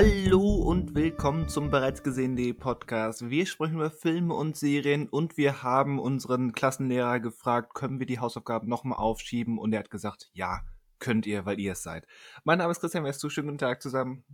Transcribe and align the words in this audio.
Hallo 0.00 0.54
und 0.54 0.94
willkommen 0.94 1.48
zum 1.48 1.72
bereits 1.72 2.04
gesehenen 2.04 2.56
Podcast. 2.56 3.30
Wir 3.30 3.46
sprechen 3.46 3.74
über 3.74 3.90
Filme 3.90 4.32
und 4.32 4.56
Serien 4.56 5.08
und 5.08 5.36
wir 5.36 5.64
haben 5.64 5.98
unseren 5.98 6.52
Klassenlehrer 6.52 7.18
gefragt, 7.18 7.74
können 7.74 7.98
wir 7.98 8.06
die 8.06 8.20
Hausaufgaben 8.20 8.68
nochmal 8.68 8.96
aufschieben? 8.96 9.58
Und 9.58 9.72
er 9.72 9.80
hat 9.80 9.90
gesagt, 9.90 10.30
ja, 10.32 10.60
könnt 11.00 11.26
ihr, 11.26 11.46
weil 11.46 11.58
ihr 11.58 11.72
es 11.72 11.82
seid. 11.82 12.06
Mein 12.44 12.58
Name 12.58 12.70
ist 12.70 12.78
Christian 12.78 13.02
Westu, 13.02 13.28
schönen 13.28 13.48
guten 13.48 13.58
Tag 13.58 13.82
zusammen. 13.82 14.24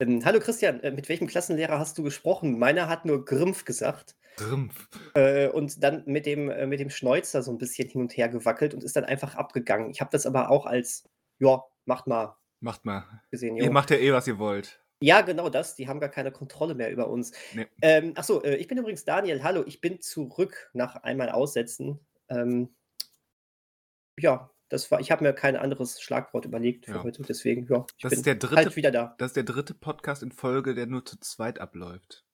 Ähm, 0.00 0.24
hallo 0.24 0.40
Christian, 0.40 0.80
äh, 0.80 0.90
mit 0.90 1.08
welchem 1.08 1.28
Klassenlehrer 1.28 1.78
hast 1.78 1.96
du 1.96 2.02
gesprochen? 2.02 2.58
Meiner 2.58 2.88
hat 2.88 3.04
nur 3.04 3.24
Grimpf 3.24 3.64
gesagt. 3.64 4.16
Grimpf. 4.38 4.88
Äh, 5.14 5.46
und 5.50 5.84
dann 5.84 6.02
mit 6.04 6.26
dem, 6.26 6.50
äh, 6.50 6.66
mit 6.66 6.80
dem 6.80 6.90
Schnäuzer 6.90 7.44
so 7.44 7.52
ein 7.52 7.58
bisschen 7.58 7.88
hin 7.88 8.00
und 8.00 8.16
her 8.16 8.28
gewackelt 8.28 8.74
und 8.74 8.82
ist 8.82 8.96
dann 8.96 9.04
einfach 9.04 9.36
abgegangen. 9.36 9.88
Ich 9.92 10.00
habe 10.00 10.10
das 10.10 10.26
aber 10.26 10.50
auch 10.50 10.66
als, 10.66 11.08
ja, 11.38 11.62
macht 11.84 12.08
mal. 12.08 12.34
Macht 12.58 12.84
mal. 12.84 13.04
Gesehen, 13.30 13.56
ihr 13.56 13.70
macht 13.70 13.90
ja 13.90 13.98
eh, 13.98 14.12
was 14.12 14.26
ihr 14.26 14.40
wollt. 14.40 14.81
Ja, 15.02 15.20
genau 15.22 15.48
das. 15.48 15.74
Die 15.74 15.88
haben 15.88 16.00
gar 16.00 16.08
keine 16.08 16.30
Kontrolle 16.30 16.74
mehr 16.74 16.90
über 16.90 17.08
uns. 17.08 17.32
Nee. 17.54 17.66
Ähm, 17.82 18.12
achso, 18.16 18.40
äh, 18.42 18.56
ich 18.56 18.68
bin 18.68 18.78
übrigens 18.78 19.04
Daniel. 19.04 19.42
Hallo, 19.42 19.64
ich 19.66 19.80
bin 19.80 20.00
zurück 20.00 20.70
nach 20.74 20.96
einmal 20.96 21.30
Aussetzen. 21.30 21.98
Ähm, 22.28 22.74
ja, 24.18 24.50
das 24.68 24.90
war, 24.90 25.00
ich 25.00 25.10
habe 25.10 25.24
mir 25.24 25.32
kein 25.32 25.56
anderes 25.56 26.00
Schlagwort 26.00 26.44
überlegt 26.44 26.86
für 26.86 26.92
ja. 26.92 27.02
heute, 27.02 27.22
deswegen, 27.22 27.66
ja, 27.68 27.84
ich 27.96 28.02
das 28.02 28.10
bin 28.10 28.18
ist 28.20 28.26
der 28.26 28.36
dritte, 28.36 28.56
halt 28.56 28.76
wieder 28.76 28.90
da. 28.90 29.14
Das 29.18 29.30
ist 29.30 29.36
der 29.36 29.42
dritte 29.42 29.74
Podcast 29.74 30.22
in 30.22 30.32
Folge, 30.32 30.74
der 30.74 30.86
nur 30.86 31.04
zu 31.04 31.18
zweit 31.18 31.58
abläuft. 31.58 32.24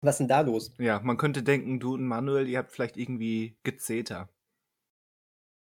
Was 0.00 0.14
ist 0.14 0.18
denn 0.18 0.28
da 0.28 0.40
los? 0.42 0.74
Ja, 0.78 1.00
man 1.00 1.16
könnte 1.16 1.42
denken, 1.42 1.80
du 1.80 1.94
und 1.94 2.06
Manuel, 2.06 2.48
ihr 2.48 2.58
habt 2.58 2.72
vielleicht 2.72 2.96
irgendwie 2.96 3.56
Gezeter. 3.62 4.28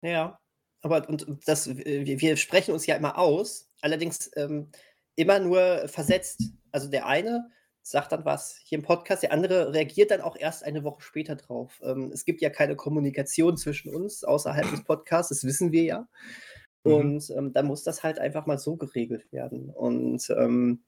Ja, 0.03 0.39
aber 0.81 1.09
und, 1.09 1.25
und 1.25 1.47
das, 1.47 1.77
wir, 1.77 2.21
wir, 2.21 2.37
sprechen 2.37 2.73
uns 2.73 2.87
ja 2.87 2.97
immer 2.97 3.19
aus, 3.19 3.69
allerdings 3.81 4.31
ähm, 4.37 4.71
immer 5.19 5.41
nur 5.41 5.89
versetzt. 5.89 6.43
Also 6.73 6.89
der 6.89 7.07
eine 7.07 7.51
sagt 7.83 8.13
dann 8.13 8.25
was 8.25 8.61
hier 8.65 8.79
im 8.79 8.85
Podcast, 8.85 9.23
der 9.23 9.33
andere 9.33 9.73
reagiert 9.73 10.11
dann 10.11 10.21
auch 10.21 10.37
erst 10.37 10.63
eine 10.63 10.85
Woche 10.85 11.03
später 11.03 11.37
drauf. 11.37 11.81
Ähm, 11.83 12.11
es 12.13 12.25
gibt 12.25 12.41
ja 12.41 12.51
keine 12.51 12.77
Kommunikation 12.77 13.57
zwischen 13.57 13.95
uns 13.95 14.25
außerhalb 14.25 14.71
des 14.71 14.85
Podcasts, 14.85 15.31
das 15.31 15.45
wissen 15.45 15.73
wir 15.73 15.83
ja. 15.85 16.09
Mhm. 16.85 16.93
Und 16.93 17.31
ähm, 17.31 17.53
dann 17.53 17.67
muss 17.67 17.83
das 17.83 18.03
halt 18.03 18.19
einfach 18.19 18.47
mal 18.47 18.59
so 18.59 18.77
geregelt 18.77 19.33
werden. 19.33 19.71
Und 19.71 20.29
ähm, 20.31 20.85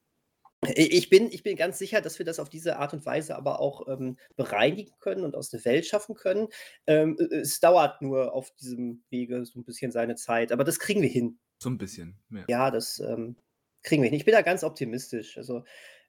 ich 0.75 1.09
bin, 1.09 1.31
ich 1.33 1.43
bin 1.43 1.57
ganz 1.57 1.79
sicher, 1.79 2.03
dass 2.03 2.19
wir 2.19 2.27
das 2.27 2.39
auf 2.39 2.51
diese 2.51 2.77
Art 2.79 2.93
und 2.93 3.07
Weise 3.07 3.35
aber 3.35 3.61
auch 3.61 3.89
ähm, 3.89 4.19
bereinigen 4.37 4.93
können 5.01 5.25
und 5.25 5.35
aus 5.35 5.49
der 5.49 5.65
Welt 5.65 5.87
schaffen 5.87 6.15
können. 6.15 6.49
Ähm, 6.87 7.17
es 7.31 7.61
dauert 7.61 8.03
nur 8.03 8.35
auf 8.35 8.51
diesem 8.61 9.03
Wege 9.09 9.45
so 9.47 9.59
ein 9.59 9.65
bisschen 9.65 9.91
seine 9.91 10.17
Zeit, 10.17 10.53
aber 10.53 10.65
das 10.65 10.79
kriegen 10.79 11.01
wir 11.01 11.09
hin. 11.09 11.39
So 11.63 11.71
ein 11.71 11.79
bisschen, 11.79 12.19
ja. 12.31 12.45
Ja, 12.49 12.71
das 12.71 13.01
ähm, 13.01 13.37
kriegen 13.83 14.03
wir 14.03 14.11
hin. 14.11 14.19
Ich 14.19 14.25
bin 14.25 14.33
da 14.33 14.43
ganz 14.43 14.65
optimistisch. 14.65 15.37
Also 15.37 15.65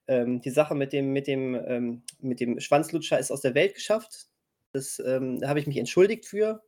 ähm, 0.07 0.41
die 0.41 0.49
Sache 0.49 0.75
mit 0.75 0.93
dem, 0.93 1.13
mit, 1.13 1.27
dem, 1.27 1.55
ähm, 1.55 2.03
mit 2.19 2.39
dem 2.39 2.59
Schwanzlutscher 2.59 3.19
ist 3.19 3.31
aus 3.31 3.41
der 3.41 3.55
Welt 3.55 3.75
geschafft. 3.75 4.27
Das, 4.73 4.99
ähm, 4.99 5.39
da 5.39 5.49
habe 5.49 5.59
ich 5.59 5.67
mich 5.67 5.77
entschuldigt 5.77 6.25
für. 6.25 6.63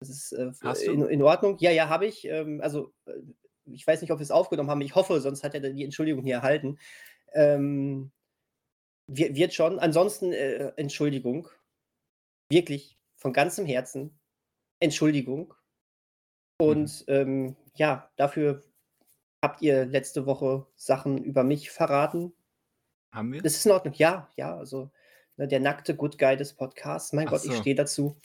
Das 0.00 0.08
ist 0.08 0.32
äh, 0.32 0.50
in, 0.84 1.02
in, 1.06 1.22
Ordnung. 1.22 1.56
Ja, 1.60 1.70
ja, 1.70 1.88
habe 1.88 2.06
ich. 2.06 2.26
Ähm, 2.26 2.60
also, 2.60 2.92
äh, 3.06 3.12
ich 3.66 3.86
weiß 3.86 4.00
nicht, 4.02 4.10
ob 4.10 4.18
wir 4.18 4.24
es 4.24 4.30
aufgenommen 4.30 4.70
haben. 4.70 4.80
Ich 4.80 4.94
hoffe, 4.94 5.20
sonst 5.20 5.44
hat 5.44 5.54
er 5.54 5.60
die 5.60 5.84
Entschuldigung 5.84 6.24
hier 6.24 6.36
erhalten. 6.36 6.78
Ähm, 7.32 8.10
wird 9.06 9.54
schon. 9.54 9.78
Ansonsten, 9.78 10.32
äh, 10.32 10.72
Entschuldigung. 10.76 11.48
Wirklich, 12.50 12.98
von 13.16 13.32
ganzem 13.32 13.66
Herzen. 13.66 14.18
Entschuldigung. 14.80 15.54
Und 16.58 17.04
mhm. 17.08 17.14
ähm, 17.14 17.56
ja, 17.76 18.10
dafür 18.16 18.62
habt 19.44 19.62
ihr 19.62 19.84
letzte 19.84 20.24
Woche 20.24 20.66
Sachen 20.74 21.22
über 21.22 21.44
mich 21.44 21.70
verraten, 21.70 22.32
haben 23.12 23.32
wir? 23.32 23.42
Das 23.42 23.54
ist 23.54 23.66
in 23.66 23.72
Ordnung. 23.72 23.94
Ja, 23.94 24.28
ja, 24.36 24.56
also 24.56 24.90
ne, 25.36 25.46
der 25.46 25.60
nackte 25.60 25.94
Good 25.94 26.18
Guy 26.18 26.36
des 26.36 26.54
Podcasts. 26.54 27.12
Mein 27.12 27.28
Ach 27.28 27.32
Gott, 27.32 27.42
so. 27.42 27.52
ich 27.52 27.58
stehe 27.58 27.76
dazu. 27.76 28.16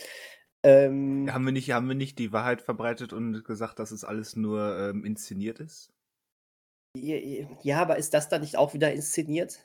Ähm, 0.63 1.29
haben, 1.31 1.45
wir 1.45 1.51
nicht, 1.51 1.71
haben 1.71 1.87
wir 1.87 1.95
nicht 1.95 2.17
die 2.19 2.31
Wahrheit 2.31 2.61
verbreitet 2.61 3.13
und 3.13 3.43
gesagt, 3.43 3.79
dass 3.79 3.91
es 3.91 4.03
alles 4.03 4.35
nur 4.35 4.77
ähm, 4.79 5.05
inszeniert 5.05 5.59
ist? 5.59 5.93
Ja, 6.95 7.81
aber 7.81 7.97
ist 7.97 8.13
das 8.13 8.29
dann 8.29 8.41
nicht 8.41 8.57
auch 8.57 8.73
wieder 8.73 8.91
inszeniert? 8.91 9.59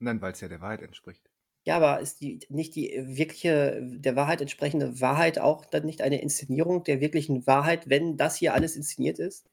Nein, 0.00 0.20
weil 0.20 0.32
es 0.32 0.40
ja 0.40 0.48
der 0.48 0.60
Wahrheit 0.60 0.82
entspricht. 0.82 1.30
Ja, 1.64 1.76
aber 1.76 2.00
ist 2.00 2.20
die 2.20 2.40
nicht 2.48 2.74
die 2.74 2.92
wirkliche, 3.04 3.80
der 3.82 4.16
Wahrheit 4.16 4.40
entsprechende 4.40 5.00
Wahrheit 5.00 5.38
auch 5.38 5.64
dann 5.64 5.84
nicht 5.84 6.00
eine 6.00 6.20
Inszenierung 6.22 6.82
der 6.82 7.00
wirklichen 7.00 7.46
Wahrheit, 7.46 7.88
wenn 7.88 8.16
das 8.16 8.36
hier 8.36 8.54
alles 8.54 8.74
inszeniert 8.74 9.18
ist? 9.18 9.46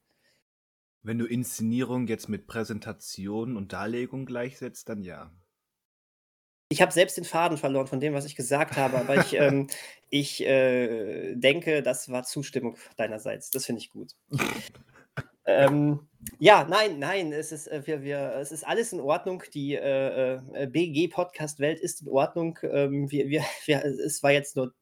Wenn 1.05 1.19
du 1.19 1.27
Inszenierung 1.27 2.07
jetzt 2.07 2.29
mit 2.29 2.47
Präsentation 2.47 3.57
und 3.57 3.73
Darlegung 3.73 4.25
gleichsetzt, 4.25 4.89
dann 4.89 5.03
ja. 5.03 5.31
Ich 6.69 6.81
habe 6.81 6.91
selbst 6.91 7.15
den 7.15 7.25
Faden 7.25 7.59
verloren 7.59 7.85
von 7.85 7.99
dem, 7.99 8.15
was 8.15 8.25
ich 8.25 8.35
gesagt 8.35 8.75
habe, 8.75 8.97
aber 8.97 9.17
ich, 9.17 9.35
ähm, 9.35 9.67
ich 10.09 10.43
äh, 10.43 11.35
denke, 11.35 11.83
das 11.83 12.09
war 12.09 12.23
Zustimmung 12.23 12.75
deinerseits. 12.97 13.51
Das 13.51 13.67
finde 13.67 13.81
ich 13.81 13.91
gut. 13.91 14.15
ähm, 15.45 15.99
ja, 16.39 16.65
nein, 16.67 16.97
nein, 16.97 17.31
es 17.33 17.51
ist, 17.51 17.67
äh, 17.67 17.85
wir, 17.85 18.01
wir, 18.01 18.37
es 18.37 18.51
ist 18.51 18.65
alles 18.65 18.91
in 18.91 18.99
Ordnung. 18.99 19.43
Die 19.53 19.75
äh, 19.75 20.39
äh 20.53 20.65
BG-Podcast-Welt 20.65 21.79
ist 21.79 22.01
in 22.01 22.07
Ordnung. 22.07 22.57
Ähm, 22.63 23.11
wir, 23.11 23.29
wir, 23.29 23.43
wir, 23.65 23.85
es 23.85 24.23
war 24.23 24.31
jetzt 24.31 24.55
nur 24.55 24.73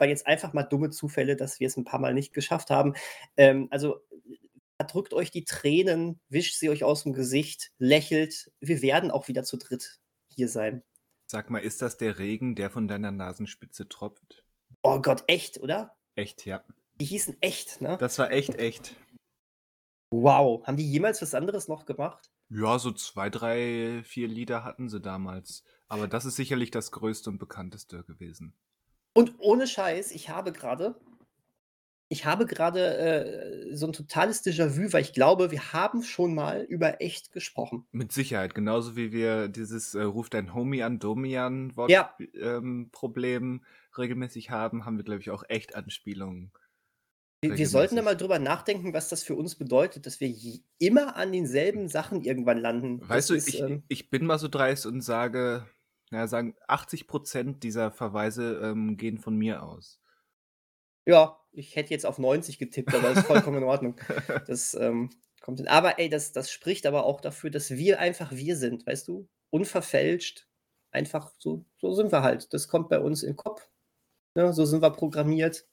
war 0.00 0.08
jetzt 0.08 0.26
einfach 0.26 0.54
mal 0.54 0.62
dumme 0.62 0.88
Zufälle, 0.88 1.36
dass 1.36 1.60
wir 1.60 1.66
es 1.66 1.76
ein 1.76 1.84
paar 1.84 2.00
Mal 2.00 2.14
nicht 2.14 2.32
geschafft 2.32 2.70
haben. 2.70 2.94
Ähm, 3.36 3.68
also 3.70 4.00
drückt 4.84 5.14
euch 5.14 5.30
die 5.30 5.44
Tränen, 5.44 6.20
wischt 6.28 6.56
sie 6.56 6.70
euch 6.70 6.84
aus 6.84 7.02
dem 7.04 7.12
Gesicht, 7.12 7.72
lächelt. 7.78 8.52
Wir 8.60 8.82
werden 8.82 9.10
auch 9.10 9.28
wieder 9.28 9.44
zu 9.44 9.56
dritt 9.56 10.00
hier 10.28 10.48
sein. 10.48 10.82
Sag 11.26 11.50
mal, 11.50 11.58
ist 11.58 11.82
das 11.82 11.96
der 11.96 12.18
Regen, 12.18 12.56
der 12.56 12.70
von 12.70 12.88
deiner 12.88 13.10
Nasenspitze 13.10 13.88
tropft? 13.88 14.44
Oh 14.82 15.00
Gott, 15.00 15.24
echt, 15.26 15.60
oder? 15.60 15.96
Echt, 16.16 16.44
ja. 16.46 16.64
Die 17.00 17.04
hießen 17.04 17.36
echt, 17.40 17.80
ne? 17.80 17.96
Das 17.98 18.18
war 18.18 18.30
echt, 18.30 18.56
echt. 18.56 18.96
Wow. 20.10 20.66
Haben 20.66 20.76
die 20.76 20.90
jemals 20.90 21.22
was 21.22 21.34
anderes 21.34 21.68
noch 21.68 21.86
gemacht? 21.86 22.30
Ja, 22.48 22.78
so 22.78 22.90
zwei, 22.90 23.30
drei, 23.30 24.02
vier 24.04 24.26
Lieder 24.26 24.64
hatten 24.64 24.88
sie 24.88 25.00
damals. 25.00 25.62
Aber 25.86 26.08
das 26.08 26.24
ist 26.24 26.36
sicherlich 26.36 26.70
das 26.70 26.90
größte 26.90 27.30
und 27.30 27.38
bekannteste 27.38 28.02
gewesen. 28.04 28.54
Und 29.14 29.34
ohne 29.38 29.66
Scheiß, 29.66 30.10
ich 30.10 30.28
habe 30.28 30.52
gerade 30.52 31.00
ich 32.12 32.26
habe 32.26 32.44
gerade 32.44 32.96
äh, 32.98 33.74
so 33.74 33.86
ein 33.86 33.92
totales 33.92 34.44
Déjà-vu, 34.44 34.92
weil 34.92 35.02
ich 35.02 35.12
glaube, 35.12 35.52
wir 35.52 35.72
haben 35.72 36.02
schon 36.02 36.34
mal 36.34 36.62
über 36.62 37.00
echt 37.00 37.30
gesprochen. 37.30 37.86
Mit 37.92 38.10
Sicherheit, 38.10 38.52
genauso 38.56 38.96
wie 38.96 39.12
wir 39.12 39.46
dieses 39.46 39.94
äh, 39.94 40.02
Ruf 40.02 40.28
dein 40.28 40.52
Homie 40.52 40.82
an, 40.82 40.98
Domian 40.98 41.72
ja. 41.86 42.12
ähm, 42.34 42.88
Problem 42.90 43.64
regelmäßig 43.96 44.50
haben, 44.50 44.84
haben 44.84 44.96
wir, 44.96 45.04
glaube 45.04 45.20
ich, 45.20 45.30
auch 45.30 45.44
echt 45.48 45.76
Anspielungen. 45.76 46.50
Wir, 47.42 47.56
wir 47.56 47.68
sollten 47.68 47.94
da 47.94 48.02
mal 48.02 48.16
drüber 48.16 48.40
nachdenken, 48.40 48.92
was 48.92 49.08
das 49.08 49.22
für 49.22 49.36
uns 49.36 49.54
bedeutet, 49.54 50.04
dass 50.04 50.18
wir 50.18 50.34
immer 50.78 51.14
an 51.14 51.30
denselben 51.30 51.88
Sachen 51.88 52.22
irgendwann 52.22 52.58
landen. 52.58 53.00
Weißt 53.08 53.10
das 53.10 53.26
du, 53.28 53.34
ist, 53.34 53.48
ich, 53.48 53.60
ähm, 53.60 53.84
ich 53.86 54.10
bin 54.10 54.26
mal 54.26 54.40
so 54.40 54.48
dreist 54.48 54.84
und 54.84 55.00
sage, 55.00 55.64
ja, 56.10 56.26
sagen 56.26 56.56
80 56.66 57.06
Prozent 57.06 57.62
dieser 57.62 57.92
Verweise 57.92 58.60
ähm, 58.64 58.96
gehen 58.96 59.18
von 59.18 59.36
mir 59.36 59.62
aus. 59.62 59.99
Ja, 61.10 61.40
ich 61.50 61.74
hätte 61.74 61.90
jetzt 61.90 62.06
auf 62.06 62.18
90 62.18 62.60
getippt, 62.60 62.94
aber 62.94 63.08
das 63.08 63.18
ist 63.18 63.26
vollkommen 63.26 63.58
in 63.58 63.64
Ordnung. 63.64 63.96
Das 64.46 64.74
ähm, 64.74 65.10
kommt 65.40 65.58
hin. 65.58 65.66
Aber 65.66 65.98
ey, 65.98 66.08
das, 66.08 66.30
das 66.30 66.52
spricht 66.52 66.86
aber 66.86 67.04
auch 67.04 67.20
dafür, 67.20 67.50
dass 67.50 67.70
wir 67.70 67.98
einfach 67.98 68.30
wir 68.30 68.56
sind, 68.56 68.86
weißt 68.86 69.08
du? 69.08 69.28
Unverfälscht. 69.50 70.46
Einfach 70.92 71.32
so, 71.38 71.64
so 71.78 71.92
sind 71.94 72.12
wir 72.12 72.22
halt. 72.22 72.54
Das 72.54 72.68
kommt 72.68 72.90
bei 72.90 73.00
uns 73.00 73.24
in 73.24 73.30
den 73.30 73.36
Kopf. 73.36 73.68
Ne? 74.36 74.52
So 74.52 74.64
sind 74.64 74.82
wir 74.82 74.90
programmiert. 74.90 75.66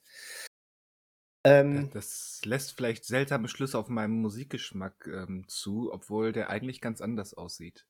Ähm, 1.44 1.88
das 1.92 2.40
lässt 2.44 2.72
vielleicht 2.72 3.04
seltsame 3.04 3.46
Schlüsse 3.46 3.78
auf 3.78 3.88
meinen 3.88 4.20
Musikgeschmack 4.20 5.06
ähm, 5.06 5.44
zu, 5.46 5.92
obwohl 5.92 6.32
der 6.32 6.50
eigentlich 6.50 6.80
ganz 6.80 7.00
anders 7.00 7.32
aussieht. 7.32 7.86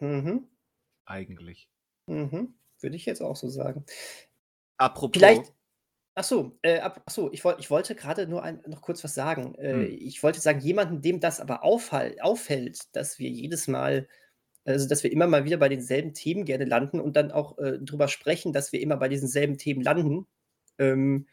Mhm. 0.00 0.46
Eigentlich. 1.06 1.70
Mhm. 2.06 2.58
Würde 2.80 2.96
ich 2.96 3.06
jetzt 3.06 3.22
auch 3.22 3.36
so 3.36 3.48
sagen. 3.48 3.86
Apropos. 4.76 5.18
Vielleicht, 5.18 5.55
Ach 6.18 6.24
so, 6.24 6.58
äh, 6.62 6.80
ach 6.80 6.96
so, 7.10 7.30
ich, 7.30 7.44
ich 7.58 7.70
wollte 7.70 7.94
gerade 7.94 8.26
nur 8.26 8.42
ein, 8.42 8.62
noch 8.66 8.80
kurz 8.80 9.04
was 9.04 9.14
sagen. 9.14 9.54
Äh, 9.56 9.72
hm. 9.74 9.96
Ich 10.00 10.22
wollte 10.22 10.40
sagen, 10.40 10.60
jemanden, 10.60 11.02
dem 11.02 11.20
das 11.20 11.40
aber 11.40 11.62
auffall, 11.62 12.16
auffällt, 12.20 12.96
dass 12.96 13.18
wir 13.18 13.28
jedes 13.28 13.68
Mal, 13.68 14.08
also 14.64 14.88
dass 14.88 15.02
wir 15.04 15.12
immer 15.12 15.26
mal 15.26 15.44
wieder 15.44 15.58
bei 15.58 15.68
denselben 15.68 16.14
Themen 16.14 16.46
gerne 16.46 16.64
landen 16.64 17.00
und 17.00 17.16
dann 17.16 17.32
auch 17.32 17.58
äh, 17.58 17.78
drüber 17.80 18.08
sprechen, 18.08 18.54
dass 18.54 18.72
wir 18.72 18.80
immer 18.80 18.96
bei 18.96 19.08
diesen 19.10 19.28
selben 19.28 19.58
Themen 19.58 19.82
landen. 19.82 20.26
Ähm, 20.78 21.26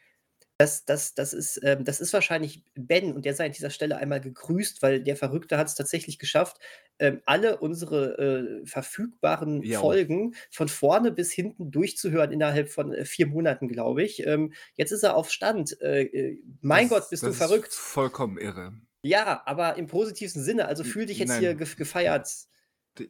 das, 0.58 0.84
das, 0.84 1.14
das, 1.14 1.32
ist, 1.32 1.60
ähm, 1.64 1.84
das 1.84 2.00
ist 2.00 2.12
wahrscheinlich 2.12 2.64
Ben 2.74 3.12
und 3.12 3.24
der 3.24 3.34
sei 3.34 3.46
an 3.46 3.52
dieser 3.52 3.70
Stelle 3.70 3.96
einmal 3.96 4.20
gegrüßt, 4.20 4.82
weil 4.82 5.02
der 5.02 5.16
Verrückte 5.16 5.58
hat 5.58 5.66
es 5.66 5.74
tatsächlich 5.74 6.18
geschafft, 6.18 6.58
ähm, 7.00 7.20
alle 7.26 7.58
unsere 7.58 8.18
äh, 8.18 8.66
verfügbaren 8.66 9.62
jo. 9.62 9.80
Folgen 9.80 10.36
von 10.50 10.68
vorne 10.68 11.10
bis 11.10 11.32
hinten 11.32 11.72
durchzuhören 11.72 12.30
innerhalb 12.30 12.68
von 12.68 12.92
äh, 12.92 13.04
vier 13.04 13.26
Monaten, 13.26 13.66
glaube 13.66 14.04
ich. 14.04 14.24
Ähm, 14.26 14.52
jetzt 14.76 14.92
ist 14.92 15.02
er 15.02 15.16
auf 15.16 15.30
Stand. 15.30 15.80
Äh, 15.80 16.04
äh 16.04 16.42
mein 16.60 16.88
das, 16.88 17.00
Gott, 17.00 17.10
bist 17.10 17.22
du 17.24 17.32
verrückt. 17.32 17.72
vollkommen 17.72 18.38
irre. 18.38 18.74
Ja, 19.02 19.42
aber 19.46 19.76
im 19.76 19.88
positivsten 19.88 20.42
Sinne. 20.42 20.66
Also 20.66 20.84
fühl 20.84 21.06
dich 21.06 21.18
jetzt 21.18 21.30
Nein. 21.30 21.40
hier 21.40 21.54
ge 21.54 21.66
gefeiert. 21.76 22.30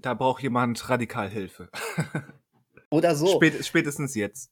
Da 0.00 0.14
braucht 0.14 0.42
jemand 0.42 0.88
radikal 0.88 1.28
Hilfe. 1.28 1.68
Oder 2.90 3.14
so. 3.14 3.26
Spät, 3.26 3.64
spätestens 3.66 4.14
jetzt. 4.14 4.50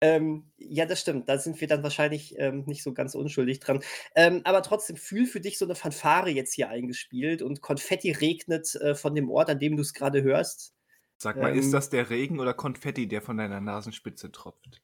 Ähm, 0.00 0.44
ja, 0.58 0.86
das 0.86 1.00
stimmt. 1.00 1.28
Da 1.28 1.38
sind 1.38 1.60
wir 1.60 1.66
dann 1.66 1.82
wahrscheinlich 1.82 2.38
ähm, 2.38 2.64
nicht 2.66 2.82
so 2.82 2.92
ganz 2.92 3.14
unschuldig 3.14 3.58
dran. 3.60 3.80
Ähm, 4.14 4.42
aber 4.44 4.62
trotzdem 4.62 4.96
fühl 4.96 5.26
für 5.26 5.40
dich 5.40 5.58
so 5.58 5.64
eine 5.64 5.74
Fanfare 5.74 6.30
jetzt 6.30 6.54
hier 6.54 6.68
eingespielt 6.68 7.42
und 7.42 7.60
Konfetti 7.60 8.12
regnet 8.12 8.74
äh, 8.76 8.94
von 8.94 9.14
dem 9.14 9.30
Ort, 9.30 9.50
an 9.50 9.58
dem 9.58 9.76
du 9.76 9.82
es 9.82 9.94
gerade 9.94 10.22
hörst. 10.22 10.74
Sag 11.16 11.36
mal, 11.36 11.50
Ähm. 11.50 11.58
ist 11.58 11.72
das 11.72 11.90
der 11.90 12.10
Regen 12.10 12.38
oder 12.38 12.54
Konfetti, 12.54 13.08
der 13.08 13.22
von 13.22 13.36
deiner 13.36 13.60
Nasenspitze 13.60 14.30
tropft? 14.30 14.82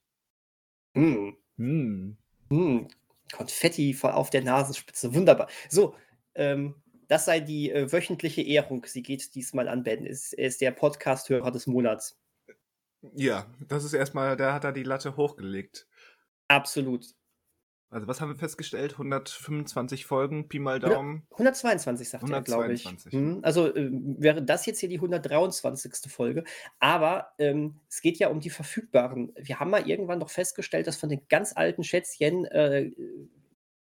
Hm. 0.95 1.37
Hm. 1.59 2.17
Hm. 2.51 2.89
Konfetti 3.33 3.97
auf 4.03 4.31
der 4.31 4.43
Nasenspitze. 4.43 5.15
Wunderbar. 5.15 5.49
So, 5.69 5.95
ähm, 6.35 6.75
das 7.07 7.25
sei 7.27 7.41
die 7.41 7.71
äh, 7.71 7.93
wöchentliche 7.93 8.43
Ehrung. 8.43 8.85
Sie 8.87 9.03
geht 9.03 9.35
diesmal 9.37 9.69
an 9.69 9.85
Ben. 9.85 10.07
Ist, 10.07 10.33
er 10.33 10.49
ist 10.49 10.61
der 10.61 10.73
Podcast-Hörer 10.73 11.53
des 11.53 11.67
Monats. 11.69 12.19
Ja, 13.15 13.47
das 13.69 13.85
ist 13.85 13.93
erstmal, 13.93 14.37
da 14.37 14.55
hat 14.55 14.65
er 14.65 14.73
die 14.73 14.83
Latte 14.83 15.17
hochgelegt. 15.17 15.87
Absolut. 16.49 17.07
Also 17.91 18.09
was 18.09 18.21
haben 18.21 18.31
wir 18.31 18.37
festgestellt? 18.37 18.93
125 18.95 20.05
Folgen, 20.05 20.49
Pi 20.49 20.59
mal 20.59 20.81
Daumen. 20.81 21.29
122, 21.31 22.09
sagt 22.09 22.29
er, 22.29 22.43
glaube 22.43 22.73
ich. 22.73 22.85
122. 22.85 23.13
Hm, 23.13 23.41
Also 23.45 23.73
äh, 23.73 23.89
wäre 23.93 24.43
das 24.43 24.67
jetzt 24.67 24.81
hier 24.81 24.89
die 24.89 24.97
123. 24.97 26.11
Folge. 26.11 26.43
Aber 26.81 27.29
ähm, 27.39 27.81
es 27.89 28.01
geht 28.01 28.19
ja 28.19 28.29
um 28.29 28.41
die 28.41 28.51
verfügbaren. 28.51 29.33
Wir 29.37 29.61
haben 29.61 29.71
mal 29.71 29.89
irgendwann 29.89 30.19
doch 30.19 30.31
festgestellt, 30.31 30.89
dass 30.89 30.97
von 30.97 31.09
den 31.09 31.21
ganz 31.29 31.53
alten 31.57 31.85
Schätzchen 31.85 32.47
äh, 32.47 32.91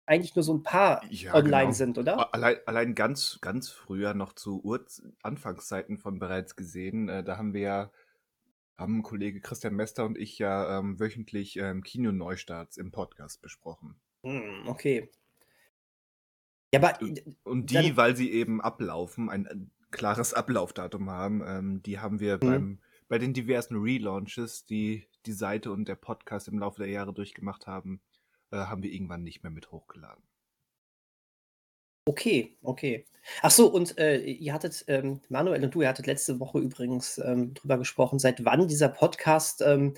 eigentlich 0.05 0.35
nur 0.35 0.43
so 0.43 0.53
ein 0.53 0.63
paar 0.63 1.03
Ja, 1.09 1.35
online 1.35 1.63
genau. 1.63 1.73
sind, 1.73 1.97
oder? 1.97 2.33
Allein, 2.33 2.55
allein 2.65 2.95
ganz, 2.95 3.39
ganz 3.41 3.69
früher 3.69 4.13
noch 4.13 4.31
zu 4.31 4.63
Ur 4.63 4.85
Anfangszeiten 5.21 5.97
von 5.97 6.17
bereits 6.17 6.55
gesehen, 6.55 7.09
äh, 7.09 7.25
da 7.25 7.37
haben 7.37 7.53
wir 7.53 7.61
ja, 7.61 7.91
haben 8.77 9.03
Kollege 9.03 9.41
Christian 9.41 9.75
Mester 9.75 10.05
und 10.05 10.17
ich 10.17 10.37
ja 10.37 10.79
ähm, 10.79 10.99
wöchentlich 10.99 11.57
ähm, 11.57 11.83
Kino-Neustarts 11.83 12.77
im 12.77 12.91
Podcast 12.91 13.41
besprochen. 13.41 13.95
Hm, 14.23 14.67
okay. 14.67 15.09
Ja, 16.73 16.81
aber 16.81 16.99
Und 17.43 17.71
die, 17.71 17.97
weil 17.97 18.15
sie 18.15 18.31
eben 18.31 18.61
ablaufen, 18.61 19.29
ein, 19.29 19.47
ein 19.47 19.71
klares 19.89 20.33
Ablaufdatum 20.33 21.09
haben, 21.09 21.41
ähm, 21.45 21.81
die 21.81 21.99
haben 21.99 22.19
wir 22.19 22.37
beim, 22.37 22.79
bei 23.07 23.17
den 23.17 23.33
diversen 23.33 23.77
Relaunches, 23.77 24.65
die 24.65 25.07
die 25.25 25.33
Seite 25.33 25.71
und 25.71 25.87
der 25.87 25.95
Podcast 25.95 26.47
im 26.47 26.59
Laufe 26.59 26.81
der 26.81 26.91
Jahre 26.91 27.13
durchgemacht 27.13 27.67
haben, 27.67 28.01
äh, 28.51 28.57
haben 28.57 28.83
wir 28.83 28.91
irgendwann 28.91 29.23
nicht 29.23 29.43
mehr 29.43 29.51
mit 29.51 29.71
hochgeladen. 29.71 30.23
Okay, 32.07 32.55
okay. 32.63 33.05
Ach 33.41 33.51
so, 33.51 33.67
und 33.67 33.97
äh, 33.97 34.19
ihr 34.21 34.53
hattet, 34.53 34.85
ähm, 34.87 35.19
Manuel 35.27 35.61
und 35.65 35.75
du, 35.75 35.81
ihr 35.81 35.89
hattet 35.89 36.07
letzte 36.07 36.39
Woche 36.39 36.59
übrigens 36.59 37.17
ähm, 37.17 37.53
drüber 37.53 37.77
gesprochen, 37.77 38.17
seit 38.17 38.45
wann 38.45 38.69
dieser 38.69 38.87
Podcast 38.87 39.61
ähm, 39.61 39.93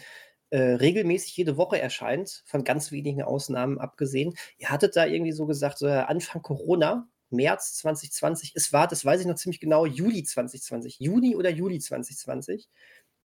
äh, 0.50 0.60
regelmäßig 0.60 1.38
jede 1.38 1.56
Woche 1.56 1.80
erscheint, 1.80 2.42
von 2.48 2.64
ganz 2.64 2.92
wenigen 2.92 3.22
Ausnahmen 3.22 3.78
abgesehen. 3.78 4.34
Ihr 4.58 4.70
hattet 4.72 4.96
da 4.96 5.06
irgendwie 5.06 5.34
so 5.34 5.46
gesagt, 5.46 5.84
äh, 5.84 5.90
Anfang 5.90 6.42
Corona, 6.42 7.08
März 7.30 7.76
2020, 7.76 8.54
es 8.56 8.74
war, 8.74 8.88
das 8.88 9.06
weiß 9.06 9.22
ich 9.22 9.28
noch 9.28 9.36
ziemlich 9.36 9.60
genau, 9.60 9.86
Juli 9.86 10.24
2020, 10.24 11.00
Juni 11.00 11.36
oder 11.36 11.52
Juli 11.52 11.78
2020. 11.80 12.68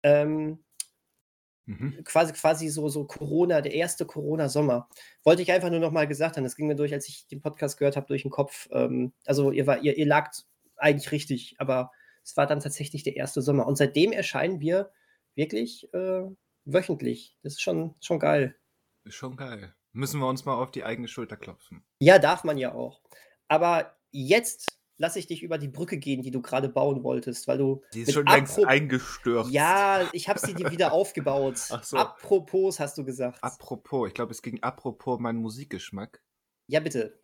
Ähm, 0.03 0.66
Mhm. 1.67 2.05
quasi, 2.05 2.33
quasi 2.33 2.69
so, 2.69 2.89
so 2.89 3.05
Corona, 3.05 3.61
der 3.61 3.75
erste 3.75 4.07
Corona-Sommer. 4.07 4.89
Wollte 5.25 5.43
ich 5.43 5.51
einfach 5.51 5.71
nur 5.71 5.81
noch 5.81 5.91
mal 5.91 6.07
gesagt 6.07 6.37
haben. 6.37 6.45
Das 6.45 6.57
ging 6.57 6.69
mir 6.69 6.77
durch, 6.77 6.93
als 6.93 7.09
ich 7.09 7.27
den 7.27 7.43
Podcast 7.43 7.77
gehört 7.77 7.97
habe, 7.97 8.07
durch 8.07 8.23
den 8.23 8.31
Kopf. 8.31 8.69
Ähm, 8.71 9.13
also 9.25 9.51
ihr, 9.51 9.67
war, 9.67 9.83
ihr, 9.83 9.99
ihr 9.99 10.07
lagt 10.07 10.47
eigentlich 10.77 11.11
richtig, 11.11 11.57
aber 11.59 11.91
es 12.23 12.37
war 12.37 12.47
dann 12.47 12.61
tatsächlich 12.61 13.03
der 13.03 13.17
erste 13.17 13.43
Sommer. 13.43 13.67
Und 13.67 13.77
seitdem 13.77 14.13
erscheinen 14.13 14.61
wir 14.61 14.93
wirklich 15.35 15.93
äh, 15.93 16.23
wöchentlich. 16.65 17.37
Das 17.43 17.55
ist 17.55 17.63
schon, 17.63 17.95
schon 18.01 18.21
geil. 18.21 18.57
Ist 19.05 19.17
schon 19.17 19.37
geil. 19.37 19.75
Müssen 19.93 20.21
wir 20.21 20.29
uns 20.29 20.45
mal 20.45 20.55
auf 20.55 20.71
die 20.71 20.85
eigene 20.85 21.09
Schulter 21.09 21.37
klopfen. 21.37 21.85
Ja, 21.99 22.19
darf 22.19 22.45
man 22.45 22.59
ja 22.59 22.75
auch. 22.75 23.01
Aber 23.49 23.97
jetzt 24.11 24.79
lasse 24.99 25.19
ich 25.19 25.27
dich 25.27 25.43
über 25.43 25.59
die 25.59 25.69
Brücke 25.69 25.99
gehen, 25.99 26.23
die 26.23 26.31
du 26.31 26.41
gerade 26.43 26.69
bauen 26.69 27.03
wolltest, 27.03 27.47
weil 27.49 27.59
du. 27.59 27.83
Die 27.93 28.03
ist 28.03 28.13
schon 28.13 28.27
längst 28.27 28.59
eingestürzt. 28.65 29.51
Ja, 29.51 30.09
ich 30.13 30.29
habe 30.29 30.39
sie 30.39 30.55
dir 30.55 30.71
wieder 30.71 30.93
aufgebaut. 30.93 31.61
Ach 31.71 31.83
so. 31.85 31.97
Apropos, 31.97 32.81
hast 32.81 32.97
du 32.99 33.05
gesagt. 33.05 33.39
Apropos, 33.43 34.09
ich 34.09 34.15
glaube, 34.15 34.33
es 34.33 34.43
ging 34.43 34.63
apropos 34.63 35.19
meinen 35.21 35.39
Musikgeschmack. 35.39 36.23
ja, 36.67 36.81
bitte. 36.81 37.19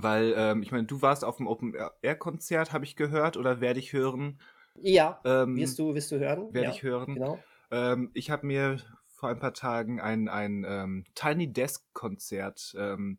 Weil, 0.00 0.32
ähm, 0.36 0.62
ich 0.62 0.70
meine, 0.70 0.84
du 0.86 1.02
warst 1.02 1.24
auf 1.24 1.38
dem 1.38 1.48
Open-Air-Konzert, 1.48 2.72
habe 2.72 2.84
ich 2.84 2.94
gehört, 2.94 3.36
oder 3.36 3.60
werde 3.60 3.80
ich 3.80 3.92
hören? 3.92 4.40
Ja, 4.76 5.20
Ähm, 5.24 5.56
wirst 5.56 5.76
du, 5.80 5.92
wirst 5.94 6.12
du 6.12 6.20
hören? 6.20 6.54
Werde 6.54 6.68
ja, 6.68 6.72
ich 6.74 6.84
hören. 6.84 7.14
Genau. 7.14 7.42
Ähm, 7.72 8.12
ich 8.14 8.30
habe 8.30 8.46
mir 8.46 8.76
vor 9.08 9.28
ein 9.28 9.40
paar 9.40 9.54
Tagen 9.54 10.00
ein, 10.00 10.28
ein 10.28 10.64
ähm, 10.68 11.04
Tiny 11.16 11.52
Desk-Konzert 11.52 12.76
ähm, 12.78 13.18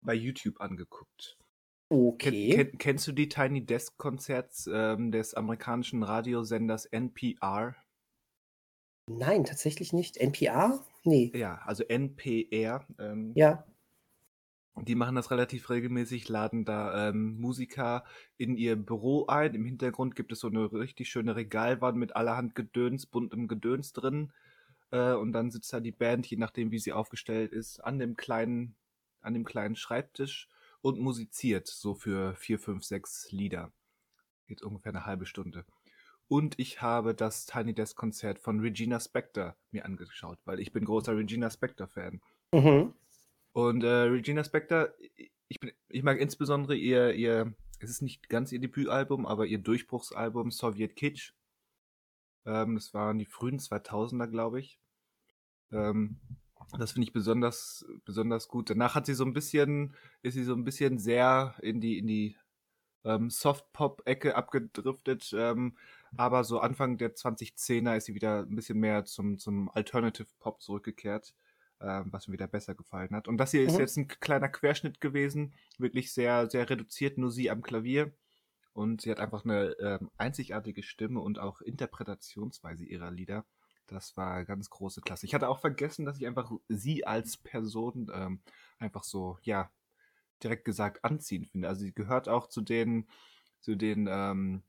bei 0.00 0.14
YouTube 0.14 0.58
angeguckt. 0.62 1.36
Okay. 1.90 2.50
ken, 2.54 2.78
kennst 2.78 3.06
du 3.08 3.12
die 3.12 3.28
Tiny 3.28 3.66
Desk-Konzerts 3.66 4.68
ähm, 4.72 5.10
des 5.10 5.34
amerikanischen 5.34 6.02
Radiosenders 6.04 6.86
NPR? 6.86 7.74
Nein, 9.08 9.44
tatsächlich 9.44 9.92
nicht. 9.92 10.16
NPR? 10.16 10.82
Nee. 11.04 11.32
Ja, 11.34 11.60
also 11.66 11.84
NPR. 11.84 12.86
Ähm, 12.98 13.34
Ja. 13.34 13.64
Die 14.76 14.94
machen 14.94 15.16
das 15.16 15.30
relativ 15.30 15.68
regelmäßig, 15.68 16.28
laden 16.28 16.64
da 16.64 17.08
ähm, 17.08 17.38
Musiker 17.40 18.04
in 18.38 18.56
ihr 18.56 18.76
Büro 18.76 19.26
ein. 19.26 19.54
Im 19.54 19.64
Hintergrund 19.66 20.16
gibt 20.16 20.32
es 20.32 20.40
so 20.40 20.48
eine 20.48 20.72
richtig 20.72 21.08
schöne 21.10 21.36
Regalwand 21.36 21.98
mit 21.98 22.16
allerhand 22.16 22.54
Gedöns, 22.54 23.06
buntem 23.06 23.46
Gedöns 23.48 23.92
drin. 23.92 24.32
Äh, 24.90 25.12
und 25.14 25.32
dann 25.32 25.50
sitzt 25.50 25.72
da 25.72 25.80
die 25.80 25.92
Band, 25.92 26.26
je 26.26 26.36
nachdem 26.38 26.70
wie 26.70 26.78
sie 26.78 26.92
aufgestellt 26.92 27.52
ist, 27.52 27.80
an 27.80 27.98
dem 27.98 28.16
kleinen, 28.16 28.76
an 29.20 29.34
dem 29.34 29.44
kleinen 29.44 29.76
Schreibtisch 29.76 30.48
und 30.82 30.98
musiziert 30.98 31.66
so 31.66 31.94
für 31.94 32.34
vier, 32.34 32.58
fünf, 32.58 32.84
sechs 32.84 33.30
Lieder. 33.30 33.72
Geht 34.46 34.62
ungefähr 34.62 34.92
eine 34.92 35.06
halbe 35.06 35.26
Stunde. 35.26 35.64
Und 36.28 36.58
ich 36.58 36.80
habe 36.80 37.14
das 37.14 37.44
Tiny 37.44 37.74
Desk 37.74 37.96
Konzert 37.96 38.38
von 38.38 38.60
Regina 38.60 39.00
Spektor 39.00 39.56
mir 39.72 39.84
angeschaut, 39.84 40.38
weil 40.44 40.60
ich 40.60 40.72
bin 40.72 40.84
großer 40.84 41.16
Regina 41.16 41.50
Spektor 41.50 41.88
Fan. 41.88 42.20
Mhm. 42.52 42.94
Und 43.52 43.82
äh, 43.82 43.88
Regina 43.88 44.44
Spektor, 44.44 44.90
ich, 45.48 45.58
bin, 45.58 45.72
ich 45.88 46.04
mag 46.04 46.20
insbesondere 46.20 46.76
ihr, 46.76 47.14
ihr, 47.14 47.52
es 47.80 47.90
ist 47.90 48.02
nicht 48.02 48.28
ganz 48.28 48.52
ihr 48.52 48.60
Debütalbum, 48.60 49.26
aber 49.26 49.46
ihr 49.46 49.58
Durchbruchsalbum 49.58 50.52
Soviet 50.52 50.94
Kitsch. 50.94 51.32
Ähm, 52.46 52.76
das 52.76 52.94
waren 52.94 53.18
die 53.18 53.26
frühen 53.26 53.58
2000er, 53.58 54.28
glaube 54.28 54.60
ich. 54.60 54.78
Ähm, 55.72 56.20
das 56.78 56.92
finde 56.92 57.06
ich 57.06 57.12
besonders, 57.12 57.86
besonders 58.04 58.48
gut. 58.48 58.70
Danach 58.70 58.94
hat 58.94 59.06
sie 59.06 59.14
so 59.14 59.24
ein 59.24 59.32
bisschen, 59.32 59.94
ist 60.22 60.34
sie 60.34 60.44
so 60.44 60.54
ein 60.54 60.64
bisschen 60.64 60.98
sehr 60.98 61.54
in 61.62 61.80
die, 61.80 61.98
in 61.98 62.06
die 62.06 62.36
ähm, 63.04 63.30
Soft-Pop-Ecke 63.30 64.36
abgedriftet. 64.36 65.32
Ähm, 65.36 65.76
aber 66.16 66.44
so 66.44 66.60
Anfang 66.60 66.98
der 66.98 67.14
2010er 67.14 67.96
ist 67.96 68.06
sie 68.06 68.14
wieder 68.14 68.40
ein 68.40 68.54
bisschen 68.56 68.78
mehr 68.78 69.04
zum, 69.04 69.38
zum 69.38 69.70
Alternative 69.70 70.28
Pop 70.38 70.60
zurückgekehrt 70.62 71.34
ähm, 71.80 72.12
was 72.12 72.28
mir 72.28 72.34
wieder 72.34 72.46
besser 72.46 72.74
gefallen 72.74 73.10
hat. 73.12 73.28
Und 73.28 73.38
das 73.38 73.52
hier 73.52 73.62
ist 73.64 73.74
Mhm. 73.74 73.80
jetzt 73.80 73.96
ein 73.96 74.08
kleiner 74.08 74.48
Querschnitt 74.48 75.00
gewesen, 75.00 75.54
wirklich 75.78 76.12
sehr, 76.12 76.50
sehr 76.50 76.68
reduziert, 76.68 77.18
nur 77.18 77.30
sie 77.30 77.50
am 77.50 77.62
Klavier. 77.62 78.12
Und 78.72 79.00
sie 79.02 79.10
hat 79.10 79.20
einfach 79.20 79.44
eine 79.44 79.70
ähm, 79.80 80.10
einzigartige 80.16 80.82
Stimme 80.82 81.20
und 81.20 81.38
auch 81.38 81.60
Interpretationsweise 81.60 82.84
ihrer 82.84 83.10
Lieder. 83.10 83.44
Das 83.90 84.16
war 84.16 84.44
ganz 84.44 84.70
große 84.70 85.00
Klasse. 85.00 85.26
Ich 85.26 85.34
hatte 85.34 85.48
auch 85.48 85.60
vergessen, 85.60 86.04
dass 86.04 86.18
ich 86.18 86.26
einfach 86.26 86.52
sie 86.68 87.06
als 87.06 87.36
Person 87.36 88.10
ähm, 88.14 88.40
einfach 88.78 89.04
so, 89.04 89.38
ja, 89.42 89.70
direkt 90.42 90.64
gesagt 90.64 91.04
anziehend 91.04 91.48
finde. 91.48 91.68
Also 91.68 91.82
sie 91.82 91.92
gehört 91.92 92.28
auch 92.28 92.48
zu 92.48 92.62
den, 92.62 93.08
zu 93.60 93.74
den, 93.76 94.08
ähm, 94.10 94.62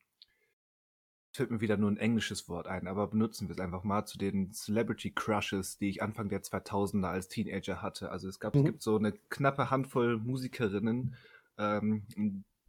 fällt 1.33 1.49
mir 1.51 1.61
wieder 1.61 1.77
nur 1.77 1.89
ein 1.89 1.97
englisches 1.97 2.49
Wort 2.49 2.67
ein, 2.67 2.87
aber 2.87 3.07
benutzen 3.07 3.47
wir 3.47 3.53
es 3.53 3.61
einfach 3.61 3.83
mal 3.83 4.05
zu 4.05 4.17
den 4.17 4.51
Celebrity 4.51 5.11
Crushes, 5.11 5.77
die 5.77 5.87
ich 5.89 6.01
Anfang 6.03 6.27
der 6.29 6.43
2000er 6.43 7.09
als 7.09 7.29
Teenager 7.29 7.81
hatte. 7.81 8.11
Also 8.11 8.27
es 8.27 8.39
gab, 8.39 8.53
Mhm. 8.53 8.59
es 8.59 8.65
gibt 8.65 8.81
so 8.81 8.97
eine 8.97 9.13
knappe 9.29 9.69
Handvoll 9.71 10.17
Musikerinnen, 10.17 11.15
ähm, 11.57 12.05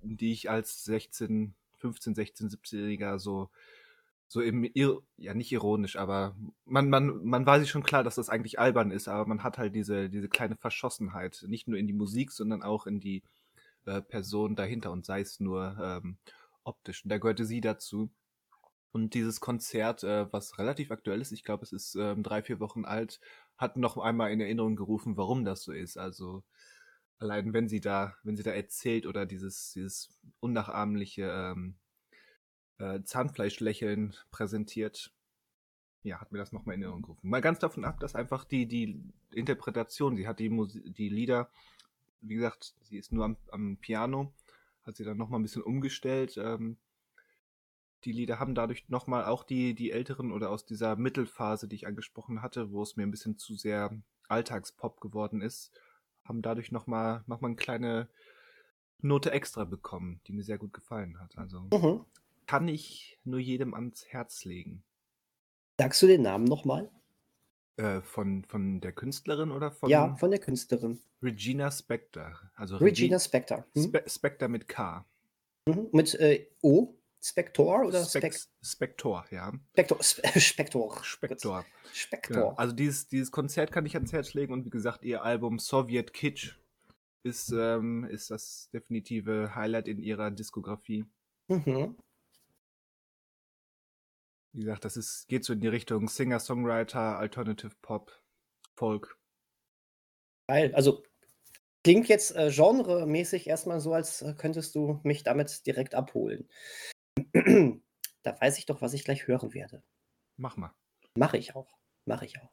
die 0.00 0.32
ich 0.32 0.48
als 0.48 0.84
16, 0.84 1.54
15, 1.78 2.14
16, 2.14 2.48
17-Jähriger 2.50 3.18
so 3.18 3.50
so 4.32 4.40
ir- 4.40 5.02
ja 5.16 5.34
nicht 5.34 5.52
ironisch, 5.52 5.96
aber 5.96 6.36
man, 6.64 6.88
man, 6.90 7.24
man 7.24 7.46
war 7.46 7.60
sich 7.60 7.70
schon 7.70 7.82
klar, 7.82 8.04
dass 8.04 8.16
das 8.16 8.28
eigentlich 8.28 8.58
albern 8.58 8.90
ist, 8.90 9.08
aber 9.08 9.26
man 9.26 9.42
hat 9.42 9.58
halt 9.58 9.74
diese, 9.74 10.08
diese 10.10 10.28
kleine 10.28 10.56
Verschossenheit, 10.56 11.44
nicht 11.48 11.68
nur 11.68 11.78
in 11.78 11.86
die 11.86 11.92
Musik, 11.92 12.32
sondern 12.32 12.62
auch 12.62 12.86
in 12.86 13.00
die 13.00 13.22
äh, 13.86 14.02
Person 14.02 14.56
dahinter 14.56 14.92
und 14.92 15.06
sei 15.06 15.20
es 15.22 15.40
nur 15.40 15.76
ähm, 15.82 16.18
optisch. 16.64 17.04
Und 17.04 17.10
da 17.10 17.18
gehörte 17.18 17.44
sie 17.46 17.60
dazu. 17.60 18.10
Und 18.92 19.14
dieses 19.14 19.40
Konzert, 19.40 20.04
äh, 20.04 20.30
was 20.32 20.58
relativ 20.58 20.90
aktuell 20.90 21.20
ist, 21.20 21.32
ich 21.32 21.44
glaube, 21.44 21.64
es 21.64 21.72
ist 21.72 21.94
ähm, 21.94 22.22
drei, 22.22 22.42
vier 22.42 22.60
Wochen 22.60 22.84
alt, 22.84 23.20
hat 23.56 23.76
noch 23.76 23.96
einmal 23.96 24.32
in 24.32 24.40
Erinnerung 24.40 24.76
gerufen, 24.76 25.16
warum 25.16 25.44
das 25.44 25.62
so 25.62 25.72
ist. 25.72 25.96
Also 25.96 26.44
allein 27.18 27.52
wenn 27.54 27.68
sie 27.68 27.80
da, 27.80 28.16
wenn 28.22 28.36
sie 28.36 28.42
da 28.42 28.50
erzählt 28.52 29.06
oder 29.06 29.26
dieses, 29.26 29.72
dieses 29.72 30.10
unnachahmliche 30.40 31.22
ähm, 31.30 31.76
äh, 32.82 33.04
Zahnfleischlächeln 33.04 34.14
präsentiert, 34.30 35.12
ja, 36.02 36.20
hat 36.20 36.32
mir 36.32 36.38
das 36.38 36.52
nochmal 36.52 36.74
in 36.74 36.82
Erinnerung 36.82 37.02
gerufen. 37.02 37.30
Mal 37.30 37.40
ganz 37.40 37.60
davon 37.60 37.84
ab, 37.84 38.00
dass 38.00 38.16
einfach 38.16 38.44
die, 38.44 38.66
die 38.66 39.00
Interpretation, 39.30 40.16
sie 40.16 40.26
hat 40.26 40.40
die, 40.40 40.50
Musik, 40.50 40.94
die 40.96 41.08
Lieder, 41.08 41.48
wie 42.20 42.34
gesagt, 42.34 42.74
sie 42.82 42.98
ist 42.98 43.12
nur 43.12 43.24
am, 43.24 43.36
am 43.52 43.76
Piano, 43.76 44.32
hat 44.82 44.96
sie 44.96 45.04
dann 45.04 45.16
nochmal 45.16 45.38
ein 45.38 45.44
bisschen 45.44 45.62
umgestellt. 45.62 46.36
Ähm, 46.38 46.76
die 48.04 48.10
Lieder 48.10 48.40
haben 48.40 48.56
dadurch 48.56 48.88
nochmal 48.88 49.26
auch 49.26 49.44
die, 49.44 49.74
die 49.74 49.92
älteren 49.92 50.32
oder 50.32 50.50
aus 50.50 50.66
dieser 50.66 50.96
Mittelphase, 50.96 51.68
die 51.68 51.76
ich 51.76 51.86
angesprochen 51.86 52.42
hatte, 52.42 52.72
wo 52.72 52.82
es 52.82 52.96
mir 52.96 53.04
ein 53.04 53.12
bisschen 53.12 53.38
zu 53.38 53.54
sehr 53.54 53.96
Alltagspop 54.26 55.00
geworden 55.00 55.40
ist, 55.40 55.70
haben 56.24 56.42
dadurch 56.42 56.72
nochmal 56.72 57.22
noch 57.28 57.40
mal 57.40 57.48
eine 57.48 57.56
kleine 57.56 58.08
Note 58.98 59.30
extra 59.30 59.64
bekommen, 59.64 60.20
die 60.26 60.32
mir 60.32 60.42
sehr 60.42 60.58
gut 60.58 60.72
gefallen 60.72 61.20
hat. 61.20 61.38
Also 61.38 61.60
mhm. 61.60 62.04
Kann 62.52 62.68
ich 62.68 63.18
nur 63.24 63.40
jedem 63.40 63.72
ans 63.72 64.04
Herz 64.08 64.44
legen. 64.44 64.84
Sagst 65.80 66.02
du 66.02 66.06
den 66.06 66.20
Namen 66.20 66.44
nochmal? 66.44 66.90
Äh, 67.78 68.02
von, 68.02 68.44
von 68.44 68.82
der 68.82 68.92
Künstlerin 68.92 69.50
oder 69.50 69.70
von? 69.70 69.88
Ja, 69.88 70.14
von 70.16 70.30
der 70.30 70.38
Künstlerin. 70.38 71.00
Regina 71.22 71.70
Spector. 71.70 72.38
Also 72.54 72.76
Regina 72.76 73.16
Regi 73.16 73.24
Spector. 73.24 73.64
Hm? 73.74 73.84
Spe 73.84 74.04
Spector 74.06 74.48
mit 74.48 74.68
K. 74.68 75.06
Mhm. 75.66 75.88
Mit 75.92 76.14
äh, 76.16 76.46
O? 76.60 76.94
Spector 77.22 77.86
oder 77.86 78.04
Spec 78.04 78.38
Spector, 78.62 79.24
ja. 79.30 79.50
Spector. 79.70 80.02
Spector. 80.02 81.04
Spector. 81.04 81.64
Spector. 81.94 82.36
Genau. 82.36 82.54
Also 82.56 82.74
dieses, 82.74 83.08
dieses 83.08 83.30
Konzert 83.30 83.72
kann 83.72 83.86
ich 83.86 83.94
ans 83.94 84.12
Herz 84.12 84.34
legen 84.34 84.52
und 84.52 84.66
wie 84.66 84.70
gesagt, 84.70 85.04
ihr 85.04 85.22
Album 85.22 85.58
Soviet 85.58 86.12
Kitsch 86.12 86.58
ist, 87.22 87.50
ähm, 87.52 88.04
ist 88.04 88.30
das 88.30 88.68
definitive 88.74 89.54
Highlight 89.54 89.88
in 89.88 90.00
ihrer 90.00 90.30
Diskografie. 90.30 91.06
Mhm. 91.48 91.96
Wie 94.52 94.60
gesagt, 94.60 94.84
das 94.84 94.96
ist, 94.96 95.28
geht 95.28 95.44
so 95.44 95.52
in 95.52 95.60
die 95.60 95.68
Richtung 95.68 96.08
Singer, 96.08 96.38
Songwriter, 96.38 97.18
Alternative 97.18 97.72
Pop, 97.80 98.12
Folk. 98.76 99.18
Geil. 100.48 100.74
Also 100.74 101.02
klingt 101.84 102.08
jetzt 102.08 102.36
äh, 102.36 102.50
genremäßig 102.50 103.46
erstmal 103.46 103.80
so, 103.80 103.94
als 103.94 104.22
äh, 104.22 104.34
könntest 104.36 104.74
du 104.74 105.00
mich 105.04 105.22
damit 105.22 105.66
direkt 105.66 105.94
abholen. 105.94 106.48
da 107.32 108.40
weiß 108.40 108.58
ich 108.58 108.66
doch, 108.66 108.82
was 108.82 108.92
ich 108.92 109.04
gleich 109.04 109.26
hören 109.26 109.54
werde. 109.54 109.82
Mach 110.36 110.56
mal. 110.56 110.74
Mache 111.16 111.38
ich 111.38 111.54
auch. 111.54 111.78
Mache 112.04 112.26
ich 112.26 112.38
auch. 112.40 112.50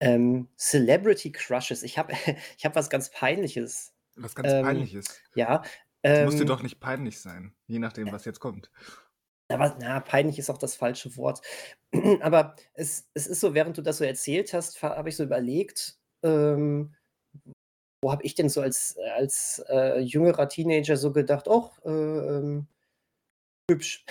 Ähm, 0.00 0.48
Celebrity 0.56 1.32
Crushes. 1.32 1.82
Ich 1.82 1.98
habe 1.98 2.12
ich 2.56 2.64
hab 2.64 2.76
was 2.76 2.88
ganz 2.88 3.10
Peinliches. 3.10 3.92
Was 4.14 4.34
ganz 4.34 4.48
ähm, 4.50 4.64
Peinliches? 4.64 5.20
Ja. 5.34 5.62
Ähm, 6.02 6.26
muss 6.26 6.36
dir 6.36 6.44
doch 6.44 6.62
nicht 6.62 6.78
peinlich 6.78 7.20
sein, 7.20 7.54
je 7.66 7.80
nachdem, 7.80 8.12
was 8.12 8.24
jetzt 8.24 8.38
kommt. 8.38 8.70
Aber 9.50 9.76
na, 9.80 10.00
peinlich 10.00 10.38
ist 10.38 10.50
auch 10.50 10.58
das 10.58 10.76
falsche 10.76 11.16
Wort. 11.16 11.40
Aber 12.20 12.54
es, 12.74 13.08
es 13.14 13.26
ist 13.26 13.40
so, 13.40 13.54
während 13.54 13.78
du 13.78 13.82
das 13.82 13.98
so 13.98 14.04
erzählt 14.04 14.52
hast, 14.52 14.82
habe 14.82 15.08
ich 15.08 15.16
so 15.16 15.24
überlegt, 15.24 15.98
ähm, 16.22 16.94
wo 18.02 18.12
habe 18.12 18.22
ich 18.24 18.34
denn 18.34 18.48
so 18.48 18.60
als, 18.60 18.96
als 19.16 19.64
äh, 19.68 20.00
jüngerer 20.00 20.48
Teenager 20.48 20.96
so 20.96 21.12
gedacht, 21.12 21.48
oh, 21.48 21.70
äh, 21.84 21.90
ähm, 21.90 22.68
hübsch. 23.70 24.04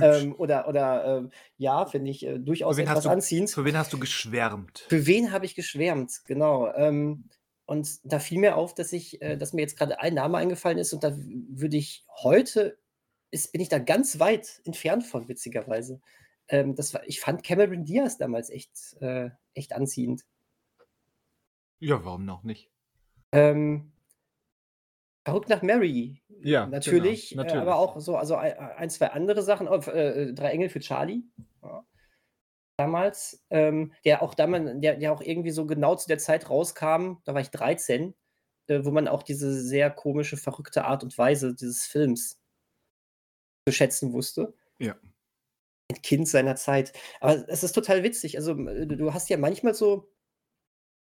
ähm, 0.00 0.34
oder 0.38 0.68
oder 0.68 1.18
äh, 1.24 1.28
ja, 1.58 1.84
finde 1.86 2.10
ich 2.10 2.24
äh, 2.24 2.38
durchaus 2.38 2.78
etwas 2.78 3.04
du, 3.04 3.10
anziehend. 3.10 3.50
Für 3.50 3.64
wen 3.64 3.76
hast 3.76 3.92
du 3.92 3.98
geschwärmt? 3.98 4.86
Für 4.88 5.06
wen 5.06 5.32
habe 5.32 5.46
ich 5.46 5.54
geschwärmt, 5.54 6.22
genau. 6.24 6.72
Ähm, 6.74 7.28
und 7.66 8.00
da 8.04 8.18
fiel 8.18 8.38
mir 8.38 8.56
auf, 8.56 8.74
dass 8.74 8.92
ich, 8.92 9.20
äh, 9.22 9.36
dass 9.36 9.52
mir 9.52 9.62
jetzt 9.62 9.76
gerade 9.78 9.98
ein 10.00 10.14
Name 10.14 10.38
eingefallen 10.38 10.78
ist 10.78 10.92
und 10.92 11.04
da 11.04 11.14
würde 11.16 11.76
ich 11.76 12.04
heute 12.22 12.78
ist, 13.34 13.52
bin 13.52 13.60
ich 13.60 13.68
da 13.68 13.78
ganz 13.78 14.18
weit 14.18 14.62
entfernt 14.64 15.04
von, 15.04 15.28
witzigerweise. 15.28 16.00
Ähm, 16.48 16.74
das 16.74 16.94
war, 16.94 17.06
ich 17.06 17.20
fand 17.20 17.42
Cameron 17.42 17.84
Diaz 17.84 18.16
damals 18.16 18.48
echt, 18.48 18.96
äh, 19.00 19.30
echt 19.54 19.72
anziehend. 19.72 20.24
Ja, 21.80 22.04
warum 22.04 22.24
noch 22.24 22.44
nicht? 22.44 22.70
Ähm, 23.32 23.92
Verrückt 25.26 25.48
nach 25.48 25.62
Mary. 25.62 26.20
Ja, 26.42 26.66
natürlich, 26.66 27.30
genau, 27.30 27.44
natürlich. 27.44 27.62
Äh, 27.62 27.66
aber 27.66 27.76
auch 27.76 27.98
so 27.98 28.16
also 28.16 28.36
ein, 28.36 28.90
zwei 28.90 29.08
andere 29.08 29.42
Sachen. 29.42 29.66
Äh, 29.66 30.34
Drei 30.34 30.50
Engel 30.50 30.68
für 30.68 30.80
Charlie. 30.80 31.22
Ja. 31.62 31.82
Damals, 32.76 33.42
ähm, 33.48 33.94
der 34.04 34.22
auch 34.22 34.34
damals, 34.34 34.72
der, 34.80 34.96
der 34.96 35.12
auch 35.12 35.22
irgendwie 35.22 35.50
so 35.50 35.66
genau 35.66 35.94
zu 35.94 36.08
der 36.08 36.18
Zeit 36.18 36.50
rauskam, 36.50 37.22
da 37.24 37.32
war 37.32 37.40
ich 37.40 37.50
13, 37.50 38.14
äh, 38.66 38.84
wo 38.84 38.90
man 38.90 39.08
auch 39.08 39.22
diese 39.22 39.54
sehr 39.54 39.90
komische, 39.90 40.36
verrückte 40.36 40.84
Art 40.84 41.02
und 41.02 41.16
Weise 41.16 41.54
dieses 41.54 41.86
Films 41.86 42.38
zu 43.66 43.72
schätzen 43.72 44.12
wusste. 44.12 44.54
Ja. 44.78 44.96
Ein 45.90 46.02
Kind 46.02 46.28
seiner 46.28 46.56
Zeit. 46.56 46.92
Aber 47.20 47.48
es 47.48 47.62
ist 47.62 47.72
total 47.72 48.02
witzig. 48.02 48.36
Also, 48.36 48.54
du 48.54 49.12
hast 49.12 49.28
ja 49.28 49.36
manchmal 49.36 49.74
so, 49.74 50.10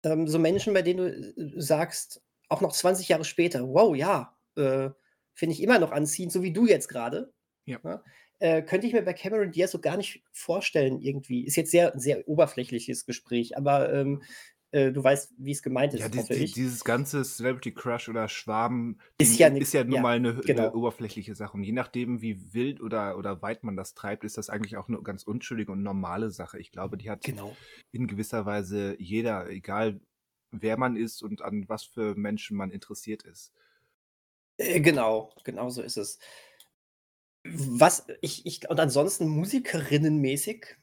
ähm, 0.03 0.27
so 0.27 0.39
Menschen, 0.39 0.73
bei 0.73 0.81
denen 0.81 0.97
du 0.97 1.57
äh, 1.57 1.61
sagst, 1.61 2.21
auch 2.49 2.61
noch 2.61 2.73
20 2.73 3.09
Jahre 3.09 3.25
später, 3.25 3.67
wow, 3.67 3.95
ja, 3.95 4.37
äh, 4.55 4.89
finde 5.33 5.53
ich 5.53 5.61
immer 5.61 5.79
noch 5.79 5.91
anziehend, 5.91 6.31
so 6.31 6.43
wie 6.43 6.53
du 6.53 6.67
jetzt 6.67 6.87
gerade. 6.87 7.33
Ja. 7.65 7.79
ja 7.83 8.03
äh, 8.39 8.61
könnte 8.61 8.87
ich 8.87 8.93
mir 8.93 9.01
bei 9.01 9.13
Cameron 9.13 9.51
Diaz 9.51 9.71
so 9.71 9.79
gar 9.79 9.97
nicht 9.97 10.23
vorstellen, 10.31 11.01
irgendwie. 11.01 11.45
Ist 11.45 11.55
jetzt 11.55 11.71
sehr, 11.71 11.93
sehr 11.95 12.27
oberflächliches 12.27 13.05
Gespräch, 13.05 13.57
aber 13.57 13.91
ähm, 13.91 14.21
äh, 14.71 14.91
du 14.91 15.01
weißt, 15.03 15.33
wie 15.37 15.51
es 15.51 15.63
gemeint 15.63 15.93
ist, 15.93 16.01
ja, 16.01 16.09
die, 16.09 16.23
die, 16.23 16.51
dieses 16.51 16.83
ganze 16.83 17.23
Celebrity 17.23 17.73
Crush 17.73 18.09
oder 18.09 18.27
Schwaben 18.27 18.99
ist 19.17 19.39
ja, 19.39 19.47
ist 19.47 19.73
ja 19.73 19.83
nun 19.83 19.95
ja, 19.95 20.01
mal 20.01 20.17
eine, 20.17 20.35
genau. 20.35 20.63
eine, 20.63 20.73
oberflächliche 20.73 21.35
Sache. 21.35 21.55
Und 21.55 21.63
je 21.63 21.71
nachdem, 21.71 22.21
wie 22.21 22.53
wild 22.53 22.81
oder, 22.81 23.17
oder 23.17 23.41
weit 23.41 23.63
man 23.63 23.77
das 23.77 23.93
treibt, 23.93 24.25
ist 24.25 24.37
das 24.37 24.49
eigentlich 24.49 24.75
auch 24.75 24.89
eine 24.89 25.01
ganz 25.01 25.23
unschuldige 25.23 25.71
und 25.71 25.83
normale 25.83 26.31
Sache. 26.31 26.59
Ich 26.59 26.71
glaube, 26.71 26.97
die 26.97 27.09
hat 27.09 27.23
genau. 27.23 27.55
in 27.91 28.07
gewisser 28.07 28.45
Weise 28.45 28.95
jeder, 28.99 29.49
egal 29.49 30.01
wer 30.51 30.77
man 30.77 30.97
ist 30.97 31.23
und 31.23 31.41
an 31.41 31.67
was 31.69 31.83
für 31.83 32.15
Menschen 32.15 32.57
man 32.57 32.71
interessiert 32.71 33.23
ist. 33.23 33.53
Äh, 34.57 34.81
genau, 34.81 35.33
genau 35.45 35.69
so 35.69 35.81
ist 35.81 35.97
es. 35.97 36.19
Was 37.45 38.05
ich, 38.19 38.45
ich 38.45 38.69
und 38.69 38.79
ansonsten 38.81 39.29
Musikerinnenmäßig 39.29 40.75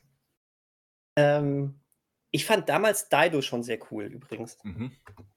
ähm, 1.17 1.81
ich 2.35 2.47
fand 2.47 2.69
damals 2.69 3.09
Dido 3.09 3.43
schon 3.43 3.63
sehr 3.63 3.79
cool 3.93 4.07
übrigens. 4.07 4.59
Mhm. 4.65 4.91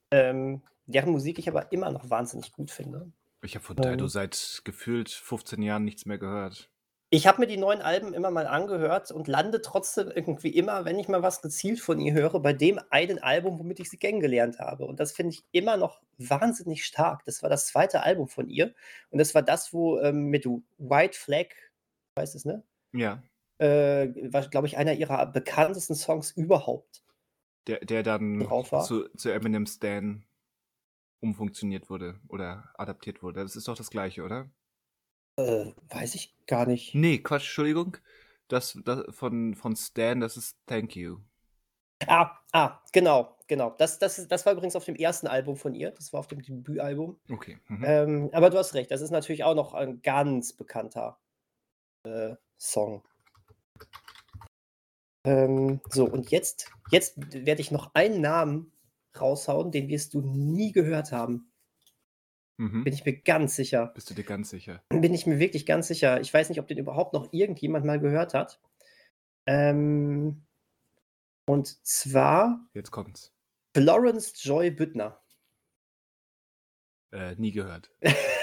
Ähm, 0.10 0.64
deren 0.88 1.12
Musik 1.12 1.38
ich 1.38 1.48
aber 1.48 1.72
immer 1.72 1.92
noch 1.92 2.10
wahnsinnig 2.10 2.54
gut 2.54 2.72
finde. 2.72 3.12
Ich 3.44 3.54
habe 3.54 3.64
von 3.64 3.76
Dido 3.76 4.06
ähm, 4.06 4.08
seit 4.08 4.62
gefühlt 4.64 5.12
15 5.12 5.62
Jahren 5.62 5.84
nichts 5.84 6.08
mehr 6.08 6.18
gehört. 6.18 6.72
Ich 7.12 7.28
habe 7.28 7.40
mir 7.40 7.46
die 7.46 7.58
neuen 7.58 7.84
Alben 7.84 8.16
immer 8.16 8.32
mal 8.32 8.48
angehört 8.48 9.12
und 9.12 9.28
lande 9.28 9.62
trotzdem 9.62 10.10
irgendwie 10.10 10.50
immer, 10.50 10.86
wenn 10.86 10.98
ich 10.98 11.08
mal 11.08 11.22
was 11.22 11.44
gezielt 11.44 11.80
von 11.80 12.00
ihr 12.00 12.14
höre, 12.14 12.40
bei 12.40 12.54
dem 12.54 12.80
einen 12.90 13.20
Album, 13.20 13.60
womit 13.60 13.80
ich 13.80 13.92
sie 13.92 13.98
kennengelernt 13.98 14.58
habe. 14.58 14.86
Und 14.86 15.00
das 15.00 15.12
finde 15.12 15.36
ich 15.36 15.44
immer 15.52 15.78
noch 15.78 16.02
wahnsinnig 16.18 16.84
stark. 16.84 17.24
Das 17.26 17.44
war 17.44 17.50
das 17.52 17.68
zweite 17.68 18.02
Album 18.02 18.28
von 18.28 18.50
ihr. 18.50 18.74
Und 19.12 19.20
das 19.20 19.36
war 19.36 19.44
das, 19.44 19.72
wo 19.72 20.00
ähm, 20.00 20.32
mit 20.32 20.48
White 20.80 21.16
Flag, 21.16 21.50
weißt 22.16 22.34
du 22.34 22.38
es, 22.40 22.46
ne? 22.46 22.64
Ja 22.92 23.22
äh, 23.60 24.10
war, 24.32 24.48
glaube 24.48 24.68
ich, 24.68 24.78
einer 24.78 24.94
ihrer 24.94 25.26
bekanntesten 25.26 25.96
Songs 25.96 26.32
überhaupt. 26.32 27.04
Der, 27.68 27.80
der 27.80 28.04
dann 28.04 28.48
zu, 28.86 29.10
zu 29.10 29.30
Eminem 29.30 29.66
Stan 29.66 30.24
umfunktioniert 31.20 31.90
wurde 31.90 32.20
oder 32.30 32.70
adaptiert 32.78 33.24
wurde. 33.24 33.42
Das 33.42 33.56
ist 33.56 33.68
doch 33.68 33.76
das 33.76 33.90
gleiche, 33.90 34.24
oder? 34.24 34.50
Äh, 35.38 35.72
weiß 35.90 36.16
ich 36.16 36.36
gar 36.46 36.66
nicht. 36.66 36.96
Nee, 36.96 37.20
Quatsch, 37.20 37.44
Entschuldigung. 37.44 37.98
Das, 38.48 38.80
das 38.86 39.04
von, 39.14 39.56
von 39.56 39.76
Stan, 39.76 40.20
das 40.20 40.38
ist 40.38 40.58
Thank 40.66 40.96
You. 40.96 41.18
Ah, 42.06 42.32
ah, 42.54 42.80
genau, 42.94 43.36
genau. 43.48 43.72
Das, 43.78 44.00
das, 44.00 44.28
das 44.28 44.46
war 44.46 44.54
übrigens 44.54 44.76
auf 44.76 44.86
dem 44.86 44.96
ersten 44.96 45.28
Album 45.28 45.58
von 45.58 45.74
ihr. 45.74 45.92
Das 45.92 46.14
war 46.14 46.20
auf 46.20 46.28
dem 46.28 46.42
Debütalbum. 46.42 47.20
Okay. 47.30 47.58
Mhm. 47.68 47.84
Ähm, 47.86 48.30
aber 48.34 48.50
du 48.50 48.58
hast 48.58 48.74
recht, 48.76 48.92
das 48.92 49.02
ist 49.02 49.12
natürlich 49.12 49.44
auch 49.44 49.56
noch 49.56 49.74
ein 49.74 50.02
ganz 50.02 50.54
bekannter 50.54 51.20
äh, 52.04 52.36
Song. 52.58 53.04
Ähm, 55.28 55.82
so, 55.90 56.06
und 56.06 56.32
jetzt, 56.32 56.72
jetzt 56.90 57.18
werde 57.46 57.60
ich 57.60 57.70
noch 57.70 57.94
einen 57.94 58.22
Namen 58.22 58.72
raushauen, 59.20 59.72
den 59.72 59.90
wirst 59.90 60.14
du 60.14 60.22
nie 60.22 60.72
gehört 60.72 61.12
haben. 61.12 61.52
Mhm. 62.56 62.86
Bin 62.86 62.94
ich 62.94 63.04
mir 63.04 63.18
ganz 63.18 63.58
sicher. 63.58 63.88
Bist 63.94 64.10
du 64.10 64.14
dir 64.14 64.24
ganz 64.24 64.50
sicher? 64.50 64.82
Bin 64.88 65.14
ich 65.14 65.28
mir 65.28 65.38
wirklich 65.38 65.66
ganz 65.66 65.90
sicher. 65.90 66.22
Ich 66.22 66.34
weiß 66.34 66.48
nicht, 66.48 66.62
ob 66.62 66.68
den 66.68 66.78
überhaupt 66.78 67.12
noch 67.12 67.34
irgendjemand 67.34 67.86
mal 67.86 68.00
gehört 68.00 68.34
hat. 68.34 68.62
Ähm, 69.46 70.46
und 71.46 71.86
zwar. 71.86 72.66
Jetzt 72.74 72.92
kommt's. 72.92 73.34
Florence 73.76 74.32
Joy 74.42 74.72
Büttner. 74.72 75.22
Äh, 77.12 77.36
nie 77.36 77.52
gehört. 77.52 77.92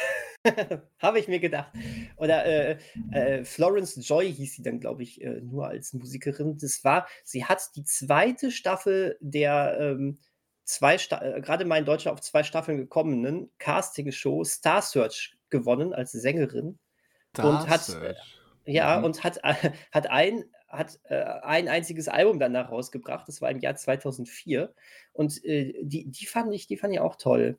Habe 0.99 1.19
ich 1.19 1.29
mir 1.29 1.41
gedacht. 1.41 1.73
Oder 2.17 2.45
äh, 2.45 2.79
äh, 3.13 3.45
Florence 3.45 3.99
Joy 4.07 4.33
hieß 4.33 4.57
sie 4.57 4.63
dann, 4.63 4.81
glaube 4.81 5.03
ich, 5.03 5.23
äh, 5.23 5.41
nur 5.41 5.69
als 5.69 5.93
Musikerin. 5.93 6.59
Das 6.59 6.85
war, 6.85 7.07
sie 7.25 7.45
hat 7.45 7.71
die 7.77 7.85
zweite 7.85 8.51
Staffel 8.51 9.17
der 9.21 9.79
ähm, 9.81 10.19
zwei, 10.65 10.97
äh, 10.97 11.41
gerade 11.41 11.65
mal 11.65 11.79
in 11.79 11.85
Deutschland 11.85 12.19
auf 12.19 12.25
zwei 12.25 12.43
Staffeln 12.43 12.79
gekommenen 12.79 13.51
Casting-Show 13.59 14.45
Star 14.45 14.83
Search 14.83 15.37
gewonnen 15.51 15.95
als 15.95 16.13
Sängerin. 16.13 16.79
Star 17.31 17.49
und 17.49 17.69
hat, 17.69 17.89
äh, 17.89 18.15
ja, 18.67 18.99
mhm. 18.99 19.05
und 19.05 19.25
hat, 19.25 19.43
hat 19.43 20.11
ein, 20.11 20.45
hat 20.69 21.01
äh, 21.05 21.23
ein 21.43 21.69
einziges 21.69 22.09
Album 22.09 22.39
danach 22.39 22.71
rausgebracht. 22.71 23.29
Das 23.29 23.41
war 23.41 23.51
im 23.51 23.61
Jahr 23.61 23.77
2004. 23.77 24.75
Und 25.13 25.45
äh, 25.45 25.75
die, 25.83 26.11
die 26.11 26.27
fand 26.27 26.53
ich, 26.55 26.67
die 26.67 26.77
fand 26.77 26.93
ich 26.93 27.01
auch 27.01 27.17
toll. 27.17 27.59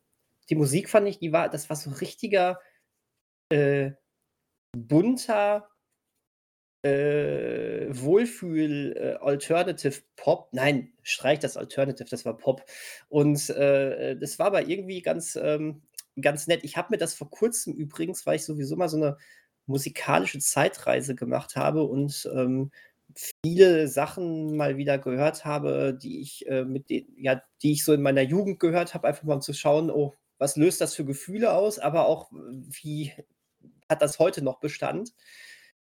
Die 0.49 0.55
Musik 0.55 0.89
fand 0.89 1.07
ich, 1.07 1.17
die 1.17 1.31
war, 1.31 1.49
das 1.49 1.69
war 1.69 1.75
so 1.75 1.89
richtiger 1.89 2.59
äh, 3.49 3.91
bunter 4.75 5.69
äh, 6.85 7.87
Wohlfühl 7.89 8.95
äh, 8.95 9.23
Alternative 9.23 10.01
Pop. 10.15 10.49
Nein, 10.51 10.93
streich 11.01 11.39
das 11.39 11.57
Alternative, 11.57 12.09
das 12.09 12.25
war 12.25 12.37
Pop. 12.37 12.63
Und 13.09 13.49
äh, 13.49 14.15
das 14.17 14.37
war 14.37 14.47
aber 14.47 14.67
irgendwie 14.67 15.01
ganz, 15.01 15.35
ähm, 15.35 15.81
ganz 16.21 16.47
nett. 16.47 16.63
Ich 16.63 16.77
habe 16.77 16.89
mir 16.91 16.97
das 16.97 17.15
vor 17.15 17.29
kurzem 17.29 17.73
übrigens, 17.73 18.25
weil 18.25 18.35
ich 18.35 18.45
sowieso 18.45 18.75
mal 18.75 18.89
so 18.89 18.97
eine 18.97 19.17
musikalische 19.65 20.39
Zeitreise 20.39 21.15
gemacht 21.15 21.55
habe 21.55 21.83
und 21.83 22.29
ähm, 22.33 22.71
viele 23.43 23.87
Sachen 23.87 24.55
mal 24.55 24.77
wieder 24.77 24.99
gehört 24.99 25.45
habe, 25.45 25.97
die 25.99 26.21
ich 26.21 26.47
äh, 26.47 26.65
mit 26.65 26.89
den, 26.89 27.07
ja, 27.17 27.41
die 27.63 27.71
ich 27.71 27.83
so 27.83 27.93
in 27.93 28.01
meiner 28.01 28.21
Jugend 28.21 28.59
gehört 28.59 28.93
habe, 28.93 29.07
einfach 29.07 29.23
mal 29.23 29.35
um 29.35 29.41
zu 29.41 29.53
schauen, 29.53 29.89
oh, 29.89 30.13
was 30.37 30.55
löst 30.55 30.81
das 30.81 30.95
für 30.95 31.05
Gefühle 31.05 31.53
aus, 31.53 31.79
aber 31.79 32.07
auch 32.07 32.31
wie 32.31 33.11
hat 33.89 34.01
das 34.01 34.19
heute 34.19 34.43
noch 34.43 34.59
Bestand. 34.59 35.13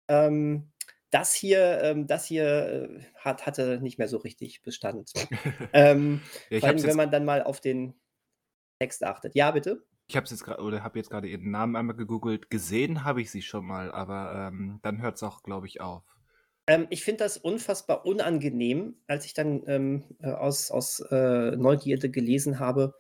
Ähm, 0.08 0.72
das 1.10 1.34
hier, 1.34 1.82
ähm, 1.84 2.08
das 2.08 2.26
hier 2.26 2.90
äh, 2.90 3.00
hat, 3.16 3.46
hatte 3.46 3.80
nicht 3.82 4.00
mehr 4.00 4.08
so 4.08 4.18
richtig 4.18 4.64
Bestand. 4.64 5.12
ähm, 5.74 6.22
ja, 6.50 6.60
vor 6.60 6.70
allem, 6.70 6.84
wenn 6.84 6.98
man 6.98 7.12
dann 7.12 7.26
mal 7.26 7.44
auf 7.44 7.62
den 7.62 7.94
Text 8.80 9.04
achtet. 9.04 9.36
Ja, 9.36 9.52
bitte? 9.52 9.84
Ich 10.08 10.18
habe 10.18 10.28
jetzt 10.28 10.44
gerade 10.44 10.62
oder 10.62 10.84
habe 10.84 11.00
jetzt 11.00 11.10
gerade 11.10 11.28
ihren 11.28 11.52
Namen 11.52 11.76
einmal 11.76 11.96
gegoogelt. 11.96 12.50
Gesehen 12.50 13.04
habe 13.04 13.22
ich 13.22 13.32
sie 13.32 13.42
schon 13.42 13.66
mal, 13.66 13.92
aber 13.92 14.50
ähm, 14.52 14.80
dann 14.82 15.02
hört 15.02 15.16
es 15.16 15.24
auch, 15.24 15.44
glaube 15.44 15.68
ich, 15.68 15.82
auf. 15.82 16.04
Ähm, 16.68 16.88
ich 16.90 17.04
finde 17.04 17.24
das 17.24 17.38
unfassbar 17.38 18.06
unangenehm, 18.06 18.96
als 19.08 19.26
ich 19.26 19.34
dann 19.34 19.64
ähm, 19.68 20.04
äh, 20.20 20.32
aus, 20.32 20.72
aus 20.72 21.00
äh, 21.12 21.56
Neugierde 21.56 22.10
gelesen 22.10 22.60
habe, 22.60 22.96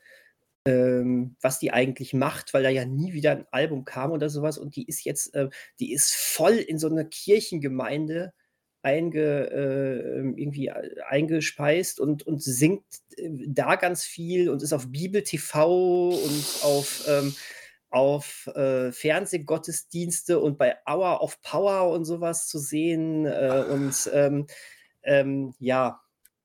ähm, 0.65 1.35
was 1.41 1.59
die 1.59 1.71
eigentlich 1.71 2.13
macht, 2.13 2.53
weil 2.53 2.63
da 2.63 2.69
ja 2.69 2.85
nie 2.85 3.13
wieder 3.13 3.31
ein 3.31 3.45
Album 3.51 3.85
kam 3.85 4.11
oder 4.11 4.29
sowas. 4.29 4.57
Und 4.57 4.75
die 4.75 4.87
ist 4.87 5.03
jetzt, 5.03 5.33
äh, 5.35 5.49
die 5.79 5.93
ist 5.93 6.13
voll 6.13 6.53
in 6.53 6.79
so 6.79 6.87
eine 6.87 7.05
Kirchengemeinde 7.05 8.33
einge, 8.81 9.49
äh, 9.51 10.19
irgendwie 10.19 10.67
äh, 10.67 11.01
eingespeist 11.07 11.99
und, 11.99 12.23
und 12.27 12.43
singt 12.43 12.83
äh, 13.17 13.29
da 13.47 13.75
ganz 13.75 14.03
viel 14.03 14.49
und 14.49 14.61
ist 14.61 14.73
auf 14.73 14.91
Bibel 14.91 15.23
TV 15.23 16.09
und 16.09 16.45
auf, 16.63 17.05
ähm, 17.07 17.33
auf 17.89 18.47
äh, 18.55 18.91
Fernsehgottesdienste 18.91 20.39
und 20.39 20.57
bei 20.57 20.77
Hour 20.85 21.21
of 21.21 21.41
Power 21.41 21.91
und 21.93 22.05
sowas 22.05 22.47
zu 22.47 22.59
sehen. 22.59 23.25
Äh, 23.25 23.65
und 23.69 24.09
ähm, 24.13 24.47
ähm, 25.03 25.53
ja, 25.59 26.01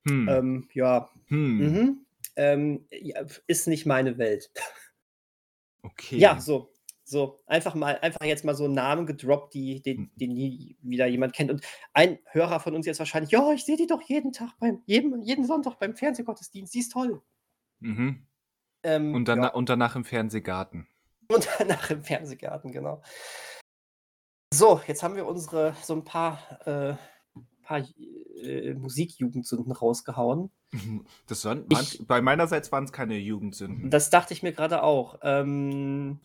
hm. 0.07 0.29
Ähm, 0.29 0.69
ja. 0.73 1.09
Hm. 1.27 1.57
Mhm. 1.57 2.05
Ähm, 2.35 2.85
ist 3.47 3.67
nicht 3.67 3.85
meine 3.85 4.17
Welt. 4.17 4.51
Okay. 5.81 6.17
Ja, 6.17 6.39
so. 6.39 6.73
So, 7.09 7.39
einfach 7.47 7.73
mal, 7.73 7.97
einfach 8.01 8.23
jetzt 8.23 8.45
mal 8.45 8.53
so 8.53 8.65
einen 8.65 8.75
Namen 8.75 9.07
gedroppt, 9.07 9.55
die, 9.55 9.81
den, 9.81 9.97
hm. 9.97 10.11
den 10.13 10.33
nie 10.33 10.77
wieder 10.81 11.07
jemand 11.07 11.33
kennt. 11.33 11.49
Und 11.49 11.65
ein 11.91 12.19
Hörer 12.25 12.59
von 12.59 12.75
uns 12.75 12.85
jetzt 12.85 12.99
wahrscheinlich, 12.99 13.31
ja, 13.31 13.51
ich 13.51 13.65
sehe 13.65 13.77
die 13.77 13.87
doch 13.87 14.03
jeden 14.03 14.31
Tag 14.31 14.51
beim, 14.59 14.83
jeden, 14.85 15.23
jeden 15.23 15.43
Sonntag 15.43 15.79
beim 15.79 15.95
Fernsehgottesdienst, 15.95 16.71
die 16.71 16.79
ist 16.79 16.91
toll. 16.91 17.23
Mhm. 17.79 18.27
Ähm, 18.83 19.15
und, 19.15 19.27
dann, 19.27 19.41
ja. 19.41 19.47
und 19.49 19.69
danach 19.69 19.95
im 19.95 20.05
Fernsehgarten. 20.05 20.87
Und 21.29 21.49
danach 21.57 21.89
im 21.89 22.03
Fernsehgarten, 22.03 22.71
genau. 22.71 23.01
So, 24.53 24.79
jetzt 24.85 25.01
haben 25.01 25.15
wir 25.15 25.25
unsere 25.25 25.75
so 25.81 25.95
ein 25.95 26.03
paar, 26.03 26.67
äh, 26.67 26.95
paar 27.69 27.83
äh, 28.43 28.73
Musikjugendsünden 28.73 29.71
rausgehauen. 29.71 30.51
Das 31.27 31.45
waren, 31.45 31.65
ich, 31.69 32.05
bei 32.07 32.21
meinerseits 32.21 32.71
waren 32.71 32.83
es 32.83 32.91
keine 32.91 33.17
Jugendsünden. 33.17 33.89
Das 33.89 34.09
dachte 34.09 34.33
ich 34.33 34.43
mir 34.43 34.51
gerade 34.51 34.83
auch. 34.83 35.19
Ähm, 35.21 36.19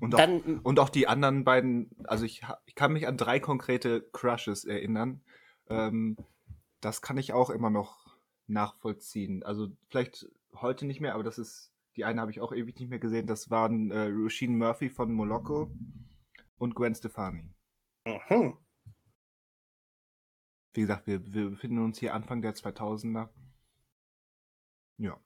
und 0.00 0.14
auch, 0.14 0.18
dann, 0.18 0.58
und 0.60 0.78
auch 0.78 0.88
die 0.88 1.06
anderen 1.06 1.44
beiden, 1.44 1.90
also 2.04 2.24
ich, 2.24 2.42
ich 2.64 2.74
kann 2.74 2.92
mich 2.92 3.06
an 3.06 3.16
drei 3.16 3.40
konkrete 3.40 4.02
Crushes 4.12 4.64
erinnern. 4.64 5.22
Ähm, 5.68 6.16
das 6.80 7.02
kann 7.02 7.18
ich 7.18 7.32
auch 7.32 7.50
immer 7.50 7.70
noch 7.70 8.16
nachvollziehen. 8.48 9.42
Also 9.42 9.68
vielleicht 9.88 10.26
heute 10.54 10.86
nicht 10.86 11.00
mehr, 11.00 11.14
aber 11.14 11.22
das 11.22 11.38
ist, 11.38 11.72
die 11.96 12.04
eine 12.04 12.20
habe 12.20 12.30
ich 12.30 12.40
auch 12.40 12.52
ewig 12.52 12.78
nicht 12.80 12.88
mehr 12.88 12.98
gesehen. 12.98 13.26
Das 13.26 13.50
waren 13.50 13.90
äh, 13.90 14.06
Roisin 14.06 14.56
Murphy 14.56 14.88
von 14.88 15.12
Moloko 15.12 15.70
und 16.58 16.74
Gwen 16.74 16.94
Stefani. 16.94 17.50
Mhm. 18.06 18.56
Wie 20.74 20.82
gesagt, 20.82 21.06
wir, 21.06 21.20
wir 21.32 21.50
befinden 21.50 21.78
uns 21.78 21.98
hier 21.98 22.14
Anfang 22.14 22.42
der 22.42 22.54
2000er. 22.54 23.28
Ja. 24.98 25.18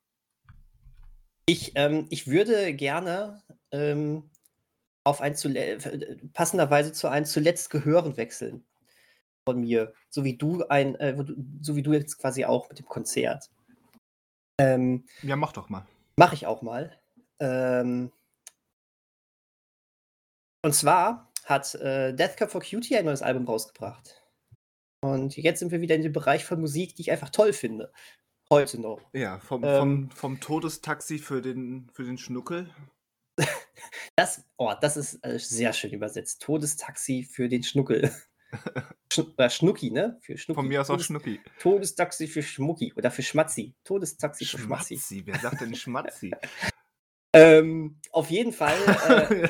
Ich, 1.47 1.73
ähm, 1.77 2.07
ich 2.11 2.27
würde 2.27 2.75
gerne 2.75 3.43
ähm, 3.71 4.31
auf 5.05 5.21
ein 5.21 5.35
passenderweise 6.33 6.93
zu 6.93 7.09
einem 7.09 7.27
zuletzt 7.27 7.71
Gehören 7.71 8.17
wechseln 8.17 8.65
von 9.45 9.61
mir, 9.61 9.95
so 10.11 10.25
wie 10.25 10.37
du 10.37 10.67
ein, 10.67 10.97
äh, 10.97 11.17
so 11.63 11.77
wie 11.77 11.83
du 11.83 11.93
jetzt 11.93 12.19
quasi 12.19 12.45
auch 12.45 12.69
mit 12.69 12.81
dem 12.81 12.87
Konzert. 12.87 13.49
Ähm, 14.59 15.05
ja, 15.23 15.37
mach 15.37 15.53
doch 15.53 15.69
mal. 15.69 15.87
Mach 16.17 16.33
ich 16.33 16.47
auch 16.47 16.63
mal. 16.63 16.99
Ähm, 17.39 18.11
und 20.63 20.73
zwar 20.73 21.31
hat 21.45 21.77
äh, 21.77 22.13
Death 22.13 22.37
Cup 22.37 22.51
for 22.51 22.61
Cutie 22.61 22.97
ein 22.97 23.05
neues 23.05 23.23
Album 23.23 23.47
rausgebracht. 23.47 24.26
Und 25.13 25.37
jetzt 25.37 25.61
sind 25.61 25.73
wir 25.73 25.81
wieder 25.81 25.95
in 25.95 26.03
dem 26.03 26.13
Bereich 26.13 26.45
von 26.45 26.61
Musik, 26.61 26.95
die 26.97 27.03
ich 27.03 27.11
einfach 27.11 27.31
toll 27.31 27.53
finde. 27.53 27.93
Heute 28.51 28.81
noch. 28.81 29.01
Ja, 29.13 29.41
vom, 29.41 29.65
ähm, 29.65 29.79
vom, 29.79 30.11
vom 30.11 30.41
Todestaxi 30.41 31.19
für 31.19 31.43
den, 31.43 31.89
für 31.93 32.05
den 32.05 32.19
Schnuckel 32.19 32.71
das, 34.17 34.45
oh, 34.57 34.73
das 34.81 34.97
ist 34.97 35.25
äh, 35.25 35.39
sehr 35.39 35.73
schön 35.73 35.93
übersetzt. 35.93 36.43
Todestaxi 36.43 37.23
für 37.23 37.49
den 37.49 37.63
Schnuckel. 37.63 38.11
Schn 39.13 39.27
oder 39.37 39.51
Schnucki, 39.51 39.91
ne? 39.91 40.19
Für 40.23 40.39
Schnucki. 40.39 40.57
Von 40.57 40.69
mir 40.69 40.81
aus 40.81 40.91
auch 40.91 41.01
Schnucki. 41.01 41.41
Todestaxi 41.61 42.27
für 42.27 42.43
Schmucki 42.43 42.93
oder 42.97 43.11
für 43.11 43.23
Schmatzi. 43.23 43.75
Todestaxi 43.85 44.45
für 44.45 44.59
Schmatzi. 44.59 44.97
Schmatzi, 44.97 45.23
wer 45.27 45.39
sagt 45.39 45.61
denn 45.61 45.75
Schmatzi? 45.75 46.33
ähm, 47.33 48.01
auf 48.13 48.31
jeden 48.31 48.53
Fall. 48.53 48.77
Äh, 49.31 49.49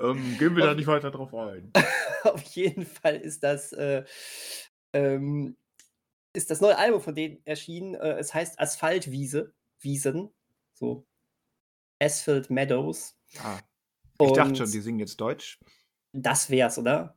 ähm, 0.00 0.36
gehen 0.38 0.56
wir 0.56 0.64
da 0.64 0.74
nicht 0.74 0.86
weiter 0.86 1.10
drauf 1.10 1.34
ein. 1.34 1.72
auf 2.24 2.42
jeden 2.42 2.86
Fall 2.86 3.16
ist 3.16 3.42
das, 3.42 3.72
äh, 3.72 4.04
ähm, 4.92 5.56
ist 6.32 6.50
das 6.50 6.60
neue 6.60 6.78
Album 6.78 7.00
von 7.00 7.14
denen 7.14 7.40
erschienen. 7.44 7.94
Äh, 7.94 8.18
es 8.18 8.34
heißt 8.34 8.58
Asphaltwiese. 8.58 9.52
Wiesen. 9.80 10.30
So 10.74 11.06
Asphalt 12.00 12.50
Meadows. 12.50 13.16
Ah. 13.42 13.58
Ich 14.20 14.28
Und 14.28 14.36
dachte 14.36 14.56
schon, 14.56 14.70
die 14.70 14.80
singen 14.80 14.98
jetzt 14.98 15.20
Deutsch. 15.20 15.58
Das 16.12 16.50
wär's, 16.50 16.78
oder? 16.78 17.16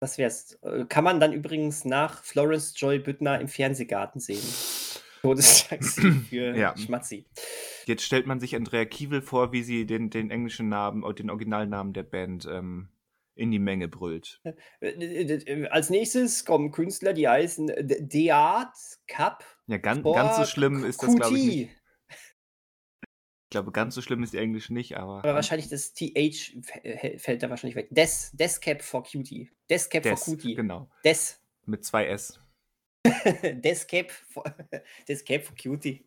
Das 0.00 0.18
wär's. 0.18 0.58
Äh, 0.62 0.84
kann 0.88 1.04
man 1.04 1.20
dann 1.20 1.32
übrigens 1.32 1.84
nach 1.84 2.22
Florence 2.22 2.74
Joy 2.76 2.98
Büttner 2.98 3.40
im 3.40 3.48
Fernsehgarten 3.48 4.20
sehen. 4.20 4.42
Todestaxi 5.22 6.12
für 6.28 6.56
ja. 6.56 6.76
Schmatzi. 6.76 7.26
Jetzt 7.86 8.02
stellt 8.02 8.26
man 8.26 8.40
sich 8.40 8.56
Andrea 8.56 8.84
Kiewel 8.84 9.22
vor, 9.22 9.52
wie 9.52 9.62
sie 9.62 9.86
den, 9.86 10.10
den 10.10 10.30
englischen 10.30 10.68
Namen, 10.68 11.04
den 11.14 11.30
Originalnamen 11.30 11.92
der 11.92 12.02
Band 12.02 12.46
ähm, 12.50 12.88
in 13.36 13.52
die 13.52 13.60
Menge 13.60 13.86
brüllt. 13.86 14.40
Äh, 14.80 15.66
als 15.68 15.88
nächstes 15.88 16.44
kommen 16.44 16.72
Künstler, 16.72 17.12
die 17.12 17.28
heißen 17.28 17.70
Deat 17.78 18.72
Cup. 19.06 19.44
Ja, 19.68 19.78
ganz, 19.78 20.02
ganz 20.02 20.36
so 20.36 20.44
schlimm 20.44 20.84
ist 20.84 21.00
das, 21.00 21.14
glaube 21.14 21.38
ich. 21.38 21.46
Nicht. 21.46 21.70
Ich 23.46 23.50
glaube, 23.50 23.70
ganz 23.70 23.94
so 23.94 24.02
schlimm 24.02 24.24
ist 24.24 24.32
die 24.32 24.38
Englisch 24.38 24.70
nicht, 24.70 24.96
aber. 24.96 25.18
Aber 25.18 25.34
wahrscheinlich 25.34 25.68
das 25.68 25.94
TH 25.94 26.56
fällt 27.18 27.44
da 27.44 27.50
wahrscheinlich 27.50 27.76
weg. 27.76 27.86
Des, 27.90 28.32
Descap 28.32 28.82
for 28.82 29.04
Cutie. 29.04 29.52
Descap 29.70 30.02
Des, 30.02 30.24
for 30.24 30.34
Cutie. 30.34 30.56
Genau. 30.56 30.90
Des. 31.04 31.40
Mit 31.64 31.84
zwei 31.84 32.06
S. 32.06 32.40
Descap 33.52 34.10
for, 34.10 34.44
Descap 35.08 35.44
for 35.44 35.56
Cutie. 35.56 36.04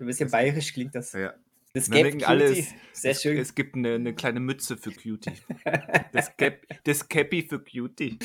Ein 0.00 0.06
bisschen 0.06 0.30
bayerisch 0.30 0.72
klingt 0.72 0.94
das. 0.94 1.12
Ja. 1.12 1.34
Descape 1.74 2.12
Cutie. 2.12 2.24
Alles, 2.24 2.68
Sehr 2.92 3.10
es, 3.10 3.22
schön. 3.22 3.36
Es 3.36 3.54
gibt 3.54 3.74
eine, 3.74 3.94
eine, 3.94 4.14
kleine 4.14 4.40
Mütze 4.40 4.78
für 4.78 4.92
Cutie. 4.92 5.32
Descappy 6.86 7.42
für 7.42 7.62
Cutie. 7.62 8.18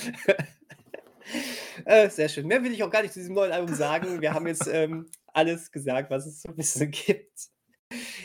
Äh, 1.85 2.09
sehr 2.09 2.29
schön. 2.29 2.47
Mehr 2.47 2.63
will 2.63 2.73
ich 2.73 2.83
auch 2.83 2.89
gar 2.89 3.01
nicht 3.01 3.13
zu 3.13 3.19
diesem 3.19 3.35
neuen 3.35 3.51
Album 3.51 3.75
sagen. 3.75 4.21
Wir 4.21 4.33
haben 4.33 4.47
jetzt 4.47 4.67
ähm, 4.71 5.07
alles 5.27 5.71
gesagt, 5.71 6.09
was 6.09 6.25
es 6.25 6.41
so 6.41 6.49
ein 6.49 6.55
bisschen 6.55 6.91
gibt. 6.91 7.49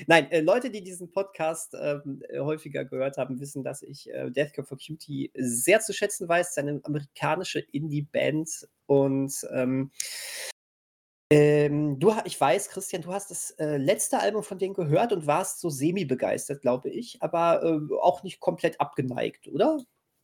Nein, 0.06 0.30
äh, 0.30 0.40
Leute, 0.40 0.70
die 0.70 0.82
diesen 0.82 1.10
Podcast 1.10 1.74
äh, 1.74 1.98
häufiger 2.38 2.84
gehört 2.84 3.16
haben, 3.16 3.40
wissen, 3.40 3.64
dass 3.64 3.82
ich 3.82 4.08
äh, 4.10 4.30
Death 4.30 4.54
Cab 4.54 4.68
for 4.68 4.78
Cutie 4.78 5.30
sehr 5.34 5.80
zu 5.80 5.92
schätzen 5.92 6.28
weiß. 6.28 6.54
Seine 6.54 6.80
amerikanische 6.84 7.60
Indie-Band 7.60 8.68
und 8.86 9.32
ähm, 9.52 9.90
Ähm, 11.30 11.98
du 11.98 12.12
ich 12.24 12.40
weiß, 12.40 12.68
Christian, 12.68 13.02
du 13.02 13.12
hast 13.12 13.30
das, 13.32 13.50
äh, 13.58 13.78
letzte 13.78 14.20
Album 14.20 14.44
von 14.44 14.58
denen 14.58 14.74
gehört 14.74 15.12
und 15.12 15.26
warst 15.26 15.58
so 15.60 15.70
semi-begeistert, 15.70 16.62
glaube 16.62 16.88
ich, 16.90 17.20
aber, 17.20 17.62
äh, 17.64 17.94
auch 18.00 18.22
nicht 18.22 18.38
komplett 18.38 18.80
abgeneigt, 18.80 19.48
oder? 19.48 19.78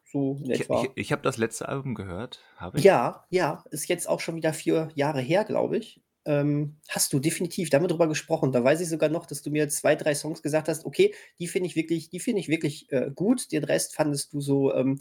So 0.05 0.37
in 0.45 0.51
Ich 0.51 0.61
etwa. 0.61 0.73
ich 0.73 0.97
ich 0.97 1.11
habe 1.11 1.23
das 1.23 1.37
letzte 1.37 1.69
Album 1.69 1.97
gehört. 1.97 2.45
Habe 2.57 2.81
ich? 2.81 2.95
Ja, 2.95 3.27
ja, 3.31 3.65
ist 3.71 3.89
jetzt 3.89 4.09
auch 4.09 4.21
schon 4.21 4.37
wieder 4.37 4.55
4 4.55 4.89
Jahre 4.95 5.21
her, 5.21 5.45
glaube 5.45 5.77
ich. 5.77 6.01
Ähm, 6.25 6.77
hast 6.89 7.13
du 7.13 7.19
definitiv, 7.19 7.69
da 7.69 7.77
haben 7.77 7.85
wir 7.85 7.89
drüber 7.89 8.07
gesprochen. 8.09 8.53
Da 8.53 8.63
weiß 8.65 8.81
ich 8.81 8.89
sogar 8.89 9.09
noch, 9.11 9.27
dass 9.27 9.43
du 9.43 9.51
mir 9.51 9.69
2, 9.69 9.95
3 9.97 10.15
Songs 10.15 10.41
gesagt 10.43 10.69
hast: 10.69 10.87
„Okay, 10.87 11.15
die 11.39 11.49
finde 11.49 11.67
ich 11.67 11.77
wirklich 11.77 12.09
die 12.11 12.21
finde 12.21 12.41
ich 12.41 12.49
wirklich, 12.49 12.91
äh, 12.93 13.11
gut.“ 13.15 13.51
Den 13.53 13.65
Rest 13.65 13.95
fandest 13.95 14.33
du 14.33 14.41
so, 14.41 14.73
ähm 14.75 14.99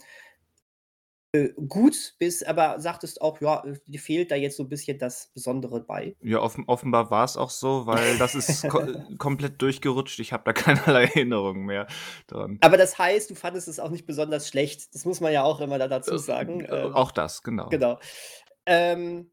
gut, 1.68 2.14
bis 2.18 2.42
aber 2.42 2.78
sagtest 2.80 3.20
auch: 3.22 3.40
„Ja, 3.40 3.64
äh, 3.64 3.78
dir 3.86 4.00
fehlt 4.00 4.30
da 4.30 4.36
jetzt 4.36 4.56
so 4.56 4.64
'n 4.64 4.68
bisschen 4.68 4.98
das 4.98 5.30
Besondere 5.34 5.80
bei.“ 5.84 6.16
Ja, 6.20 6.40
offen 6.40 6.64
offenbar 6.68 7.10
war's 7.10 7.36
auch 7.36 7.50
so, 7.50 7.86
weil 7.86 8.16
das 8.16 8.34
ist 8.36 8.68
ko 8.68 8.78
äh, 8.80 8.96
komplett 9.18 9.60
durchgerutscht. 9.60 10.20
Ich 10.20 10.32
habe 10.32 10.44
da 10.44 10.52
keinerlei 10.52 11.04
Erinnerung 11.14 11.64
mehr 11.64 11.86
dran. 12.28 12.58
Aber 12.60 12.76
das 12.76 12.96
heißt, 12.98 13.28
du 13.30 13.34
fandest 13.34 13.66
es 13.68 13.80
auch 13.80 13.90
nicht 13.90 14.06
besonders 14.06 14.48
schlecht. 14.48 14.94
Das 14.94 15.04
muss 15.04 15.20
man 15.20 15.32
ja 15.32 15.42
auch 15.42 15.60
immer 15.60 15.78
da 15.78 15.88
dazu 15.88 16.14
Äh, 16.14 16.18
sagen. 16.18 16.64
äh, 16.64 16.68
Ähm, 16.70 16.94
auch 16.94 17.10
das, 17.12 17.42
genau. 17.42 17.68
genau. 17.70 17.98
Ähm 18.66 19.30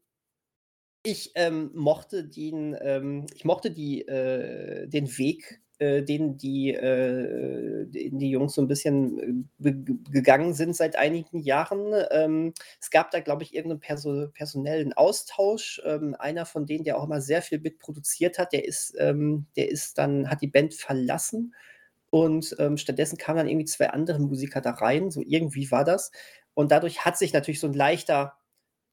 ich, 1.02 1.32
ähm, 1.34 1.70
mochte 1.74 2.24
den 2.28 2.76
ähm, 2.80 3.26
ich 3.34 3.44
mochte 3.44 3.70
die 3.70 4.02
äh, 4.06 4.86
den 4.88 5.06
Weg, 5.18 5.59
äh, 5.80 6.02
den 6.04 6.36
die 6.38 6.74
äh, 6.74 7.86
die 7.90 8.30
Jungs 8.30 8.54
so 8.54 8.62
'n 8.62 8.68
bisschen, 8.68 9.46
äh, 9.64 9.72
gegangen 10.12 10.54
sind 10.54 10.76
seit 10.76 10.96
einigen 10.96 11.40
Jahren. 11.40 11.92
Ähm, 12.12 12.54
es 12.80 12.90
gab 12.90 13.10
da, 13.12 13.20
glaube 13.20 13.42
ich, 13.44 13.54
irgend 13.54 13.70
'nen 13.74 13.80
perso 13.80 14.28
personellen 14.34 14.92
Austausch. 14.94 15.82
Ähm, 15.86 16.14
einer 16.18 16.46
von 16.46 16.66
denen, 16.66 16.84
der 16.84 16.98
auch 16.98 17.04
immer 17.04 17.20
sehr 17.22 17.42
viel 17.42 17.60
mitproduziert 17.60 18.38
hat, 18.38 18.52
der 18.52 18.66
ist 18.66 18.94
ähm, 19.00 19.46
der 19.56 19.70
ist 19.70 19.98
dann 19.98 20.30
hat 20.30 20.42
die 20.42 20.48
Band 20.48 20.74
verlassen 20.74 21.54
und, 22.10 22.56
ähm, 22.60 22.76
stattdessen 22.78 23.18
kamen 23.18 23.38
dann 23.38 23.48
irgendwie 23.48 23.66
2 23.66 23.90
andere 23.90 24.20
Musiker 24.20 24.60
da 24.62 24.72
rein, 24.72 25.10
so 25.12 25.22
irgendwie 25.26 25.70
war 25.72 25.84
das. 25.84 26.12
Und 26.54 26.72
dadurch 26.72 27.04
hat 27.06 27.18
sich 27.18 27.32
natürlich 27.34 27.60
so 27.60 27.68
'n 27.68 27.74
leichter 27.74 28.34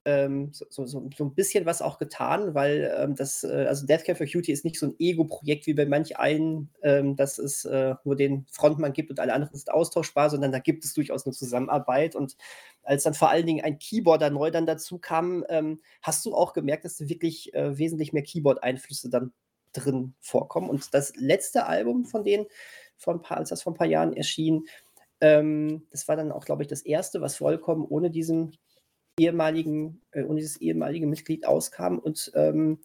ähm, 0.07 0.51
so 0.53 0.65
so 0.71 0.87
so 0.87 1.09
so 1.17 1.25
'n 1.25 1.35
bisschen 1.35 1.67
was 1.67 1.83
auch 1.83 1.99
getan, 1.99 2.55
weil, 2.55 2.91
ähm, 2.99 3.15
das 3.15 3.43
äh, 3.45 3.67
also 3.69 3.85
Death 3.87 4.05
Cab 4.05 4.17
for 4.17 4.27
Cutie 4.27 4.53
ist 4.53 4.65
nicht 4.65 4.79
so 4.79 4.87
'n 4.87 4.95
Ego-Projekt 4.99 5.67
wie 5.67 5.75
bei 5.75 5.85
manch 5.85 6.17
einen, 6.19 6.71
ähm, 6.83 7.17
dass 7.17 7.39
es, 7.39 7.65
äh, 7.65 7.95
nur 8.05 8.15
den 8.17 8.47
Frontmann 8.51 8.93
gibt 8.93 9.11
und 9.11 9.19
alle 9.21 9.33
anderen 9.33 9.55
sind 9.57 9.71
austauschbar, 9.73 10.31
sondern 10.31 10.53
da 10.53 10.59
gibt 10.59 10.85
es 10.85 10.93
durchaus 10.95 11.25
'ne 11.27 11.33
Zusammenarbeit. 11.33 12.15
Und 12.15 12.37
als 12.83 13.03
dann 13.03 13.15
vor 13.15 13.29
allen 13.31 13.45
Dingen 13.47 13.63
ein 13.65 13.79
Keyboarder 13.79 14.31
neu 14.31 14.51
dann 14.51 14.65
dazukam, 14.67 15.45
ähm, 15.49 15.81
hast 16.03 16.25
du 16.25 16.35
auch 16.35 16.53
gemerkt, 16.53 16.85
dass 16.85 16.97
da 16.97 17.09
wirklich, 17.09 17.53
äh, 17.55 17.77
wesentlich 17.77 18.13
mehr 18.13 18.23
Keyboard-Einflüsse 18.23 19.09
dann 19.11 19.33
drin 19.73 20.15
vorkommen. 20.21 20.69
Und 20.71 20.93
das 20.93 21.13
letzte 21.17 21.67
Album 21.67 22.05
von 22.05 22.23
denen, 22.25 22.47
vor 22.97 23.13
'n 23.15 23.21
paar 23.21 23.37
als 23.37 23.49
das 23.49 23.63
vor 23.63 23.73
'n 23.73 23.77
paar 23.77 23.87
Jahren 23.87 24.13
erschien, 24.13 24.65
ähm, 25.21 25.87
das 25.91 26.07
war 26.07 26.15
dann 26.17 26.31
auch, 26.31 26.45
glaube 26.45 26.63
ich, 26.63 26.69
das 26.69 26.81
erste, 26.83 27.21
was 27.21 27.37
vollkommen 27.37 27.85
ohne 27.87 28.11
diesen 28.11 28.57
ehemaligen 29.17 30.01
äh, 30.11 30.23
ohne 30.23 30.39
dieses 30.39 30.57
ehemalige 30.57 31.07
Mitglied 31.07 31.45
auskam. 31.45 31.99
Und, 31.99 32.31
ähm, 32.35 32.79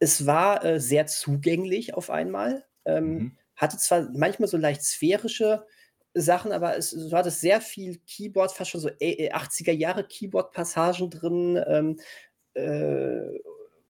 es 0.00 0.26
war, 0.26 0.64
äh, 0.64 0.80
sehr 0.80 1.06
zugänglich 1.06 1.94
auf 1.94 2.10
einmal. 2.10 2.64
Ähm, 2.84 3.16
Mhm. 3.16 3.38
hatte 3.56 3.78
zwar 3.78 4.08
manchmal 4.14 4.48
so 4.48 4.56
leicht 4.56 4.82
sphärische 4.84 5.66
Sachen, 6.14 6.52
aber 6.52 6.76
es 6.76 6.90
du 6.92 7.10
hattest 7.12 7.40
sehr 7.40 7.60
viel 7.60 7.98
Keyboard, 8.06 8.52
fast 8.52 8.70
schon 8.70 8.80
so, 8.80 8.88
äh, 9.00 9.26
äh, 9.26 9.32
80er 9.32 9.72
Jahre 9.72 10.04
Keyboard-Passagen 10.06 11.10
drin. 11.10 11.62
Ähm, 11.66 12.00
äh, 12.54 13.38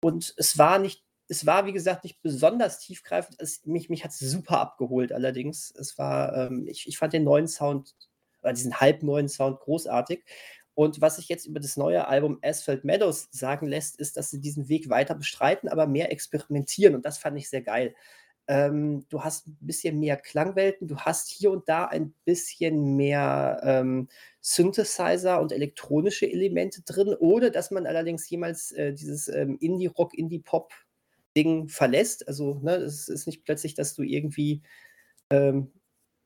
und 0.03 0.35
es 0.37 0.59
war 0.59 0.79
nicht 0.79 1.05
es 1.31 1.44
war, 1.44 1.66
wie 1.66 1.74
gesagt, 1.74 2.05
nicht 2.05 2.22
besonders 2.22 2.79
tiefgreifend. 2.81 3.37
Es 3.40 3.66
mich 3.66 3.90
mich 3.90 4.03
hat's 4.05 4.18
super 4.18 4.61
abgeholt 4.61 5.12
allerdings. 5.12 5.70
Es 5.79 5.98
war, 5.98 6.35
ähm 6.37 6.66
ich 6.68 6.88
ich 6.88 6.96
fand 6.98 7.12
den 7.12 7.24
neuen 7.24 7.48
Sound 7.48 7.94
oder 8.42 8.53
diesen 8.55 8.81
halbneuen 8.81 9.29
Sound 9.29 9.61
großartig. 9.61 10.24
Und 10.78 11.00
was 11.00 11.16
sich 11.16 11.28
jetzt 11.28 11.44
über 11.46 11.58
das 11.58 11.76
neue 11.76 12.06
Album 12.06 12.38
Asphalt 12.40 12.84
Meadows 12.84 13.26
sagen 13.32 13.66
lässt, 13.66 13.98
ist, 13.98 14.16
dass 14.16 14.30
sie 14.30 14.40
diesen 14.40 14.68
Weg 14.68 14.88
weiter 14.88 15.16
bestreiten, 15.16 15.68
aber 15.68 15.88
mehr 15.88 16.12
experimentieren 16.12 16.94
und 16.94 17.04
das 17.04 17.18
fand 17.18 17.36
ich 17.36 17.48
sehr 17.50 17.62
geil. 17.62 17.96
Ähm, 18.48 19.04
du 19.10 19.24
hast 19.24 19.48
'n 19.48 19.56
bisschen 19.60 19.98
mehr 20.00 20.16
Klangwelten, 20.16 20.88
du 20.88 20.98
hast 20.98 21.30
hier 21.30 21.50
und 21.50 21.68
da 21.68 21.86
ein 21.86 22.14
bisschen 22.24 22.96
mehr, 22.96 23.60
ähm, 23.64 24.08
Synthesizer 24.40 25.40
und 25.40 25.52
elektronische 25.52 26.30
Elemente 26.30 26.82
drin, 26.82 27.14
ohne 27.18 27.50
dass 27.50 27.70
man 27.72 27.86
allerdings 27.86 28.28
jemals, 28.30 28.72
äh, 28.72 28.92
dieses, 28.94 29.28
ähm, 29.28 29.58
Indie-Rock, 29.60 30.14
Indie-Pop-Ding 30.16 31.68
verlässt. 31.68 32.28
Also, 32.28 32.54
ne, 32.62 32.76
es 32.76 33.08
ist 33.08 33.26
nicht 33.26 33.44
plötzlich, 33.44 33.74
dass 33.74 33.94
du 33.94 34.02
irgendwie, 34.02 34.62
ähm, 35.30 35.72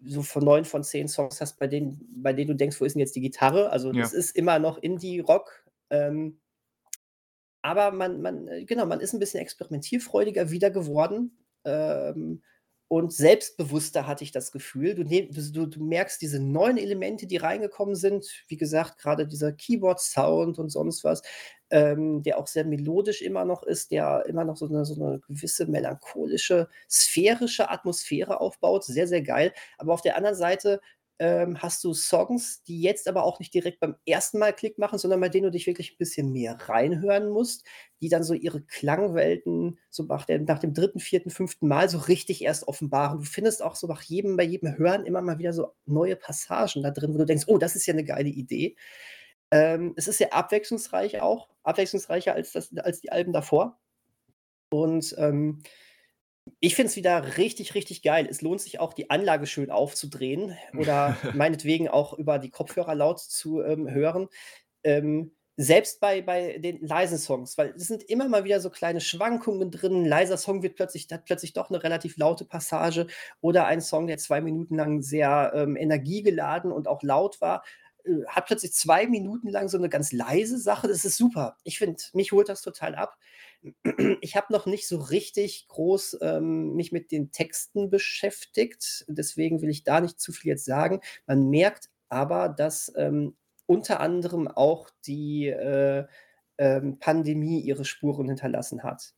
so 0.06 0.22
von 0.22 0.44
9 0.44 0.64
von 0.64 0.84
10 0.84 1.08
Songs 1.08 1.40
hast, 1.40 1.58
bei 1.58 1.66
denen 1.68 2.00
bei 2.22 2.32
denen 2.32 2.48
du 2.50 2.54
denkst: 2.56 2.80
„Wo 2.80 2.84
ist 2.84 2.96
'n 2.96 3.00
jetzt 3.00 3.16
die 3.16 3.20
Gitarre?“ 3.22 3.70
Also, 3.70 3.92
das 3.92 4.12
Ja. 4.12 4.14
ist 4.14 4.36
immer 4.36 4.58
noch 4.58 4.78
Indie-Rock, 4.78 5.66
ähm 5.90 6.38
aber 7.64 7.92
man 7.92 8.20
man 8.20 8.48
äh, 8.48 8.64
genau, 8.64 8.86
man 8.86 9.00
ist 9.00 9.14
'n 9.14 9.20
bisschen 9.20 9.40
experimentierfreudiger 9.40 10.50
wieder 10.50 10.70
geworden, 10.70 11.38
ähm, 11.64 12.42
und 12.92 13.10
selbstbewusster, 13.14 14.06
hatte 14.06 14.22
ich 14.22 14.32
das 14.32 14.52
Gefühl. 14.52 14.94
Du 14.94 15.02
ne 15.04 15.26
du 15.30 15.66
du 15.66 15.82
merkst 15.82 16.20
diese 16.20 16.40
neuen 16.40 16.76
Elemente, 16.76 17.26
die 17.26 17.38
reingekommen 17.38 17.94
sind. 17.94 18.26
Wie 18.48 18.58
gesagt, 18.58 18.98
grade 18.98 19.26
dieser 19.26 19.50
Keyboard-Sound 19.52 20.58
und 20.58 20.68
sonst 20.70 21.02
was, 21.02 21.22
ähm, 21.70 22.22
der 22.22 22.38
auch 22.38 22.46
sehr 22.46 22.66
melodisch 22.66 23.22
immer 23.22 23.46
noch 23.46 23.62
ist, 23.62 23.92
der 23.92 24.24
immer 24.26 24.44
noch 24.44 24.56
so 24.58 24.66
'ne 24.66 24.84
so 24.84 24.94
'ne 24.96 25.20
gewisse 25.26 25.64
melancholische, 25.66 26.68
sphärische 26.90 27.70
Atmosphäre 27.70 28.40
aufbaut. 28.42 28.84
Sehr, 28.84 29.06
sehr 29.08 29.22
geil. 29.22 29.54
Aber 29.78 29.94
auf 29.94 30.02
der 30.02 30.16
anderen 30.18 30.36
Seite, 30.36 30.80
ähm, 31.22 31.62
hast 31.62 31.84
du 31.84 31.94
Songs, 31.94 32.62
die 32.64 32.82
jetzt 32.82 33.08
aber 33.08 33.24
auch 33.24 33.38
nicht 33.40 33.54
direkt 33.54 33.80
beim 33.80 33.96
ersten 34.06 34.38
Mal 34.40 34.52
Klick 34.54 34.78
machen, 34.78 34.98
sondern 34.98 35.20
bei 35.20 35.30
denen 35.30 35.44
du 35.46 35.52
dich 35.52 35.66
wirklich 35.68 35.92
'n 35.94 35.98
bisschen 35.98 36.32
mehr 36.32 36.56
reinhören 36.68 37.30
musst, 37.30 37.64
die 38.02 38.08
dann 38.10 38.24
so 38.24 38.34
ihre 38.34 38.62
Klangwelten 38.62 39.78
so 39.90 40.04
nach 40.04 40.26
der 40.26 40.40
nach 40.40 40.58
dem 40.60 40.74
3., 40.74 41.00
4., 41.00 41.30
5. 41.30 41.68
Mal 41.68 41.88
so 41.88 41.98
richtig 41.98 42.42
erst 42.44 42.68
offenbaren. 42.68 43.20
Du 43.20 43.24
findest 43.26 43.62
auch 43.62 43.76
so 43.76 43.86
nach 43.88 44.02
jedem 44.02 44.36
bei 44.36 44.44
jedem 44.44 44.76
Hören 44.78 45.06
immer 45.06 45.22
mal 45.22 45.38
wieder 45.38 45.52
so 45.54 45.68
neue 45.86 46.16
Passagen 46.16 46.82
da 46.82 46.90
drin, 46.92 47.14
wo 47.14 47.18
du 47.18 47.26
denkst: 47.26 47.44
„Oh, 47.48 47.58
das 47.58 47.76
ist 47.76 47.86
ja 47.86 47.94
'ne 47.94 48.04
geile 48.04 48.28
Idee.“ 48.30 48.76
Ähm, 49.52 49.94
es 49.96 50.08
ist 50.08 50.18
sehr 50.18 50.34
abwechslungsreich 50.34 51.22
auch, 51.22 51.48
abwechslungsreicher 51.64 52.34
als 52.34 52.52
das 52.52 52.76
als 52.78 53.00
die 53.02 53.12
Alben 53.12 53.32
davor. 53.34 53.78
Und, 54.70 55.14
ähm, 55.18 55.62
ich 56.60 56.74
finde 56.76 56.88
es 56.90 56.96
wieder 56.96 57.36
richtig, 57.38 57.74
richtig 57.74 58.02
geil. 58.02 58.26
Es 58.30 58.42
lohnt 58.42 58.60
sich 58.60 58.80
auch, 58.80 58.92
die 58.94 59.10
Anlage 59.10 59.46
schön 59.46 59.70
aufzudrehen 59.70 60.56
oder 60.74 61.26
meinetwegen 61.32 61.88
auch 61.88 62.14
über 62.18 62.38
die 62.38 62.50
Kopfhörer 62.50 62.94
laut 62.94 63.20
zu, 63.20 63.62
ähm, 63.62 63.88
hören. 63.90 64.28
Ähm, 64.84 65.32
selbst 65.56 66.00
bei 66.00 66.22
bei 66.22 66.58
den 66.58 66.80
leisen 66.86 67.18
Songs, 67.18 67.58
weil 67.58 67.74
es 67.76 67.88
sind 67.88 68.02
immer 68.04 68.28
mal 68.28 68.44
wieder 68.44 68.60
so 68.60 68.70
kleine 68.70 69.00
Schwankungen 69.00 69.70
drin. 69.70 70.04
'N 70.04 70.06
leiser 70.06 70.36
Song 70.38 70.62
wird 70.64 70.76
plötzlich 70.76 71.08
hat 71.12 71.26
plötzlich 71.26 71.54
doch 71.54 71.70
'ne 71.70 71.82
relativ 71.84 72.16
laute 72.18 72.44
Passage 72.46 73.06
oder 73.40 73.66
ein 73.66 73.80
Song, 73.80 74.08
der 74.08 74.18
2 74.18 74.40
Minuten 74.42 74.76
lang 74.76 75.02
sehr, 75.02 75.52
ähm, 75.54 75.76
energiegeladen 75.76 76.72
und 76.72 76.88
auch 76.88 77.02
laut 77.04 77.40
war, 77.40 77.64
äh, 78.04 78.24
hat 78.28 78.46
plötzlich 78.46 78.74
2 78.74 79.06
Minuten 79.06 79.48
lang 79.50 79.68
so 79.70 79.78
'ne 79.78 79.88
ganz 79.90 80.12
leise 80.12 80.58
Sache. 80.58 80.88
Das 80.88 81.04
ist 81.06 81.16
super. 81.18 81.56
Ich 81.64 81.78
finde, 81.78 82.02
mich 82.14 82.32
holt 82.32 82.48
das 82.50 82.62
total 82.62 82.96
ab. 82.96 83.16
Ich 84.20 84.36
habe 84.36 84.52
noch 84.52 84.66
nicht 84.66 84.88
so 84.88 84.98
richtig 84.98 85.68
groß, 85.68 86.18
ähm, 86.22 86.74
mich 86.74 86.90
mit 86.92 87.12
den 87.12 87.30
Texten 87.30 87.90
beschäftigt, 87.90 89.04
deswegen 89.08 89.62
will 89.62 89.70
ich 89.70 89.84
da 89.84 90.00
nicht 90.00 90.20
zu 90.20 90.32
viel 90.32 90.50
jetzt 90.50 90.64
sagen. 90.64 91.00
Man 91.26 91.48
merkt 91.50 91.88
aber, 92.08 92.48
dass, 92.48 92.92
ähm, 92.96 93.36
unter 93.66 94.00
anderem 94.00 94.48
auch 94.48 94.90
die, 95.06 95.46
äh, 95.48 96.06
ähm, 96.58 96.98
Pandemie 96.98 97.60
ihre 97.60 97.84
Spuren 97.84 98.28
hinterlassen 98.28 98.82
hat. 98.82 99.14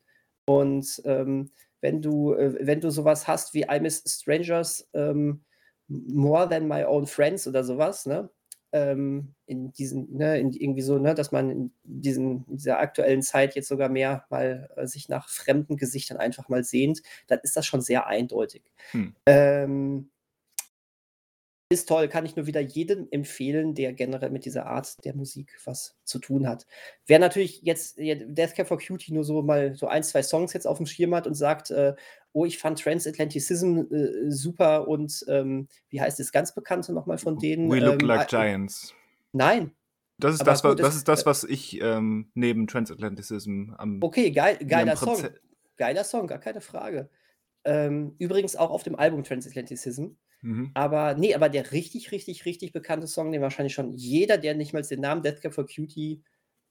Und, 0.46 1.02
ähm, 1.04 1.50
wenn 1.80 2.00
du 2.02 2.34
äh, 2.34 2.56
wenn 2.66 2.80
du 2.80 2.90
so 2.90 3.04
was 3.04 3.28
hast 3.28 3.52
wie 3.54 3.62
„I 3.70 3.80
miss 3.80 4.02
strangers, 4.06 4.88
ähm, 4.94 5.44
more 5.88 6.48
than 6.48 6.66
my 6.68 6.84
own 6.84 7.06
friends“ 7.06 7.46
oder 7.48 7.64
so 7.64 7.76
was, 7.78 8.06
ne? 8.06 8.30
Ähm, 8.74 9.34
in 9.46 9.72
diesen 9.72 10.16
ne, 10.16 10.40
in 10.40 10.50
irgendwie 10.52 10.82
so, 10.82 10.98
ne, 10.98 11.14
dass 11.14 11.30
man 11.30 11.48
in 11.48 11.72
diesen 11.84 12.44
in 12.48 12.56
dieser 12.56 12.80
aktuellen 12.80 13.22
Zeit 13.22 13.54
jetzt 13.54 13.68
sogar 13.68 13.88
mehr 13.88 14.24
mal, 14.30 14.68
äh, 14.74 14.88
sich 14.88 15.08
nach 15.08 15.28
fremden 15.28 15.76
Gesichtern 15.76 16.16
einfach 16.18 16.48
mal 16.48 16.64
sehnt, 16.64 17.00
dann 17.28 17.38
ist 17.44 17.56
das 17.56 17.66
schon 17.66 17.80
sehr 17.80 18.08
eindeutig. 18.08 18.62
Hm. 18.90 19.14
Ähm 19.26 20.10
ist 21.74 21.88
toll, 21.88 22.08
kann 22.08 22.24
ich 22.26 22.36
nur 22.36 22.46
wieder 22.46 22.60
jedem 22.60 23.08
empfehlen, 23.10 23.74
der 23.74 23.92
generell 23.92 24.30
mit 24.30 24.44
dieser 24.46 24.66
Art 24.66 25.04
der 25.04 25.14
Musik 25.14 25.58
was 25.64 25.96
zu 26.04 26.18
tun 26.18 26.48
hat. 26.48 26.66
Wer 27.06 27.18
natürlich 27.18 27.62
jetzt 27.62 27.98
Death 27.98 28.54
Cab 28.54 28.68
for 28.68 28.78
Cutie 28.78 29.12
nur 29.12 29.24
so 29.24 29.42
mal 29.42 29.74
so 29.74 29.86
1, 29.88 30.08
2 30.10 30.22
Songs 30.22 30.52
jetzt 30.54 30.66
aufm 30.66 30.86
Schirm 30.86 31.14
hat 31.14 31.26
und 31.26 31.34
sagt, 31.34 31.70
äh: 31.70 31.94
„Oh, 32.32 32.44
ich 32.46 32.58
fand 32.58 32.80
Transatlanticism, 32.80 33.80
äh, 33.92 34.30
super“ 34.30 34.88
und, 34.88 35.24
ähm, 35.28 35.68
wie 35.90 36.00
heißt 36.00 36.18
das 36.18 36.32
ganz 36.32 36.54
Bekannte 36.54 36.92
noch 36.94 37.06
mal 37.06 37.18
von 37.18 37.38
denen? 37.38 37.70
„We 37.70 37.80
Look 37.80 38.02
Ähm, 38.02 38.06
Like 38.08 38.22
I 38.32 38.36
Giants“. 38.36 38.94
Nein. 39.32 39.72
Das 40.18 40.34
ist, 40.34 40.40
Aber 40.40 40.52
das, 40.52 40.62
was, 40.64 40.76
gut, 40.76 40.80
das 40.80 40.88
es- 40.90 40.96
ist 40.96 41.08
das, 41.08 41.26
was 41.26 41.44
ich 41.44 41.80
ähm, 41.80 42.30
neben 42.34 42.66
Transatlanticism 42.66 43.70
am. 43.76 44.00
Okay, 44.00 44.30
geil, 44.30 44.58
geiler 44.66 44.96
Song. 44.96 45.16
Geiler 45.76 46.04
Song, 46.04 46.26
gar 46.26 46.38
keine 46.38 46.60
Frage. 46.60 47.10
Ähm, 47.64 48.14
übrigens 48.18 48.56
auch 48.56 48.70
auf 48.70 48.82
dem 48.82 48.96
Album 48.96 49.24
Transatlanticism. 49.24 50.16
Mhm. 50.44 50.70
Aber 50.74 51.14
nee, 51.14 51.34
aber 51.34 51.48
der 51.48 51.72
richtig, 51.72 52.12
richtig, 52.12 52.44
richtig 52.44 52.72
bekannte 52.72 53.06
Song, 53.06 53.32
den 53.32 53.40
wahrscheinlich 53.40 53.72
schon 53.74 53.92
jeder, 53.94 54.36
der 54.36 54.54
nicht 54.54 54.74
mal 54.74 54.82
den 54.82 55.00
Namen 55.00 55.22
Death 55.22 55.40
Cab 55.40 55.54
for 55.54 55.66
Cutie 55.66 56.22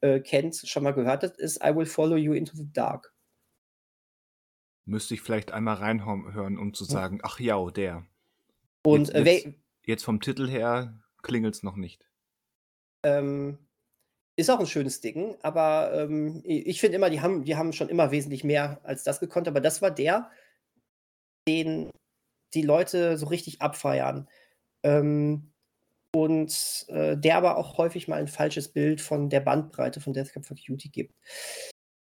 äh, 0.01 0.19
kennt, 0.19 0.55
schon 0.55 0.83
mal 0.83 0.91
gehört 0.93 1.23
hat, 1.23 1.37
ist 1.37 1.57
I 1.63 1.75
Will 1.75 1.85
Follow 1.87 2.15
You 2.15 2.33
Into 2.33 2.55
the 2.55 2.71
Dark. 2.71 3.13
Müsste 4.85 5.13
ich 5.15 5.21
vielleicht 5.21 5.51
einmal 5.51 5.75
reinhören, 5.75 6.57
um 6.59 6.73
zu 6.73 6.83
sagen, 6.83 7.19
ach 7.23 7.39
ja, 7.39 7.65
der. 7.71 8.05
Und 8.85 9.07
Jetzt- 9.07 9.15
äh, 9.15 9.23
jetzt- 9.23 9.47
Jetzt 9.85 10.03
vom 10.05 10.21
Titel 10.21 10.47
her 10.47 11.01
klingelt's 11.23 11.63
noch 11.63 11.75
nicht. 11.75 12.07
ähm, 13.05 13.57
ist 14.37 14.49
auch 14.49 14.59
ein 14.59 14.65
schönes 14.67 15.01
Ding, 15.01 15.35
aber 15.41 15.91
ähm, 15.93 16.41
ich 16.45 16.65
ich 16.67 16.79
finde 16.79 16.95
immer, 16.95 17.09
die 17.09 17.19
haben, 17.21 17.43
die 17.43 17.55
haben 17.57 17.73
schon 17.73 17.89
immer 17.89 18.11
wesentlich 18.11 18.43
mehr 18.45 18.79
als 18.83 19.03
das 19.03 19.19
gekonnt, 19.19 19.47
aber 19.47 19.59
das 19.61 19.81
war 19.81 19.91
der, 19.91 20.31
den 21.47 21.91
die 22.53 22.61
Leute 22.61 23.17
so 23.17 23.27
richtig 23.27 23.61
abfeiern. 23.61 24.27
Ähm, 24.83 25.51
und 26.15 26.85
äh, 26.89 27.17
der 27.17 27.37
aber 27.37 27.57
auch 27.57 27.77
häufig 27.77 28.07
mal 28.07 28.19
ein 28.19 28.27
falsches 28.27 28.67
Bild 28.67 29.01
von 29.01 29.29
der 29.29 29.39
Bandbreite 29.39 29.99
von 29.99 30.13
Death 30.13 30.31
Cab 30.33 30.45
for 30.45 30.55
Cutie 30.55 30.89
gibt. 30.89 31.15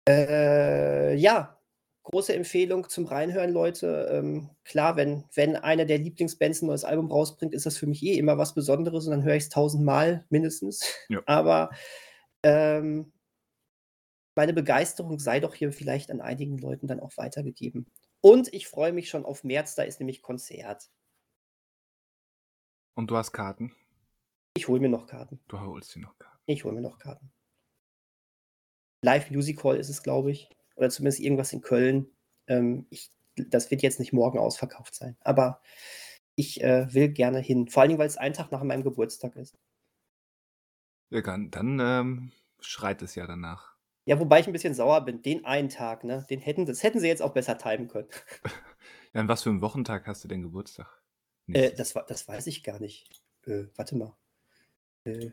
Äh, 0.09 1.17
ja, 1.17 1.59
große 2.05 2.35
Empfehlung 2.35 2.89
zum 2.89 3.07
Reinhören, 3.07 3.53
Leute. 3.53 4.09
Ähm, 4.11 4.51
klar, 4.65 4.97
wenn, 4.97 5.25
wenn 5.35 5.57
einer 5.57 5.85
der 5.85 5.99
Lieblingsbands 5.99 6.63
ein 6.63 6.67
neues 6.67 6.85
Album 6.85 7.11
rausbringt, 7.11 7.55
ist 7.55 7.67
das 7.67 7.77
für 7.77 7.87
mich 7.87 8.03
eh 8.03 8.15
immer 8.15 8.39
was 8.39 8.55
Besonderes 8.55 9.07
und 9.07 9.11
dann 9.11 9.25
höre 9.25 9.35
ich 9.35 9.45
es 9.45 9.49
tausendmal 9.49 10.25
mindestens. 10.31 10.85
Ja. 11.09 11.21
Aber 11.27 11.71
ähm, 12.45 13.13
meine 14.37 14.55
Begeisterung 14.55 15.19
sei 15.19 15.41
doch 15.41 15.55
hier 15.55 15.73
vielleicht 15.73 16.11
an 16.11 16.21
einigen 16.21 16.59
Leuten 16.59 16.87
dann 16.87 17.01
auch 17.01 17.17
weitergegeben. 17.17 17.87
Und 18.21 18.53
ich 18.53 18.67
freue 18.67 18.93
mich 18.93 19.09
schon 19.09 19.25
auf 19.25 19.45
März, 19.45 19.75
da 19.75 19.83
ist 19.83 20.01
nämlich 20.01 20.23
Konzert. 20.23 20.91
Und 22.95 23.11
du 23.11 23.17
hast 23.17 23.33
Karten? 23.33 23.75
Ich 24.57 24.67
hole 24.67 24.81
mir 24.81 24.89
noch 24.89 25.07
Karten. 25.07 25.41
Du 25.47 25.61
holst 25.61 25.95
dir 25.95 26.01
noch 26.01 26.19
Karten. 26.19 26.43
Ich 26.47 26.65
hole 26.65 26.75
mir 26.75 26.81
noch 26.81 26.99
Karten. 26.99 27.31
Live 29.05 29.31
Music 29.31 29.63
Hall 29.63 29.77
ist 29.77 29.89
es, 29.89 30.03
glaube 30.03 30.33
ich. 30.33 30.51
Oder 30.75 30.91
zumindest 30.91 31.21
irgendwas 31.21 31.53
in 31.53 31.61
Köln. 31.61 32.11
Ähm, 32.49 32.87
ich, 32.91 33.13
das 33.37 33.71
wird 33.71 33.83
jetzt 33.83 34.01
nicht 34.01 34.13
morgen 34.13 34.39
ausverkauft 34.39 34.97
sein. 34.97 35.17
Aber 35.21 35.63
ich 36.35 36.61
äh, 36.61 36.93
will 36.93 37.09
gerne 37.11 37.39
hin. 37.39 37.69
Vor 37.69 37.83
allen 37.83 37.91
Dingen, 37.91 38.01
weil 38.01 38.09
es 38.09 38.17
ein 38.17 38.33
Tag 38.33 38.51
nach 38.51 38.65
meinem 38.65 38.83
Geburtstag 38.83 39.37
ist. 39.37 39.57
Ja, 41.11 41.21
dann 41.21 41.51
dann 41.51 41.79
ähm, 41.81 42.33
schreit 42.61 43.01
es 43.03 43.15
ja 43.15 43.27
danach. 43.27 43.78
Ja, 44.09 44.19
wobei 44.19 44.41
ich 44.41 44.47
ein 44.47 44.55
bisschen 44.55 44.73
sauer 44.73 45.03
bin. 45.05 45.21
Den 45.21 45.45
einen 45.45 45.69
Tag, 45.69 46.03
ne? 46.03 46.25
Den 46.31 46.41
hätten, 46.41 46.65
das 46.65 46.83
hätten 46.83 46.99
sie 46.99 47.09
jetzt 47.09 47.21
auch 47.21 47.35
besser 47.35 47.59
timen 47.59 47.89
können. 47.89 48.09
Ja, 49.15 49.23
an 49.23 49.29
was 49.29 49.43
für 49.43 49.49
einen 49.49 49.63
Wochentag 49.63 50.07
hast 50.07 50.23
du 50.23 50.29
denn 50.29 50.43
Geburtstag? 50.43 50.87
Äh, 51.51 51.73
das, 51.73 51.95
das 51.95 52.29
weiß 52.29 52.47
ich 52.47 52.63
gar 52.63 52.79
nicht. 52.79 53.09
Äh, 53.47 53.65
warte 53.75 53.97
mal. 53.97 54.15
Äh, 55.05 55.31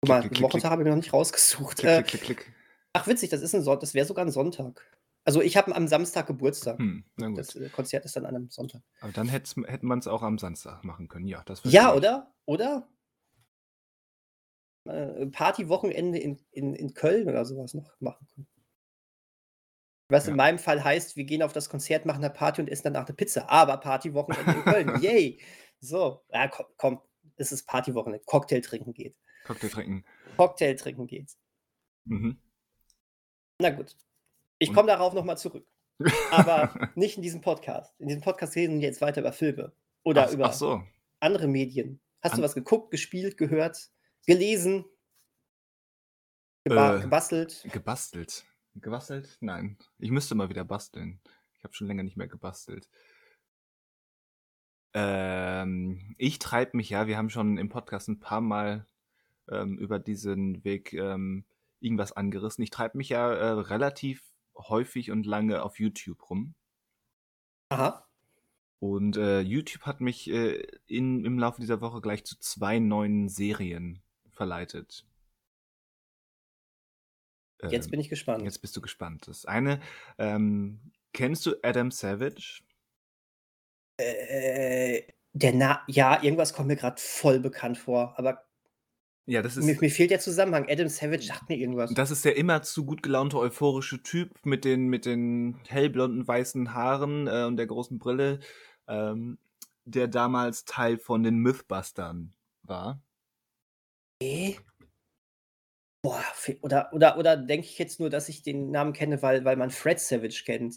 guck 0.00 0.08
mal, 0.08 0.20
klick, 0.20 0.32
den 0.32 0.34
klick, 0.34 0.42
Wochentag 0.42 0.72
habe 0.72 0.82
ich 0.82 0.84
mir 0.84 0.90
noch 0.90 0.96
nicht 0.96 1.12
rausgesucht. 1.12 1.78
klick, 1.78 1.88
Äh, 1.90 2.02
klick, 2.02 2.22
klick, 2.22 2.38
klick. 2.38 2.54
ach, 2.94 3.06
witzig, 3.06 3.30
das 3.30 3.42
ist 3.42 3.54
ein 3.54 3.64
das 3.64 3.94
wäre 3.94 4.04
sogar 4.06 4.24
ein 4.24 4.32
Sonntag. 4.32 4.84
Also 5.24 5.40
ich 5.40 5.56
habe 5.56 5.72
am 5.74 5.86
Samstag 5.86 6.26
Geburtstag. 6.26 6.80
Hm, 6.80 7.04
na 7.16 7.28
gut. 7.28 7.38
Das 7.38 7.54
äh, 7.54 7.68
Konzert 7.68 8.04
ist 8.04 8.16
dann 8.16 8.26
an 8.26 8.34
einem 8.34 8.50
Sonntag. 8.50 8.82
Aber 9.00 9.12
dann 9.12 9.28
hätt's, 9.28 9.54
hätte 9.66 9.86
man 9.86 10.00
es 10.00 10.08
auch 10.08 10.22
am 10.22 10.38
Samstag 10.38 10.82
machen 10.82 11.06
können. 11.06 11.28
Ja, 11.28 11.44
das 11.44 11.60
Ja, 11.62 11.94
oder? 11.94 12.34
Oder? 12.44 12.88
Äh, 14.88 15.26
Partywochenende 15.26 16.18
in, 16.18 16.38
in, 16.50 16.74
in 16.74 16.94
Köln 16.94 17.28
oder 17.28 17.44
sowas 17.44 17.74
noch 17.74 18.00
machen 18.00 18.26
können. 18.34 18.46
Was 20.10 20.24
Ja. 20.24 20.30
in 20.30 20.36
meinem 20.36 20.58
Fall 20.58 20.82
heißt, 20.82 21.16
wir 21.16 21.24
gehen 21.24 21.42
auf 21.42 21.52
das 21.52 21.68
Konzert, 21.68 22.06
machen 22.06 22.24
eine 22.24 22.32
Party 22.32 22.62
und 22.62 22.68
essen 22.68 22.84
danach 22.84 23.06
eine 23.06 23.14
Pizza. 23.14 23.48
Aber 23.50 23.76
Partywochenende 23.76 24.52
in 24.52 24.62
Köln. 24.62 24.88
Yay! 25.02 25.40
So, 25.80 26.24
ja, 26.32 26.48
komm, 26.48 26.66
komm, 26.76 27.02
es 27.36 27.52
ist 27.52 27.66
Partywochenende. 27.66 28.24
Cocktail 28.24 28.60
trinken 28.62 28.94
geht. 28.94 29.16
Cocktail 29.44 29.68
trinken. 29.68 30.04
Cocktail 30.36 30.74
trinken 30.76 31.06
geht. 31.06 31.36
Mhm. 32.06 32.40
Na 33.60 33.70
gut. 33.70 33.96
Ich 34.58 34.72
komme 34.72 34.88
darauf 34.88 35.12
nochmal 35.12 35.36
zurück. 35.38 35.66
Aber 36.30 36.90
nicht 36.94 37.16
in 37.16 37.22
diesem 37.22 37.40
Podcast. 37.42 37.94
In 38.00 38.08
diesem 38.08 38.22
Podcast 38.22 38.56
reden 38.56 38.80
wir 38.80 38.86
jetzt 38.88 39.00
weiter 39.00 39.20
über 39.20 39.32
Filme. 39.32 39.72
Oder 40.04 40.26
ach, 40.28 40.32
über 40.32 40.46
ach 40.46 40.52
so. 40.54 40.82
andere 41.20 41.48
Medien. 41.48 42.00
Hast 42.22 42.32
An- 42.32 42.38
du 42.38 42.44
was 42.44 42.54
geguckt, 42.54 42.90
gespielt, 42.90 43.36
gehört, 43.36 43.90
gelesen, 44.28 44.84
geba 46.62 46.96
Äh. 46.96 47.00
gebastelt? 47.00 47.66
Gebastelt. 47.72 48.44
Gebastelt? 48.74 49.38
Nein. 49.40 49.78
Ich 49.98 50.10
müsste 50.10 50.34
mal 50.34 50.50
wieder 50.50 50.64
basteln. 50.66 51.20
Ich 51.56 51.64
habe 51.64 51.74
schon 51.74 51.86
länger 51.86 52.02
nicht 52.02 52.18
mehr 52.18 52.28
gebastelt. 52.28 52.88
Ähm, 54.92 56.14
ich 56.18 56.38
treibe 56.38 56.76
mich 56.76 56.90
ja, 56.90 57.06
wir 57.06 57.16
haben 57.16 57.30
schon 57.30 57.56
im 57.56 57.70
Podcast 57.70 58.08
ein 58.08 58.20
paar 58.20 58.42
Mal 58.42 58.86
ähm, 59.48 59.78
über 59.78 59.98
diesen 59.98 60.62
Weg 60.62 60.92
ähm, 60.92 61.46
irgendwas 61.80 62.12
angerissen. 62.12 62.62
Ich 62.62 62.70
treibe 62.70 62.98
mich 62.98 63.08
ja 63.08 63.32
äh, 63.32 63.50
relativ 63.52 64.22
häufig 64.54 65.10
und 65.10 65.24
lange 65.24 65.62
auf 65.62 65.78
YouTube 65.78 66.28
rum. 66.28 66.54
Aha. 67.70 68.06
Und 68.78 69.16
äh, 69.16 69.40
YouTube 69.40 69.86
hat 69.86 70.02
mich 70.02 70.28
äh, 70.30 70.66
in, 70.86 71.24
im 71.24 71.38
Laufe 71.38 71.62
dieser 71.62 71.80
Woche 71.80 72.02
gleich 72.02 72.24
zu 72.24 72.38
zwei 72.38 72.78
neuen 72.78 73.28
Serien 73.30 74.02
verleitet. 74.38 75.04
Jetzt 77.68 77.86
Ähm, 77.86 77.90
bin 77.90 78.00
ich 78.00 78.08
gespannt. 78.08 78.44
Jetzt 78.44 78.60
bist 78.60 78.76
du 78.76 78.80
gespannt. 78.80 79.26
Das 79.26 79.44
eine, 79.44 79.80
ähm, 80.16 80.92
kennst 81.12 81.44
du 81.44 81.56
Adam 81.62 81.90
Savage? 81.90 82.62
Äh, 84.00 85.02
der 85.32 85.52
Na 85.54 85.82
ja, 85.88 86.22
irgendwas 86.22 86.52
kommt 86.52 86.68
mir 86.68 86.76
gerade 86.76 87.00
voll 87.00 87.40
bekannt 87.40 87.78
vor, 87.78 88.16
aber 88.18 88.44
Ja, 89.26 89.42
das 89.42 89.56
ist, 89.56 89.64
mir, 89.64 89.76
mir 89.80 89.90
fehlt 89.90 90.10
der 90.10 90.20
Zusammenhang. 90.20 90.66
Adam 90.70 90.88
Savage 90.88 91.22
sagt 91.22 91.48
mir 91.48 91.56
irgendwas. 91.56 91.92
das 91.94 92.10
ist 92.10 92.24
der 92.24 92.36
immer 92.36 92.62
zu 92.62 92.84
gut 92.86 93.02
gelaunte, 93.02 93.38
euphorische 93.38 94.02
Typ 94.02 94.44
mit 94.46 94.64
den, 94.64 94.88
mit 94.88 95.04
den 95.04 95.60
hellblonden, 95.66 96.26
weißen 96.26 96.74
Haaren 96.74 97.26
äh, 97.26 97.44
und 97.44 97.56
der 97.56 97.66
großen 97.66 97.98
Brille, 97.98 98.40
ähm, 98.86 99.38
der 99.84 100.08
damals 100.08 100.64
Teil 100.64 100.98
von 100.98 101.22
den 101.22 101.38
Mythbustern 101.38 102.34
war. 102.62 103.02
Boah, 106.02 106.22
oder, 106.62 106.92
oder, 106.92 107.18
oder 107.18 107.36
denke 107.36 107.66
ich 107.66 107.78
jetzt 107.78 108.00
nur, 108.00 108.10
dass 108.10 108.28
ich 108.28 108.42
den 108.42 108.70
Namen 108.70 108.92
kenne, 108.92 109.20
weil, 109.22 109.44
weil 109.44 109.56
man 109.56 109.70
Fred 109.70 110.00
Savage 110.00 110.42
kennt. 110.44 110.76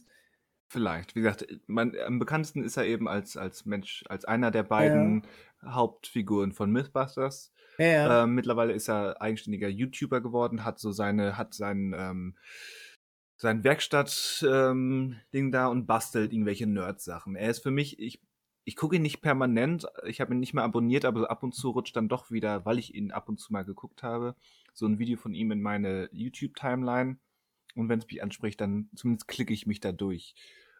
Vielleicht. 0.67 1.15
Wie 1.15 1.21
gesagt, 1.21 1.45
man, 1.67 1.95
am 2.05 2.17
bekanntesten 2.17 2.63
ist 2.63 2.77
er 2.77 2.85
eben 2.85 3.07
als, 3.07 3.37
als 3.37 3.65
Mensch, 3.65 4.03
als 4.07 4.25
einer 4.25 4.51
der 4.51 4.63
beiden 4.63 5.27
Hauptfiguren 5.63 6.53
von 6.53 6.71
Mythbusters. 6.71 7.51
Ja, 7.77 7.85
ja. 7.85 8.23
Ähm, 8.23 8.35
mittlerweile 8.35 8.73
ist 8.73 8.87
er 8.89 9.21
eigenständiger 9.21 9.67
YouTuber 9.67 10.21
geworden, 10.21 10.63
hat 10.63 10.79
so 10.79 10.91
seine, 10.91 11.37
hat 11.37 11.53
sein, 11.53 11.93
ähm, 11.97 12.37
sein 13.37 13.63
Werkstatt-Ding 13.63 15.15
ähm, 15.33 15.51
da 15.51 15.67
und 15.67 15.87
bastelt 15.87 16.31
irgendwelche 16.31 16.67
Nerd-Sachen. 16.67 17.35
Er 17.35 17.49
ist 17.49 17.59
für 17.59 17.71
mich, 17.71 17.99
ich, 17.99 18.21
ich 18.63 18.75
gucke 18.75 18.95
ihn 18.95 19.01
nicht 19.01 19.21
permanent, 19.21 19.87
ich 20.05 20.21
habe 20.21 20.33
ihn 20.33 20.39
nicht 20.39 20.53
mehr 20.53 20.63
abonniert, 20.63 21.05
aber 21.05 21.29
ab 21.31 21.43
und 21.43 21.55
zu 21.55 21.71
rutscht 21.71 21.95
dann 21.95 22.09
doch 22.09 22.31
wieder, 22.31 22.65
weil 22.65 22.79
ich 22.79 22.93
ihn 22.93 23.11
ab 23.11 23.27
und 23.29 23.39
zu 23.39 23.51
mal 23.51 23.65
geguckt 23.65 24.03
habe, 24.03 24.35
so 24.73 24.85
ein 24.85 24.99
Video 24.99 25.17
von 25.17 25.33
ihm 25.33 25.51
in 25.51 25.61
meine 25.61 26.09
YouTube-Timeline. 26.11 27.17
Und 27.75 27.89
wenn 27.89 27.99
es 27.99 28.07
mich 28.07 28.21
anspricht, 28.21 28.59
dann 28.61 28.89
zumindest 28.95 29.27
klicke 29.27 29.53
ich 29.53 29.65
mich 29.65 29.79
da 29.79 29.91
durch, 29.91 30.35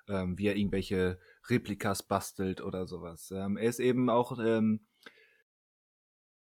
ähm, 0.08 0.38
wie 0.38 0.48
er 0.48 0.56
irgendwelche 0.56 1.20
Replikas 1.50 2.04
bastelt 2.04 2.62
oder 2.62 2.86
sowas. 2.86 3.32
Ähm, 3.32 3.58
er 3.58 3.70
ist 3.70 3.80
eben 3.80 4.10
auch 4.10 4.38
ähm, 4.40 4.82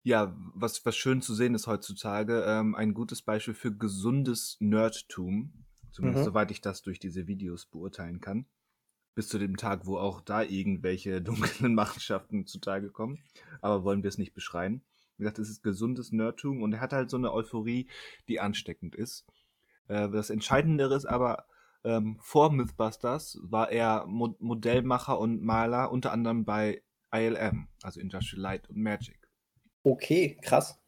ja, 0.03 0.35
was, 0.55 0.85
was 0.87 0.97
schön 0.97 1.21
zu 1.21 1.35
sehen 1.35 1.55
ist 1.55 1.67
heutzutage, 1.67 2.43
ähm, 2.47 2.75
ein 2.75 2.95
gutes 2.95 3.23
Beispiel 3.23 3.55
für 3.55 3.77
gesundes 3.77 4.57
Nerdtum. 4.59 5.53
Zumindest 5.91 6.23
Mhm. 6.23 6.31
soweit 6.31 6.51
ich 6.51 6.61
das 6.61 6.83
durch 6.83 6.99
diese 6.99 7.27
Videos 7.27 7.67
beurteilen 7.67 8.21
kann. 8.21 8.47
Bis 9.19 9.27
zu 9.27 9.41
dem 9.41 9.57
Tag, 9.57 9.85
wo 9.85 9.99
auch 9.99 10.21
da 10.21 10.43
irgendwelche 10.43 11.21
dunklen 11.23 11.75
Machenschaften 11.75 12.47
zutage 12.47 12.89
kommen. 12.89 13.19
Aber 13.61 13.83
wollen 13.83 14.05
wir 14.05 14.09
es 14.09 14.17
nicht 14.17 14.33
beschreien. 14.33 14.85
Wie 15.17 15.25
gesagt, 15.25 15.41
es 15.41 15.51
ist 15.51 15.65
gesundes 15.65 16.13
Nerdtum 16.13 16.63
und 16.63 16.73
er 16.73 16.81
hat 16.81 16.93
halt 16.93 17.11
so 17.11 17.17
eine 17.17 17.33
Euphorie, 17.33 17.89
die 18.29 18.39
ansteckend 18.39 18.95
ist. 18.95 19.27
Äh, 19.89 20.09
das 20.09 20.31
Entscheidendere 20.31 20.95
ist 20.95 21.05
aber, 21.05 21.47
ähm, 21.83 22.17
vor 22.21 22.53
Mythbusters 22.53 23.41
war 23.43 23.73
er 23.73 24.07
Mo 24.07 24.37
Modellmacher 24.39 25.19
und 25.19 25.43
Maler, 25.43 25.91
unter 25.91 26.13
anderem 26.13 26.45
bei 26.45 26.85
ILM, 27.13 27.67
also 27.83 27.99
Industrial 27.99 28.41
Light 28.41 28.71
und 28.71 28.77
Magic. 28.77 29.19
Okay, 29.83 30.39
krass. 30.43 30.81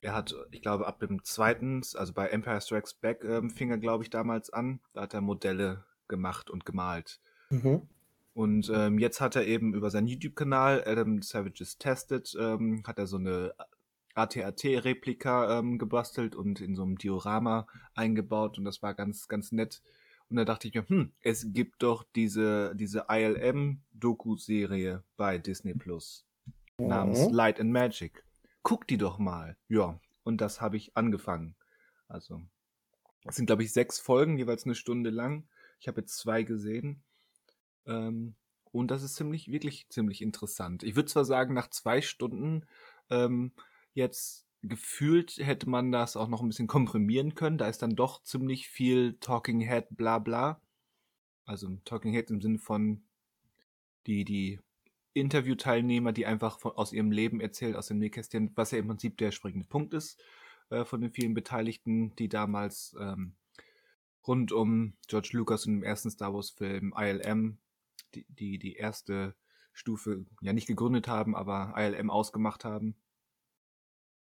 Er 0.00 0.14
hat, 0.14 0.34
ich 0.52 0.62
glaube, 0.62 0.86
ab 0.86 1.00
dem 1.00 1.22
zweiten, 1.22 1.82
also 1.96 2.14
bei 2.14 2.28
Empire 2.28 2.62
Strikes 2.62 2.94
Back, 2.94 3.24
ähm, 3.24 3.50
fing 3.50 3.70
er, 3.70 3.76
glaube 3.76 4.04
ich, 4.04 4.08
damals 4.08 4.48
an. 4.48 4.80
Da 4.94 5.02
hat 5.02 5.12
er 5.12 5.20
Modelle 5.20 5.84
gemacht 6.08 6.48
und 6.48 6.64
gemalt. 6.64 7.20
Mhm. 7.62 7.82
Und 8.34 8.70
ähm, 8.74 8.98
jetzt 8.98 9.20
hat 9.20 9.36
er 9.36 9.46
eben 9.46 9.74
über 9.74 9.90
seinen 9.90 10.08
YouTube-Kanal 10.08 10.82
Adam 10.86 11.22
Savage's 11.22 11.78
Tested, 11.78 12.36
ähm, 12.38 12.82
hat 12.84 12.98
er 12.98 13.06
so 13.06 13.16
eine 13.16 13.54
AT-AT-Replika 14.14 15.58
ähm, 15.58 15.78
gebastelt 15.78 16.34
und 16.34 16.60
in 16.60 16.74
so 16.74 16.82
einem 16.82 16.98
Diorama 16.98 17.66
eingebaut 17.94 18.58
und 18.58 18.64
das 18.64 18.82
war 18.82 18.94
ganz, 18.94 19.28
ganz 19.28 19.52
nett. 19.52 19.82
Und 20.30 20.36
da 20.36 20.44
dachte 20.44 20.66
ich 20.66 20.74
mir, 20.74 20.88
hm, 20.88 21.12
es 21.20 21.52
gibt 21.52 21.82
doch 21.82 22.04
diese, 22.14 22.74
diese 22.74 23.06
ILM-Doku-Serie 23.08 25.04
bei 25.16 25.38
Disney 25.38 25.74
Plus 25.74 26.26
mhm. 26.78 26.88
namens 26.88 27.30
Light 27.30 27.60
and 27.60 27.70
Magic. 27.70 28.24
Guck 28.62 28.86
die 28.88 28.98
doch 28.98 29.18
mal. 29.18 29.56
Ja, 29.68 30.00
und 30.22 30.40
das 30.40 30.60
habe 30.60 30.76
ich 30.76 30.96
angefangen. 30.96 31.54
Also, 32.08 32.40
es 33.26 33.36
sind, 33.36 33.46
glaube 33.46 33.62
ich, 33.62 33.72
sechs 33.72 33.98
Folgen, 33.98 34.38
jeweils 34.38 34.64
eine 34.64 34.74
Stunde 34.74 35.10
lang. 35.10 35.46
Ich 35.80 35.88
habe 35.88 36.00
jetzt 36.00 36.18
zwei 36.18 36.42
gesehen. 36.42 37.02
Ähm, 37.86 38.34
und 38.72 38.90
das 38.90 39.02
ist 39.02 39.14
ziemlich, 39.14 39.50
wirklich 39.50 39.88
ziemlich 39.88 40.20
interessant. 40.22 40.82
Ich 40.82 40.96
würde 40.96 41.08
zwar 41.08 41.24
sagen, 41.24 41.54
nach 41.54 41.70
zwei 41.70 42.00
Stunden 42.00 42.66
ähm, 43.10 43.52
jetzt 43.92 44.46
gefühlt 44.62 45.36
hätte 45.36 45.68
man 45.68 45.92
das 45.92 46.16
auch 46.16 46.28
noch 46.28 46.42
ein 46.42 46.48
bisschen 46.48 46.66
komprimieren 46.66 47.34
können. 47.34 47.58
Da 47.58 47.68
ist 47.68 47.82
dann 47.82 47.96
doch 47.96 48.22
ziemlich 48.22 48.68
viel 48.68 49.16
Talking 49.20 49.60
Head, 49.60 49.86
bla 49.90 50.18
bla. 50.18 50.60
Also 51.44 51.68
Talking 51.84 52.12
Head 52.12 52.30
im 52.30 52.40
Sinne 52.40 52.58
von 52.58 53.02
die, 54.06 54.24
die 54.24 54.60
Interviewteilnehmer, 55.12 56.12
die 56.12 56.26
einfach 56.26 56.58
von, 56.58 56.72
aus 56.72 56.92
ihrem 56.92 57.12
Leben 57.12 57.40
erzählt, 57.40 57.76
aus 57.76 57.88
dem 57.88 57.98
Nähkästchen, 57.98 58.50
was 58.54 58.70
ja 58.70 58.78
im 58.78 58.88
Prinzip 58.88 59.16
der 59.18 59.30
springende 59.30 59.66
Punkt 59.66 59.94
ist 59.94 60.20
äh, 60.70 60.84
von 60.84 61.00
den 61.00 61.12
vielen 61.12 61.34
Beteiligten, 61.34 62.14
die 62.16 62.28
damals 62.28 62.96
ähm, 63.00 63.34
rund 64.26 64.52
um 64.52 64.94
George 65.06 65.30
Lucas 65.32 65.66
und 65.66 65.74
dem 65.74 65.82
ersten 65.82 66.10
Star 66.10 66.34
Wars 66.34 66.50
Film 66.50 66.94
ILM, 66.96 67.58
die, 68.14 68.26
die, 68.28 68.58
die 68.58 68.74
erste 68.74 69.34
Stufe 69.72 70.24
ja 70.40 70.52
nicht 70.52 70.66
gegründet 70.66 71.08
haben, 71.08 71.34
aber 71.34 71.74
ILM 71.76 72.10
ausgemacht 72.10 72.64
haben. 72.64 72.96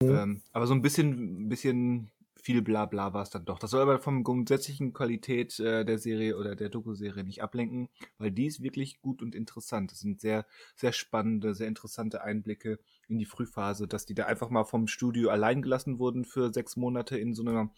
Mhm. 0.01 0.09
Ähm, 0.09 0.41
aber 0.51 0.67
so 0.67 0.73
ein 0.73 0.81
bisschen, 0.81 1.45
ein 1.45 1.49
bisschen 1.49 2.11
viel 2.45 2.61
Blabla 2.61 3.13
war 3.13 3.23
es 3.23 3.29
dann 3.29 3.45
doch. 3.45 3.59
Das 3.59 3.71
soll 3.71 3.81
aber 3.81 3.97
vom 3.97 4.23
grundsätzlichen 4.23 4.93
Qualität 4.93 5.59
äh, 5.59 5.85
der 5.85 5.97
Serie 5.97 6.37
oder 6.37 6.55
der 6.55 6.69
Doku-Serie 6.69 7.23
nicht 7.23 7.41
ablenken, 7.41 7.89
weil 8.17 8.31
die 8.31 8.45
ist 8.45 8.61
wirklich 8.61 9.01
gut 9.01 9.21
und 9.21 9.33
interessant. 9.33 9.91
Das 9.91 9.99
sind 9.99 10.21
sehr, 10.21 10.45
sehr 10.75 10.91
spannende, 10.91 11.55
sehr 11.55 11.67
interessante 11.67 12.23
Einblicke 12.23 12.79
in 13.07 13.17
die 13.17 13.25
Frühphase, 13.25 13.87
dass 13.87 14.05
die 14.05 14.15
da 14.15 14.25
einfach 14.25 14.49
mal 14.49 14.65
vom 14.65 14.87
Studio 14.87 15.29
allein 15.29 15.61
gelassen 15.61 15.97
wurden 15.97 16.25
für 16.25 16.53
sechs 16.53 16.75
Monate 16.75 17.17
in 17.17 17.33
so 17.33 17.43
einer 17.43 17.71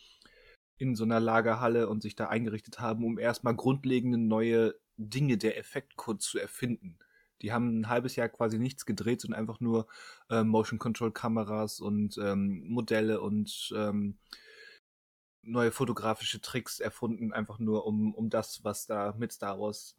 in 0.80 0.96
so 0.96 1.06
einer 1.06 1.20
Lagerhalle 1.20 1.90
und 1.90 2.04
sich 2.04 2.16
da 2.16 2.28
eingerichtet 2.28 2.80
haben, 2.80 3.04
um 3.04 3.18
erstmal 3.18 3.56
grundlegende 3.56 4.20
neue 4.20 4.76
Dinge 4.98 5.38
der 5.38 5.58
Effektkunst 5.58 6.28
zu 6.28 6.40
erfinden. 6.40 6.98
Die 7.42 7.52
haben 7.52 7.82
ein 7.82 7.90
halbes 7.90 8.16
Jahr 8.16 8.30
quasi 8.30 8.58
nichts 8.58 8.86
gedreht, 8.86 9.22
sondern 9.22 9.40
einfach 9.40 9.60
nur 9.60 9.88
äh, 10.30 10.44
Motion 10.44 10.80
Control 10.80 11.12
Kameras 11.12 11.80
und 11.80 12.18
ähm, 12.18 12.64
Modelle 12.68 13.22
und 13.22 13.74
ähm, 13.76 14.18
neue 15.44 15.72
fotografische 15.72 16.42
Tricks 16.42 16.80
erfunden, 16.80 17.32
einfach 17.32 17.60
nur 17.60 17.86
um, 17.86 18.14
um 18.14 18.30
das, 18.30 18.64
was 18.64 18.86
da 18.86 19.14
mit 19.18 19.32
Star 19.32 19.60
Wars 19.60 19.96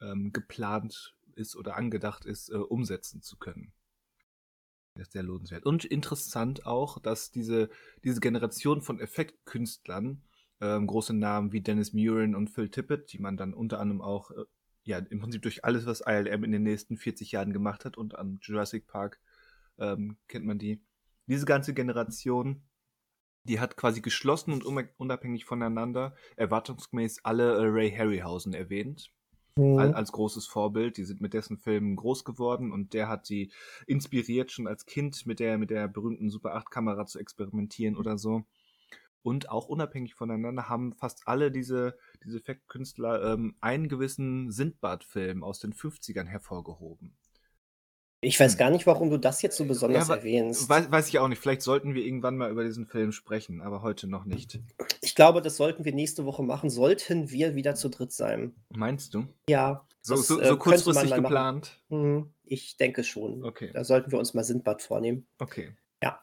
ähm, 0.00 0.32
geplant 0.32 1.14
ist 1.34 1.56
oder 1.56 1.76
angedacht 1.76 2.24
ist, 2.24 2.50
äh, 2.50 2.56
umsetzen 2.56 3.22
zu 3.22 3.36
können. 3.36 3.72
Das 4.94 5.08
ist 5.08 5.12
sehr 5.12 5.22
lohnenswert. 5.22 5.64
Und 5.64 5.84
interessant 5.86 6.66
auch, 6.66 6.98
dass 6.98 7.30
diese, 7.30 7.70
diese 8.04 8.20
Generation 8.20 8.82
von 8.82 9.00
Effektkünstlern, 9.00 10.22
ähm, 10.62 10.86
große 10.86 11.12
Namen 11.12 11.52
wie 11.52 11.60
Dennis 11.60 11.92
Murin 11.92 12.34
und 12.34 12.48
Phil 12.48 12.70
Tippett, 12.70 13.12
die 13.12 13.18
man 13.18 13.36
dann 13.36 13.52
unter 13.52 13.80
anderem 13.80 14.00
auch, 14.00 14.30
äh, 14.30 14.44
ja, 14.84 14.98
im 14.98 15.20
Prinzip 15.20 15.42
durch 15.42 15.64
alles, 15.64 15.84
was 15.84 16.02
ILM 16.06 16.44
in 16.44 16.52
den 16.52 16.62
nächsten 16.62 16.96
40 16.96 17.32
Jahren 17.32 17.52
gemacht 17.52 17.84
hat 17.84 17.98
und 17.98 18.16
an 18.16 18.38
Jurassic 18.40 18.86
Park 18.86 19.20
ähm, 19.78 20.16
kennt 20.28 20.46
man 20.46 20.58
die. 20.58 20.80
Diese 21.26 21.44
ganze 21.44 21.74
Generation 21.74 22.62
die 23.44 23.60
hat 23.60 23.76
quasi 23.76 24.00
geschlossen 24.00 24.62
und 24.62 24.92
unabhängig 24.98 25.44
voneinander 25.44 26.14
erwartungsgemäß 26.36 27.24
alle 27.24 27.54
äh, 27.54 27.66
Ray 27.66 27.90
Harryhausen 27.90 28.54
erwähnt. 28.54 29.10
Mhm. 29.56 29.78
Als 29.78 30.12
großes 30.12 30.46
Vorbild. 30.46 30.96
Die 30.96 31.04
sind 31.04 31.20
mit 31.20 31.34
dessen 31.34 31.58
Filmen 31.58 31.96
groß 31.96 32.24
geworden 32.24 32.72
und 32.72 32.94
der 32.94 33.08
hat 33.08 33.26
sie 33.26 33.52
inspiriert, 33.86 34.50
schon 34.50 34.66
als 34.66 34.86
Kind 34.86 35.26
mit 35.26 35.40
der, 35.40 35.58
mit 35.58 35.70
der 35.70 35.88
berühmten 35.88 36.30
Super 36.30 36.56
8-Kamera 36.56 37.04
zu 37.06 37.18
experimentieren 37.18 37.96
oder 37.96 38.16
so. 38.16 38.44
Und 39.22 39.50
auch 39.50 39.68
unabhängig 39.68 40.14
voneinander 40.14 40.68
haben 40.68 40.94
fast 40.94 41.22
alle 41.26 41.50
diese, 41.50 41.96
diese 42.24 42.38
Effektkünstler 42.38 43.34
ähm, 43.34 43.54
einen 43.60 43.88
gewissen 43.88 44.50
Sindbad-Film 44.50 45.44
aus 45.44 45.60
den 45.60 45.72
50ern 45.72 46.26
hervorgehoben. 46.26 47.16
Ich 48.24 48.38
weiß 48.38 48.52
hm. 48.52 48.58
gar 48.58 48.70
nicht, 48.70 48.86
warum 48.86 49.10
du 49.10 49.18
das 49.18 49.42
jetzt 49.42 49.56
so 49.56 49.64
besonders 49.64 50.08
ja, 50.08 50.14
erwähnst. 50.14 50.68
Weiß, 50.68 50.90
weiß, 50.90 51.08
ich 51.08 51.18
auch 51.18 51.26
nicht. 51.26 51.40
Vielleicht 51.40 51.62
sollten 51.62 51.94
wir 51.94 52.04
irgendwann 52.04 52.36
mal 52.36 52.50
über 52.50 52.62
diesen 52.62 52.86
Film 52.86 53.10
sprechen, 53.10 53.60
aber 53.60 53.82
heute 53.82 54.06
noch 54.06 54.24
nicht. 54.24 54.60
Ich 55.00 55.16
glaube, 55.16 55.42
das 55.42 55.56
sollten 55.56 55.84
wir 55.84 55.92
nächste 55.92 56.24
Woche 56.24 56.44
machen, 56.44 56.70
sollten 56.70 57.30
wir 57.30 57.56
wieder 57.56 57.74
zu 57.74 57.88
dritt 57.88 58.12
sein. 58.12 58.54
Meinst 58.70 59.14
du? 59.14 59.26
Ja. 59.48 59.86
So, 60.02 60.14
das, 60.14 60.28
so, 60.28 60.40
äh, 60.40 60.46
so 60.46 60.56
kurzfristig 60.56 61.12
geplant? 61.12 61.80
Hm, 61.88 62.32
ich 62.44 62.76
denke 62.76 63.02
schon. 63.02 63.44
Okay. 63.44 63.70
Da 63.72 63.82
sollten 63.82 64.12
wir 64.12 64.20
uns 64.20 64.34
mal 64.34 64.44
Sindbad 64.44 64.82
vornehmen. 64.82 65.26
Okay. 65.38 65.72
Ja. 66.00 66.20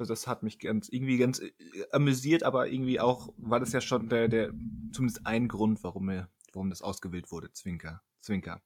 Also 0.00 0.12
das 0.12 0.26
hat 0.26 0.42
mich 0.42 0.58
ganz, 0.58 0.88
irgendwie 0.88 1.18
ganz 1.18 1.40
äh, 1.40 1.52
amüsiert, 1.92 2.42
aber 2.42 2.68
irgendwie 2.68 3.00
auch 3.00 3.32
war 3.36 3.60
das 3.60 3.72
ja 3.72 3.80
schon 3.80 4.08
der, 4.08 4.28
der 4.28 4.52
zumindest 4.92 5.26
ein 5.26 5.48
Grund, 5.48 5.82
warum, 5.82 6.08
er, 6.08 6.28
warum 6.52 6.70
das 6.70 6.82
ausgewählt 6.82 7.30
wurde. 7.30 7.52
Zwinker. 7.52 8.02
Zwinker. 8.20 8.62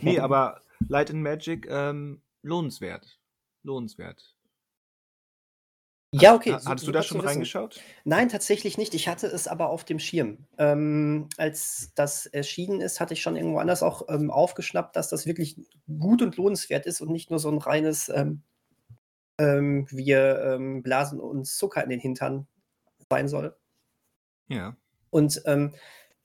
Nee, 0.00 0.18
aber 0.20 0.60
Light 0.88 1.10
and 1.10 1.22
Magic, 1.22 1.66
ähm, 1.70 2.22
lohnenswert. 2.42 3.18
Lohnenswert. 3.62 4.36
Ja, 6.12 6.34
okay. 6.34 6.52
Ha 6.52 6.60
hattest 6.64 6.86
du 6.86 6.92
da 6.92 7.02
schon 7.02 7.20
reingeschaut? 7.20 7.80
Nein, 8.04 8.28
tatsächlich 8.28 8.78
nicht. 8.78 8.94
Ich 8.94 9.08
hatte 9.08 9.26
es 9.26 9.48
aber 9.48 9.68
auf 9.68 9.84
dem 9.84 9.98
Schirm. 9.98 10.46
Ähm, 10.56 11.28
als 11.36 11.92
das 11.94 12.26
erschienen 12.26 12.80
ist, 12.80 13.00
hatte 13.00 13.14
ich 13.14 13.22
schon 13.22 13.36
irgendwo 13.36 13.58
anders 13.58 13.82
auch 13.82 14.02
ähm, 14.08 14.30
aufgeschnappt, 14.30 14.96
dass 14.96 15.08
das 15.08 15.26
wirklich 15.26 15.60
gut 15.86 16.22
und 16.22 16.36
lohnenswert 16.36 16.86
ist 16.86 17.00
und 17.00 17.10
nicht 17.10 17.30
nur 17.30 17.38
so 17.38 17.50
ein 17.50 17.58
reines 17.58 18.08
ähm, 18.08 18.42
ähm 19.38 19.86
wir 19.90 20.40
ähm, 20.42 20.82
blasen 20.82 21.20
uns 21.20 21.56
Zucker 21.56 21.82
in 21.82 21.90
den 21.90 22.00
Hintern 22.00 22.46
sein 23.10 23.28
soll. 23.28 23.56
Ja. 24.48 24.76
Und 25.10 25.42
ähm, 25.46 25.74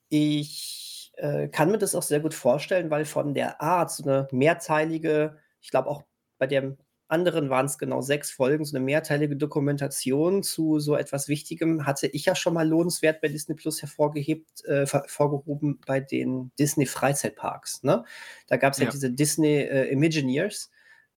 ich 0.09 1.13
äh, 1.17 1.47
kann 1.47 1.71
mir 1.71 1.77
das 1.77 1.95
auch 1.95 2.03
sehr 2.03 2.19
gut 2.19 2.33
vorstellen, 2.33 2.89
weil 2.89 3.05
von 3.05 3.33
der 3.33 3.61
Art 3.61 3.91
so 3.91 4.03
eine 4.03 4.27
mehrteilige, 4.31 5.37
ich 5.61 5.69
glaube 5.69 5.89
auch 5.89 6.03
bei 6.37 6.47
dem 6.47 6.77
anderen 7.11 7.49
waren 7.49 7.65
es 7.65 7.77
genau 7.77 8.01
sechs 8.01 8.31
Folgen, 8.31 8.63
so 8.63 8.75
eine 8.75 8.83
mehrteilige 8.83 9.35
Dokumentation 9.35 10.43
zu 10.43 10.79
so 10.79 10.95
etwas 10.95 11.27
Wichtigem 11.27 11.85
hatte 11.85 12.07
ich 12.07 12.25
ja 12.25 12.35
schon 12.35 12.53
mal 12.53 12.67
lohnenswert 12.67 13.21
bei 13.21 13.27
Disney 13.27 13.55
Plus 13.55 13.81
hervorgehebt, 13.81 14.63
äh, 14.65 14.85
hervorgehoben 14.87 15.81
bei 15.85 15.99
den 15.99 16.51
Disney 16.57 16.85
Freizeitparks. 16.85 17.83
Ne? 17.83 18.05
Da 18.47 18.55
gab 18.55 18.73
es 18.73 18.79
ja. 18.79 18.85
ja. 18.85 18.91
diese 18.91 19.11
Disney 19.11 19.57
äh, 19.57 19.91
Imagineers 19.91 20.71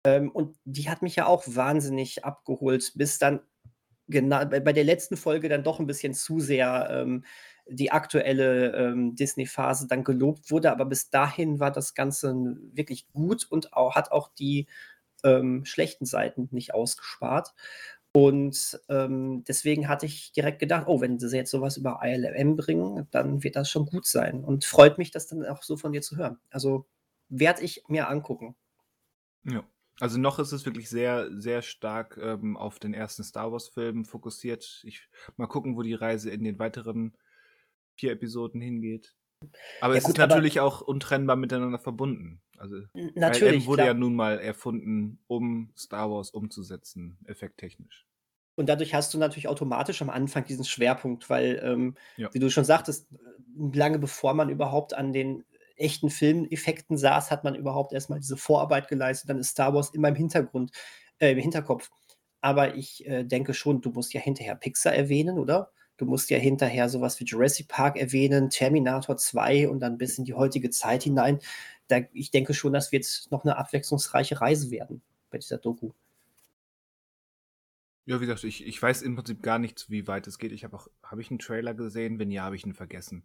ähm, 0.04 0.30
und 0.30 0.56
die 0.64 0.88
hat 0.88 1.02
mich 1.02 1.16
ja 1.16 1.26
auch 1.26 1.44
wahnsinnig 1.46 2.24
abgeholt, 2.24 2.92
bis 2.94 3.18
dann 3.18 3.40
genau 4.08 4.44
bei, 4.46 4.60
bei 4.60 4.72
der 4.72 4.84
letzten 4.84 5.16
Folge 5.16 5.48
dann 5.48 5.64
doch 5.64 5.80
ein 5.80 5.86
bisschen 5.86 6.14
zu 6.14 6.40
sehr 6.40 6.88
ähm, 6.90 7.24
die 7.66 7.92
aktuelle 7.92 8.72
ähm, 8.72 9.14
Disney-Phase 9.14 9.86
dann 9.86 10.04
gelobt 10.04 10.50
wurde. 10.50 10.72
Aber 10.72 10.84
bis 10.84 11.10
dahin 11.10 11.60
war 11.60 11.70
das 11.70 11.94
Ganze 11.94 12.34
wirklich 12.72 13.08
gut 13.12 13.46
und 13.48 13.72
auch, 13.72 13.94
hat 13.94 14.12
auch 14.12 14.28
die 14.34 14.66
ähm, 15.24 15.64
schlechten 15.64 16.06
Seiten 16.06 16.48
nicht 16.50 16.74
ausgespart. 16.74 17.54
Und 18.14 18.78
ähm, 18.90 19.42
deswegen 19.48 19.88
hatte 19.88 20.04
ich 20.04 20.32
direkt 20.32 20.58
gedacht, 20.58 20.84
oh, 20.86 21.00
wenn 21.00 21.18
sie 21.18 21.34
jetzt 21.34 21.50
sowas 21.50 21.78
über 21.78 22.00
ILM 22.02 22.56
bringen, 22.56 23.06
dann 23.10 23.42
wird 23.42 23.56
das 23.56 23.70
schon 23.70 23.86
gut 23.86 24.06
sein. 24.06 24.44
Und 24.44 24.64
freut 24.66 24.98
mich, 24.98 25.10
das 25.12 25.28
dann 25.28 25.46
auch 25.46 25.62
so 25.62 25.76
von 25.78 25.92
dir 25.92 26.02
zu 26.02 26.16
hören. 26.16 26.38
Also 26.50 26.86
werde 27.30 27.62
ich 27.62 27.84
mir 27.88 28.08
angucken. 28.08 28.54
Ja. 29.44 29.64
Also 30.02 30.18
noch 30.18 30.40
ist 30.40 30.50
es 30.50 30.66
wirklich 30.66 30.90
sehr, 30.90 31.28
sehr 31.30 31.62
stark 31.62 32.18
ähm, 32.20 32.56
auf 32.56 32.80
den 32.80 32.92
ersten 32.92 33.22
Star 33.22 33.52
Wars-Film 33.52 34.04
fokussiert. 34.04 34.82
Ich 34.82 35.08
mal 35.36 35.46
gucken, 35.46 35.76
wo 35.76 35.82
die 35.82 35.94
Reise 35.94 36.28
in 36.28 36.42
den 36.42 36.58
weiteren 36.58 37.16
vier 37.94 38.10
Episoden 38.10 38.60
hingeht. 38.60 39.14
Aber 39.80 39.94
ja, 39.94 39.98
es 39.98 40.04
gut, 40.04 40.14
ist 40.14 40.18
natürlich 40.18 40.58
auch 40.58 40.80
untrennbar 40.80 41.36
miteinander 41.36 41.78
verbunden. 41.78 42.42
Also 42.58 42.82
natürlich, 43.14 43.64
wurde 43.66 43.82
klar. 43.82 43.86
ja 43.86 43.94
nun 43.94 44.16
mal 44.16 44.40
erfunden, 44.40 45.20
um 45.28 45.70
Star 45.78 46.10
Wars 46.10 46.32
umzusetzen, 46.32 47.16
effekttechnisch. 47.26 48.04
Und 48.56 48.68
dadurch 48.68 48.94
hast 48.94 49.14
du 49.14 49.18
natürlich 49.18 49.46
automatisch 49.46 50.02
am 50.02 50.10
Anfang 50.10 50.44
diesen 50.44 50.64
Schwerpunkt, 50.64 51.30
weil, 51.30 51.62
ähm, 51.62 51.94
ja. 52.16 52.28
wie 52.34 52.40
du 52.40 52.50
schon 52.50 52.64
sagtest, 52.64 53.06
lange 53.56 54.00
bevor 54.00 54.34
man 54.34 54.50
überhaupt 54.50 54.94
an 54.94 55.12
den 55.12 55.44
echten 55.82 56.10
Filmeffekten 56.10 56.96
saß, 56.96 57.30
hat 57.30 57.44
man 57.44 57.54
überhaupt 57.54 57.92
erstmal 57.92 58.20
diese 58.20 58.36
Vorarbeit 58.36 58.88
geleistet. 58.88 59.28
Dann 59.28 59.38
ist 59.38 59.50
Star 59.50 59.74
Wars 59.74 59.90
immer 59.90 60.08
im 60.08 60.14
Hintergrund, 60.14 60.70
äh, 61.18 61.32
im 61.32 61.38
Hinterkopf. 61.38 61.90
Aber 62.40 62.74
ich 62.74 63.06
äh, 63.06 63.24
denke 63.24 63.54
schon, 63.54 63.80
du 63.80 63.90
musst 63.90 64.14
ja 64.14 64.20
hinterher 64.20 64.56
Pixar 64.56 64.94
erwähnen, 64.94 65.38
oder? 65.38 65.72
Du 65.96 66.06
musst 66.06 66.30
ja 66.30 66.38
hinterher 66.38 66.88
sowas 66.88 67.20
wie 67.20 67.24
Jurassic 67.24 67.68
Park 67.68 67.96
erwähnen, 67.96 68.50
Terminator 68.50 69.16
2 69.16 69.68
und 69.68 69.80
dann 69.80 69.98
bis 69.98 70.18
in 70.18 70.24
die 70.24 70.34
heutige 70.34 70.70
Zeit 70.70 71.04
hinein. 71.04 71.38
Da, 71.88 72.00
ich 72.12 72.30
denke 72.30 72.54
schon, 72.54 72.72
das 72.72 72.90
wird 72.90 73.06
noch 73.30 73.44
eine 73.44 73.56
abwechslungsreiche 73.56 74.40
Reise 74.40 74.70
werden 74.70 75.02
bei 75.30 75.38
dieser 75.38 75.58
Doku. 75.58 75.92
Ja, 78.04 78.20
wie 78.20 78.26
gesagt, 78.26 78.42
ich, 78.42 78.66
ich 78.66 78.82
weiß 78.82 79.02
im 79.02 79.14
Prinzip 79.14 79.42
gar 79.42 79.60
nicht, 79.60 79.88
wie 79.88 80.08
weit 80.08 80.26
es 80.26 80.38
geht. 80.38 80.50
Ich 80.50 80.64
habe 80.64 80.76
auch, 80.76 80.88
habe 81.04 81.20
ich 81.20 81.30
einen 81.30 81.38
Trailer 81.38 81.74
gesehen? 81.74 82.18
Wenn 82.18 82.32
ja, 82.32 82.42
habe 82.42 82.56
ich 82.56 82.66
ihn 82.66 82.74
vergessen. 82.74 83.24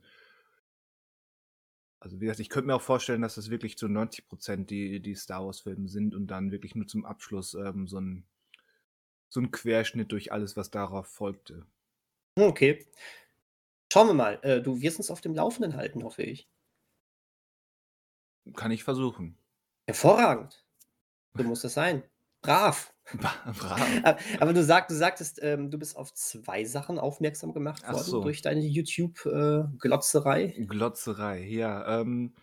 Also 2.07 2.21
wie 2.21 2.25
gesagt, 2.25 2.39
ich 2.39 2.47
könnte 2.47 2.67
mir 2.67 2.75
auch 2.75 2.81
vorstellen, 2.81 3.21
dass 3.21 3.35
das 3.35 3.49
wirklich 3.49 3.77
zu 3.77 3.89
90 3.89 4.29
Prozent 4.29 4.69
die, 4.69 5.01
die 5.01 5.13
Star 5.13 5.45
Wars-Filme 5.45 5.89
sind 5.89 6.15
und 6.15 6.27
dann 6.27 6.53
wirklich 6.53 6.73
nur 6.73 6.87
zum 6.87 7.05
Abschluss 7.05 7.53
ähm, 7.53 7.85
so, 7.89 7.99
ein, 7.99 8.23
so 9.27 9.41
ein 9.41 9.51
Querschnitt 9.51 10.13
durch 10.13 10.31
alles, 10.31 10.55
was 10.55 10.71
darauf 10.71 11.07
folgte. 11.07 11.65
Okay. 12.37 12.85
Schauen 13.91 14.07
wir 14.07 14.13
mal. 14.13 14.39
Äh, 14.41 14.61
du 14.61 14.79
wirst 14.79 14.99
uns 14.99 15.11
auf 15.11 15.19
dem 15.19 15.35
Laufenden 15.35 15.75
halten, 15.75 16.01
hoffe 16.05 16.23
ich. 16.23 16.47
Kann 18.55 18.71
ich 18.71 18.85
versuchen. 18.85 19.37
Hervorragend. 19.85 20.63
So 21.33 21.43
muss 21.43 21.61
das 21.63 21.73
sein. 21.73 22.03
Brav. 22.41 22.93
Brav. 23.15 23.63
Aber 24.39 24.53
du, 24.53 24.63
sag, 24.63 24.87
du 24.87 24.95
sagtest, 24.95 25.39
ähm, 25.41 25.71
du 25.71 25.77
bist 25.77 25.95
auf 25.95 26.13
zwei 26.13 26.65
Sachen 26.65 26.99
aufmerksam 26.99 27.53
gemacht 27.53 27.83
Ach 27.85 27.93
worden 27.93 28.05
so. 28.05 28.21
durch 28.21 28.41
deine 28.41 28.65
YouTube-Glotzerei. 28.65 30.65
Glotzerei, 30.67 31.43
ja. 31.43 32.01
Ähm, 32.01 32.35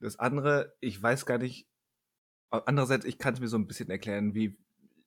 das 0.00 0.18
andere, 0.18 0.74
ich 0.80 1.00
weiß 1.02 1.26
gar 1.26 1.38
nicht. 1.38 1.68
Andererseits, 2.50 3.04
ich 3.04 3.18
kann 3.18 3.34
es 3.34 3.40
mir 3.40 3.48
so 3.48 3.58
ein 3.58 3.66
bisschen 3.66 3.90
erklären, 3.90 4.34
wie. 4.34 4.56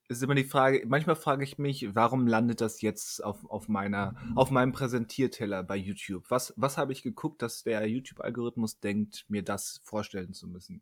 Es 0.07 0.17
ist 0.17 0.23
immer 0.23 0.35
die 0.35 0.43
Frage, 0.43 0.83
manchmal 0.87 1.15
frage 1.15 1.45
ich 1.45 1.57
mich, 1.57 1.95
warum 1.95 2.27
landet 2.27 2.59
das 2.59 2.81
jetzt 2.81 3.23
auf, 3.23 3.49
auf, 3.49 3.69
meiner, 3.69 4.13
auf 4.35 4.51
meinem 4.51 4.73
Präsentierteller 4.73 5.63
bei 5.63 5.77
YouTube? 5.77 6.25
Was, 6.27 6.53
was 6.57 6.77
habe 6.77 6.91
ich 6.91 7.01
geguckt, 7.01 7.41
dass 7.41 7.63
der 7.63 7.87
YouTube-Algorithmus 7.87 8.81
denkt, 8.81 9.23
mir 9.29 9.41
das 9.41 9.79
vorstellen 9.85 10.33
zu 10.33 10.49
müssen? 10.49 10.81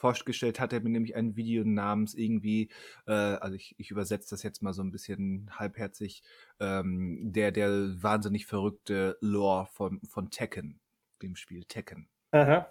Vorgestellt 0.00 0.58
hat 0.60 0.72
er 0.72 0.80
mir 0.80 0.88
nämlich 0.88 1.14
ein 1.14 1.36
Video 1.36 1.62
namens 1.62 2.14
irgendwie, 2.14 2.70
äh, 3.06 3.12
also 3.12 3.54
ich, 3.54 3.74
ich 3.76 3.90
übersetze 3.90 4.30
das 4.30 4.42
jetzt 4.42 4.62
mal 4.62 4.72
so 4.72 4.82
ein 4.82 4.90
bisschen 4.90 5.50
halbherzig, 5.58 6.22
ähm, 6.58 7.32
der, 7.32 7.52
der 7.52 7.70
wahnsinnig 8.02 8.46
verrückte 8.46 9.18
Lore 9.20 9.66
von, 9.66 10.00
von 10.08 10.30
Tekken, 10.30 10.80
dem 11.20 11.36
Spiel 11.36 11.64
Tekken. 11.64 12.08
Aha. 12.30 12.66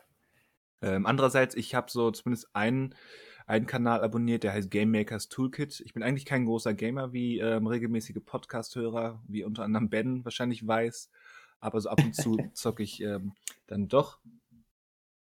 Ähm, 0.82 1.06
andererseits, 1.06 1.56
ich 1.56 1.76
habe 1.76 1.92
so 1.92 2.10
zumindest 2.10 2.50
einen, 2.56 2.96
einen 3.46 3.68
Kanal 3.68 4.04
abonniert, 4.04 4.44
der 4.44 4.54
heißt 4.54 4.72
Game 4.72 4.90
Makers 4.90 5.30
Toolkit. 5.30 5.82
Ich 5.86 5.94
bin 5.94 6.02
eigentlich 6.02 6.26
kein 6.26 6.46
großer 6.46 6.74
Gamer, 6.74 7.14
wie 7.14 7.38
ähm, 7.38 7.68
regelmäßige 7.68 8.24
Podcast-Hörer, 8.26 9.22
wie 9.28 9.44
unter 9.44 9.64
anderem 9.64 9.90
Ben 9.90 10.26
wahrscheinlich 10.26 10.66
weiß. 10.66 11.12
Aber 11.60 11.80
so 11.80 11.90
ab 11.90 12.00
und 12.04 12.16
zu 12.16 12.38
zocke 12.54 12.82
ich 12.82 13.04
ähm, 13.04 13.34
dann 13.68 13.88
doch. 13.88 14.20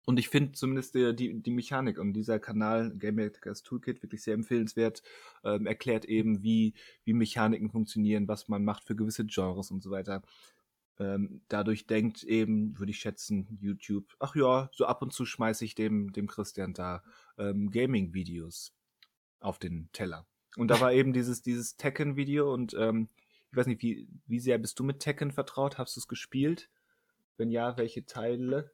Und 0.05 0.19
ich 0.19 0.27
finde 0.27 0.51
zumindest 0.51 0.95
die, 0.95 1.15
die, 1.15 1.41
die 1.41 1.51
Mechanik 1.51 1.97
und 1.97 2.13
dieser 2.13 2.39
Kanal 2.39 2.91
Game 2.95 3.15
Makers 3.15 3.63
Toolkit 3.63 4.03
wirklich 4.03 4.21
sehr 4.21 4.33
empfehlenswert. 4.33 5.01
Ähm, 5.43 5.65
erklärt 5.65 6.05
eben, 6.05 6.43
wie, 6.43 6.73
wie 7.05 7.13
Mechaniken 7.13 7.69
funktionieren, 7.69 8.27
was 8.27 8.49
man 8.49 8.65
macht 8.65 8.83
für 8.83 8.95
gewisse 8.95 9.25
Genres 9.25 9.71
und 9.71 9.81
so 9.81 9.91
weiter. 9.91 10.21
Ähm, 10.99 11.41
dadurch 11.47 11.87
denkt 11.87 12.23
eben, 12.23 12.77
würde 12.77 12.91
ich 12.91 12.99
schätzen, 12.99 13.57
YouTube, 13.61 14.15
ach 14.19 14.35
ja, 14.35 14.69
so 14.73 14.85
ab 14.85 15.01
und 15.01 15.11
zu 15.11 15.25
schmeiße 15.25 15.65
ich 15.65 15.73
dem, 15.73 16.11
dem 16.11 16.27
Christian 16.27 16.73
da 16.73 17.03
ähm, 17.37 17.71
Gaming-Videos 17.71 18.73
auf 19.39 19.57
den 19.57 19.89
Teller. 19.93 20.27
Und 20.55 20.67
da 20.67 20.79
war 20.81 20.93
eben 20.93 21.13
dieses, 21.13 21.41
dieses 21.41 21.77
Tekken-Video 21.77 22.53
und 22.53 22.75
ähm, 22.77 23.09
ich 23.51 23.57
weiß 23.57 23.67
nicht, 23.67 23.81
wie, 23.81 24.07
wie 24.27 24.39
sehr 24.39 24.57
bist 24.57 24.79
du 24.79 24.83
mit 24.83 24.99
Tekken 24.99 25.31
vertraut? 25.31 25.77
Hast 25.77 25.95
du 25.95 25.99
es 25.99 26.07
gespielt? 26.07 26.69
Wenn 27.37 27.51
ja, 27.51 27.77
welche 27.77 28.05
Teile? 28.05 28.71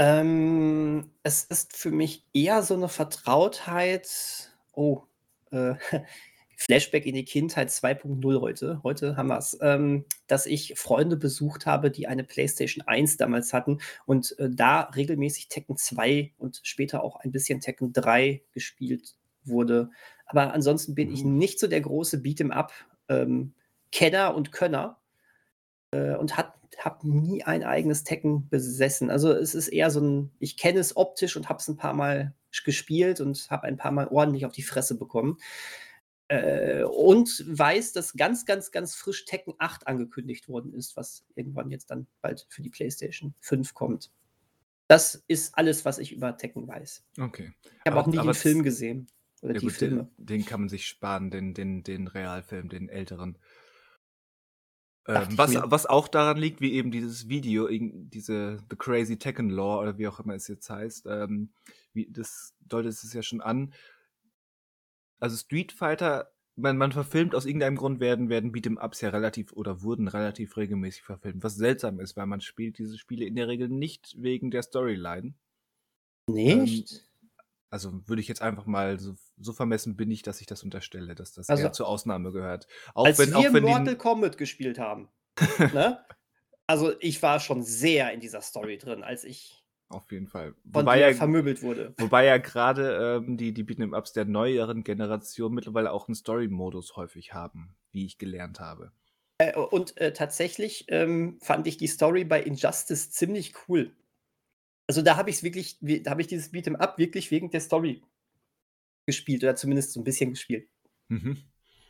Ähm, 0.00 1.10
es 1.22 1.44
ist 1.44 1.76
für 1.76 1.90
mich 1.90 2.24
eher 2.32 2.62
so 2.62 2.72
eine 2.72 2.88
Vertrautheit. 2.88 4.50
Oh, 4.72 5.02
äh, 5.50 5.74
Flashback 6.56 7.04
in 7.04 7.14
die 7.14 7.24
Kindheit 7.26 7.68
2.0 7.68 8.40
heute. 8.40 8.80
Heute 8.82 9.16
haben 9.18 9.28
wir 9.28 9.36
es. 9.36 9.58
Ähm, 9.60 10.06
dass 10.26 10.46
ich 10.46 10.74
Freunde 10.78 11.18
besucht 11.18 11.66
habe, 11.66 11.90
die 11.90 12.06
eine 12.06 12.24
PlayStation 12.24 12.82
1 12.86 13.18
damals 13.18 13.52
hatten 13.52 13.80
und 14.06 14.38
äh, 14.38 14.48
da 14.50 14.84
regelmäßig 14.84 15.48
Tekken 15.48 15.76
2 15.76 16.32
und 16.38 16.60
später 16.62 17.04
auch 17.04 17.16
ein 17.16 17.30
bisschen 17.30 17.60
Tekken 17.60 17.92
3 17.92 18.42
gespielt 18.52 19.16
wurde. 19.44 19.90
Aber 20.24 20.54
ansonsten 20.54 20.94
bin 20.94 21.12
ich 21.12 21.24
Mhm. 21.24 21.36
nicht 21.36 21.60
so 21.60 21.66
der 21.66 21.82
große 21.82 22.18
Beat'em-up 22.18 22.72
ähm, 23.10 23.52
Kenner 23.92 24.34
und 24.34 24.50
Könner 24.50 24.99
äh, 25.92 26.14
und 26.14 26.36
habe 26.36 26.52
nie 27.02 27.42
ein 27.42 27.64
eigenes 27.64 28.04
Tekken 28.04 28.48
besessen. 28.48 29.10
Also 29.10 29.32
es 29.32 29.54
ist 29.54 29.68
eher 29.68 29.90
so 29.90 30.00
ein, 30.00 30.30
ich 30.38 30.56
kenne 30.56 30.80
es 30.80 30.96
optisch 30.96 31.36
und 31.36 31.48
habe 31.48 31.58
es 31.58 31.68
ein 31.68 31.76
paar 31.76 31.94
Mal 31.94 32.34
gespielt 32.64 33.20
und 33.20 33.50
habe 33.50 33.64
ein 33.64 33.76
paar 33.76 33.92
Mal 33.92 34.08
ordentlich 34.08 34.46
auf 34.46 34.52
die 34.52 34.62
Fresse 34.62 34.98
bekommen. 34.98 35.38
Äh, 36.28 36.84
und 36.84 37.44
weiß, 37.46 37.92
dass 37.92 38.12
ganz, 38.12 38.46
ganz, 38.46 38.70
ganz 38.70 38.94
frisch 38.94 39.24
Tekken 39.24 39.54
8 39.58 39.88
angekündigt 39.88 40.48
worden 40.48 40.72
ist, 40.72 40.96
was 40.96 41.24
irgendwann 41.34 41.70
jetzt 41.70 41.90
dann 41.90 42.06
bald 42.20 42.46
für 42.48 42.62
die 42.62 42.70
PlayStation 42.70 43.34
5 43.40 43.74
kommt. 43.74 44.12
Das 44.86 45.24
ist 45.26 45.56
alles, 45.56 45.84
was 45.84 45.98
ich 45.98 46.12
über 46.12 46.36
Tekken 46.36 46.68
weiß. 46.68 47.04
Okay. 47.18 47.52
Ich 47.62 47.90
habe 47.90 48.00
auch 48.00 48.06
nie 48.06 48.18
den 48.18 48.34
Film 48.34 48.62
gesehen. 48.62 49.08
Oder 49.42 49.54
Ja 49.54 49.60
die 49.60 49.66
gut, 49.66 49.74
Filme. 49.74 50.08
den, 50.18 50.26
den 50.26 50.44
kann 50.44 50.60
man 50.60 50.68
sich 50.68 50.86
sparen, 50.86 51.30
den, 51.30 51.54
den, 51.54 51.82
den 51.82 52.06
Realfilm, 52.06 52.68
den 52.68 52.88
älteren. 52.88 53.38
Ähm, 55.06 55.26
was, 55.36 55.54
was 55.54 55.86
auch 55.86 56.08
daran 56.08 56.36
liegt, 56.36 56.60
wie 56.60 56.72
eben 56.72 56.90
dieses 56.90 57.28
Video, 57.28 57.68
diese 57.70 58.58
The 58.68 58.76
Crazy 58.76 59.18
Tekken 59.18 59.50
Law 59.50 59.80
oder 59.80 59.98
wie 59.98 60.06
auch 60.06 60.20
immer 60.20 60.34
es 60.34 60.46
jetzt 60.48 60.68
heißt, 60.68 61.06
ähm, 61.06 61.50
wie, 61.92 62.10
das 62.10 62.54
deutet 62.60 62.92
es 62.92 63.12
ja 63.12 63.22
schon 63.22 63.40
an. 63.40 63.72
Also 65.18 65.36
Street 65.36 65.72
Fighter, 65.72 66.30
man, 66.56 66.76
man 66.76 66.92
verfilmt 66.92 67.34
aus 67.34 67.46
irgendeinem 67.46 67.76
Grund 67.76 68.00
werden, 68.00 68.28
werden 68.28 68.52
Beat'em-Ups 68.52 69.00
ja 69.00 69.08
relativ 69.10 69.52
oder 69.52 69.82
wurden 69.82 70.08
relativ 70.08 70.56
regelmäßig 70.56 71.02
verfilmt, 71.02 71.42
was 71.42 71.56
seltsam 71.56 71.98
ist, 72.00 72.16
weil 72.16 72.26
man 72.26 72.40
spielt 72.40 72.78
diese 72.78 72.98
Spiele 72.98 73.24
in 73.24 73.36
der 73.36 73.48
Regel 73.48 73.68
nicht 73.68 74.14
wegen 74.18 74.50
der 74.50 74.62
Storyline. 74.62 75.34
Nicht? 76.28 77.09
Also 77.70 78.06
würde 78.08 78.20
ich 78.20 78.28
jetzt 78.28 78.42
einfach 78.42 78.66
mal 78.66 78.98
so, 78.98 79.14
so 79.38 79.52
vermessen 79.52 79.96
bin 79.96 80.10
ich, 80.10 80.22
dass 80.22 80.40
ich 80.40 80.46
das 80.46 80.62
unterstelle, 80.62 81.14
dass 81.14 81.32
das 81.32 81.48
Also- 81.48 81.62
eher 81.62 81.72
zur 81.72 81.88
Ausnahme 81.88 82.32
gehört. 82.32 82.66
Auch 82.94 83.06
Als 83.06 83.18
wenn, 83.18 83.32
wir 83.32 83.52
wenn 83.52 83.62
Mortal 83.62 83.96
Kombat 83.96 84.36
gespielt 84.38 84.78
haben. 84.78 85.08
ne? 85.72 86.04
Also 86.66 86.92
ich 87.00 87.22
war 87.22 87.40
schon 87.40 87.62
sehr 87.62 88.12
in 88.12 88.20
dieser 88.20 88.42
Story 88.42 88.78
drin, 88.78 89.02
als 89.02 89.24
ich 89.24 89.60
auf 89.90 90.12
jeden 90.12 90.28
Fall. 90.28 90.54
Wobei 90.62 91.00
ja, 91.00 91.12
vermöbelt 91.12 91.62
wurde. 91.62 91.94
wobei 91.98 92.24
ja 92.24 92.38
gerade 92.38 93.18
ähm, 93.26 93.36
die, 93.36 93.52
die 93.52 93.64
Beat'em-Ups 93.64 94.12
der 94.12 94.24
neueren 94.24 94.84
Generation 94.84 95.52
mittlerweile 95.52 95.90
auch 95.90 96.06
einen 96.06 96.14
Story-Modus 96.14 96.94
häufig 96.94 97.34
haben, 97.34 97.74
wie 97.90 98.06
ich 98.06 98.16
gelernt 98.16 98.60
habe. 98.60 98.92
Äh, 99.38 99.56
und 99.58 99.96
äh, 99.96 100.12
tatsächlich 100.12 100.84
ähm, 100.88 101.38
fand 101.42 101.66
ich 101.66 101.76
die 101.76 101.88
Story 101.88 102.22
bei 102.22 102.40
Injustice 102.40 103.10
ziemlich 103.10 103.52
cool. 103.68 103.90
Also 104.90 105.02
da 105.02 105.16
habe 105.16 105.30
ich 105.30 105.36
es 105.36 105.42
wirklich, 105.44 105.78
da 106.02 106.10
habe 106.10 106.20
ich 106.20 106.26
dieses 106.26 106.52
Beat'em 106.52 106.74
Up 106.74 106.98
wirklich 106.98 107.30
wegen 107.30 107.48
der 107.48 107.60
Story 107.60 108.02
gespielt 109.06 109.44
oder 109.44 109.54
zumindest 109.54 109.92
so 109.92 110.00
ein 110.00 110.04
bisschen 110.04 110.30
gespielt. 110.30 110.68
Mhm. 111.06 111.36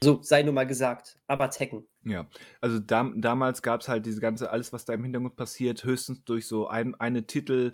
So 0.05 0.21
sei 0.23 0.43
nur 0.43 0.53
mal 0.53 0.67
gesagt. 0.67 1.19
Aber 1.27 1.49
Tekken. 1.49 1.87
Ja, 2.05 2.29
also 2.61 2.79
dam 2.79 3.23
damals 3.23 3.63
gab 3.63 3.81
es 3.81 3.89
halt 3.89 4.05
diese 4.05 4.21
ganze, 4.21 4.51
alles, 4.51 4.75
was 4.75 4.85
da 4.85 4.93
im 4.93 5.03
Hintergrund 5.03 5.35
passiert, 5.35 5.83
höchstens 5.83 6.25
durch 6.25 6.47
so 6.47 6.69
ein, 6.69 6.95
eine 6.95 7.27
Titel- 7.27 7.73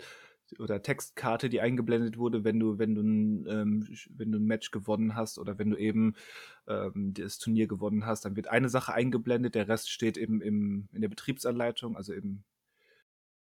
oder 0.59 0.81
Textkarte, 0.81 1.49
die 1.49 1.59
eingeblendet 1.59 2.17
wurde, 2.17 2.45
wenn 2.45 2.57
du, 2.57 2.79
wenn 2.79 2.95
du 2.95 3.01
ein, 3.01 3.47
ähm, 3.49 3.97
wenn 4.15 4.31
du 4.31 4.39
ein 4.39 4.45
Match 4.45 4.71
gewonnen 4.71 5.13
hast 5.13 5.39
oder 5.39 5.59
wenn 5.59 5.71
du 5.71 5.75
eben 5.75 6.15
ähm, 6.69 7.13
das 7.13 7.37
Turnier 7.37 7.67
gewonnen 7.67 8.05
hast, 8.05 8.23
dann 8.23 8.37
wird 8.37 8.47
eine 8.47 8.69
Sache 8.69 8.93
eingeblendet, 8.93 9.55
der 9.55 9.67
Rest 9.67 9.91
steht 9.91 10.15
eben 10.15 10.39
im, 10.39 10.87
in 10.93 11.01
der 11.01 11.09
Betriebsanleitung, 11.09 11.97
also 11.97 12.13
im, 12.13 12.45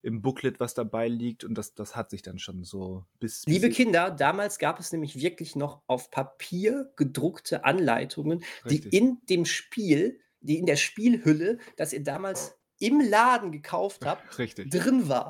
im 0.03 0.23
Booklet, 0.23 0.61
was 0.61 0.75
dabei 0.75 1.09
liegt, 1.09 1.45
und 1.45 1.55
das, 1.55 1.75
das 1.75 1.97
hat 1.97 2.11
sich 2.11 2.23
dann 2.23 2.39
schon 2.39 2.65
so 2.65 3.05
bis. 3.19 3.45
Liebe 3.47 3.69
bis 3.69 3.77
Kinder, 3.77 4.11
damals 4.11 4.59
gab 4.59 4.81
es 4.81 4.93
nämlich 4.93 5.21
wirklich 5.21 5.57
noch 5.57 5.83
auf 5.87 6.11
Papier 6.11 6.93
gedruckte 6.97 7.65
Anleitungen, 7.65 8.43
die 8.65 8.77
Richtig. 8.77 8.93
in 8.93 9.19
dem 9.29 9.45
Spiel, 9.45 10.21
die 10.41 10.59
in 10.59 10.67
der 10.67 10.77
Spielhülle, 10.77 11.59
das 11.77 11.93
ihr 11.93 12.03
damals 12.03 12.57
im 12.79 13.01
Laden 13.01 13.53
gekauft 13.53 14.07
habt, 14.07 14.39
Richtig. 14.39 14.71
drin 14.71 15.09
war. 15.09 15.29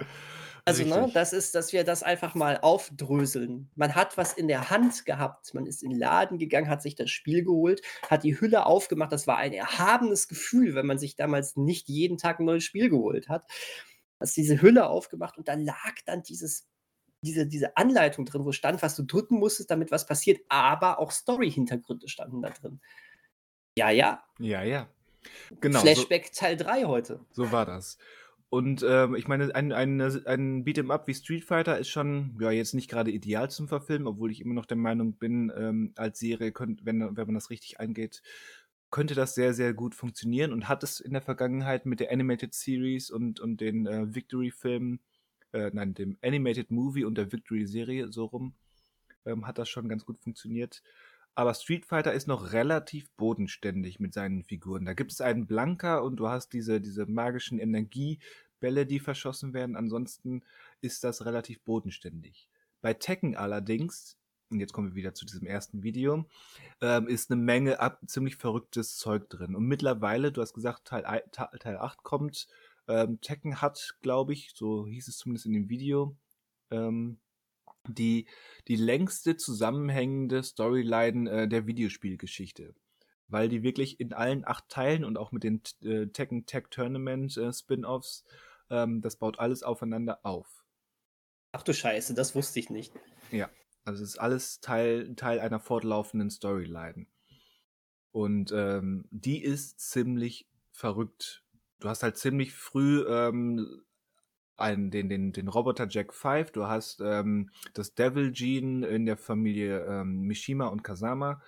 Also, 0.65 0.85
ne, 0.85 0.97
Richtig. 0.97 1.15
das 1.15 1.33
ist, 1.33 1.55
dass 1.55 1.73
wir 1.73 1.85
das 1.85 2.03
einfach 2.03 2.35
mal 2.35 2.59
aufdröseln. 2.61 3.71
Man 3.75 3.95
hat 3.95 4.17
was 4.17 4.35
in 4.35 4.47
der 4.47 4.71
Hand 4.71 5.05
gehabt. 5.05 5.53
Man 5.55 5.67
ist 5.67 5.83
in 5.83 5.91
den 5.91 5.99
Laden 5.99 6.39
gegangen, 6.39 6.69
hat 6.69 6.83
sich 6.83 6.95
das 6.95 7.11
Spiel 7.11 7.43
geholt, 7.45 7.81
hat 8.09 8.25
die 8.25 8.39
Hülle 8.39 8.67
aufgemacht. 8.67 9.11
Das 9.11 9.27
war 9.27 9.39
ein 9.39 9.53
erhabenes 9.53 10.29
Gefühl, 10.29 10.75
wenn 10.75 10.87
man 10.87 10.99
sich 10.99 11.17
damals 11.17 11.57
nicht 11.57 11.89
jeden 11.89 12.19
Tag 12.19 12.39
ein 12.39 12.45
neues 12.45 12.63
Spiel 12.63 12.91
geholt 12.91 13.29
hat. 13.29 13.47
Hast 14.21 14.37
diese 14.37 14.61
Hülle 14.61 14.89
aufgemacht 14.89 15.39
und 15.39 15.49
da 15.49 15.55
lag 15.55 15.95
dann 16.07 16.23
dieses, 16.23 16.69
diese, 17.23 17.47
diese 17.47 17.77
Anleitung 17.77 18.25
drin, 18.27 18.45
wo 18.45 18.53
stand, 18.53 18.83
was 18.83 18.97
du 18.97 19.03
drücken 19.03 19.39
musstest, 19.39 19.71
damit 19.71 19.91
was 19.91 20.07
passiert. 20.07 20.41
Aber 20.49 20.99
auch 20.99 21.11
Story-Hintergründe 21.11 22.09
standen 22.09 22.43
da 22.43 22.51
drin. 22.51 22.81
Ja, 23.77 23.91
ja. 23.91 24.23
Ja, 24.39 24.63
ja. 24.63 24.89
Genau. 25.61 25.81
So, 25.81 25.87
Flashback 25.87 26.33
Teil 26.33 26.57
3 26.57 26.85
heute. 26.85 27.21
so 27.33 27.53
war 27.53 27.67
das. 27.67 27.99
Und 28.51 28.85
ähm, 28.87 29.15
ich 29.15 29.29
meine, 29.29 29.55
ein, 29.55 29.73
ein, 29.73 30.01
ein 30.01 30.65
Beat'em-up 30.65 31.07
wie 31.07 31.15
Street 31.15 31.45
Fighter 31.45 31.79
ist 31.79 31.89
schon, 31.89 32.37
ja, 32.41 32.51
jetzt 32.51 32.75
nicht 32.75 32.91
gerade 32.91 33.13
ideal 33.13 33.49
zum 33.49 33.69
Verfilmen, 33.69 34.09
obwohl 34.09 34.33
ich 34.33 34.41
immer 34.41 34.55
noch 34.55 34.67
der 34.67 34.77
Meinung 34.77 35.13
bin, 35.13 35.53
ähm, 35.57 35.93
als 35.95 36.19
Serie, 36.19 36.51
könnt, 36.51 36.85
wenn, 36.85 37.17
wenn 37.17 37.27
man 37.27 37.37
das 37.37 37.51
richtig 37.51 37.79
angeht, 37.79 38.23
könnte 38.91 39.15
das 39.15 39.35
sehr, 39.35 39.55
sehr 39.55 39.73
gut 39.73 39.95
funktionieren 39.95 40.53
und 40.53 40.69
hat 40.69 40.83
es 40.83 41.01
in 41.01 41.13
der 41.13 41.23
Vergangenheit 41.23 41.87
mit 41.87 42.01
der 42.01 42.11
Animated 42.11 42.55
Series 42.55 43.11
und, 43.11 43.41
und 43.41 43.61
den 43.61 43.87
äh, 43.87 44.15
Victory-Filmen, 44.15 45.01
äh, 45.53 45.71
nein, 45.73 45.95
dem 45.95 46.17
Animated 46.23 46.71
Movie 46.71 47.05
und 47.05 47.17
der 47.17 47.33
Victory-Serie 47.33 48.13
so 48.13 48.25
rum, 48.25 48.55
ähm, 49.25 49.47
hat 49.47 49.59
das 49.59 49.69
schon 49.69 49.89
ganz 49.89 50.05
gut 50.05 50.19
funktioniert. 50.19 50.83
Aber 51.35 51.55
Street 51.55 51.87
Fighter 51.87 52.13
ist 52.13 52.27
noch 52.27 52.53
relativ 52.53 53.11
bodenständig 53.13 54.01
mit 54.01 54.13
seinen 54.13 54.43
Figuren. 54.43 54.85
Da 54.85 54.95
gibt 54.95 55.13
es 55.13 55.21
einen 55.21 55.47
Blanker 55.47 56.03
und 56.03 56.17
du 56.17 56.29
hast 56.29 56.53
diese, 56.53 56.81
diese 56.81 57.07
magischen 57.07 57.59
Energiebälle, 57.59 58.87
die 58.87 58.99
verschossen 58.99 59.55
werden. 59.55 59.77
Ansonsten 59.77 60.43
ist 60.81 61.05
das 61.05 61.25
relativ 61.25 61.61
bodenständig. 61.63 62.49
Bei 62.81 62.95
Tekken 62.95 63.37
allerdings, 63.37 64.17
und 64.51 64.61
jetzt 64.61 64.73
kommen 64.73 64.89
wir 64.89 64.95
wieder 64.95 65.15
zu 65.15 65.25
diesem 65.25 65.47
ersten 65.47 65.83
Video, 65.83 66.27
ähm, 66.81 67.07
ist 67.07 67.31
eine 67.31 67.41
Menge 67.41 67.81
ab, 67.81 68.01
ziemlich 68.07 68.37
verrücktes 68.37 68.97
Zeug 68.97 69.29
drin. 69.31 69.55
Und 69.55 69.67
mittlerweile, 69.67 70.33
du 70.33 70.43
hast 70.43 70.55
gesagt, 70.55 70.87
Teil, 70.87 71.23
Teil 71.31 71.79
8 71.79 72.03
kommt. 72.03 72.49
Ähm, 72.89 73.21
Tekken 73.21 73.61
hat, 73.61 73.97
glaube 74.03 74.33
ich, 74.33 74.53
so 74.55 74.87
hieß 74.87 75.09
es 75.09 75.19
zumindest 75.19 75.47
in 75.47 75.53
dem 75.53 75.69
Video, 75.69 76.17
ähm, 76.71 77.19
die, 77.87 78.27
die 78.67 78.77
längste 78.77 79.37
zusammenhängende 79.37 80.43
Storyline 80.43 81.31
äh, 81.31 81.49
der 81.49 81.67
Videospielgeschichte. 81.67 82.75
Weil 83.29 83.49
die 83.49 83.63
wirklich 83.63 84.01
in 84.01 84.13
allen 84.13 84.45
acht 84.45 84.69
Teilen 84.69 85.05
und 85.05 85.17
auch 85.17 85.31
mit 85.31 85.45
den 85.45 85.63
äh, 85.85 86.07
Tekken 86.09 86.47
Tech 86.47 86.65
Tournament 86.71 87.37
äh, 87.37 87.53
Spin-Offs, 87.53 88.25
ähm, 88.71 89.01
das 89.01 89.17
baut 89.17 89.39
alles 89.39 89.63
aufeinander 89.63 90.19
auf. 90.25 90.65
Ach 91.53 91.63
du 91.63 91.73
Scheiße, 91.73 92.15
das 92.15 92.35
wusste 92.35 92.59
ich 92.59 92.71
nicht. 92.71 92.93
Ja, 93.31 93.49
also 93.85 94.03
es 94.03 94.11
ist 94.11 94.19
alles 94.19 94.61
Teil, 94.61 95.15
Teil 95.17 95.41
einer 95.41 95.61
fortlaufenden 95.61 96.31
Storyline. 96.31 97.07
Und 98.13 98.53
ähm, 98.53 99.05
die 99.11 99.43
ist 99.43 99.81
ziemlich 99.81 100.49
verrückt. 100.73 101.45
Du 101.79 101.89
hast 101.89 102.03
halt 102.03 102.17
ziemlich 102.17 102.53
früh 102.53 103.05
ähm, 103.09 103.83
einen, 104.57 104.91
den, 104.91 105.09
den, 105.09 105.33
den 105.33 105.49
Roboter 105.49 105.87
Jack 105.89 106.13
5, 106.13 106.51
du 106.53 106.67
hast 106.67 107.01
ähm, 107.01 107.51
das 107.73 107.95
Devil 107.95 108.31
Gene 108.33 108.87
in 108.87 109.07
der 109.07 109.17
Familie 109.17 109.85
ähm, 109.87 110.23
Mishima 110.23 110.67
und 110.67 110.83
Kasama. 110.83 111.41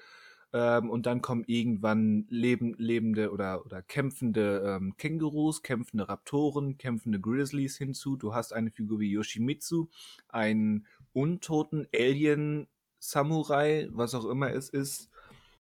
Ähm, 0.54 0.90
und 0.90 1.06
dann 1.06 1.22
kommen 1.22 1.44
irgendwann 1.46 2.26
leben, 2.28 2.74
lebende 2.76 3.32
oder, 3.32 3.64
oder 3.64 3.82
kämpfende 3.82 4.62
ähm, 4.66 4.94
Kängurus, 4.98 5.62
kämpfende 5.62 6.08
Raptoren, 6.08 6.76
kämpfende 6.76 7.20
Grizzlies 7.20 7.78
hinzu. 7.78 8.16
Du 8.16 8.34
hast 8.34 8.52
eine 8.52 8.70
Figur 8.70 9.00
wie 9.00 9.10
Yoshimitsu, 9.10 9.88
einen 10.28 10.86
untoten 11.12 11.86
Alien-Samurai, 11.94 13.88
was 13.92 14.14
auch 14.14 14.26
immer 14.26 14.52
es 14.52 14.68
ist. 14.68 15.10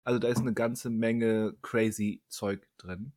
Also 0.04 0.20
da 0.20 0.28
ist 0.28 0.40
eine 0.40 0.54
ganze 0.54 0.90
Menge 0.90 1.56
crazy 1.62 2.22
Zeug 2.28 2.68
drin. 2.78 3.14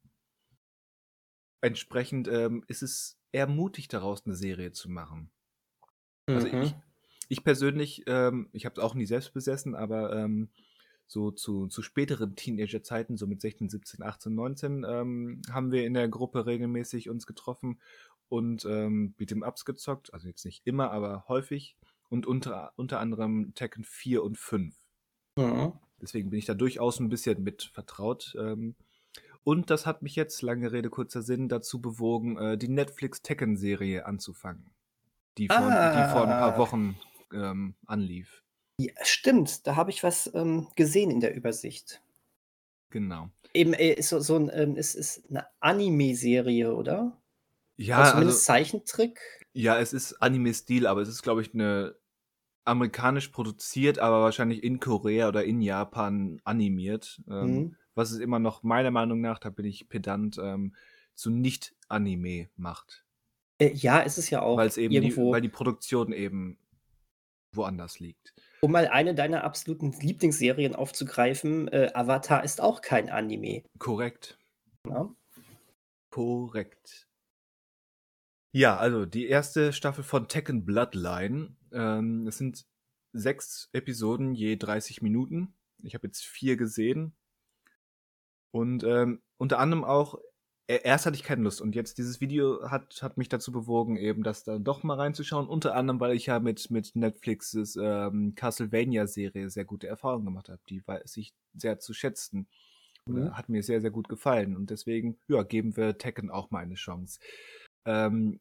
Entsprechend 1.61 2.29
ähm, 2.29 2.65
ist 2.67 2.83
es 2.83 3.19
eher 3.31 3.47
mutig 3.47 3.89
daraus 3.89 4.27
eine 4.27 4.35
Serie 4.35 4.73
zu 4.73 4.91
machen. 4.91 5.31
Also 6.27 6.49
mhm. 6.49 6.63
ich, 6.63 6.75
ich 7.29 7.45
persönlich, 7.45 8.03
ähm, 8.07 8.49
ich 8.53 8.67
habe 8.67 8.75
es 8.79 8.83
auch 8.83 8.95
nie 8.95 9.07
selbst 9.07 9.33
besessen, 9.33 9.75
aber 9.75 10.15
ähm, 10.15 10.51
so 11.07 11.31
zu, 11.31 11.67
zu 11.67 11.83
späteren 11.83 12.37
Teenager-Zeiten, 12.37 13.17
so 13.17 13.27
mit 13.27 13.41
16, 13.41 13.69
17, 13.69 14.03
18, 14.03 14.35
19, 14.35 14.87
ähm, 14.89 15.43
haben 15.51 15.71
wir 15.73 15.87
in 15.87 15.95
der 15.95 16.09
Gruppe 16.09 16.47
regelmäßig 16.47 17.11
uns 17.11 17.27
getroffen 17.27 17.81
und 18.29 18.65
ähm, 18.65 19.15
Beat'em 19.19 19.47
Ups 19.47 19.65
gezockt. 19.65 20.13
Also 20.15 20.29
jetzt 20.29 20.45
nicht 20.45 20.67
immer, 20.67 20.91
aber 20.91 21.27
häufig. 21.29 21.77
Und 22.13 22.27
unter, 22.27 22.75
unter 22.77 23.01
anderem 23.01 23.55
Tekken 23.55 23.85
4 23.85 24.23
und 24.23 24.37
5. 24.37 24.77
Mhm. 25.37 25.73
Deswegen 25.99 26.29
bin 26.29 26.39
ich 26.39 26.45
da 26.45 26.53
durchaus 26.53 27.01
ein 27.01 27.09
bisschen 27.09 27.43
mit 27.43 27.63
vertraut. 27.63 28.37
Ähm, 28.39 28.75
und 29.45 29.71
das 29.71 29.87
hat 29.87 30.03
mich 30.03 30.15
jetzt, 30.15 30.43
lange 30.43 30.73
Rede, 30.73 30.91
kurzer 30.91 31.23
Sinn, 31.23 31.49
dazu 31.49 31.81
bewogen, 31.81 32.37
äh, 32.37 32.59
die 32.59 32.69
Netflix 32.69 33.23
Tekken-Serie 33.23 34.05
anzufangen. 34.05 34.75
Die 35.39 35.49
vor, 35.49 35.57
ah. 35.57 36.05
die 36.05 36.13
vor 36.13 36.25
ein 36.25 36.29
paar 36.29 36.55
ah. 36.55 36.59
Wochen 36.59 36.99
ähm, 37.33 37.77
anlief. 37.87 38.43
Ja, 38.77 38.93
stimmt, 39.05 39.67
da 39.67 39.77
habe 39.77 39.91
ich 39.91 40.03
was 40.03 40.31
ähm, 40.35 40.69
gesehen 40.77 41.11
in 41.11 41.21
der 41.21 41.35
Übersicht. 41.35 42.03
Genau. 42.91 43.31
Eben 43.55 43.73
äh, 43.73 43.95
ist 43.95 44.11
so, 44.11 44.21
so 44.21 44.37
ein, 44.37 44.51
ähm, 44.53 44.77
ist, 44.77 44.97
ist 44.97 45.31
eine 45.31 45.47
Anime-Serie, 45.61 46.75
oder? 46.75 47.17
Ja. 47.79 48.01
Also 48.01 48.11
zumindest 48.13 48.39
also, 48.41 48.53
Zeichentrick. 48.53 49.19
Ja, 49.55 49.79
es 49.79 49.95
ist 49.95 50.21
Anime-Stil, 50.21 50.87
aber 50.87 51.01
es 51.01 51.09
ist, 51.09 51.23
glaube 51.23 51.41
ich, 51.41 51.55
eine 51.55 51.95
amerikanisch 52.65 53.29
produziert, 53.29 53.99
aber 53.99 54.23
wahrscheinlich 54.23 54.63
in 54.63 54.81
Korea 54.81 55.29
oder 55.29 55.45
in 55.45 55.61
Japan 55.61 56.41
animiert. 56.45 57.21
Ähm, 57.29 57.55
mhm 57.55 57.77
was 57.95 58.11
es 58.11 58.19
immer 58.19 58.39
noch 58.39 58.63
meiner 58.63 58.91
Meinung 58.91 59.21
nach, 59.21 59.39
da 59.39 59.51
bin 59.51 59.67
ich 59.67 59.89
pedant, 59.89 60.39
ähm, 60.39 60.75
zu 61.15 61.31
Nicht-Anime 61.31 62.49
macht. 62.57 63.05
Äh, 63.59 63.73
ja, 63.73 64.01
ist 64.01 64.19
es 64.19 64.31
ja 64.31 64.43
auch. 64.43 64.61
Eben 64.77 64.93
irgendwo, 64.93 65.27
die, 65.27 65.33
weil 65.33 65.41
die 65.43 65.49
Produktion 65.49 66.13
eben 66.13 66.59
woanders 67.55 68.01
liegt. 68.01 68.35
Um 68.63 68.73
mal 68.73 68.89
eine 68.89 69.15
deiner 69.15 69.45
absoluten 69.45 69.93
Lieblingsserien 70.01 70.75
aufzugreifen, 70.75 71.69
äh, 71.69 71.91
Avatar 71.93 72.45
ist 72.45 72.61
auch 72.61 72.81
kein 72.81 73.11
Anime. 73.11 73.63
Korrekt. 73.79 74.39
Ja. 74.89 75.15
Korrekt. 76.11 77.09
Ja, 78.53 78.77
also 78.77 79.07
die 79.07 79.27
erste 79.27 79.73
Staffel 79.73 80.05
von 80.05 80.29
Tekken 80.29 80.65
Bloodline. 80.65 81.57
Ähm, 81.73 82.27
es 82.27 82.37
sind 82.37 82.67
sechs 83.13 83.71
Episoden 83.73 84.35
je 84.35 84.57
30 84.57 85.01
Minuten. 85.01 85.55
Ich 85.83 85.95
habe 85.95 86.07
jetzt 86.07 86.25
vier 86.25 86.57
gesehen. 86.57 87.15
Und 88.51 88.85
ähm, 88.85 89.23
unter 89.39 89.59
anderem 89.59 89.85
auch, 89.85 90.19
erst 90.67 91.07
hatte 91.07 91.17
ich 91.17 91.23
keine 91.23 91.43
Lust 91.43 91.63
und 91.63 91.75
jetzt 91.75 91.97
dieses 91.97 92.21
Video 92.21 92.71
hat, 92.71 93.03
hat 93.03 93.17
mich 93.17 93.31
dazu 93.31 93.51
bewogen, 93.51 93.97
eben 93.97 94.23
das 94.23 94.45
da 94.45 94.59
doch 94.59 94.83
mal 94.83 94.99
reinzuschauen. 94.99 95.49
Unter 95.49 95.75
anderem, 95.75 96.01
weil 96.01 96.15
ich 96.15 96.27
ja 96.27 96.39
mit, 96.39 96.71
mit 96.71 96.95
Netflixes 96.95 97.77
ähm, 97.81 98.35
Castlevania-Serie 98.35 99.49
sehr 99.49 99.65
gute 99.65 99.87
Erfahrungen 99.87 100.27
gemacht 100.27 100.51
habe. 100.51 100.61
Die 100.69 100.87
weiß 100.87 101.17
ich 101.17 101.33
sehr 101.55 101.79
zu 101.79 101.95
schätzen. 101.95 102.47
Mhm. 103.07 103.35
Hat 103.37 103.49
mir 103.49 103.63
sehr, 103.63 103.81
sehr 103.81 103.91
gut 103.91 104.09
gefallen. 104.11 104.55
Und 104.55 104.69
deswegen, 104.69 105.19
ja, 105.27 105.43
geben 105.43 105.77
wir 105.77 105.97
Tekken 105.97 106.31
auch 106.31 106.51
mal 106.51 106.61
eine 106.61 106.75
Chance. 106.75 107.19
Ähm, 107.85 108.41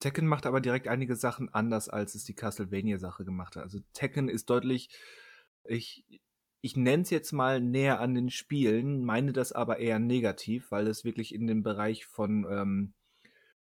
Tekken 0.00 0.26
macht 0.26 0.46
aber 0.46 0.60
direkt 0.60 0.88
einige 0.88 1.16
Sachen 1.16 1.52
anders, 1.52 1.88
als 1.88 2.14
es 2.14 2.24
die 2.24 2.34
Castlevania-Sache 2.34 3.24
gemacht 3.24 3.56
hat. 3.56 3.64
Also 3.64 3.80
Tekken 3.92 4.28
ist 4.28 4.48
deutlich, 4.48 4.90
ich, 5.64 6.04
ich 6.60 6.76
nenne 6.76 7.02
es 7.02 7.10
jetzt 7.10 7.32
mal 7.32 7.60
näher 7.60 8.00
an 8.00 8.14
den 8.14 8.30
Spielen, 8.30 9.04
meine 9.04 9.32
das 9.32 9.52
aber 9.52 9.78
eher 9.78 9.98
negativ, 9.98 10.70
weil 10.70 10.86
es 10.86 11.04
wirklich 11.04 11.34
in 11.34 11.46
den 11.46 11.62
Bereich 11.62 12.06
von, 12.06 12.46
ähm, 12.48 12.92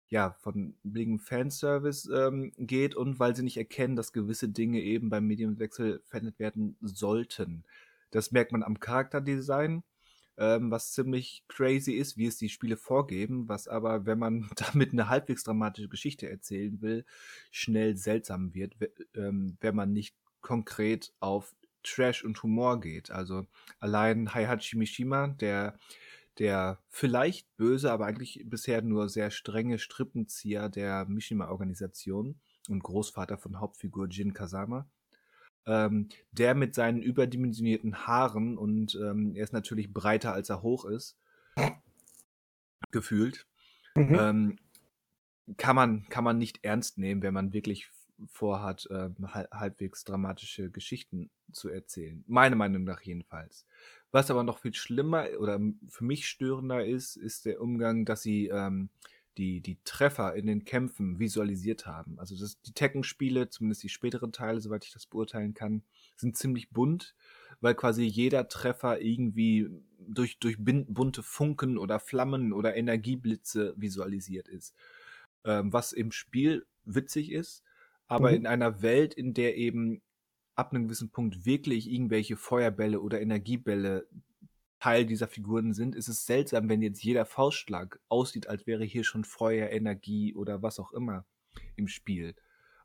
ja, 0.08 0.36
von 0.40 0.76
billigem 0.82 1.18
Fanservice 1.18 2.08
ähm, 2.12 2.52
geht 2.58 2.94
und 2.94 3.18
weil 3.18 3.34
sie 3.34 3.42
nicht 3.42 3.56
erkennen, 3.56 3.96
dass 3.96 4.12
gewisse 4.12 4.48
Dinge 4.48 4.80
eben 4.80 5.08
beim 5.08 5.26
Mediumwechsel 5.26 6.02
verändert 6.04 6.38
werden 6.38 6.76
sollten. 6.80 7.64
Das 8.10 8.30
merkt 8.30 8.52
man 8.52 8.62
am 8.62 8.78
Charakterdesign, 8.78 9.82
ähm, 10.38 10.70
was 10.70 10.92
ziemlich 10.92 11.44
crazy 11.48 11.92
ist, 11.92 12.16
wie 12.16 12.26
es 12.26 12.36
die 12.36 12.48
Spiele 12.48 12.76
vorgeben, 12.76 13.48
was 13.48 13.68
aber, 13.68 14.06
wenn 14.06 14.18
man 14.18 14.48
damit 14.56 14.92
eine 14.92 15.08
halbwegs 15.08 15.44
dramatische 15.44 15.88
Geschichte 15.88 16.28
erzählen 16.28 16.80
will, 16.82 17.04
schnell 17.50 17.96
seltsam 17.96 18.54
wird, 18.54 18.74
ähm, 19.14 19.56
wenn 19.60 19.74
man 19.74 19.92
nicht 19.92 20.16
konkret 20.40 21.12
auf 21.20 21.54
Trash 21.82 22.24
und 22.24 22.42
Humor 22.42 22.80
geht. 22.80 23.10
Also 23.10 23.46
allein 23.80 24.34
Heihachi 24.34 24.76
Mishima, 24.76 25.28
der, 25.28 25.78
der 26.38 26.80
vielleicht 26.88 27.56
böse, 27.56 27.90
aber 27.92 28.06
eigentlich 28.06 28.42
bisher 28.44 28.82
nur 28.82 29.08
sehr 29.08 29.30
strenge 29.30 29.78
Strippenzieher 29.78 30.68
der 30.68 31.06
Mishima-Organisation 31.06 32.40
und 32.68 32.82
Großvater 32.82 33.38
von 33.38 33.60
Hauptfigur 33.60 34.08
Jin 34.08 34.34
Kazama, 34.34 34.88
ähm, 35.66 36.08
der 36.32 36.54
mit 36.54 36.74
seinen 36.74 37.02
überdimensionierten 37.02 38.06
Haaren 38.06 38.56
und 38.56 38.94
ähm, 38.94 39.34
er 39.34 39.44
ist 39.44 39.52
natürlich 39.52 39.92
breiter 39.92 40.32
als 40.32 40.50
er 40.50 40.62
hoch 40.62 40.84
ist, 40.84 41.18
gefühlt, 42.90 43.46
mhm. 43.94 44.16
ähm, 44.18 44.58
kann 45.56 45.76
man, 45.76 46.08
kann 46.08 46.24
man 46.24 46.38
nicht 46.38 46.64
ernst 46.64 46.98
nehmen, 46.98 47.22
wenn 47.22 47.34
man 47.34 47.52
wirklich 47.52 47.90
vorhat, 48.26 48.88
äh, 48.90 49.10
halbwegs 49.52 50.04
dramatische 50.04 50.70
Geschichten 50.70 51.30
zu 51.52 51.68
erzählen. 51.68 52.24
Meiner 52.26 52.56
Meinung 52.56 52.84
nach 52.84 53.02
jedenfalls. 53.02 53.66
Was 54.10 54.30
aber 54.30 54.42
noch 54.42 54.58
viel 54.58 54.74
schlimmer 54.74 55.26
oder 55.38 55.60
für 55.88 56.04
mich 56.04 56.26
störender 56.26 56.84
ist, 56.84 57.16
ist 57.16 57.44
der 57.44 57.60
Umgang, 57.60 58.04
dass 58.04 58.22
sie 58.22 58.48
ähm, 58.48 58.88
die, 59.38 59.60
die 59.60 59.78
Treffer 59.84 60.34
in 60.34 60.46
den 60.46 60.64
Kämpfen 60.64 61.18
visualisiert 61.18 61.86
haben. 61.86 62.18
Also 62.18 62.36
das, 62.36 62.60
die 62.62 62.72
Tekken-Spiele, 62.72 63.48
zumindest 63.48 63.82
die 63.82 63.88
späteren 63.88 64.32
Teile, 64.32 64.60
soweit 64.60 64.84
ich 64.84 64.92
das 64.92 65.06
beurteilen 65.06 65.54
kann, 65.54 65.82
sind 66.16 66.36
ziemlich 66.36 66.70
bunt, 66.70 67.14
weil 67.60 67.74
quasi 67.74 68.04
jeder 68.04 68.48
Treffer 68.48 69.00
irgendwie 69.00 69.68
durch, 69.98 70.38
durch 70.38 70.56
bunte 70.58 71.22
Funken 71.22 71.78
oder 71.78 71.98
Flammen 72.00 72.52
oder 72.52 72.76
Energieblitze 72.76 73.74
visualisiert 73.76 74.48
ist. 74.48 74.74
Ähm, 75.44 75.72
was 75.72 75.92
im 75.92 76.12
Spiel 76.12 76.66
witzig 76.84 77.32
ist, 77.32 77.62
aber 78.06 78.30
mhm. 78.30 78.36
in 78.36 78.46
einer 78.46 78.82
Welt, 78.82 79.14
in 79.14 79.34
der 79.34 79.56
eben 79.56 80.00
ab 80.54 80.72
einem 80.72 80.84
gewissen 80.84 81.10
Punkt 81.10 81.44
wirklich 81.44 81.90
irgendwelche 81.90 82.36
Feuerbälle 82.36 83.00
oder 83.00 83.20
Energiebälle 83.20 84.06
Teil 84.78 85.06
dieser 85.06 85.28
Figuren 85.28 85.72
sind, 85.72 85.94
ist 85.94 86.08
es 86.08 86.26
seltsam, 86.26 86.68
wenn 86.68 86.82
jetzt 86.82 87.02
jeder 87.02 87.24
Faustschlag 87.24 88.00
aussieht, 88.08 88.48
als 88.48 88.66
wäre 88.66 88.84
hier 88.84 89.04
schon 89.04 89.24
Feuer, 89.24 89.70
Energie 89.70 90.34
oder 90.34 90.62
was 90.62 90.78
auch 90.78 90.92
immer 90.92 91.24
im 91.76 91.88
Spiel. 91.88 92.34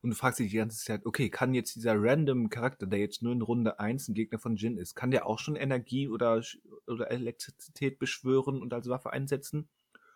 Und 0.02 0.10
du 0.10 0.16
fragst 0.16 0.40
dich 0.40 0.50
die 0.50 0.58
ganze 0.58 0.84
Zeit, 0.84 1.06
okay, 1.06 1.30
kann 1.30 1.54
jetzt 1.54 1.76
dieser 1.76 1.94
random 1.96 2.50
Charakter, 2.50 2.88
der 2.88 3.00
jetzt 3.00 3.22
nur 3.22 3.34
in 3.34 3.42
Runde 3.42 3.80
1 3.80 4.08
ein 4.08 4.14
Gegner 4.16 4.40
von 4.40 4.56
Jin 4.56 4.78
ist, 4.78 4.96
kann 4.96 5.12
der 5.12 5.28
auch 5.28 5.38
schon 5.38 5.56
Energie 5.56 6.08
oder, 6.08 6.42
oder 6.88 7.12
Elektrizität 7.12 8.00
beschwören 8.00 8.62
und 8.62 8.74
als 8.74 8.90
Waffe 8.90 9.12
einsetzen? 9.14 9.70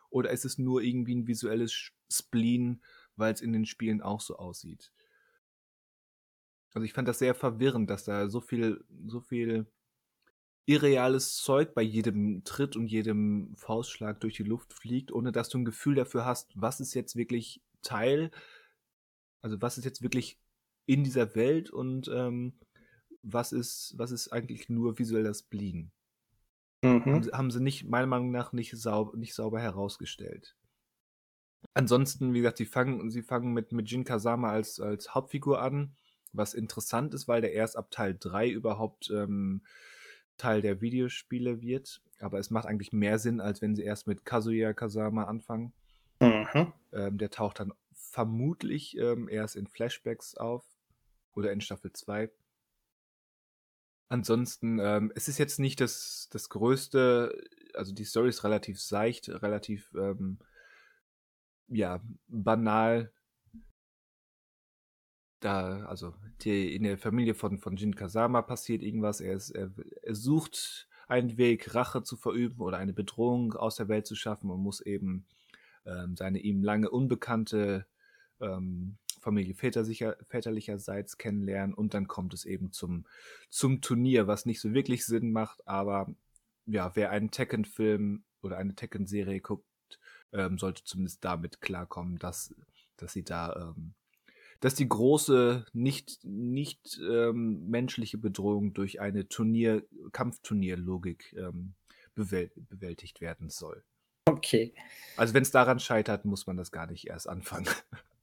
Oder 0.10 0.32
ist 0.32 0.46
es 0.46 0.58
nur 0.58 0.82
irgendwie 0.82 1.14
ein 1.14 1.28
visuelles 1.28 1.92
Spleen, 2.10 2.82
weil 3.16 3.34
es 3.34 3.42
in 3.42 3.54
den 3.54 3.66
Spielen 3.66 4.02
auch 4.02 4.22
so 4.22 4.38
aussieht? 4.38 4.92
Also 6.74 6.86
ich 6.86 6.94
fand 6.94 7.08
das 7.08 7.20
sehr 7.20 7.36
verwirrend, 7.36 7.90
dass 7.90 8.06
da 8.06 8.28
so 8.28 8.42
viel, 8.42 8.84
so 9.06 9.22
viel 9.22 9.68
irreales 10.66 11.36
Zeug 11.36 11.74
bei 11.74 11.82
jedem 11.82 12.44
Tritt 12.44 12.76
und 12.76 12.88
jedem 12.88 13.56
Faustschlag 13.56 14.20
durch 14.20 14.36
die 14.36 14.44
Luft 14.44 14.74
fliegt, 14.74 15.12
ohne 15.12 15.32
dass 15.32 15.50
du 15.50 15.60
ein 15.60 15.66
Gefühl 15.66 15.96
dafür 15.96 16.26
hast, 16.26 16.52
was 16.56 16.80
ist 16.80 16.94
jetzt 16.94 17.16
wirklich 17.16 17.62
Teil, 17.84 18.32
also 19.42 19.62
was 19.62 19.78
ist 19.78 19.86
jetzt 19.86 20.02
wirklich 20.02 20.40
in 20.88 21.04
dieser 21.04 21.36
Welt 21.36 21.70
und 21.70 22.10
ähm, 22.14 22.54
was 23.22 23.52
ist, 23.52 23.94
was 23.98 24.12
ist 24.12 24.30
eigentlich 24.30 24.70
nur 24.70 24.98
visuelles 24.98 25.44
Bliegen. 25.44 25.92
Mhm. 26.82 27.06
Haben, 27.06 27.32
haben, 27.32 27.52
sie 27.52 27.62
nicht, 27.62 27.88
meiner 27.88 28.08
Meinung 28.08 28.32
nach, 28.32 28.54
nicht, 28.54 28.76
saub, 28.76 29.16
nicht 29.16 29.34
sauber 29.34 29.60
herausgestellt. 29.60 30.56
Ansonsten, 31.74 32.34
wie 32.34 32.40
gesagt, 32.40 32.58
sie 32.58 32.66
fangen, 32.66 33.10
sie 33.10 33.24
fangen 33.24 33.54
mit, 33.54 33.72
mit 33.72 33.90
Jin 33.90 34.04
Kazama 34.04 34.52
als, 34.52 34.80
als 34.80 35.14
Hauptfigur 35.14 35.62
an, 35.62 35.96
was 36.32 36.54
interessant 36.54 37.14
ist, 37.14 37.28
weil 37.28 37.42
der 37.42 37.54
erst 37.54 37.78
ab 37.78 37.92
Teil 37.92 38.16
3 38.20 38.50
überhaupt 38.50 39.10
ähm, 39.10 39.62
Teil 40.38 40.62
der 40.62 40.82
Videospiele 40.82 41.62
wird. 41.62 42.02
Aber 42.20 42.40
es 42.40 42.50
macht 42.50 42.66
eigentlich 42.66 42.94
mehr 42.94 43.20
Sinn, 43.20 43.42
als 43.42 43.62
wenn 43.62 43.76
sie 43.76 43.84
erst 43.84 44.08
mit 44.08 44.26
Kazuya 44.26 44.74
Kazama 44.74 45.26
anfangen. 45.26 45.74
Mhm. 46.20 46.74
Ähm, 46.94 47.18
der 47.18 47.30
taucht 47.30 47.60
dann 47.60 47.74
vermutlich 47.94 48.98
ähm, 48.98 49.28
erst 49.28 49.56
in 49.56 49.68
Flashbacks 49.68 50.36
auf 50.36 50.64
oder 51.34 51.52
in 51.52 51.62
Staffel 51.62 51.92
2. 51.92 52.32
Ansonsten, 54.08 54.80
ähm, 54.80 55.12
es 55.16 55.28
ist 55.28 55.40
jetzt 55.40 55.60
nicht 55.60 55.82
das, 55.82 56.30
das 56.32 56.50
größte, 56.50 57.44
also 57.74 57.94
die 57.94 58.06
Story 58.06 58.30
ist 58.30 58.44
relativ 58.44 58.80
seicht, 58.80 59.30
relativ 59.30 59.94
ähm, 59.96 60.38
ja, 61.68 62.02
banal 62.28 63.12
da, 65.46 65.86
also 65.86 66.14
die, 66.42 66.76
in 66.76 66.84
der 66.84 66.98
Familie 66.98 67.36
von, 67.36 67.60
von 67.60 67.76
Jin 67.76 67.96
Kazama 67.96 68.42
passiert 68.42 68.82
irgendwas. 68.82 69.22
Er, 69.22 69.36
ist, 69.36 69.52
er, 69.52 69.72
er 70.02 70.16
sucht 70.16 70.88
einen 71.08 71.38
Weg, 71.38 71.76
Rache 71.76 72.04
zu 72.04 72.18
verüben 72.18 72.60
oder 72.62 72.78
eine 72.78 72.94
Bedrohung 72.94 73.54
aus 73.54 73.76
der 73.76 73.88
Welt 73.88 74.08
zu 74.08 74.16
schaffen 74.16 74.50
und 74.50 74.62
muss 74.62 74.82
eben 74.82 75.26
ähm, 75.86 76.16
seine 76.18 76.40
ihm 76.40 76.64
lange 76.64 76.90
unbekannte 76.90 77.86
ähm, 78.42 78.98
Familie 79.22 79.54
väterlicher, 79.56 80.18
väterlicherseits 80.24 81.18
kennenlernen 81.18 81.74
und 81.74 81.94
dann 81.94 82.08
kommt 82.08 82.34
es 82.34 82.46
eben 82.46 82.72
zum, 82.72 83.06
zum 83.50 83.82
Turnier, 83.82 84.28
was 84.28 84.46
nicht 84.46 84.62
so 84.62 84.74
wirklich 84.74 85.06
Sinn 85.06 85.32
macht, 85.32 85.68
aber 85.68 86.14
ja, 86.66 86.96
wer 86.96 87.12
einen 87.12 87.32
Tekken-Film 87.32 88.24
oder 88.42 88.58
eine 88.58 88.76
Tekken-Serie 88.76 89.42
guckt, 89.42 89.66
ähm, 90.34 90.58
sollte 90.58 90.84
zumindest 90.84 91.24
damit 91.24 91.62
klarkommen, 91.62 92.18
dass, 92.18 92.54
dass 92.98 93.14
sie 93.14 93.24
da 93.24 93.74
ähm, 93.76 93.94
dass 94.66 94.74
die 94.74 94.90
große, 94.90 95.64
nicht, 95.74 96.24
nicht 96.24 97.00
ähm, 97.08 97.70
menschliche 97.70 98.18
Bedrohung 98.18 98.74
durch 98.74 99.00
eine 99.00 99.30
Turnier, 99.30 99.86
Kampfturnierlogik 100.12 101.36
ähm, 101.38 101.76
bewäl 102.16 102.50
bewältigt 102.56 103.22
werden 103.22 103.52
soll. 103.52 103.84
Okay. 104.28 104.74
Also 105.18 105.36
wenn 105.36 105.44
es 105.44 105.52
daran 105.52 105.80
scheitert, 105.80 106.26
muss 106.26 106.48
man 106.48 106.58
das 106.58 106.72
gar 106.72 106.88
nicht 106.88 107.06
erst 107.06 107.30
anfangen. 107.30 107.68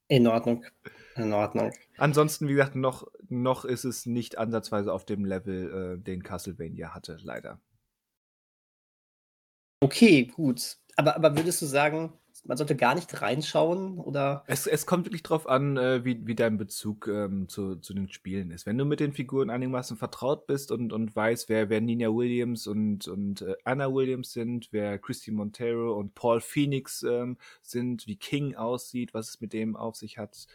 In 0.09 0.27
Ordnung. 0.27 0.65
In 1.15 1.33
Ordnung. 1.33 1.71
Ansonsten, 1.97 2.49
wie 2.49 2.55
gesagt, 2.55 2.75
noch, 2.75 3.07
noch 3.29 3.65
ist 3.65 3.85
es 3.85 4.05
nicht 4.07 4.37
ansatzweise 4.37 4.93
auf 4.93 5.05
dem 5.05 5.25
Level, 5.25 5.95
äh, 5.95 6.03
den 6.03 6.25
Castlevania 6.25 6.93
hatte, 6.93 7.19
leider. 7.23 7.61
Okay, 9.79 10.25
gut. 10.25 10.79
Aber, 10.97 11.15
aber 11.15 11.37
würdest 11.37 11.63
du 11.63 11.67
sagen, 11.67 12.13
man 12.45 12.57
sollte 12.57 12.75
gar 12.77 12.95
nicht 12.95 13.23
reinschauen 13.23 13.99
oder? 13.99 14.43
Es, 14.47 14.67
es 14.67 14.87
kommt 14.87 15.07
wirklich 15.07 15.23
drauf 15.23 15.49
an, 15.49 15.77
äh, 15.77 16.05
wie, 16.05 16.27
wie 16.27 16.35
dein 16.35 16.59
Bezug 16.59 17.07
ähm, 17.07 17.49
zu, 17.49 17.77
zu 17.77 17.95
den 17.95 18.09
Spielen 18.09 18.51
ist. 18.51 18.67
Wenn 18.67 18.79
du 18.79 18.85
mit 18.85 19.01
den 19.01 19.13
Figuren 19.13 19.51
einigermaßen 19.51 19.97
vertraut 19.97 20.47
bist 20.47 20.73
und, 20.73 20.93
und 20.93 21.15
weißt, 21.15 21.49
wer, 21.49 21.69
wer 21.71 21.81
Nina 21.81 22.09
Williams 22.09 22.67
und, 22.67 23.07
und 23.07 23.43
äh, 23.43 23.55
Anna 23.65 23.93
Williams 23.93 24.33
sind, 24.33 24.69
wer 24.73 24.99
Christy 24.99 25.31
Montero 25.31 25.93
und 25.99 26.15
Paul 26.15 26.41
Phoenix 26.41 27.03
ähm, 27.05 27.39
sind, 27.63 28.07
wie 28.07 28.17
King 28.17 28.57
aussieht, 28.57 29.15
was 29.15 29.29
es 29.29 29.41
mit 29.41 29.53
dem 29.53 29.77
auf 29.77 29.97
sich 29.97 30.19
hat. 30.19 30.47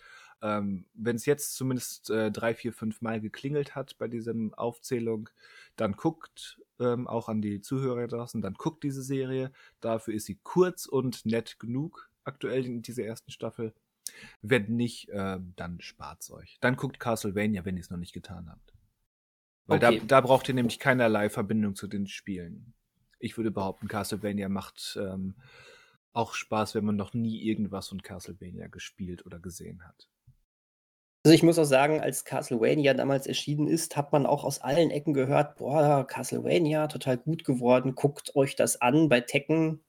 Ähm, 0.41 0.85
Wenn 0.93 1.15
es 1.15 1.25
jetzt 1.25 1.55
zumindest 1.55 2.09
äh, 2.09 2.31
drei, 2.31 2.53
vier, 2.53 2.73
fünf 2.73 3.01
Mal 3.01 3.21
geklingelt 3.21 3.75
hat 3.75 3.97
bei 3.97 4.07
dieser 4.07 4.33
Aufzählung, 4.55 5.29
dann 5.77 5.93
guckt 5.93 6.61
ähm, 6.79 7.07
auch 7.07 7.29
an 7.29 7.41
die 7.41 7.61
Zuhörer 7.61 8.07
draußen, 8.07 8.41
dann 8.41 8.53
guckt 8.53 8.83
diese 8.83 9.01
Serie. 9.01 9.51
Dafür 9.79 10.13
ist 10.13 10.25
sie 10.25 10.39
kurz 10.43 10.85
und 10.85 11.25
nett 11.25 11.59
genug 11.59 12.11
aktuell 12.23 12.65
in 12.65 12.81
dieser 12.81 13.03
ersten 13.03 13.31
Staffel. 13.31 13.73
Wenn 14.41 14.75
nicht, 14.75 15.09
äh, 15.09 15.39
dann 15.55 15.79
spart's 15.81 16.31
euch. 16.31 16.57
Dann 16.61 16.75
guckt 16.75 16.99
Castlevania, 16.99 17.65
wenn 17.65 17.77
ihr 17.77 17.81
es 17.81 17.89
noch 17.89 17.97
nicht 17.97 18.13
getan 18.13 18.49
habt. 18.49 18.73
Weil 19.65 19.77
okay. 19.83 19.99
da, 19.99 20.05
da 20.05 20.21
braucht 20.21 20.47
ihr 20.47 20.55
nämlich 20.55 20.79
keinerlei 20.79 21.29
Verbindung 21.29 21.75
zu 21.75 21.87
den 21.87 22.07
Spielen. 22.07 22.73
Ich 23.19 23.37
würde 23.37 23.51
behaupten, 23.51 23.87
Castlevania 23.87 24.49
macht 24.49 24.97
ähm, 25.01 25.35
auch 26.13 26.33
Spaß, 26.33 26.75
wenn 26.75 26.85
man 26.85 26.95
noch 26.95 27.13
nie 27.13 27.41
irgendwas 27.43 27.89
von 27.89 28.01
Castlevania 28.01 28.67
gespielt 28.67 29.25
oder 29.25 29.39
gesehen 29.39 29.85
hat. 29.85 30.09
Also 31.27 31.35
ich 31.35 31.43
muss 31.43 31.59
auch 31.59 31.65
sagen, 31.65 31.99
als 31.99 32.23
Castlevania 32.23 32.93
damals 32.93 33.27
erschienen 33.27 33.67
ist, 33.67 33.97
hat 33.97 34.13
man 34.13 34.25
auch 34.25 34.45
aus 34.45 34.61
allen 34.61 34.91
Ecken 34.91 35.13
gehört, 35.13 35.57
boah, 35.57 36.07
Castlevania, 36.07 36.87
total 36.87 37.17
gut 37.17 37.43
geworden, 37.43 37.95
guckt 37.95 38.33
euch 38.37 38.55
das 38.55 38.79
an. 38.79 39.09
Bei 39.09 39.19
Tekken 39.19 39.81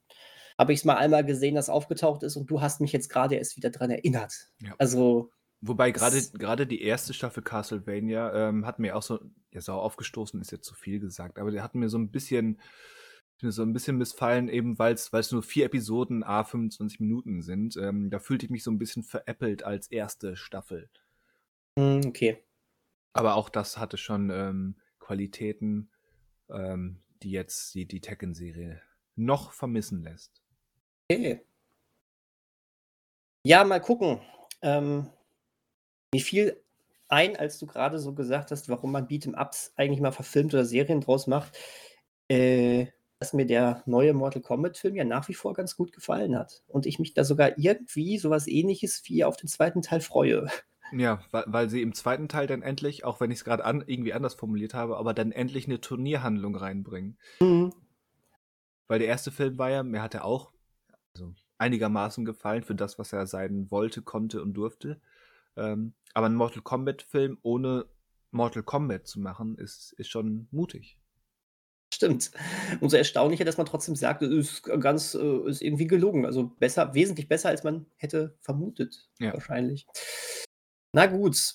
habe 0.59 0.73
ich 0.73 0.81
es 0.81 0.85
mal 0.85 0.97
einmal 0.97 1.25
gesehen, 1.25 1.55
das 1.55 1.71
aufgetaucht 1.71 2.25
ist 2.25 2.35
und 2.35 2.51
du 2.51 2.61
hast 2.61 2.81
mich 2.81 2.91
jetzt 2.93 3.09
gerade 3.09 3.37
erst 3.37 3.57
wieder 3.57 3.71
dran 3.71 3.93
erinnert. 3.93 4.49
Ja. 4.61 4.75
Also. 4.79 5.31
Wobei 5.61 5.93
gerade 5.93 6.21
gerade 6.37 6.67
die 6.67 6.83
erste 6.83 7.15
Staffel 7.15 7.45
Castlevania 7.45 8.49
ähm, 8.49 8.67
hat 8.67 8.81
mir 8.81 8.97
auch 8.97 9.03
so, 9.03 9.21
ja, 9.53 9.61
so 9.61 9.75
aufgestoßen 9.75 10.41
ist 10.41 10.51
jetzt 10.51 10.67
zu 10.67 10.75
viel 10.75 10.99
gesagt, 10.99 11.39
aber 11.39 11.53
der 11.53 11.63
hat 11.63 11.77
mir 11.77 11.89
so 11.89 11.99
ein 11.99 12.11
bisschen 12.11 12.61
mir 13.43 13.53
so 13.53 13.63
ein 13.63 13.73
bisschen 13.73 13.97
missfallen, 13.97 14.49
eben 14.49 14.77
weil 14.81 14.95
es 14.95 15.31
nur 15.31 15.45
vier 15.45 15.67
Episoden 15.67 16.25
a 16.25 16.43
25 16.43 16.99
Minuten 16.99 17.43
sind. 17.43 17.77
Ähm, 17.77 18.11
da 18.11 18.19
fühlte 18.19 18.47
ich 18.47 18.51
mich 18.51 18.65
so 18.65 18.73
ein 18.73 18.79
bisschen 18.79 19.05
veräppelt 19.05 19.63
als 19.63 19.89
erste 19.89 20.35
Staffel. 20.35 20.91
Hm, 21.79 22.01
okay. 22.07 22.43
Aber 23.13 23.37
auch 23.37 23.49
das 23.49 23.79
hatte 23.79 23.97
schon 23.97 24.31
ähm, 24.31 24.75
Qualitäten, 24.99 25.91
ähm, 26.51 27.01
die 27.23 27.31
jetzt 27.31 27.73
die, 27.75 27.87
die 27.87 28.01
Tekken-Serie 28.01 28.83
noch 29.15 29.53
vermissen 29.53 30.03
lässt. 30.03 30.43
Okay. 31.09 31.41
Ja, 33.45 33.63
mal 33.63 33.81
gucken. 33.81 34.21
Ähm, 34.61 35.09
mir 36.13 36.21
fiel 36.21 36.61
ein, 37.09 37.37
als 37.37 37.59
du 37.61 37.67
gerade 37.67 38.01
so 38.01 38.13
gesagt 38.13 38.51
hast, 38.51 38.69
warum 38.69 38.91
man 38.91 39.07
Beat'em-Ups 39.07 39.73
eigentlich 39.77 40.01
mal 40.01 40.11
verfilmt 40.11 40.55
oder 40.55 40.65
Serien 40.65 41.01
draus 41.01 41.29
macht, 41.29 41.57
äh, 42.27 42.87
dass 43.21 43.33
mir 43.35 43.47
der 43.47 43.85
neue 43.87 44.15
Mortal 44.15 44.43
Kombat-Film 44.43 44.97
ja 44.97 45.05
nach 45.05 45.29
wie 45.29 45.35
vor 45.35 45.55
ganz 45.55 45.77
gut 45.77 45.93
gefallen 45.93 46.37
hat. 46.37 46.65
Und 46.67 46.87
ich 46.87 46.99
mich 46.99 47.15
da 47.15 47.23
sogar 47.23 47.57
irgendwie 47.57 48.19
sowas 48.19 48.49
ähnliches 48.49 49.01
wie 49.05 49.23
auf 49.23 49.37
den 49.37 49.49
zweiten 49.49 49.81
Teil 49.81 50.01
freue. 50.01 50.49
Ja, 50.93 51.21
weil, 51.31 51.45
weil 51.47 51.71
sie 51.71 51.83
im 51.83 51.95
zweiten 51.95 52.29
Teil 52.29 52.47
dann 52.47 52.63
endlich, 52.63 53.05
auch 53.05 53.21
wenn 53.21 53.31
ich 53.31 53.39
es 53.39 53.45
gerade 53.45 53.65
an, 53.65 53.85
irgendwie 53.87 54.13
anders 54.13 54.35
formuliert 54.35 54.75
habe, 54.75 54.97
aber 54.97 55.15
dann 55.15 55.33
endlich 55.33 55.67
eine 55.67 55.81
Turnierhandlung 55.81 56.57
reinbringen. 56.57 57.19
Mhm. 57.41 57.73
Weil 58.87 58.99
der 58.99 59.09
erste 59.09 59.31
Film 59.31 59.59
war 59.59 59.71
ja, 59.71 59.83
mir 59.83 60.03
hat 60.03 60.15
er 60.15 60.25
auch 60.25 60.53
also 61.15 61.35
einigermaßen 61.59 62.25
gefallen 62.25 62.63
für 62.63 62.75
das, 62.75 62.99
was 62.99 63.13
er 63.13 63.27
sein 63.27 63.71
wollte, 63.71 64.03
konnte 64.03 64.43
und 64.43 64.55
durfte. 64.55 65.01
Ähm, 65.57 65.95
aber 66.15 66.27
ein 66.27 66.35
Mortal 66.35 66.63
Kombat-Film 66.63 67.39
ohne 67.43 67.87
Mortal 68.31 68.63
Kombat 68.63 69.07
zu 69.07 69.21
machen, 69.21 69.57
ist, 69.59 69.93
ist 69.93 70.09
schon 70.09 70.49
mutig. 70.51 70.99
Stimmt. 71.93 72.31
Umso 72.81 72.97
erstaunlicher, 72.97 73.45
dass 73.45 73.57
man 73.57 73.67
trotzdem 73.67 73.97
sagt, 73.97 74.23
es 74.23 74.31
ist 74.31 74.63
ganz, 74.63 75.15
äh, 75.15 75.49
ist 75.49 75.63
irgendwie 75.63 75.87
gelungen. 75.87 76.27
Also 76.27 76.49
besser, 76.59 76.95
wesentlich 76.95 77.29
besser, 77.29 77.49
als 77.49 77.65
man 77.65 77.87
hätte 77.97 78.37
vermutet. 78.41 79.09
Ja. 79.19 79.33
Wahrscheinlich. 79.33 79.87
Na 80.93 81.07
gut. 81.07 81.55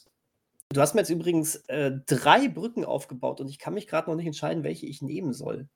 Du 0.69 0.81
hast 0.81 0.95
mir 0.95 1.01
jetzt 1.01 1.09
übrigens 1.09 1.55
äh, 1.67 1.91
drei 2.07 2.47
Brücken 2.47 2.83
aufgebaut 2.85 3.41
und 3.41 3.49
ich 3.49 3.59
kann 3.59 3.73
mich 3.73 3.87
gerade 3.87 4.09
noch 4.09 4.15
nicht 4.15 4.25
entscheiden, 4.25 4.63
welche 4.63 4.85
ich 4.85 5.01
nehmen 5.01 5.33
soll. 5.33 5.67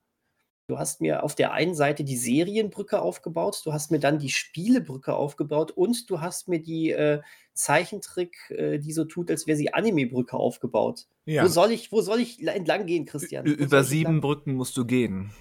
Du 0.69 0.77
hast 0.77 0.99
mir 0.99 1.23
auf 1.23 1.33
der 1.33 1.53
einen 1.53 1.75
Seite 1.75 2.03
die 2.03 2.17
Serienbrücke 2.17 3.01
aufgebaut, 3.01 3.61
du 3.63 3.71
hast 3.71 3.89
mir 3.89 3.99
dann 3.99 4.19
die 4.19 4.29
Spielebrücke 4.29 5.15
aufgebaut 5.15 5.71
und 5.71 6.09
du 6.09 6.19
hast 6.19 6.49
mir 6.49 6.61
die 6.61 6.91
äh, 6.91 7.21
Zeichentrick, 7.53 8.35
äh, 8.49 8.77
die 8.77 8.91
so 8.91 9.05
tut, 9.05 9.31
als 9.31 9.47
wäre 9.47 9.55
sie 9.55 9.73
Anime-Brücke 9.73 10.35
aufgebaut. 10.35 11.05
Ja. 11.25 11.43
Wo 11.43 11.47
soll 11.47 11.71
ich, 11.71 11.91
wo 11.93 12.01
soll 12.01 12.19
ich 12.19 12.45
entlang 12.45 12.85
gehen, 12.85 13.05
Christian? 13.05 13.45
Ü 13.45 13.51
über 13.51 13.83
sieben 13.85 14.19
Brücken 14.19 14.55
musst 14.55 14.75
du 14.75 14.85
gehen. 14.85 15.31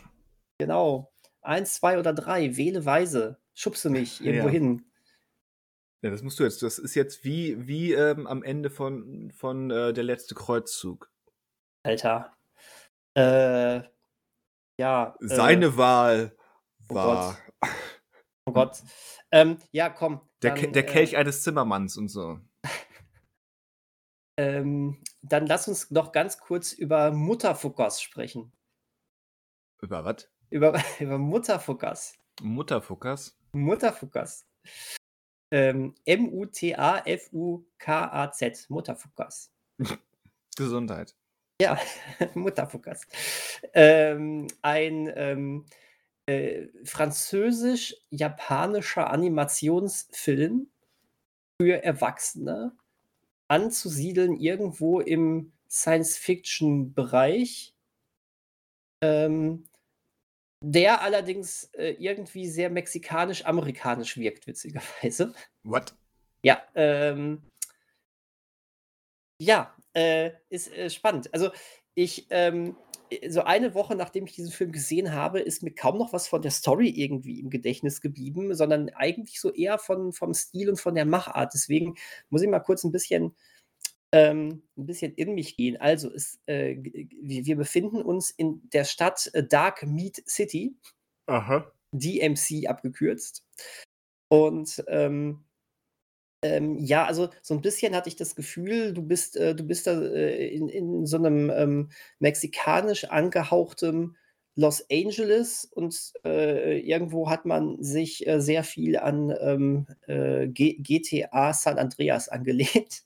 Genau. 0.59 1.12
Eins, 1.43 1.75
zwei 1.75 1.99
oder 1.99 2.12
drei. 2.12 2.57
Wähle 2.57 2.85
weise. 2.85 3.39
Schubse 3.55 3.91
mich 3.91 4.25
irgendwo 4.25 4.47
Ja. 4.47 4.53
hin. 4.53 4.85
Ja, 6.03 6.11
das 6.11 6.23
musst 6.23 6.39
du 6.39 6.45
jetzt. 6.45 6.63
Das 6.63 6.79
ist 6.79 6.95
jetzt 6.95 7.25
wie, 7.25 7.67
wie 7.67 7.93
ähm, 7.93 8.27
am 8.27 8.43
Ende 8.43 8.71
von, 8.71 9.31
von 9.33 9.71
äh, 9.71 9.93
der 9.93 10.05
letzte 10.05 10.35
Kreuzzug. 10.35 11.11
Alter. 11.83 12.37
Äh, 13.15 13.83
ja. 14.79 15.17
Äh, 15.21 15.27
Seine 15.27 15.77
Wahl 15.77 16.37
oh 16.89 16.95
war 16.95 17.39
oh 18.47 18.53
Gott. 18.53 18.83
Ähm, 19.31 19.59
ja, 19.73 19.89
komm. 19.89 20.21
der, 20.43 20.55
dann, 20.55 20.73
der 20.73 20.89
äh, 20.89 20.93
Kelch 20.93 21.17
eines 21.17 21.43
Zimmermanns 21.43 21.97
und 21.97 22.09
so. 22.09 22.41
Ähm, 24.39 25.03
dann 25.23 25.47
lass 25.47 25.67
uns 25.67 25.91
noch 25.91 26.13
ganz 26.13 26.39
kurz 26.39 26.75
über 26.75 27.11
Mutterfuckers 27.11 28.03
sprechen. 28.03 28.53
Über 29.81 30.05
was? 30.05 30.31
Über, 30.51 30.79
über 31.01 31.17
Mutterfuckers. 31.17 32.19
Mutterfuckers? 32.43 33.39
Mutterfuckers. 33.53 34.47
Ähm, 35.57 35.95
M-U-T-A-F-U-K-A-Z. 36.05 36.69
Mutterfuckers. 38.69 39.51
Gesundheit. 40.57 41.15
Ja, 41.63 41.79
Mutterfuckers. 42.35 43.07
Ähm, 43.73 44.49
ein 44.61 45.11
ähm, 45.17 45.65
äh, 46.27 46.67
französisch-japanischer 46.85 49.11
Animationsfilm 49.11 50.69
für 51.59 51.83
Erwachsene, 51.83 52.73
anzusiedeln 53.49 54.37
irgendwo 54.37 55.01
im 55.01 55.53
Science-Fiction-Bereich, 55.71 57.73
ähm, 59.01 59.65
der 60.61 61.03
allerdings 61.03 61.65
äh, 61.75 61.91
irgendwie 61.99 62.49
sehr 62.49 62.71
mexikanisch-amerikanisch 62.71 64.17
wirkt, 64.17 64.47
witzigerweise. 64.47 65.35
What? 65.65 65.95
Ja, 66.43 66.63
ähm, 66.75 67.43
ja, 69.41 69.75
äh, 69.95 70.31
ist 70.49 70.73
äh, 70.73 70.91
spannend. 70.91 71.33
Also 71.35 71.51
ich, 71.95 72.27
ähm, 72.31 72.77
äh, 73.11 73.31
so 73.31 73.43
eine 73.43 73.75
Woche 73.75 73.95
nachdem 73.95 74.25
ich 74.27 74.35
diesen 74.35 74.53
Film 74.53 74.73
gesehen 74.73 75.13
habe, 75.13 75.41
ist 75.41 75.63
mir 75.63 75.75
kaum 75.75 75.99
noch 75.99 76.13
was 76.13 76.29
von 76.29 76.43
der 76.43 76.51
Story 76.51 76.89
irgendwie 76.89 77.41
im 77.41 77.51
Gedächtnis 77.51 78.01
geblieben, 78.01 78.55
sondern 78.55 78.89
eigentlich 78.91 79.41
so 79.41 79.53
eher 79.53 79.79
von, 79.79 80.13
vom 80.13 80.35
Stil 80.35 80.71
und 80.71 80.81
von 80.81 80.95
der 80.95 81.05
Machart. 81.05 81.53
Deswegen 81.55 81.97
muss 82.31 82.43
ich 82.43 82.49
mal 82.49 82.61
kurz 82.61 82.85
ein 82.85 82.93
bisschen, 82.93 83.35
ähm, 84.17 84.62
ein 84.79 84.87
bisschen 84.87 85.12
in 85.14 85.35
mich 85.35 85.57
gehen. 85.57 85.77
Also 85.77 86.11
es, 86.11 86.41
äh, 86.47 86.77
wir 87.21 87.57
befinden 87.57 88.01
uns 88.01 88.31
in 88.31 88.62
der 88.73 88.85
Stadt 88.85 89.31
äh, 89.35 89.45
Dark 89.45 89.87
Meat 89.87 90.23
City. 90.27 90.75
Aha. 91.27 91.71
DMC 91.93 92.67
abgekürzt. 92.67 93.45
Und 94.29 94.83
ähm, 94.89 95.45
ähm, 96.43 96.79
ja, 96.79 97.05
also 97.05 97.29
so 97.43 97.55
ein 97.55 97.61
bisschen 97.61 97.95
hatte 97.95 98.09
ich 98.09 98.17
das 98.17 98.35
Gefühl, 98.35 98.95
du 98.95 99.03
bist, 99.03 99.37
äh, 99.37 99.55
du 99.55 99.64
bist 99.64 99.87
da 99.87 100.01
äh, 100.01 100.49
in, 100.49 100.69
in 100.69 101.07
so 101.07 101.17
einem 101.19 101.51
ähm, 101.51 101.91
mexikanisch 102.19 103.05
angehauchtem 103.05 104.17
Los 104.55 104.85
Angeles 104.91 105.67
und 105.67 106.14
äh, 106.25 106.81
irgendwo 106.81 107.29
hat 107.29 107.45
man 107.45 107.83
sich 107.83 108.27
äh, 108.27 108.41
sehr 108.41 108.64
viel 108.64 108.97
an 108.97 109.35
ähm, 109.39 109.87
äh, 110.07 110.49
GTA 110.49 111.53
San 111.53 111.79
Andreas 111.79 112.29
angelehnt. 112.31 113.06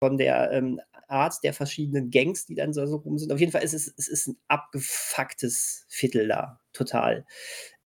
Von 0.00 0.18
der 0.18 0.50
ähm, 0.52 0.80
Art 1.08 1.42
der 1.42 1.54
verschiedenen 1.54 2.10
Gangs, 2.10 2.46
die 2.46 2.54
dann 2.54 2.72
so, 2.72 2.84
so 2.86 2.96
rum 2.96 3.18
sind. 3.18 3.32
Auf 3.32 3.40
jeden 3.40 3.52
Fall 3.52 3.62
ist 3.62 3.74
es, 3.74 3.92
es 3.96 4.08
ist 4.08 4.26
ein 4.28 4.38
abgefucktes 4.48 5.86
Viertel 5.88 6.28
da, 6.28 6.60
total. 6.72 7.24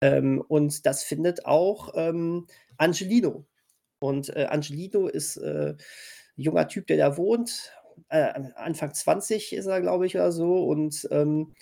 Ähm, 0.00 0.42
und 0.48 0.86
das 0.86 1.02
findet 1.02 1.44
auch 1.46 1.92
ähm, 1.94 2.46
Angelino. 2.76 3.46
Und 4.00 4.34
äh, 4.36 4.46
Angelino 4.48 5.08
ist 5.08 5.36
äh, 5.38 5.74
ein 5.76 6.42
junger 6.42 6.68
Typ, 6.68 6.86
der 6.86 6.96
da 6.96 7.16
wohnt. 7.16 7.72
Äh, 8.08 8.32
Anfang 8.54 8.94
20 8.94 9.52
ist 9.52 9.66
er, 9.66 9.80
glaube 9.80 10.06
ich, 10.06 10.14
oder 10.14 10.30
so. 10.32 10.64
Und 10.64 11.08
ähm, 11.10 11.54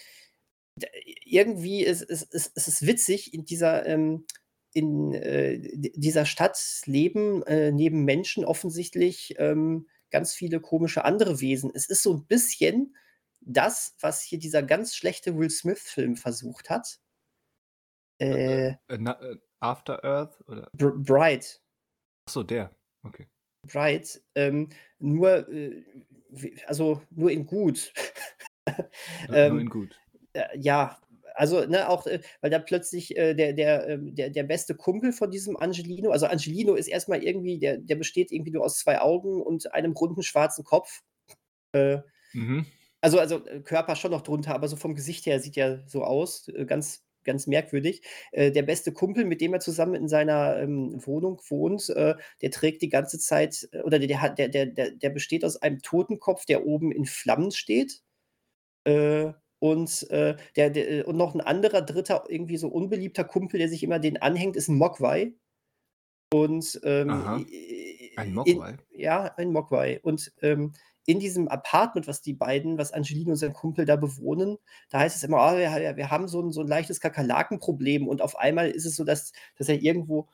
irgendwie 1.24 1.82
ist 1.82 2.02
es 2.02 2.22
ist, 2.22 2.54
ist, 2.56 2.68
ist 2.68 2.86
witzig, 2.86 3.32
in 3.32 3.44
dieser, 3.44 3.86
ähm, 3.86 4.26
in, 4.74 5.14
äh, 5.14 5.58
dieser 5.94 6.26
Stadt 6.26 6.58
leben 6.84 7.42
äh, 7.44 7.72
neben 7.72 8.04
Menschen 8.04 8.44
offensichtlich 8.44 9.34
ähm, 9.38 9.86
ganz 10.16 10.32
viele 10.34 10.60
komische 10.60 11.04
andere 11.04 11.42
Wesen. 11.42 11.70
Es 11.74 11.90
ist 11.90 12.02
so 12.02 12.14
ein 12.14 12.24
bisschen 12.26 12.96
das, 13.42 13.94
was 14.00 14.22
hier 14.22 14.38
dieser 14.38 14.62
ganz 14.62 14.96
schlechte 14.96 15.36
Will 15.36 15.50
Smith-Film 15.50 16.16
versucht 16.16 16.70
hat. 16.70 17.00
Äh, 18.18 18.68
Äh, 18.70 18.76
na, 18.98 19.20
äh, 19.20 19.36
After 19.60 20.02
Earth? 20.02 20.42
Oder? 20.48 20.70
Br 20.72 20.92
Bright. 20.96 21.60
Achso, 22.26 22.42
der. 22.42 22.74
Okay. 23.02 23.28
Bright, 23.66 24.22
ähm, 24.34 24.70
nur, 24.98 25.46
äh, 25.50 25.84
also 26.66 27.02
nur 27.10 27.30
in 27.30 27.44
gut. 27.44 27.92
Nur, 29.28 29.36
Ähm, 29.36 29.52
nur 29.52 29.60
in 29.60 29.68
gut. 29.68 30.00
Äh, 30.32 30.58
ja, 30.58 30.98
also, 31.36 31.64
ne, 31.66 31.88
auch, 31.88 32.06
äh, 32.06 32.20
weil 32.40 32.50
da 32.50 32.58
plötzlich 32.58 33.16
äh, 33.16 33.34
der, 33.34 33.52
der, 33.52 33.88
ähm, 33.88 34.14
der, 34.14 34.30
der 34.30 34.42
beste 34.44 34.74
Kumpel 34.74 35.12
von 35.12 35.30
diesem 35.30 35.56
Angelino, 35.56 36.10
also 36.10 36.26
Angelino 36.26 36.74
ist 36.74 36.88
erstmal 36.88 37.22
irgendwie, 37.22 37.58
der, 37.58 37.78
der 37.78 37.96
besteht 37.96 38.32
irgendwie 38.32 38.52
nur 38.52 38.64
aus 38.64 38.78
zwei 38.78 39.00
Augen 39.00 39.42
und 39.42 39.72
einem 39.74 39.92
runden 39.92 40.22
schwarzen 40.22 40.64
Kopf. 40.64 41.02
Äh, 41.72 41.98
Mhm. 42.32 42.66
also, 43.00 43.18
also 43.18 43.46
äh, 43.46 43.60
Körper 43.60 43.96
schon 43.96 44.10
noch 44.10 44.22
drunter, 44.22 44.54
aber 44.54 44.68
so 44.68 44.76
vom 44.76 44.94
Gesicht 44.94 45.26
her 45.26 45.40
sieht 45.40 45.56
er 45.56 45.84
so 45.86 46.02
aus, 46.04 46.48
äh, 46.48 46.64
ganz, 46.66 47.04
ganz 47.24 47.46
merkwürdig. 47.46 48.02
Äh, 48.32 48.52
der 48.52 48.62
beste 48.62 48.92
Kumpel, 48.92 49.24
mit 49.24 49.40
dem 49.40 49.54
er 49.54 49.60
zusammen 49.60 49.94
in 49.94 50.08
seiner 50.08 50.58
ähm, 50.58 50.94
Wohnung 51.06 51.40
wohnt, 51.48 51.88
äh, 51.90 52.14
der 52.42 52.50
trägt 52.50 52.82
die 52.82 52.88
ganze 52.88 53.18
Zeit, 53.18 53.68
oder 53.84 53.98
der, 53.98 54.34
der, 54.34 54.48
der, 54.48 54.66
der, 54.66 54.90
der 54.92 55.10
besteht 55.10 55.44
aus 55.44 55.56
einem 55.62 55.80
Totenkopf, 55.82 56.46
der 56.46 56.66
oben 56.66 56.92
in 56.92 57.04
Flammen 57.06 57.50
steht. 57.52 58.02
Äh, 58.84 59.32
und, 59.58 60.08
äh, 60.10 60.36
der, 60.56 60.70
der, 60.70 60.90
äh, 60.90 61.02
und 61.04 61.16
noch 61.16 61.34
ein 61.34 61.40
anderer, 61.40 61.82
dritter, 61.82 62.24
irgendwie 62.28 62.56
so 62.56 62.68
unbeliebter 62.68 63.24
Kumpel, 63.24 63.58
der 63.58 63.68
sich 63.68 63.82
immer 63.82 63.98
den 63.98 64.20
anhängt, 64.20 64.56
ist 64.56 64.68
ein 64.68 64.76
Mogwai. 64.76 65.32
Und 66.32 66.80
ähm, 66.82 67.10
Ein 68.16 68.28
in- 68.28 68.34
Mogwai? 68.34 68.76
Ja, 68.90 69.34
ein 69.36 69.52
Mogwai. 69.52 70.00
Und 70.02 70.32
ähm, 70.42 70.72
in 71.06 71.20
diesem 71.20 71.46
Apartment, 71.48 72.08
was 72.08 72.20
die 72.20 72.34
beiden, 72.34 72.78
was 72.78 72.92
Angelino 72.92 73.30
und 73.30 73.36
sein 73.36 73.52
Kumpel 73.52 73.84
da 73.84 73.94
bewohnen, 73.96 74.58
da 74.90 74.98
heißt 75.00 75.16
es 75.16 75.22
immer, 75.22 75.38
ah, 75.38 75.56
wir, 75.56 75.96
wir 75.96 76.10
haben 76.10 76.26
so 76.26 76.42
ein, 76.42 76.50
so 76.50 76.62
ein 76.62 76.66
leichtes 76.66 77.00
Kakerlakenproblem. 77.00 78.08
Und 78.08 78.22
auf 78.22 78.36
einmal 78.38 78.70
ist 78.70 78.86
es 78.86 78.96
so, 78.96 79.04
dass, 79.04 79.32
dass 79.56 79.68
er 79.68 79.80
irgendwo 79.80 80.28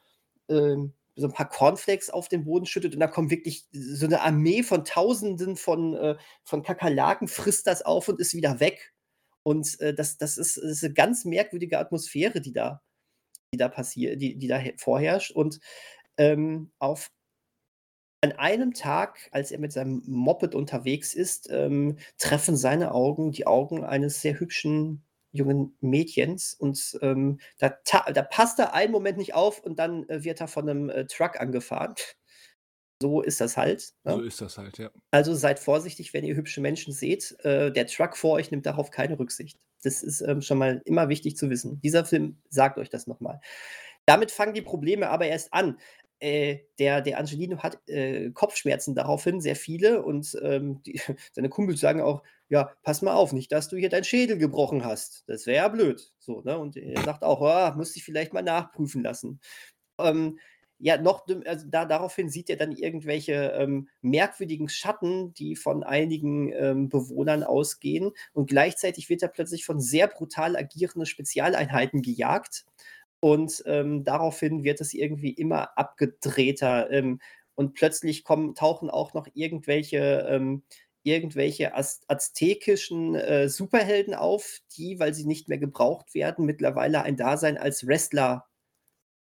ähm, 0.48 0.94
so 1.14 1.26
ein 1.26 1.32
paar 1.32 1.48
Cornflakes 1.48 2.08
auf 2.08 2.28
den 2.28 2.44
Boden 2.44 2.64
schüttet 2.64 2.94
und 2.94 3.00
da 3.00 3.06
kommt 3.06 3.30
wirklich 3.30 3.66
so 3.70 4.06
eine 4.06 4.22
Armee 4.22 4.62
von 4.62 4.84
Tausenden 4.86 5.56
von, 5.56 5.94
äh, 5.94 6.16
von 6.42 6.62
Kakerlaken, 6.62 7.28
frisst 7.28 7.66
das 7.66 7.82
auf 7.82 8.08
und 8.08 8.18
ist 8.18 8.32
wieder 8.34 8.58
weg. 8.60 8.94
Und 9.44 9.80
äh, 9.80 9.94
das, 9.94 10.18
das, 10.18 10.38
ist, 10.38 10.56
das 10.56 10.64
ist 10.64 10.84
eine 10.84 10.94
ganz 10.94 11.24
merkwürdige 11.24 11.78
Atmosphäre, 11.78 12.40
die 12.40 12.52
da, 12.52 12.82
die 13.54 13.58
da 13.58 13.68
passiert, 13.68 14.20
die, 14.20 14.36
die 14.38 14.48
da 14.48 14.58
he- 14.58 14.74
vorherrscht. 14.78 15.32
Und 15.32 15.60
ähm, 16.18 16.72
auf 16.78 17.10
an 18.24 18.32
einem 18.32 18.72
Tag, 18.72 19.28
als 19.32 19.50
er 19.50 19.58
mit 19.58 19.72
seinem 19.72 20.02
Moped 20.06 20.54
unterwegs 20.54 21.12
ist, 21.12 21.48
ähm, 21.50 21.98
treffen 22.18 22.56
seine 22.56 22.92
Augen 22.92 23.32
die 23.32 23.46
Augen 23.46 23.84
eines 23.84 24.20
sehr 24.20 24.38
hübschen 24.38 25.04
jungen 25.32 25.76
Mädchens 25.80 26.54
und 26.54 26.98
ähm, 27.00 27.40
da, 27.58 27.74
da 28.12 28.22
passt 28.22 28.58
er 28.58 28.74
einen 28.74 28.92
Moment 28.92 29.16
nicht 29.16 29.34
auf 29.34 29.60
und 29.64 29.78
dann 29.78 30.08
äh, 30.08 30.22
wird 30.24 30.40
er 30.40 30.46
von 30.46 30.68
einem 30.68 30.90
äh, 30.90 31.06
Truck 31.06 31.40
angefahren. 31.40 31.94
So 33.02 33.20
ist 33.20 33.40
das 33.40 33.56
halt. 33.56 33.94
Ne? 34.04 34.12
So 34.12 34.20
ist 34.20 34.40
das 34.40 34.58
halt, 34.58 34.78
ja. 34.78 34.90
Also 35.10 35.34
seid 35.34 35.58
vorsichtig, 35.58 36.14
wenn 36.14 36.24
ihr 36.24 36.36
hübsche 36.36 36.60
Menschen 36.60 36.92
seht. 36.92 37.36
Äh, 37.44 37.72
der 37.72 37.88
Truck 37.88 38.16
vor 38.16 38.34
euch 38.34 38.52
nimmt 38.52 38.64
darauf 38.64 38.92
keine 38.92 39.18
Rücksicht. 39.18 39.58
Das 39.82 40.04
ist 40.04 40.20
ähm, 40.20 40.40
schon 40.40 40.58
mal 40.58 40.80
immer 40.84 41.08
wichtig 41.08 41.36
zu 41.36 41.50
wissen. 41.50 41.80
Dieser 41.80 42.04
Film 42.04 42.36
sagt 42.48 42.78
euch 42.78 42.90
das 42.90 43.08
nochmal. 43.08 43.40
Damit 44.06 44.30
fangen 44.30 44.54
die 44.54 44.62
Probleme 44.62 45.10
aber 45.10 45.26
erst 45.26 45.52
an. 45.52 45.78
Äh, 46.20 46.60
der, 46.78 47.00
der 47.00 47.18
Angelino 47.18 47.58
hat 47.58 47.80
äh, 47.88 48.30
Kopfschmerzen 48.30 48.94
daraufhin, 48.94 49.40
sehr 49.40 49.56
viele. 49.56 50.04
Und 50.04 50.38
ähm, 50.40 50.80
die, 50.84 51.00
seine 51.32 51.48
Kumpels 51.48 51.80
sagen 51.80 52.00
auch, 52.00 52.22
ja, 52.48 52.70
pass 52.84 53.02
mal 53.02 53.14
auf, 53.14 53.32
nicht, 53.32 53.50
dass 53.50 53.68
du 53.68 53.76
hier 53.76 53.88
deinen 53.88 54.04
Schädel 54.04 54.38
gebrochen 54.38 54.84
hast. 54.84 55.24
Das 55.26 55.46
wäre 55.46 55.64
ja 55.64 55.68
blöd. 55.68 56.12
So, 56.20 56.40
ne? 56.42 56.56
Und 56.56 56.76
er 56.76 57.02
sagt 57.02 57.24
auch, 57.24 57.42
ah, 57.42 57.74
müsste 57.76 57.98
ich 57.98 58.04
vielleicht 58.04 58.32
mal 58.32 58.42
nachprüfen 58.42 59.02
lassen. 59.02 59.40
Ähm, 59.98 60.38
ja, 60.84 61.00
noch, 61.00 61.28
also 61.46 61.66
da, 61.68 61.84
daraufhin 61.84 62.28
sieht 62.28 62.50
er 62.50 62.56
dann 62.56 62.72
irgendwelche 62.72 63.54
ähm, 63.56 63.88
merkwürdigen 64.00 64.68
Schatten, 64.68 65.32
die 65.32 65.54
von 65.54 65.84
einigen 65.84 66.52
ähm, 66.52 66.88
Bewohnern 66.88 67.44
ausgehen. 67.44 68.10
Und 68.32 68.48
gleichzeitig 68.48 69.08
wird 69.08 69.22
er 69.22 69.28
plötzlich 69.28 69.64
von 69.64 69.80
sehr 69.80 70.08
brutal 70.08 70.56
agierenden 70.56 71.06
Spezialeinheiten 71.06 72.02
gejagt. 72.02 72.66
Und 73.20 73.62
ähm, 73.66 74.02
daraufhin 74.02 74.64
wird 74.64 74.80
es 74.80 74.92
irgendwie 74.92 75.30
immer 75.30 75.78
abgedrehter. 75.78 76.90
Ähm, 76.90 77.20
und 77.54 77.74
plötzlich 77.74 78.24
kommen, 78.24 78.56
tauchen 78.56 78.90
auch 78.90 79.14
noch 79.14 79.28
irgendwelche, 79.34 80.26
ähm, 80.28 80.64
irgendwelche 81.04 81.76
az 81.76 82.00
aztekischen 82.08 83.14
äh, 83.14 83.48
Superhelden 83.48 84.14
auf, 84.14 84.58
die, 84.76 84.98
weil 84.98 85.14
sie 85.14 85.26
nicht 85.26 85.48
mehr 85.48 85.58
gebraucht 85.58 86.12
werden, 86.12 86.44
mittlerweile 86.44 87.02
ein 87.02 87.16
Dasein 87.16 87.56
als 87.56 87.86
Wrestler 87.86 88.48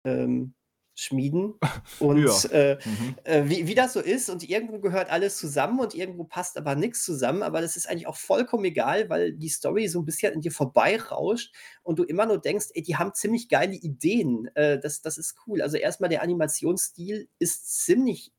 ähm, 0.07 0.55
schmieden. 1.01 1.55
Und 1.99 2.25
ja. 2.25 2.51
äh, 2.51 2.79
mhm. 2.85 3.15
äh, 3.25 3.49
wie, 3.49 3.67
wie 3.67 3.75
das 3.75 3.93
so 3.93 4.01
ist, 4.01 4.31
und 4.31 4.49
irgendwo 4.49 4.79
gehört 4.79 5.11
alles 5.11 5.37
zusammen 5.37 5.81
und 5.81 5.95
irgendwo 5.95 6.25
passt 6.25 6.57
aber 6.57 6.75
nichts 6.75 7.05
zusammen. 7.05 7.43
Aber 7.43 7.61
das 7.61 7.77
ist 7.77 7.89
eigentlich 7.89 8.07
auch 8.07 8.17
vollkommen 8.17 8.65
egal, 8.65 9.09
weil 9.09 9.33
die 9.33 9.49
Story 9.49 9.89
so 9.89 10.01
ein 10.01 10.05
bisschen 10.05 10.35
an 10.35 10.41
dir 10.41 10.53
vorbeirauscht 10.53 11.55
und 11.83 11.99
du 11.99 12.05
immer 12.05 12.27
nur 12.27 12.39
denkst, 12.39 12.69
ey, 12.75 12.83
die 12.83 12.97
haben 12.97 13.15
ziemlich 13.15 13.49
geile 13.49 13.75
Ideen. 13.75 14.49
Äh, 14.55 14.79
das, 14.79 15.03
das 15.03 15.19
ist 15.19 15.37
cool. 15.47 15.63
Also 15.63 15.77
erstmal 15.77 16.11
der 16.11 16.23
Animationsstil 16.23 17.29
ist 17.39 17.85
ziemlich 17.85 18.33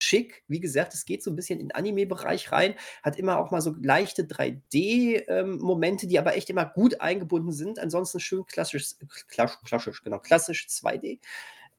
schick. 0.00 0.44
Wie 0.48 0.60
gesagt, 0.60 0.94
es 0.94 1.04
geht 1.04 1.22
so 1.22 1.30
ein 1.30 1.36
bisschen 1.36 1.60
in 1.60 1.68
den 1.68 1.74
Anime-Bereich 1.74 2.52
rein, 2.52 2.74
hat 3.02 3.18
immer 3.18 3.38
auch 3.38 3.50
mal 3.50 3.60
so 3.60 3.74
leichte 3.80 4.22
3D-Momente, 4.22 6.06
ähm, 6.06 6.08
die 6.08 6.18
aber 6.18 6.36
echt 6.36 6.50
immer 6.50 6.66
gut 6.66 7.00
eingebunden 7.00 7.52
sind. 7.52 7.78
Ansonsten 7.78 8.20
schön 8.20 8.46
klassisch, 8.46 8.94
klassisch, 9.28 10.02
genau, 10.02 10.18
klassisch 10.18 10.66
2D. 10.68 11.20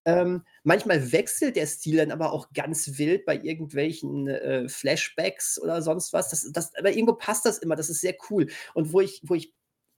Ähm, 0.05 0.43
manchmal 0.63 1.11
wechselt 1.11 1.55
der 1.55 1.67
Stil 1.67 1.97
dann 1.97 2.11
aber 2.11 2.31
auch 2.31 2.51
ganz 2.53 2.97
wild 2.97 3.25
bei 3.25 3.37
irgendwelchen 3.37 4.27
äh, 4.27 4.67
Flashbacks 4.69 5.61
oder 5.61 5.81
sonst 5.81 6.13
was. 6.13 6.29
Das, 6.29 6.49
das, 6.51 6.75
aber 6.75 6.91
irgendwo 6.91 7.13
passt 7.15 7.45
das 7.45 7.57
immer. 7.59 7.75
Das 7.75 7.89
ist 7.89 8.01
sehr 8.01 8.15
cool. 8.29 8.47
Und 8.73 8.93
wo 8.93 9.01
ich, 9.01 9.21
wo 9.25 9.35
ich 9.35 9.53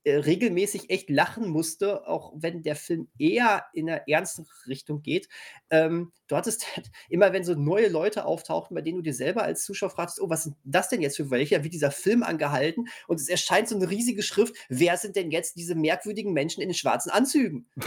regelmäßig 0.05 0.89
echt 0.89 1.09
lachen 1.09 1.47
musste, 1.49 2.07
auch 2.07 2.33
wenn 2.35 2.63
der 2.63 2.75
Film 2.75 3.07
eher 3.19 3.65
in 3.73 3.89
eine 3.89 4.07
ernste 4.07 4.45
Richtung 4.67 5.01
geht. 5.01 5.27
Ähm, 5.69 6.11
du 6.27 6.35
hattest 6.35 6.65
immer, 7.09 7.33
wenn 7.33 7.43
so 7.43 7.53
neue 7.53 7.87
Leute 7.87 8.25
auftauchten, 8.25 8.75
bei 8.75 8.81
denen 8.81 8.97
du 8.97 9.03
dir 9.03 9.13
selber 9.13 9.43
als 9.43 9.63
Zuschauer 9.63 9.91
fragst, 9.91 10.19
oh, 10.19 10.29
was 10.29 10.43
sind 10.43 10.55
das 10.63 10.89
denn 10.89 11.01
jetzt 11.01 11.17
für 11.17 11.29
welche? 11.29 11.63
Wird 11.63 11.73
dieser 11.73 11.91
Film 11.91 12.23
angehalten? 12.23 12.87
Und 13.07 13.19
es 13.19 13.29
erscheint 13.29 13.69
so 13.69 13.75
eine 13.75 13.89
riesige 13.89 14.23
Schrift, 14.23 14.55
wer 14.69 14.97
sind 14.97 15.15
denn 15.15 15.31
jetzt 15.31 15.55
diese 15.55 15.75
merkwürdigen 15.75 16.33
Menschen 16.33 16.61
in 16.61 16.69
den 16.69 16.75
schwarzen 16.75 17.11
Anzügen? 17.11 17.67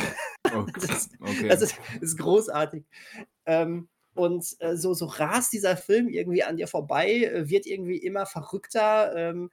Okay. 0.55 0.73
das, 0.87 1.11
okay. 1.21 1.49
das, 1.49 1.62
ist, 1.62 1.79
das, 1.95 2.03
ist, 2.03 2.19
großartig. 2.19 2.85
Ähm, 3.45 3.89
und 4.15 4.47
äh, 4.61 4.77
so, 4.77 4.95
so 4.95 5.07
rast 5.07 5.53
dieser 5.53 5.77
Film 5.77 6.09
irgendwie 6.09 6.45
an 6.45 6.57
dir 6.57 6.69
vorbei, 6.69 7.25
äh, 7.25 7.49
wird 7.49 7.67
irgendwie 7.67 7.97
immer 7.97 8.27
verrückter. 8.27 9.15
Ähm, 9.17 9.51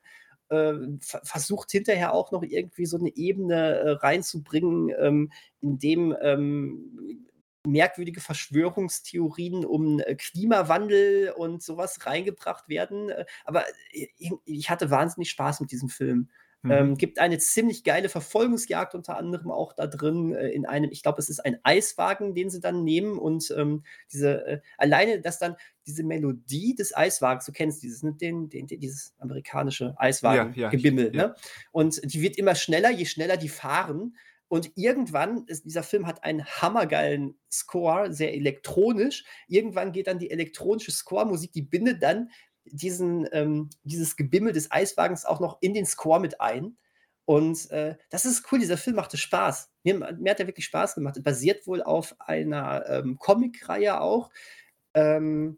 äh, 0.51 0.73
versucht 1.01 1.71
hinterher 1.71 2.13
auch 2.13 2.31
noch 2.31 2.43
irgendwie 2.43 2.85
so 2.85 2.97
eine 2.97 3.15
Ebene 3.15 3.55
äh, 3.55 3.89
reinzubringen, 3.91 4.93
ähm, 4.99 5.31
in 5.61 5.79
dem 5.79 6.15
ähm, 6.21 7.27
merkwürdige 7.65 8.21
Verschwörungstheorien 8.21 9.65
um 9.65 9.99
äh, 9.99 10.15
Klimawandel 10.15 11.33
und 11.35 11.63
sowas 11.63 12.05
reingebracht 12.05 12.67
werden. 12.69 13.09
Äh, 13.09 13.25
aber 13.45 13.65
äh, 13.91 14.07
ich 14.45 14.69
hatte 14.69 14.91
wahnsinnig 14.91 15.29
Spaß 15.29 15.61
mit 15.61 15.71
diesem 15.71 15.89
Film. 15.89 16.29
Mhm. 16.63 16.71
Ähm, 16.71 16.97
gibt 16.97 17.17
eine 17.17 17.39
ziemlich 17.39 17.83
geile 17.83 18.07
Verfolgungsjagd 18.07 18.93
unter 18.93 19.17
anderem 19.17 19.49
auch 19.49 19.73
da 19.73 19.87
drin 19.87 20.35
äh, 20.35 20.49
in 20.49 20.67
einem, 20.67 20.91
ich 20.91 21.01
glaube, 21.01 21.19
es 21.19 21.29
ist 21.29 21.39
ein 21.39 21.57
Eiswagen, 21.63 22.35
den 22.35 22.51
sie 22.51 22.59
dann 22.59 22.83
nehmen 22.83 23.17
und 23.17 23.51
ähm, 23.57 23.83
diese, 24.11 24.45
äh, 24.45 24.61
alleine, 24.77 25.21
dass 25.21 25.39
dann 25.39 25.55
diese 25.87 26.03
Melodie 26.03 26.75
des 26.75 26.95
Eiswagens, 26.95 27.45
du 27.45 27.51
kennst 27.51 27.81
dieses, 27.81 28.03
ne, 28.03 28.13
den, 28.13 28.49
den, 28.49 28.67
den, 28.67 28.79
dieses 28.79 29.15
amerikanische 29.17 29.95
Eiswagen-Gebimmel, 29.97 31.15
ja, 31.15 31.21
ja, 31.21 31.27
ne? 31.29 31.35
Und 31.71 31.99
die 32.13 32.21
wird 32.21 32.37
immer 32.37 32.53
schneller, 32.53 32.91
je 32.91 33.05
schneller 33.05 33.37
die 33.37 33.49
fahren. 33.49 34.15
Und 34.47 34.73
irgendwann, 34.75 35.45
ist, 35.47 35.63
dieser 35.63 35.81
Film 35.81 36.05
hat 36.05 36.23
einen 36.25 36.45
hammergeilen 36.45 37.39
Score, 37.49 38.11
sehr 38.13 38.33
elektronisch. 38.33 39.23
Irgendwann 39.47 39.93
geht 39.93 40.07
dann 40.07 40.19
die 40.19 40.29
elektronische 40.29 40.91
Score-Musik, 40.91 41.53
die 41.53 41.61
bindet 41.61 42.03
dann 42.03 42.29
diesen, 42.65 43.27
ähm, 43.31 43.69
dieses 43.83 44.15
Gebimmel 44.15 44.53
des 44.53 44.71
Eiswagens 44.71 45.25
auch 45.25 45.39
noch 45.39 45.57
in 45.61 45.73
den 45.73 45.85
Score 45.85 46.19
mit 46.19 46.41
ein. 46.41 46.77
Und 47.25 47.69
äh, 47.71 47.95
das 48.09 48.25
ist 48.25 48.51
cool, 48.51 48.59
dieser 48.59 48.77
Film 48.77 48.95
machte 48.95 49.17
Spaß. 49.17 49.71
Mir, 49.83 49.95
mir 49.95 50.31
hat 50.31 50.39
er 50.39 50.47
wirklich 50.47 50.65
Spaß 50.65 50.95
gemacht. 50.95 51.21
Basiert 51.23 51.67
wohl 51.67 51.81
auf 51.81 52.15
einer 52.19 52.85
ähm, 52.87 53.17
Comic-Reihe 53.19 54.01
auch, 54.01 54.31
ähm, 54.93 55.57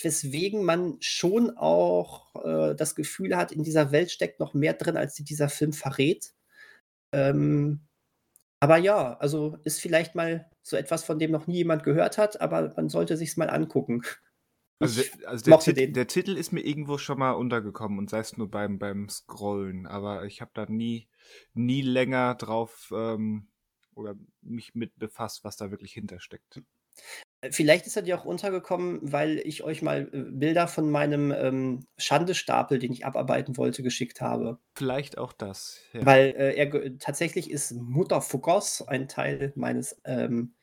weswegen 0.00 0.64
man 0.64 0.96
schon 1.00 1.56
auch 1.56 2.34
äh, 2.44 2.74
das 2.74 2.94
Gefühl 2.94 3.36
hat, 3.36 3.52
in 3.52 3.62
dieser 3.62 3.92
Welt 3.92 4.10
steckt 4.10 4.40
noch 4.40 4.54
mehr 4.54 4.74
drin, 4.74 4.96
als 4.96 5.14
dieser 5.14 5.48
Film 5.48 5.72
verrät. 5.72 6.34
Ähm, 7.12 7.80
aber 8.60 8.76
ja, 8.76 9.16
also 9.18 9.58
ist 9.64 9.80
vielleicht 9.80 10.14
mal 10.14 10.48
so 10.62 10.76
etwas, 10.76 11.04
von 11.04 11.18
dem 11.18 11.30
noch 11.30 11.46
nie 11.46 11.56
jemand 11.56 11.82
gehört 11.82 12.18
hat, 12.18 12.40
aber 12.40 12.72
man 12.76 12.88
sollte 12.88 13.16
sich 13.16 13.30
es 13.30 13.36
mal 13.36 13.50
angucken. 13.50 14.02
Also, 14.82 15.02
der, 15.02 15.28
also 15.28 15.44
der, 15.44 15.58
Tit 15.58 15.96
der, 15.96 16.06
Titel 16.06 16.36
ist 16.36 16.52
mir 16.52 16.60
irgendwo 16.60 16.98
schon 16.98 17.18
mal 17.18 17.32
untergekommen 17.32 17.98
und 17.98 18.10
sei 18.10 18.18
es 18.18 18.36
nur 18.36 18.50
beim, 18.50 18.78
beim 18.78 19.08
Scrollen, 19.08 19.86
aber 19.86 20.24
ich 20.24 20.40
habe 20.40 20.50
da 20.54 20.66
nie, 20.66 21.08
nie 21.54 21.82
länger 21.82 22.34
drauf 22.34 22.92
ähm, 22.94 23.48
oder 23.94 24.14
mich 24.40 24.74
mit 24.74 24.98
befasst, 24.98 25.44
was 25.44 25.56
da 25.56 25.70
wirklich 25.70 25.92
hintersteckt. 25.92 26.62
Äh, 27.42 27.50
vielleicht 27.52 27.86
ist 27.86 27.96
er 27.96 28.02
dir 28.02 28.18
auch 28.18 28.24
untergekommen, 28.24 29.00
weil 29.02 29.38
ich 29.44 29.62
euch 29.62 29.82
mal 29.82 30.08
äh, 30.12 30.22
Bilder 30.30 30.68
von 30.68 30.90
meinem 30.90 31.32
ähm, 31.32 31.86
Schandestapel, 31.98 32.78
den 32.78 32.92
ich 32.92 33.04
abarbeiten 33.04 33.56
wollte, 33.56 33.82
geschickt 33.82 34.20
habe. 34.20 34.58
Vielleicht 34.74 35.18
auch 35.18 35.32
das. 35.32 35.80
Ja. 35.92 36.06
Weil 36.06 36.34
äh, 36.36 36.54
er 36.54 36.98
tatsächlich 36.98 37.50
ist 37.50 37.72
Mutterfuckers 37.72 38.86
ein 38.86 39.08
Teil 39.08 39.52
meines, 39.56 40.00
ähm, 40.04 40.54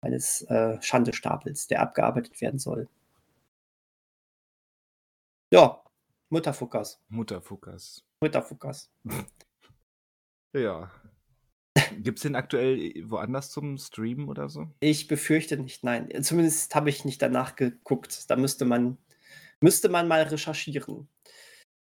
meines 0.00 0.42
äh, 0.42 0.80
Schandestapels, 0.80 1.66
der 1.66 1.80
abgearbeitet 1.80 2.40
werden 2.40 2.58
soll. 2.58 2.88
Ja, 5.54 5.84
Mutterfuckers. 6.30 7.00
Mutterfuckers. 7.06 8.04
Mutterfuckers. 8.20 8.90
ja. 10.52 10.90
Gibt 11.98 12.18
es 12.18 12.22
den 12.22 12.34
aktuell 12.34 12.92
woanders 13.08 13.50
zum 13.50 13.78
Streamen 13.78 14.28
oder 14.28 14.48
so? 14.48 14.66
Ich 14.80 15.06
befürchte 15.06 15.56
nicht, 15.56 15.84
nein. 15.84 16.10
Zumindest 16.24 16.74
habe 16.74 16.90
ich 16.90 17.04
nicht 17.04 17.22
danach 17.22 17.54
geguckt. 17.54 18.28
Da 18.28 18.34
müsste 18.34 18.64
man, 18.64 18.98
müsste 19.60 19.88
man 19.88 20.08
mal 20.08 20.22
recherchieren. 20.22 21.06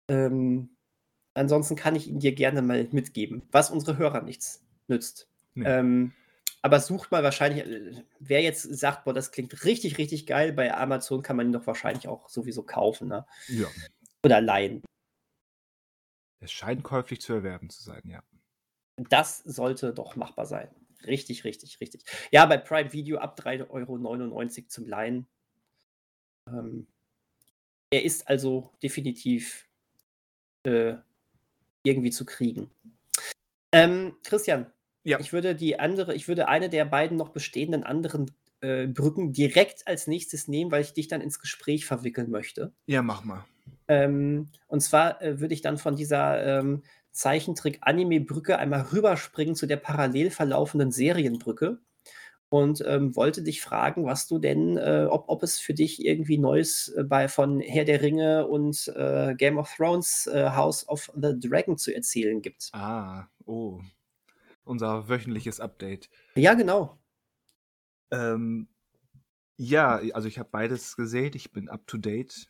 Ähm, 0.09 0.75
ansonsten 1.33 1.77
kann 1.77 1.95
ich 1.95 2.09
ihn 2.09 2.19
dir 2.19 2.35
gerne 2.35 2.61
mal 2.61 2.85
mitgeben, 2.91 3.43
was 3.53 3.71
unsere 3.71 3.97
Hörer 3.97 4.23
nichts 4.23 4.61
nützt. 4.89 5.29
Nee. 5.53 5.63
Ähm, 5.65 6.11
aber 6.63 6.79
sucht 6.79 7.11
mal 7.11 7.23
wahrscheinlich, 7.23 7.65
äh, 7.65 8.03
wer 8.19 8.41
jetzt 8.41 8.63
sagt, 8.63 9.03
boah, 9.03 9.13
das 9.13 9.31
klingt 9.31 9.65
richtig, 9.65 9.97
richtig 9.97 10.25
geil, 10.25 10.53
bei 10.53 10.73
Amazon 10.73 11.21
kann 11.21 11.35
man 11.35 11.47
ihn 11.47 11.53
doch 11.53 11.67
wahrscheinlich 11.67 12.07
auch 12.07 12.29
sowieso 12.29 12.63
kaufen, 12.63 13.09
ne? 13.09 13.27
Ja. 13.49 13.67
Oder 14.23 14.41
leihen. 14.41 14.81
Es 16.39 16.51
scheint 16.51 16.83
käuflich 16.83 17.21
zu 17.21 17.33
erwerben 17.33 17.69
zu 17.69 17.83
sein, 17.83 18.01
ja. 18.05 18.23
Das 19.09 19.39
sollte 19.39 19.93
doch 19.93 20.15
machbar 20.15 20.45
sein. 20.45 20.69
Richtig, 21.05 21.43
richtig, 21.43 21.81
richtig. 21.81 22.03
Ja, 22.31 22.45
bei 22.45 22.57
Prime 22.57 22.93
Video 22.93 23.17
ab 23.17 23.37
3,99 23.37 23.69
Euro 23.69 24.67
zum 24.69 24.87
Leihen. 24.87 25.27
Ähm, 26.47 26.87
er 27.91 28.03
ist 28.03 28.27
also 28.27 28.71
definitiv 28.81 29.67
äh, 30.65 30.95
irgendwie 31.83 32.11
zu 32.11 32.25
kriegen. 32.25 32.71
Ähm, 33.73 34.15
Christian, 34.23 34.71
ja. 35.03 35.19
Ich 35.19 35.33
würde 35.33 35.55
die 35.55 35.79
andere, 35.79 36.15
ich 36.15 36.27
würde 36.27 36.47
eine 36.47 36.69
der 36.69 36.85
beiden 36.85 37.17
noch 37.17 37.29
bestehenden 37.29 37.83
anderen 37.83 38.31
äh, 38.61 38.87
Brücken 38.87 39.33
direkt 39.33 39.87
als 39.87 40.07
nächstes 40.07 40.47
nehmen, 40.47 40.71
weil 40.71 40.81
ich 40.81 40.93
dich 40.93 41.07
dann 41.07 41.21
ins 41.21 41.39
Gespräch 41.39 41.85
verwickeln 41.85 42.31
möchte. 42.31 42.71
Ja, 42.85 43.01
mach 43.01 43.23
mal. 43.23 43.43
Ähm, 43.87 44.49
und 44.67 44.81
zwar 44.81 45.21
äh, 45.21 45.39
würde 45.41 45.53
ich 45.53 45.61
dann 45.61 45.77
von 45.77 45.95
dieser 45.95 46.59
ähm, 46.59 46.83
Zeichentrick-Anime-Brücke 47.11 48.57
einmal 48.57 48.81
rüberspringen 48.93 49.55
zu 49.55 49.65
der 49.67 49.77
parallel 49.77 50.31
verlaufenden 50.31 50.91
Serienbrücke 50.91 51.79
und 52.47 52.83
ähm, 52.87 53.15
wollte 53.15 53.43
dich 53.43 53.61
fragen, 53.61 54.05
was 54.05 54.27
du 54.27 54.39
denn, 54.39 54.77
äh, 54.77 55.07
ob, 55.09 55.25
ob 55.27 55.43
es 55.43 55.59
für 55.59 55.73
dich 55.73 56.05
irgendwie 56.05 56.37
Neues 56.37 56.87
äh, 56.95 57.03
bei 57.03 57.27
von 57.27 57.59
Herr 57.59 57.83
der 57.83 58.01
Ringe 58.01 58.47
und 58.47 58.87
äh, 58.95 59.35
Game 59.35 59.57
of 59.57 59.73
Thrones 59.75 60.27
äh, 60.27 60.51
House 60.51 60.87
of 60.87 61.11
the 61.15 61.33
Dragon 61.37 61.77
zu 61.77 61.93
erzählen 61.93 62.41
gibt. 62.41 62.69
Ah, 62.71 63.27
oh 63.45 63.81
unser 64.63 65.09
wöchentliches 65.09 65.59
Update. 65.59 66.09
Ja, 66.35 66.53
genau. 66.53 66.99
Ähm, 68.11 68.67
ja, 69.57 70.01
also 70.13 70.27
ich 70.27 70.39
habe 70.39 70.49
beides 70.51 70.95
gesehen, 70.95 71.33
ich 71.35 71.51
bin 71.51 71.69
up 71.69 71.85
to 71.87 71.97
date. 71.97 72.47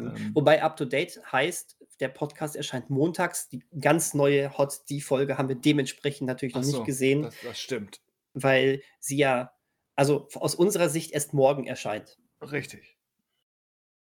Ähm, 0.00 0.32
Wobei 0.34 0.62
up 0.62 0.76
to 0.76 0.84
date 0.84 1.20
heißt, 1.30 1.76
der 2.00 2.08
Podcast 2.08 2.56
erscheint 2.56 2.90
montags. 2.90 3.48
Die 3.48 3.64
ganz 3.78 4.14
neue 4.14 4.56
Hot 4.58 4.88
D-Folge 4.90 5.38
haben 5.38 5.48
wir 5.48 5.56
dementsprechend 5.56 6.26
natürlich 6.26 6.54
noch 6.54 6.62
so, 6.62 6.78
nicht 6.78 6.86
gesehen. 6.86 7.22
Das, 7.22 7.34
das 7.42 7.60
stimmt. 7.60 8.00
Weil 8.32 8.82
sie 8.98 9.16
ja, 9.16 9.52
also 9.94 10.28
aus 10.34 10.54
unserer 10.54 10.88
Sicht 10.88 11.12
erst 11.12 11.34
morgen 11.34 11.66
erscheint. 11.66 12.18
Richtig. 12.40 12.98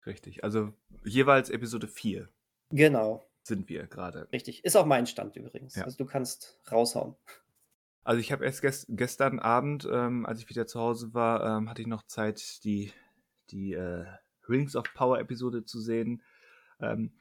Richtig. 0.07 0.45
Also 0.45 0.73
jeweils 1.05 1.51
Episode 1.51 1.89
4. 1.89 2.29
Genau 2.71 3.26
sind 3.47 3.69
wir 3.69 3.87
gerade. 3.87 4.29
Richtig. 4.33 4.65
Ist 4.65 4.77
auch 4.77 4.87
mein 4.87 5.07
Stand 5.07 5.37
übrigens. 5.37 5.77
Ja. 5.77 5.85
Also 5.85 5.97
du 5.97 6.05
kannst 6.05 6.61
raushauen. 6.71 7.17
Also 8.05 8.21
ich 8.21 8.31
habe 8.31 8.45
erst 8.45 8.63
gest 8.63 8.87
gestern 8.89 9.39
Abend, 9.41 9.89
ähm, 9.91 10.27
als 10.27 10.41
ich 10.41 10.49
wieder 10.49 10.67
zu 10.67 10.79
Hause 10.79 11.13
war, 11.13 11.59
ähm, 11.59 11.69
hatte 11.69 11.83
ich 11.83 11.89
noch 11.89 12.07
Zeit, 12.07 12.63
die, 12.65 12.93
die 13.51 13.73
äh, 13.73 14.07
Rings 14.49 14.77
of 14.77 14.85
Power 14.95 15.19
Episode 15.19 15.65
zu 15.65 15.81
sehen. 15.81 16.23
Ähm, 16.81 17.13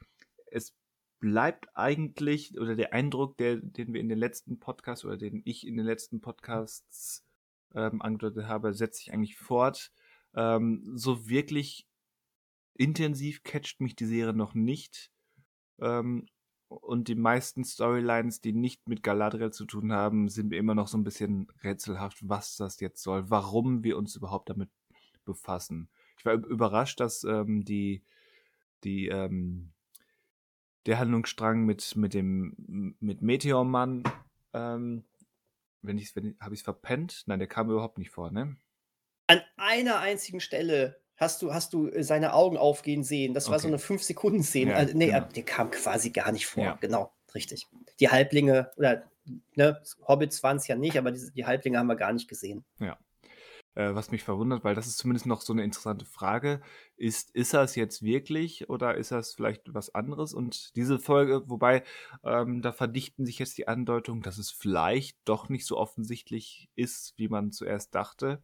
es 0.50 0.76
bleibt 1.18 1.68
eigentlich, 1.74 2.58
oder 2.58 2.76
der 2.76 2.92
Eindruck, 2.92 3.36
der, 3.36 3.56
den 3.56 3.92
wir 3.92 4.00
in 4.00 4.08
den 4.08 4.18
letzten 4.18 4.60
Podcasts 4.60 5.04
oder 5.04 5.16
den 5.16 5.42
ich 5.44 5.66
in 5.66 5.76
den 5.76 5.86
letzten 5.86 6.20
Podcasts 6.20 7.26
ähm, 7.74 8.00
angedeutet 8.00 8.46
habe, 8.46 8.74
setzt 8.74 8.98
sich 8.98 9.12
eigentlich 9.12 9.36
fort. 9.36 9.90
Ähm, 10.34 10.92
so 10.94 11.28
wirklich 11.28 11.88
intensiv 12.74 13.42
catcht 13.42 13.80
mich 13.80 13.96
die 13.96 14.06
Serie 14.06 14.34
noch 14.34 14.54
nicht. 14.54 15.10
Ähm, 15.80 16.26
und 16.68 17.08
die 17.08 17.14
meisten 17.14 17.64
Storylines, 17.64 18.40
die 18.40 18.52
nicht 18.52 18.88
mit 18.88 19.02
Galadriel 19.02 19.52
zu 19.52 19.66
tun 19.66 19.92
haben, 19.92 20.28
sind 20.28 20.48
mir 20.48 20.58
immer 20.58 20.74
noch 20.74 20.88
so 20.88 20.98
ein 20.98 21.04
bisschen 21.04 21.46
rätselhaft, 21.62 22.28
was 22.28 22.56
das 22.56 22.80
jetzt 22.80 23.02
soll, 23.02 23.30
warum 23.30 23.84
wir 23.84 23.96
uns 23.96 24.16
überhaupt 24.16 24.50
damit 24.50 24.68
befassen. 25.24 25.88
Ich 26.18 26.24
war 26.24 26.34
überrascht, 26.34 26.98
dass 26.98 27.22
ähm, 27.24 27.64
die, 27.64 28.02
die, 28.82 29.08
ähm, 29.08 29.72
der 30.86 30.98
Handlungsstrang 30.98 31.64
mit, 31.64 31.94
mit 31.96 32.14
dem, 32.14 32.96
mit 33.00 33.22
Meteormann, 33.22 34.02
ähm, 34.52 35.04
wenn 35.82 35.98
ich 35.98 36.16
wenn, 36.16 36.36
habe 36.40 36.54
ich 36.54 36.60
es 36.60 36.64
verpennt? 36.64 37.24
Nein, 37.26 37.38
der 37.38 37.48
kam 37.48 37.70
überhaupt 37.70 37.98
nicht 37.98 38.10
vor, 38.10 38.30
ne? 38.30 38.56
An 39.28 39.40
einer 39.56 39.98
einzigen 39.98 40.40
Stelle 40.40 41.00
hast 41.16 41.42
du, 41.42 41.52
hast 41.52 41.72
du 41.72 41.88
äh, 41.88 42.02
seine 42.02 42.34
Augen 42.34 42.56
aufgehen 42.56 43.02
sehen. 43.02 43.34
Das 43.34 43.50
war 43.50 43.58
so 43.58 43.68
eine 43.68 43.78
5-Sekunden-Szene. 43.78 44.72
Ja, 44.72 44.76
Also, 44.76 44.96
nee, 44.96 45.06
genau. 45.06 45.26
der 45.34 45.42
kam 45.42 45.70
quasi 45.70 46.10
gar 46.10 46.32
nicht 46.32 46.46
vor. 46.46 46.64
Ja. 46.64 46.78
Genau, 46.80 47.12
richtig. 47.34 47.66
Die 48.00 48.08
Halblinge, 48.10 48.70
oder 48.76 49.04
ne, 49.54 49.80
Hobbits 50.06 50.42
waren 50.42 50.58
es 50.58 50.66
ja 50.66 50.76
nicht, 50.76 50.98
aber 50.98 51.10
diese, 51.10 51.32
die 51.32 51.46
Halblinge 51.46 51.78
haben 51.78 51.86
wir 51.86 51.96
gar 51.96 52.12
nicht 52.12 52.28
gesehen. 52.28 52.64
Äh, 53.76 53.94
was 53.94 54.10
mich 54.10 54.22
verwundert, 54.22 54.64
weil 54.64 54.74
das 54.74 54.86
ist 54.86 54.96
zumindest 54.96 55.26
noch 55.26 55.42
so 55.42 55.52
eine 55.52 55.62
interessante 55.62 56.06
Frage. 56.06 56.62
Ist, 56.96 57.30
ist 57.32 57.52
das 57.52 57.76
jetzt 57.76 58.02
wirklich 58.02 58.70
oder 58.70 58.94
ist 58.94 59.12
das 59.12 59.34
vielleicht 59.34 59.74
was 59.74 59.94
anderes? 59.94 60.32
Und 60.32 60.74
diese 60.76 60.98
Folge, 60.98 61.42
wobei 61.46 61.82
ähm, 62.24 62.62
da 62.62 62.72
verdichten 62.72 63.26
sich 63.26 63.38
jetzt 63.38 63.58
die 63.58 63.68
Andeutungen, 63.68 64.22
dass 64.22 64.38
es 64.38 64.50
vielleicht 64.50 65.18
doch 65.26 65.50
nicht 65.50 65.66
so 65.66 65.76
offensichtlich 65.76 66.70
ist, 66.74 67.12
wie 67.18 67.28
man 67.28 67.52
zuerst 67.52 67.94
dachte. 67.94 68.42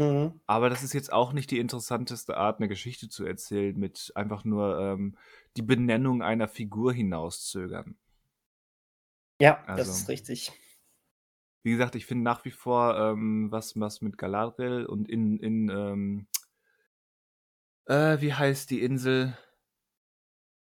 Mhm. 0.00 0.40
Aber 0.46 0.70
das 0.70 0.82
ist 0.82 0.92
jetzt 0.92 1.12
auch 1.12 1.32
nicht 1.32 1.50
die 1.50 1.58
interessanteste 1.58 2.36
Art, 2.36 2.58
eine 2.58 2.68
Geschichte 2.68 3.08
zu 3.08 3.24
erzählen, 3.24 3.78
mit 3.78 4.12
einfach 4.14 4.44
nur 4.44 4.78
ähm, 4.78 5.16
die 5.56 5.62
Benennung 5.62 6.22
einer 6.22 6.48
Figur 6.48 6.92
hinauszögern. 6.92 7.96
Ja, 9.40 9.62
Also- 9.66 9.90
das 9.90 10.00
ist 10.00 10.08
richtig. 10.08 10.52
Wie 11.62 11.70
gesagt, 11.70 11.94
ich 11.94 12.04
finde 12.04 12.24
nach 12.24 12.44
wie 12.44 12.50
vor 12.50 12.94
ähm, 12.98 13.50
was, 13.50 13.78
was 13.80 14.02
mit 14.02 14.18
Galadriel 14.18 14.84
und 14.84 15.08
in, 15.08 15.38
in 15.38 15.70
ähm, 15.70 16.26
äh, 17.86 18.20
wie 18.20 18.34
heißt 18.34 18.68
die 18.70 18.82
Insel? 18.82 19.36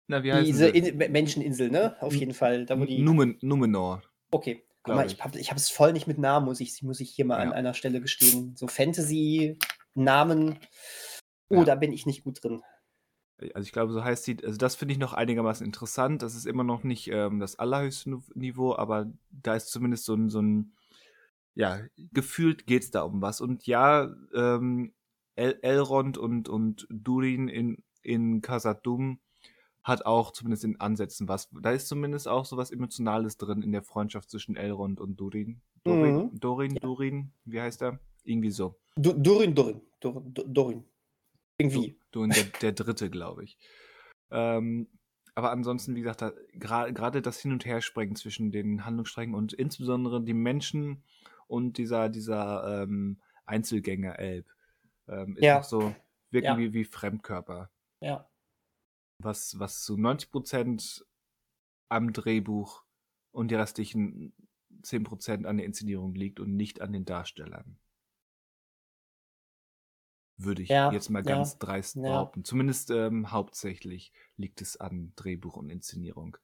Na, 0.07 0.23
wie 0.23 0.33
heißt 0.33 0.47
Diese 0.47 0.71
sie? 0.71 0.77
In 0.79 0.97
Menscheninsel, 1.11 1.69
ne? 1.69 2.01
Auf 2.01 2.15
jeden 2.15 2.33
Fall. 2.33 2.65
Da, 2.65 2.79
wo 2.79 2.85
die. 2.85 2.97
Numen, 2.99 3.37
Numenor. 3.41 4.01
Okay. 4.31 4.63
Guck 4.87 4.95
mal, 4.95 5.05
ich. 5.05 5.17
ich 5.35 5.49
habe 5.49 5.59
es 5.59 5.69
voll 5.69 5.93
nicht 5.93 6.07
mit 6.07 6.17
Namen, 6.17 6.45
muss 6.45 6.59
ich, 6.59 6.81
muss 6.83 6.99
ich 6.99 7.11
hier 7.11 7.25
mal 7.25 7.37
an 7.39 7.49
Ja. 7.49 7.53
einer 7.55 7.73
Stelle 7.73 8.01
gestehen. 8.01 8.55
So 8.55 8.67
Fantasy-Namen. 8.67 10.59
Oh, 11.49 11.55
Ja. 11.55 11.63
da 11.63 11.75
bin 11.75 11.93
ich 11.93 12.05
nicht 12.05 12.23
gut 12.23 12.43
drin. 12.43 12.61
Also 13.53 13.65
ich 13.67 13.71
glaube, 13.71 13.93
so 13.93 14.03
heißt 14.03 14.23
sie. 14.23 14.37
Also 14.43 14.57
das 14.57 14.75
finde 14.75 14.93
ich 14.93 14.97
noch 14.97 15.13
einigermaßen 15.13 15.65
interessant. 15.65 16.23
Das 16.23 16.33
ist 16.33 16.47
immer 16.47 16.63
noch 16.63 16.83
nicht 16.83 17.07
ähm, 17.11 17.39
das 17.39 17.59
allerhöchste 17.59 18.19
Niveau, 18.33 18.75
aber 18.75 19.11
da 19.29 19.55
ist 19.55 19.67
zumindest 19.67 20.05
so 20.05 20.15
ein, 20.15 20.29
so 20.29 20.41
ein 20.41 20.73
ja, 21.53 21.81
gefühlt 22.13 22.65
geht 22.67 22.83
es 22.83 22.91
da 22.91 23.01
um 23.01 23.21
was. 23.21 23.41
Und 23.41 23.65
ja, 23.67 24.11
ähm, 24.33 24.93
El 25.35 25.59
Elrond 25.61 26.17
und, 26.17 26.49
und 26.49 26.87
Durin 26.89 27.47
in, 27.47 27.83
in 28.01 28.41
Khazad-dûm 28.41 29.19
hat 29.87 30.05
auch 30.05 30.31
zumindest 30.31 30.63
in 30.65 30.79
Ansätzen 30.81 31.27
was. 31.27 31.49
Da 31.61 31.71
ist 31.71 31.87
zumindest 31.87 32.27
auch 32.27 32.45
so 32.45 32.57
was 32.57 32.71
Emotionales 32.71 33.37
drin 33.37 33.61
in 33.61 33.71
der 33.71 33.83
Freundschaft 33.83 34.29
zwischen 34.29 34.55
Elrond 34.57 34.99
und 34.99 35.15
Durin. 35.19 35.61
Dorin, 35.83 36.15
Mhm. 36.15 36.39
Dorin, 36.39 36.75
Durin, 36.75 37.31
wie 37.45 37.61
heißt 37.61 37.81
er? 37.81 37.99
Irgendwie 38.23 38.51
so. 38.51 38.75
Du, 38.97 39.13
Durin, 39.13 39.55
Durin. 39.55 39.81
Dur, 40.01 40.21
Dur- 40.25 40.45
Durin. 40.47 40.83
Irgendwie. 41.57 41.97
Durin, 42.11 42.31
der, 42.31 42.43
der 42.61 42.71
dritte, 42.73 43.09
glaube 43.09 43.45
ich. 43.45 43.57
Ähm, 44.29 44.87
aber 45.35 45.51
ansonsten, 45.51 45.95
wie 45.95 46.01
gesagt, 46.01 46.21
da- 46.21 46.33
gerade 46.53 47.21
das 47.21 47.39
Hin- 47.39 47.53
und 47.53 47.65
Herspringen 47.65 48.15
zwischen 48.15 48.51
den 48.51 48.83
Handlungssträngen 48.85 49.35
und 49.35 49.53
insbesondere 49.53 50.21
die 50.21 50.33
Menschen 50.33 51.03
und 51.47 51.77
dieser, 51.77 52.09
dieser 52.09 52.83
ähm, 52.83 53.21
Einzelgänger-Elb 53.45 54.45
ähm, 55.07 55.37
ist 55.37 55.43
Ja. 55.43 55.63
so, 55.63 55.95
wirken 56.31 56.47
Ja. 56.47 56.57
wie, 56.57 56.73
wie 56.73 56.83
Fremdkörper. 56.83 57.69
Ja. 58.01 58.27
Was, 59.19 59.59
was 59.59 59.83
zu 59.83 59.95
90% 59.95 61.03
am 61.89 62.13
Drehbuch 62.13 62.83
und 63.31 63.49
die 63.49 63.55
restlichen 63.55 64.33
10% 64.83 65.45
an 65.45 65.57
der 65.57 65.65
Inszenierung 65.65 66.13
liegt 66.13 66.39
und 66.39 66.55
nicht 66.55 66.81
an 66.81 66.93
den 66.93 67.05
Darstellern. 67.05 67.79
Würde 70.37 70.61
ich 70.61 70.69
Ja, 70.69 70.91
jetzt 70.91 71.09
mal 71.09 71.25
ja, 71.25 71.35
ganz 71.35 71.57
dreist 71.57 71.95
ja. 71.95 72.03
behaupten. 72.03 72.43
Zumindest 72.43 72.91
ähm, 72.91 73.31
hauptsächlich 73.31 74.13
liegt 74.35 74.61
es 74.61 74.77
an 74.77 75.13
Drehbuch 75.15 75.57
und 75.57 75.69
Inszenierung. 75.69 76.37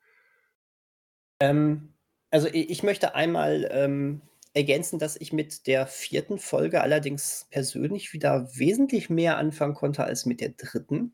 Ähm, 1.39 1.93
also 2.31 2.47
ich 2.51 2.81
möchte 2.81 3.13
einmal 3.13 3.69
ähm, 3.71 4.21
ergänzen, 4.53 4.97
dass 4.97 5.15
ich 5.15 5.31
mit 5.31 5.67
der 5.67 5.85
vierten 5.85 6.39
Folge 6.39 6.81
allerdings 6.81 7.47
persönlich 7.51 8.13
wieder 8.13 8.49
wesentlich 8.55 9.09
mehr 9.09 9.37
anfangen 9.37 9.75
konnte 9.75 10.03
als 10.03 10.25
mit 10.25 10.41
der 10.41 10.49
dritten. 10.49 11.13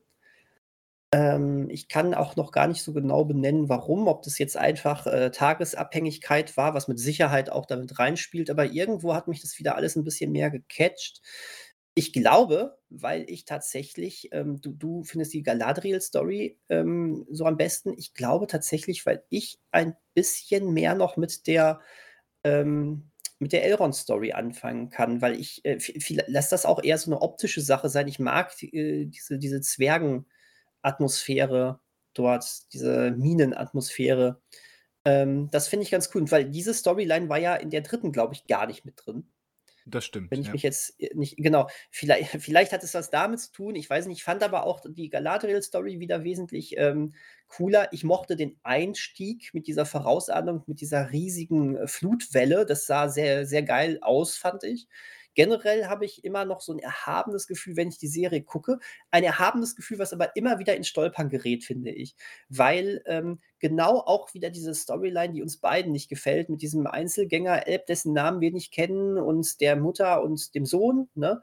Ähm, 1.12 1.70
ich 1.72 1.88
kann 1.88 2.14
auch 2.14 2.36
noch 2.36 2.52
gar 2.52 2.68
nicht 2.68 2.84
so 2.84 2.94
genau 2.94 3.26
benennen, 3.26 3.68
warum, 3.68 4.08
ob 4.08 4.22
das 4.22 4.38
jetzt 4.38 4.56
einfach 4.58 5.08
äh, 5.08 5.32
Tagesabhängigkeit 5.32 6.56
war, 6.56 6.76
was 6.76 6.88
mit 6.88 7.00
Sicherheit 7.00 7.52
auch 7.52 7.66
damit 7.66 7.98
reinspielt, 7.98 8.50
aber 8.52 8.66
irgendwo 8.68 9.16
hat 9.16 9.28
mich 9.28 9.42
das 9.42 9.58
wieder 9.58 9.76
alles 9.76 9.96
ein 9.96 10.04
bisschen 10.04 10.32
mehr 10.32 10.52
gecatcht. 10.52 11.22
Ich 11.96 12.14
glaube, 12.14 12.78
weil 12.90 13.26
ich 13.28 13.46
tatsächlich, 13.46 14.30
ähm, 14.32 14.62
du, 14.62 14.72
du 14.72 15.04
findest 15.04 15.34
die 15.34 15.42
Galadriel-Story 15.44 16.60
ähm, 16.70 17.26
so 17.32 17.46
am 17.46 17.58
besten. 17.58 17.94
Ich 17.98 18.14
glaube 18.14 18.46
tatsächlich, 18.48 19.06
weil 19.06 19.24
ich 19.30 19.60
ein 19.72 19.96
bisschen 20.14 20.72
mehr 20.74 20.94
noch 20.96 21.18
mit 21.18 21.48
der, 21.48 21.82
ähm, 22.44 23.10
mit 23.40 23.52
der 23.54 23.66
Elrond-Story 23.66 24.34
anfangen 24.34 24.90
kann, 24.90 25.22
weil 25.22 25.40
ich, 25.40 25.66
äh, 25.66 25.80
lass 26.28 26.50
das 26.50 26.66
auch 26.66 26.84
eher 26.84 26.98
so 27.00 27.12
eine 27.12 27.22
optische 27.22 27.62
Sache 27.62 27.90
sein. 27.90 28.08
Ich 28.08 28.20
mag 28.20 28.54
äh, 28.64 29.06
diese, 29.06 29.40
diese 29.40 29.62
Zwergen-Atmosphäre 30.82 31.80
dort, 32.14 32.74
diese 32.74 33.12
Minenatmosphäre. 33.12 34.42
Ähm, 35.06 35.50
das 35.52 35.68
finde 35.68 35.84
ich 35.84 35.92
ganz 35.92 36.10
cool, 36.14 36.30
weil 36.32 36.46
diese 36.46 36.74
Storyline 36.74 37.30
war 37.30 37.38
ja 37.38 37.56
in 37.56 37.70
der 37.70 37.82
dritten, 37.82 38.12
glaube 38.12 38.34
ich, 38.34 38.46
gar 38.48 38.68
nicht 38.68 38.86
mit 38.86 38.96
drin. 38.98 39.30
Das 39.86 40.06
stimmt. 40.06 40.30
Wenn 40.30 40.42
ich 40.42 40.48
ja. 40.48 40.54
mich 40.54 40.62
jetzt 40.62 41.00
äh, 41.00 41.10
nicht 41.16 41.38
genau, 41.38 41.68
vielleicht 41.90 42.30
vielleicht 42.42 42.74
hat 42.74 42.84
es 42.84 42.94
was 42.94 43.10
damit 43.10 43.40
zu 43.40 43.52
tun, 43.52 43.76
ich 43.76 43.90
weiß 43.90 44.08
nicht. 44.08 44.18
Ich 44.20 44.24
fand 44.24 44.44
aber 44.44 44.64
auch 44.66 44.82
die 44.86 45.10
Galadriel-Story 45.10 46.00
wieder 46.00 46.24
wesentlich, 46.24 46.78
ähm, 46.78 47.14
cooler. 47.48 47.92
Ich 47.94 48.04
mochte 48.04 48.36
den 48.36 48.60
Einstieg 48.64 49.52
mit 49.54 49.68
dieser 49.68 49.86
Vorausahnung, 49.86 50.64
mit 50.68 50.82
dieser 50.82 51.12
riesigen, 51.12 51.78
äh, 51.78 51.88
Flutwelle. 51.88 52.66
Das 52.66 52.86
sah 52.86 53.08
sehr, 53.08 53.46
sehr 53.46 53.64
geil 53.64 54.00
aus, 54.02 54.36
fand 54.36 54.64
ich. 54.64 54.88
Generell 55.36 55.86
habe 55.88 56.06
ich 56.06 56.24
immer 56.24 56.46
noch 56.46 56.62
so 56.62 56.74
ein 56.74 56.80
erhabenes 56.80 57.48
Gefühl, 57.48 57.78
wenn 57.78 57.90
ich 57.90 57.98
die 57.98 58.08
Serie 58.08 58.42
gucke. 58.44 58.80
Ein 59.12 59.24
erhabenes 59.24 59.76
Gefühl, 59.76 60.00
was 60.00 60.14
aber 60.14 60.36
immer 60.36 60.60
wieder 60.60 60.76
ins 60.76 60.88
Stolpern 60.88 61.30
gerät, 61.30 61.64
finde 61.64 61.92
ich. 61.92 62.16
Weil, 62.50 63.02
ähm, 63.06 63.40
genau 63.60 64.00
auch 64.00 64.34
wieder 64.34 64.50
diese 64.50 64.74
Storyline, 64.74 65.34
die 65.34 65.42
uns 65.42 65.58
beiden 65.58 65.92
nicht 65.92 66.10
gefällt, 66.10 66.50
mit 66.50 66.62
diesem 66.62 66.88
Einzelgänger-Elb, 66.88 67.86
dessen 67.86 68.14
Namen 68.14 68.42
wir 68.42 68.52
nicht 68.52 68.72
kennen, 68.74 69.18
und 69.18 69.62
der 69.62 69.76
Mutter 69.76 70.24
und 70.24 70.56
dem 70.56 70.66
Sohn, 70.66 71.10
ne? 71.16 71.42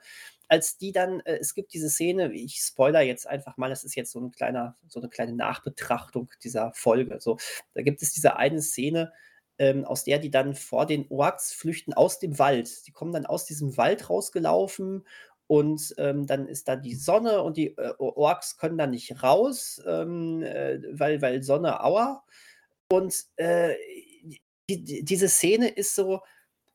Als 0.49 0.79
die 0.79 0.93
dann 0.93 1.21
äh, 1.21 1.39
es 1.41 1.55
gibt 1.55 1.73
diese 1.75 1.91
Szene, 1.91 2.33
ich 2.33 2.57
spoiler 2.61 3.01
jetzt 3.03 3.27
einfach 3.27 3.57
mal, 3.57 3.69
das 3.69 3.83
ist 3.85 3.97
jetzt 3.97 4.13
so 4.13 4.21
'n 4.21 4.31
kleiner 4.31 4.77
so 4.89 5.01
'ne 5.01 5.09
kleine 5.09 5.33
Nachbetrachtung 5.35 6.31
dieser 6.45 6.73
Folge, 6.75 7.19
so. 7.21 7.37
Da 7.75 7.83
gibt 7.83 8.01
es 8.03 8.13
diese 8.13 8.37
eine 8.37 8.63
Szene, 8.63 9.13
ähm, 9.59 9.85
aus 9.85 10.05
der 10.05 10.19
die 10.19 10.31
dann 10.31 10.55
vor 10.55 10.87
den 10.87 11.07
Orks 11.11 11.53
flüchten 11.53 11.95
aus 11.95 12.19
dem 12.19 12.39
Wald. 12.39 12.87
Die 12.87 12.93
kommen 12.93 13.13
dann 13.13 13.27
aus 13.27 13.45
diesem 13.47 13.77
Wald 13.77 14.11
rausgelaufen 14.11 15.07
und, 15.49 15.95
ähm, 15.99 16.27
dann 16.27 16.49
ist 16.49 16.69
da 16.69 16.77
die 16.77 16.95
Sonne 16.97 17.43
und 17.43 17.57
die, 17.57 17.77
äh, 17.79 17.95
Orks 17.99 18.57
können 18.59 18.79
da 18.79 18.87
nicht 18.87 19.23
raus, 19.23 19.81
ähm, 19.87 20.43
äh, 20.43 20.81
weil 20.99 21.23
weil 21.23 21.43
Sonne, 21.43 21.83
aua. 21.85 22.25
Und, 22.91 23.25
äh, 23.37 23.75
die 24.71 24.85
die 24.85 25.05
diese 25.05 25.29
Szene 25.29 25.69
ist 25.69 25.95
so 25.95 26.21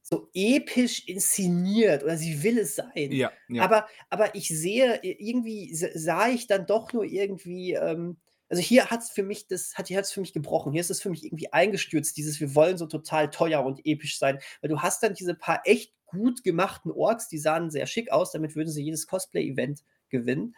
so 0.04 0.30
episch 0.34 1.08
inszeniert 1.08 2.04
oder 2.04 2.18
sie 2.18 2.44
will 2.44 2.60
es 2.60 2.76
sein. 2.76 3.20
Ja, 3.20 3.32
ja. 3.48 3.68
Aber 3.68 3.88
aber 4.10 4.36
ich 4.36 4.50
sehe 4.50 5.00
irgendwie 5.04 5.74
sah 5.76 6.30
ich 6.30 6.48
dann 6.48 6.66
doch 6.68 6.94
nur 6.94 7.06
irgendwie, 7.06 7.74
ähm 7.74 8.18
also 8.52 8.62
hier 8.62 8.88
hat's 8.88 9.10
für 9.10 9.24
mich 9.24 9.48
das 9.48 9.76
hat 9.76 9.88
hier 9.88 9.98
hat's 9.98 10.12
für 10.12 10.20
mich 10.20 10.34
gebrochen. 10.34 10.74
Hier 10.74 10.82
ist 10.82 10.92
es 10.92 11.02
für 11.02 11.10
mich 11.10 11.24
irgendwie 11.24 11.54
eingestürzt, 11.54 12.18
dieses 12.18 12.42
wir 12.42 12.54
wollen 12.54 12.78
so 12.78 12.86
total 12.86 13.30
teuer 13.30 13.64
und 13.66 13.86
episch 13.86 14.20
sein. 14.20 14.40
Weil 14.60 14.70
du 14.70 14.82
hast 14.82 15.02
dann 15.04 15.14
diese 15.14 15.36
paar 15.36 15.62
echt 15.64 15.94
gut 16.06 16.44
gemachten 16.44 16.92
Orks, 16.92 17.30
die 17.30 17.38
sahen 17.38 17.72
sehr 17.72 17.88
schick 17.88 18.12
aus, 18.12 18.34
damit 18.34 18.58
würden 18.58 18.70
sie 18.70 18.84
jedes 18.84 19.08
Cosplay-Event 19.08 19.84
gewinnen. 20.10 20.54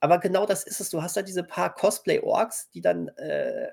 Aber 0.00 0.18
genau 0.18 0.44
das 0.44 0.64
ist 0.64 0.80
es. 0.80 0.90
Du 0.90 1.02
hast 1.02 1.16
da 1.16 1.22
diese 1.22 1.42
paar 1.42 1.74
Cosplay-Orks, 1.74 2.70
die 2.70 2.82
dann, 2.82 3.08
äh, 3.08 3.68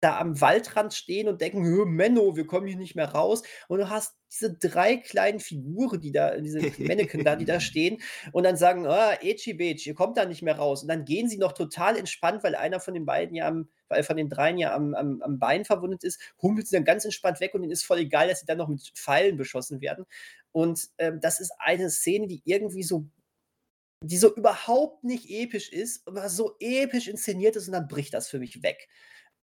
da 0.00 0.18
am 0.18 0.40
Waldrand 0.40 0.94
stehen 0.94 1.28
und 1.28 1.40
denken: 1.40 1.64
„Hö, 1.64 1.84
Menno, 1.86 2.36
wir 2.36 2.46
kommen 2.46 2.66
hier 2.66 2.76
nicht 2.76 2.94
mehr 2.96 3.10
raus.“ 3.10 3.42
Und 3.68 3.78
du 3.80 3.88
hast 3.90 4.16
diese 4.32 4.54
3 4.54 4.96
kleinen 4.96 5.40
Figuren, 5.40 6.00
die 6.00 6.12
da 6.12 6.36
diese 6.40 6.68
Mannequin 6.78 7.24
da, 7.24 7.36
die 7.36 7.44
da 7.46 7.60
stehen 7.60 7.98
und 8.32 8.44
dann 8.44 8.56
sagen: 8.56 8.86
„Ah, 8.86 9.12
Ecci 9.20 9.54
Beci, 9.54 9.90
ihr 9.90 9.94
kommt 9.94 10.16
da 10.16 10.24
nicht 10.24 10.42
mehr 10.42 10.56
raus.“ 10.56 10.82
Und 10.82 10.88
dann 10.88 11.04
gehen 11.04 11.28
sie 11.28 11.38
noch 11.38 11.52
total 11.52 11.96
entspannt, 11.96 12.42
weil 12.44 12.54
einer 12.54 12.80
von 12.80 12.94
den 12.94 13.06
beiden 13.06 13.34
ja 13.34 13.48
am 13.48 13.68
weil 13.88 14.02
von 14.02 14.16
den 14.16 14.28
dreien 14.28 14.58
ja 14.58 14.74
am 14.74 14.94
am 14.94 15.22
am 15.22 15.38
Bein 15.38 15.64
verwundet 15.64 16.04
ist, 16.04 16.20
humpelt 16.42 16.68
sie 16.68 16.76
dann 16.76 16.84
ganz 16.84 17.04
entspannt 17.04 17.40
weg 17.40 17.54
und 17.54 17.62
denen 17.62 17.72
ist 17.72 17.84
voll 17.84 17.98
egal, 17.98 18.28
dass 18.28 18.40
sie 18.40 18.46
dann 18.46 18.58
noch 18.58 18.68
mit 18.68 18.92
Pfeilen 18.94 19.36
beschossen 19.36 19.80
werden. 19.80 20.04
Und, 20.52 20.88
ähm, 20.98 21.20
das 21.20 21.40
ist 21.40 21.52
eine 21.58 21.90
Szene, 21.90 22.26
die 22.26 22.42
irgendwie 22.44 22.82
so 22.82 23.06
die 24.02 24.16
so 24.16 24.34
überhaupt 24.34 25.02
nicht 25.04 25.28
episch 25.28 25.70
ist, 25.72 26.06
aber 26.06 26.28
so 26.28 26.56
episch 26.60 27.08
inszeniert 27.08 27.56
ist 27.56 27.66
und 27.66 27.72
dann 27.72 27.88
bricht 27.88 28.14
das 28.14 28.28
für 28.28 28.38
mich 28.38 28.62
weg. 28.62 28.88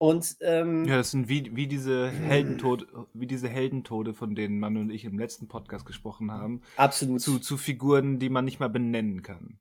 Und, 0.03 0.35
ähm 0.41 0.83
Ja, 0.83 0.97
das 0.97 1.11
sind 1.11 1.29
wie 1.29 1.55
wie 1.55 1.65
diese 1.65 2.09
Heldentod 2.09 2.87
wie 3.13 3.25
diese 3.25 3.47
Heldentode, 3.47 4.13
von 4.13 4.35
denen 4.35 4.59
Mann 4.59 4.75
und 4.75 4.89
ich 4.89 5.05
im 5.05 5.17
letzten 5.17 5.47
Podcast 5.47 5.85
gesprochen 5.85 6.29
haben. 6.29 6.61
Absolut. 6.75 7.21
Zu 7.21 7.39
zu 7.39 7.55
Figuren, 7.55 8.19
die 8.19 8.27
man 8.27 8.43
nicht 8.43 8.59
mal 8.59 8.67
benennen 8.67 9.21
kann. 9.21 9.59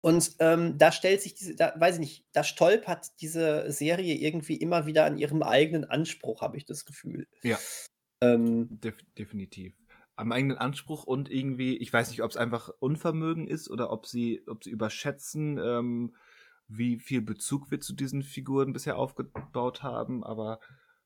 Und, 0.00 0.34
ähm, 0.40 0.76
da 0.76 0.90
stellt 0.90 1.22
sich 1.22 1.34
diese 1.36 1.54
da 1.54 1.72
weiß 1.76 1.94
ich 1.94 2.00
nicht, 2.00 2.26
da 2.32 2.42
stolpert 2.42 3.20
diese 3.20 3.70
Serie 3.70 4.16
irgendwie 4.16 4.56
immer 4.56 4.86
wieder 4.86 5.04
an 5.04 5.18
ihrem 5.18 5.44
eigenen 5.44 5.84
Anspruch, 5.84 6.42
habe 6.42 6.56
ich 6.56 6.64
das 6.64 6.84
Gefühl. 6.84 7.28
Ja. 7.44 7.60
Ähm 8.20 8.66
Def 8.82 8.96
definitiv. 9.16 9.72
Am 10.16 10.32
eigenen 10.32 10.58
Anspruch 10.58 11.04
und 11.04 11.30
irgendwie 11.30 11.76
ich 11.76 11.92
weiß 11.92 12.10
nicht, 12.10 12.24
ob's 12.24 12.36
einfach 12.36 12.70
Unvermögen 12.80 13.46
ist 13.46 13.70
oder 13.70 13.92
ob 13.92 14.06
sie 14.06 14.42
ob 14.48 14.64
sie 14.64 14.70
überschätzen, 14.70 15.60
ähm, 15.62 16.16
wie 16.68 16.98
viel 16.98 17.22
Bezug 17.22 17.70
wir 17.70 17.80
zu 17.80 17.94
diesen 17.94 18.22
Figuren 18.22 18.72
bisher 18.72 18.98
aufgebaut 18.98 19.82
haben, 19.82 20.24
aber, 20.24 20.60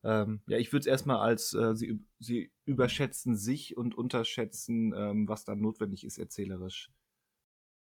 ähm, 0.05 0.43
ja, 0.49 0.59
ich 0.59 0.73
würde 0.73 0.81
es 0.83 0.87
erst 0.87 1.07
mal 1.07 1.21
als, 1.21 1.55
äh, 1.55 1.75
sie 1.77 2.01
sie 2.21 2.53
überschätzen 2.67 3.37
sich 3.37 3.77
und 3.77 3.97
unterschätzen, 3.97 4.95
ähm, 4.97 5.29
was 5.29 5.45
dann 5.45 5.61
notwendig 5.61 6.05
ist 6.05 6.19
erzählerisch. 6.19 6.91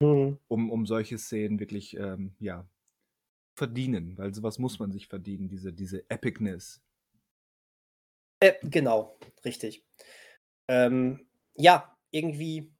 Mhm. 0.00 0.42
Um 0.50 0.70
um 0.70 0.86
solche 0.86 1.18
Szenen 1.18 1.58
wirklich, 1.60 1.96
ähm, 1.96 2.34
ja, 2.38 2.68
verdienen, 3.56 4.18
weil 4.18 4.34
so 4.34 4.42
was 4.44 4.58
muss 4.58 4.78
man 4.80 4.92
sich 4.92 5.08
verdienen, 5.08 5.48
diese 5.48 5.72
diese 5.72 6.08
Epicness. 6.10 6.80
Äh, 8.42 8.54
genau, 8.64 9.16
richtig. 9.44 9.86
Ähm, 10.68 11.28
ja, 11.56 11.96
irgendwie 12.10 12.72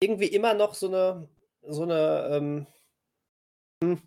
irgendwie 0.00 0.26
immer 0.28 0.54
noch 0.54 0.74
so 0.74 0.88
'ne 0.88 1.28
so 1.62 1.84
'ne, 1.86 2.28
ähm 2.32 2.66
hm 3.82 4.02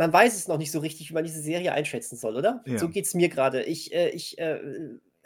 man 0.00 0.14
weiß 0.14 0.34
es 0.34 0.48
noch 0.48 0.56
nicht 0.56 0.72
so 0.72 0.78
richtig, 0.78 1.10
wie 1.10 1.14
man 1.14 1.24
diese 1.24 1.42
Serie 1.42 1.72
einschätzen 1.72 2.16
soll, 2.16 2.34
oder? 2.34 2.64
So 2.64 2.86
Ja. 2.86 2.86
geht's 2.86 3.12
mir 3.12 3.28
grade. 3.28 3.62
Ich, 3.64 3.92
äh 3.92 4.08
ich, 4.08 4.38
äh, 4.38 4.58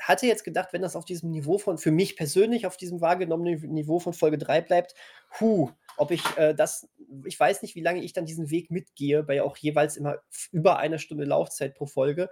hatte 0.00 0.26
jetzt 0.26 0.42
gedacht, 0.42 0.72
wenn 0.72 0.82
das 0.82 0.96
auf 0.96 1.04
diesem 1.04 1.30
Niveau 1.30 1.58
von 1.58 1.78
für 1.78 1.92
mich 1.92 2.16
persönlich 2.16 2.66
auf 2.66 2.76
diesem 2.76 3.00
wahrgenommenen 3.00 3.54
Niv 3.54 3.62
Niveau 3.62 4.00
von 4.00 4.12
Folge 4.12 4.36
3 4.36 4.60
bleibt, 4.62 4.96
hu, 5.38 5.70
ob 5.96 6.10
ich, 6.10 6.24
äh, 6.36 6.56
das 6.56 6.88
ich 7.24 7.38
weiß 7.38 7.62
nicht, 7.62 7.76
wie 7.76 7.82
lange 7.82 8.02
ich 8.02 8.12
dann 8.12 8.26
diesen 8.26 8.50
Weg 8.50 8.72
mitgehe, 8.72 9.22
bei 9.22 9.40
auch 9.42 9.56
jeweils 9.56 9.96
immer 9.96 10.18
über 10.50 10.78
1 10.80 10.98
Stunde 10.98 11.24
Laufzeit 11.24 11.76
pro 11.76 11.86
Folge. 11.86 12.28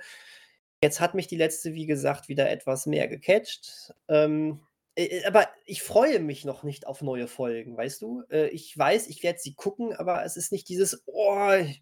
Jetzt 0.82 0.98
hat 1.00 1.14
mich 1.14 1.28
die 1.28 1.36
letzte, 1.36 1.74
wie 1.74 1.86
gesagt, 1.86 2.28
wieder 2.28 2.50
etwas 2.50 2.86
mehr 2.86 3.06
gecatcht. 3.06 3.94
Ähm, 4.08 4.26
äh, 4.48 4.48
äh, 4.48 4.71
aber 5.26 5.48
ich 5.64 5.82
freue 5.82 6.20
mich 6.20 6.44
noch 6.44 6.62
nicht 6.64 6.86
auf 6.86 7.02
neue 7.02 7.26
Folgen, 7.28 7.76
weißt 7.76 8.02
du? 8.02 8.22
Äh, 8.30 8.48
ich 8.48 8.76
weiß, 8.76 9.08
ich 9.08 9.22
werde 9.22 9.38
sie 9.38 9.54
gucken, 9.54 9.94
aber 9.94 10.24
es 10.24 10.36
ist 10.36 10.52
nicht 10.52 10.68
dieses: 10.68 11.02
„Oh, 11.06 11.36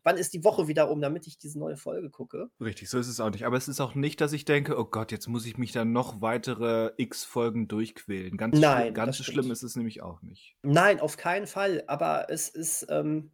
wann 0.04 0.16
ist 0.16 0.32
die 0.34 0.44
Woche 0.44 0.68
wieder 0.68 0.90
um, 0.90 1.00
damit 1.00 1.26
ich 1.26 1.38
diese 1.38 1.58
neue 1.58 1.76
Folge 1.76 2.10
gucke?“ 2.10 2.50
Richtig, 2.60 2.88
so 2.90 2.98
ist 3.00 3.08
es 3.08 3.18
auch 3.20 3.30
nicht. 3.30 3.44
Aber 3.46 3.56
es 3.56 3.66
ist 3.68 3.80
auch 3.80 3.94
nicht, 3.96 4.20
dass 4.20 4.32
ich 4.32 4.44
denke: 4.44 4.78
„Oh 4.78 4.84
Gott, 4.84 5.10
jetzt 5.12 5.26
muss 5.28 5.46
ich 5.46 5.56
mich 5.58 5.72
da 5.72 5.84
noch 5.84 6.20
weitere 6.20 6.92
X 6.96 7.24
Folgen 7.24 7.66
durchquälen.“ 7.68 8.36
Ganz 8.36 8.66
Nein, 8.66 8.92
ganz 8.92 9.16
das 9.16 9.16
so 9.16 9.24
schlimm 9.24 9.50
ist 9.50 9.62
es 9.64 9.74
nämlich 9.76 10.00
auch 10.02 10.22
nicht. 10.22 10.56
Nein, 10.62 11.00
auf 11.00 11.16
keinen 11.16 11.46
Fall, 11.46 11.84
aber 11.86 12.26
es 12.30 12.48
ist, 12.48 12.86
ähm 12.90 13.32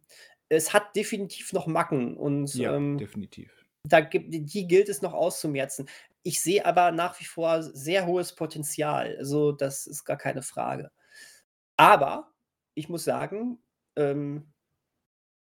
es 0.49 0.71
hat 0.71 0.95
definitiv 0.95 1.51
noch 1.51 1.67
Macken 1.67 2.15
und, 2.15 2.61
Ja, 2.63 2.65
ähm, 2.65 2.99
definitiv. 2.99 3.65
da 3.83 4.01
gibt 4.01 4.27
die 4.33 4.67
gilt 4.67 4.89
es 4.89 5.01
noch 5.01 5.13
auszumerzen. 5.13 5.89
Ich 6.27 6.41
sehe 6.41 6.65
aber 6.65 6.91
nach 6.91 7.19
wie 7.21 7.25
vor 7.25 7.63
sehr 7.63 8.05
hohes 8.07 8.35
Potenzial. 8.35 9.15
Also, 9.19 9.53
das 9.53 9.87
ist 9.87 10.03
gar 10.05 10.17
keine 10.17 10.41
Frage. 10.41 10.91
Aber 11.77 12.33
ich 12.75 12.89
muss 12.89 13.03
sagen, 13.05 13.59
ähm 13.97 14.53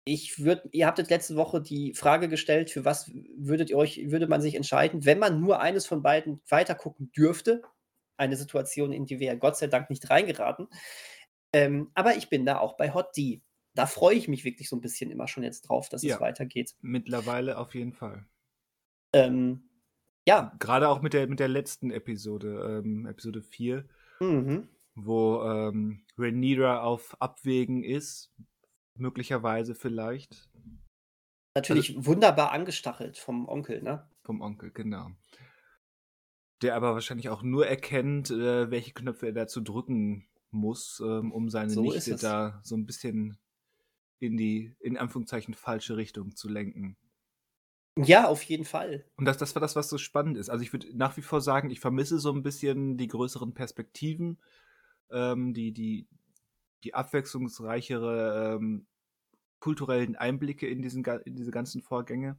ich 0.04 0.42
würde 0.44 0.68
ihr 0.72 0.86
habtet 0.86 1.10
letzte 1.10 1.36
Woche 1.36 1.60
die 1.62 1.94
Frage 1.94 2.28
gestellt, 2.28 2.70
für 2.70 2.84
was 2.84 3.10
würdet 3.36 3.70
ihr 3.70 3.76
euch 3.78 4.10
würde 4.10 4.26
man 4.26 4.40
sich 4.42 4.54
entscheiden, 4.56 5.04
wenn 5.04 5.18
man 5.18 5.40
nur 5.40 5.60
eines 5.60 5.86
von 5.86 6.02
beiden 6.02 6.42
weitergucken 6.48 7.12
dürfte? 7.12 7.62
Eine 8.16 8.36
Situation, 8.36 8.92
in 8.92 9.06
die 9.06 9.20
wir 9.20 9.28
ja 9.28 9.34
Gott 9.34 9.56
sei 9.56 9.68
Dank 9.68 9.90
nicht 9.90 10.10
reingeraten. 10.10 10.68
Ähm, 11.52 11.90
aber 11.94 12.16
ich 12.16 12.28
bin 12.30 12.44
da 12.46 12.58
auch 12.58 12.76
bei 12.76 12.94
Hot 12.94 13.16
D. 13.16 13.42
Da 13.74 13.86
freue 13.86 14.16
ich 14.16 14.28
mich 14.28 14.44
wirklich 14.44 14.68
so 14.68 14.76
'n 14.76 14.80
bisschen 14.82 15.10
immer 15.10 15.28
schon 15.28 15.44
jetzt 15.44 15.62
drauf, 15.62 15.88
dass 15.88 16.04
es 16.04 16.18
Ja, 16.18 16.20
weitergeht. 16.20 16.74
mittlerweile 16.80 17.58
auf 17.58 17.74
jeden 17.74 17.94
Fall. 17.94 18.26
Ähm, 19.14 19.68
ja. 20.26 20.54
Grade 20.58 20.88
auch 20.88 21.02
mit 21.02 21.12
der 21.12 21.26
mit 21.26 21.40
der 21.40 21.48
letzten 21.48 21.90
Episode, 21.90 22.80
ähm, 22.84 23.06
Episode 23.06 23.42
4 23.42 23.84
Mhm. 24.20 24.68
wo, 24.94 25.42
ähm, 25.42 26.04
Rhaenyra 26.18 26.82
auf 26.82 27.16
Abwägen 27.20 27.82
ist, 27.82 28.30
möglicherweise 28.94 29.74
vielleicht. 29.74 30.48
Also 31.54 31.74
Natürlich 31.74 32.06
wunderbar 32.06 32.52
angestachelt 32.52 33.18
vom 33.18 33.48
Onkel, 33.48 33.82
ne? 33.82 34.06
Vom 34.22 34.40
Onkel, 34.42 34.70
genau. 34.70 35.10
Der 36.62 36.76
aber 36.76 36.94
wahrscheinlich 36.94 37.28
auch 37.28 37.42
nur 37.42 37.66
erkennt, 37.66 38.30
äh, 38.30 38.70
welche 38.70 38.92
Knöpfe 38.92 39.26
er 39.26 39.32
da 39.32 39.46
zu 39.48 39.60
drücken 39.60 40.28
muss, 40.50 41.02
ähm, 41.04 41.32
um 41.32 41.48
seine 41.50 41.70
So 41.70 41.82
Nichte 41.82 42.16
da 42.16 42.60
so 42.62 42.76
'n 42.76 42.86
bisschen 42.86 43.38
in 44.20 44.36
die, 44.36 44.76
in 44.78 44.96
Anführungszeichen, 44.96 45.54
falsche 45.54 45.96
Richtung 45.96 46.36
zu 46.36 46.48
lenken. 46.48 46.96
Ja, 47.98 48.26
auf 48.28 48.42
jeden 48.44 48.64
Fall. 48.64 49.04
Und 49.16 49.26
das 49.26 49.36
das 49.36 49.54
war 49.54 49.60
das, 49.60 49.76
was 49.76 49.88
so 49.90 49.98
spannend 49.98 50.38
ist. 50.38 50.48
Also, 50.48 50.62
ich 50.64 50.72
würde 50.72 50.88
nach 50.96 51.16
wie 51.18 51.22
vor 51.22 51.40
sagen, 51.42 51.70
ich 51.70 51.80
vermisse 51.80 52.18
so 52.18 52.30
'n 52.32 52.42
bisschen 52.42 52.96
die 52.96 53.06
größeren 53.06 53.52
Perspektiven, 53.52 54.38
ähm, 55.10 55.54
die 55.54 55.72
die 55.72 56.08
die 56.84 56.94
abwechslungsreichere, 56.94 58.56
ähm, 58.60 58.86
kulturellen 59.60 60.16
Einblicke 60.16 60.66
in 60.68 60.82
diesen 60.82 61.04
in 61.26 61.36
diese 61.36 61.50
ganzen 61.52 61.82
Vorgänge. 61.82 62.38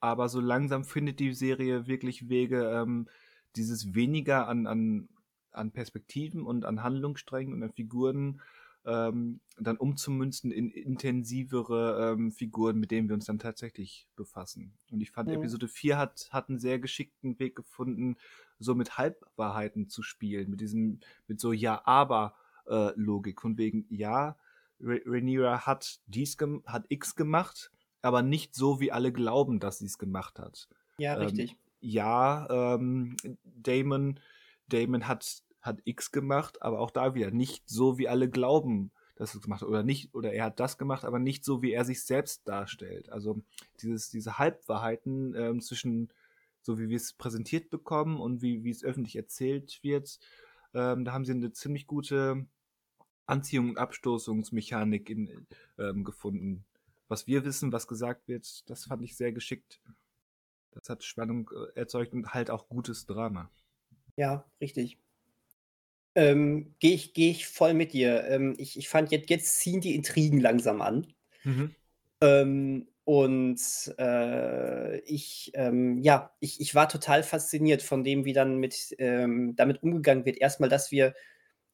Aber 0.00 0.28
so 0.30 0.40
langsam 0.40 0.84
findet 0.84 1.20
die 1.20 1.32
Serie 1.34 1.86
wirklich 1.88 2.28
Wege, 2.30 2.64
ähm, 2.70 3.08
dieses 3.56 3.94
weniger 3.94 4.48
an 4.48 4.66
an 4.68 5.08
an 5.52 5.72
Perspektiven 5.72 6.44
und 6.44 6.64
an 6.66 6.82
Handlungssträngen 6.84 7.54
und 7.54 7.62
an 7.64 7.72
Figuren, 7.72 8.42
ähm, 8.86 9.40
dann 9.58 9.76
umzumünzen 9.78 10.50
in 10.50 10.70
intensivere, 10.70 12.12
ähm, 12.12 12.32
Figuren, 12.32 12.78
mit 12.78 12.90
denen 12.90 13.08
wir 13.08 13.14
uns 13.14 13.26
dann 13.26 13.38
tatsächlich 13.38 14.08
befassen. 14.16 14.74
Und 14.90 15.00
ich 15.00 15.10
fand, 15.10 15.30
Mhm. 15.30 15.32
Episode 15.32 15.68
4 15.68 15.96
hat 15.98 16.28
hat 16.32 16.48
'n 16.50 16.58
sehr 16.58 16.78
geschickten 16.78 17.38
Weg 17.38 17.56
gefunden, 17.56 18.16
so 18.58 18.74
mit 18.74 18.98
Halbwahrheiten 18.98 19.88
zu 19.88 20.02
spielen, 20.02 20.50
mit 20.50 20.60
diesem 20.60 21.00
mit 21.28 21.40
so 21.40 21.52
Ja-Aber, 21.52 22.34
äh, 22.66 22.92
Logik. 22.96 23.40
Von 23.40 23.58
wegen, 23.58 23.86
ja, 23.90 24.36
Rha 24.80 24.98
Rhaenyra 25.06 25.66
hat 25.66 26.00
dies 26.06 26.36
hat 26.66 26.86
X 26.88 27.14
gemacht, 27.16 27.70
aber 28.02 28.22
nicht 28.22 28.54
so, 28.54 28.80
wie 28.80 28.92
alle 28.92 29.12
glauben, 29.12 29.60
dass 29.60 29.78
sie's 29.78 29.98
gemacht 29.98 30.38
hat. 30.38 30.68
Ja, 30.98 31.14
Ähm, 31.14 31.14
richtig. 31.14 31.56
ja, 31.80 32.74
ähm, 32.74 33.16
Daemon 33.44 34.20
Daemon 34.68 35.06
hat 35.08 35.42
hat 35.64 35.80
X 35.84 36.12
gemacht, 36.12 36.62
aber 36.62 36.80
auch 36.80 36.92
da 36.92 37.14
wieder 37.16 37.32
nicht 37.32 37.68
so, 37.68 37.98
wie 37.98 38.08
alle 38.08 38.30
glauben, 38.30 38.92
dass 39.16 39.34
er's 39.34 39.42
gemacht 39.42 39.62
hat 39.62 39.68
oder 39.68 39.82
nicht 39.84 40.14
oder 40.14 40.32
er 40.32 40.46
hat 40.46 40.60
das 40.60 40.78
gemacht, 40.78 41.04
aber 41.06 41.18
nicht 41.20 41.44
so, 41.44 41.62
wie 41.62 41.72
er 41.72 41.84
sich 41.86 42.04
selbst 42.04 42.48
darstellt. 42.48 43.10
Also, 43.10 43.42
dieses 43.82 44.10
diese 44.10 44.38
Halbwahrheiten, 44.38 45.34
ähm, 45.36 45.60
zwischen 45.62 46.12
so 46.62 46.78
wie 46.78 46.88
wir's 46.90 47.14
präsentiert 47.14 47.70
bekommen 47.70 48.20
und 48.20 48.42
wie 48.42 48.64
wie's 48.64 48.84
öffentlich 48.84 49.16
erzählt 49.16 49.80
wird, 49.82 50.20
ähm, 50.74 51.04
da 51.06 51.12
haben 51.12 51.24
sie 51.26 51.34
'ne 51.34 51.52
ziemlich 51.52 51.86
gute 51.86 52.46
Anziehung 53.26 53.70
und 53.70 53.78
Abstoßungsmechanik 53.78 55.10
in 55.10 55.46
ähm, 55.78 56.04
gefunden. 56.04 56.66
Was 57.08 57.26
wir 57.26 57.44
wissen, 57.44 57.72
was 57.72 57.86
gesagt 57.88 58.28
wird, 58.28 58.68
das 58.70 58.86
fand 58.86 59.02
ich 59.04 59.16
sehr 59.16 59.32
geschickt. 59.32 59.80
Das 60.72 60.88
hat 60.90 61.04
Spannung, 61.04 61.50
äh, 61.52 61.78
erzeugt 61.80 62.14
und 62.14 62.34
halt 62.34 62.50
auch 62.50 62.68
gutes 62.68 63.06
Drama. 63.06 63.50
Ja, 64.16 64.44
richtig. 64.60 64.98
Ähm, 66.14 66.74
gehe 66.78 66.94
ich 66.94 67.12
gehe 67.14 67.30
ich 67.30 67.46
voll 67.46 67.74
mit 67.74 67.92
dir. 67.92 68.24
Ähm, 68.28 68.54
ich 68.58 68.78
ich 68.78 68.88
fand, 68.88 69.10
jet 69.10 69.28
jetzt 69.30 69.58
ziehen 69.58 69.80
die 69.80 69.94
Intrigen 69.94 70.40
langsam 70.40 70.80
an. 70.80 71.06
Mhm. 71.44 71.74
Ähm, 72.22 72.88
und, 73.04 73.60
äh, 73.98 74.98
ich, 75.00 75.50
ähm 75.54 75.98
ja, 75.98 76.32
ich 76.40 76.60
ich 76.60 76.74
war 76.74 76.88
total 76.88 77.22
fasziniert 77.22 77.82
von 77.82 78.02
dem, 78.04 78.24
wie 78.24 78.32
dann 78.32 78.56
mit 78.58 78.94
ähm, 78.98 79.54
damit 79.56 79.82
umgegangen 79.82 80.24
wird. 80.24 80.38
Erst 80.38 80.60
mal, 80.60 80.68
dass 80.68 80.90
wir 80.90 81.14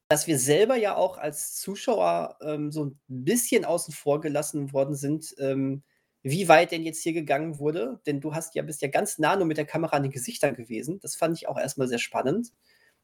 dass 0.09 0.27
wir 0.27 0.39
selber 0.39 0.75
ja 0.77 0.95
auch 0.95 1.17
als 1.17 1.55
Zuschauer 1.55 2.37
ähm, 2.41 2.71
so 2.71 2.85
ein 2.85 2.99
bisschen 3.07 3.65
außen 3.65 3.93
vor 3.93 4.21
gelassen 4.21 4.73
worden 4.73 4.95
sind, 4.95 5.35
ähm, 5.39 5.83
wie 6.23 6.47
weit 6.49 6.71
denn 6.71 6.83
jetzt 6.83 7.01
hier 7.03 7.13
gegangen 7.13 7.59
wurde. 7.59 8.01
Denn 8.05 8.21
du 8.21 8.35
hast 8.35 8.55
ja 8.55 8.63
bist 8.63 8.81
ja 8.81 8.89
ganz 8.89 9.19
nah 9.19 9.35
nur 9.37 9.45
mit 9.47 9.57
der 9.57 9.65
Kamera 9.65 9.97
an 9.97 10.03
den 10.03 10.11
Gesichtern 10.11 10.55
gewesen. 10.55 10.99
Das 11.01 11.15
fand 11.15 11.37
ich 11.37 11.47
auch 11.47 11.57
erstmal 11.59 11.87
sehr 11.87 11.99
spannend. 11.99 12.51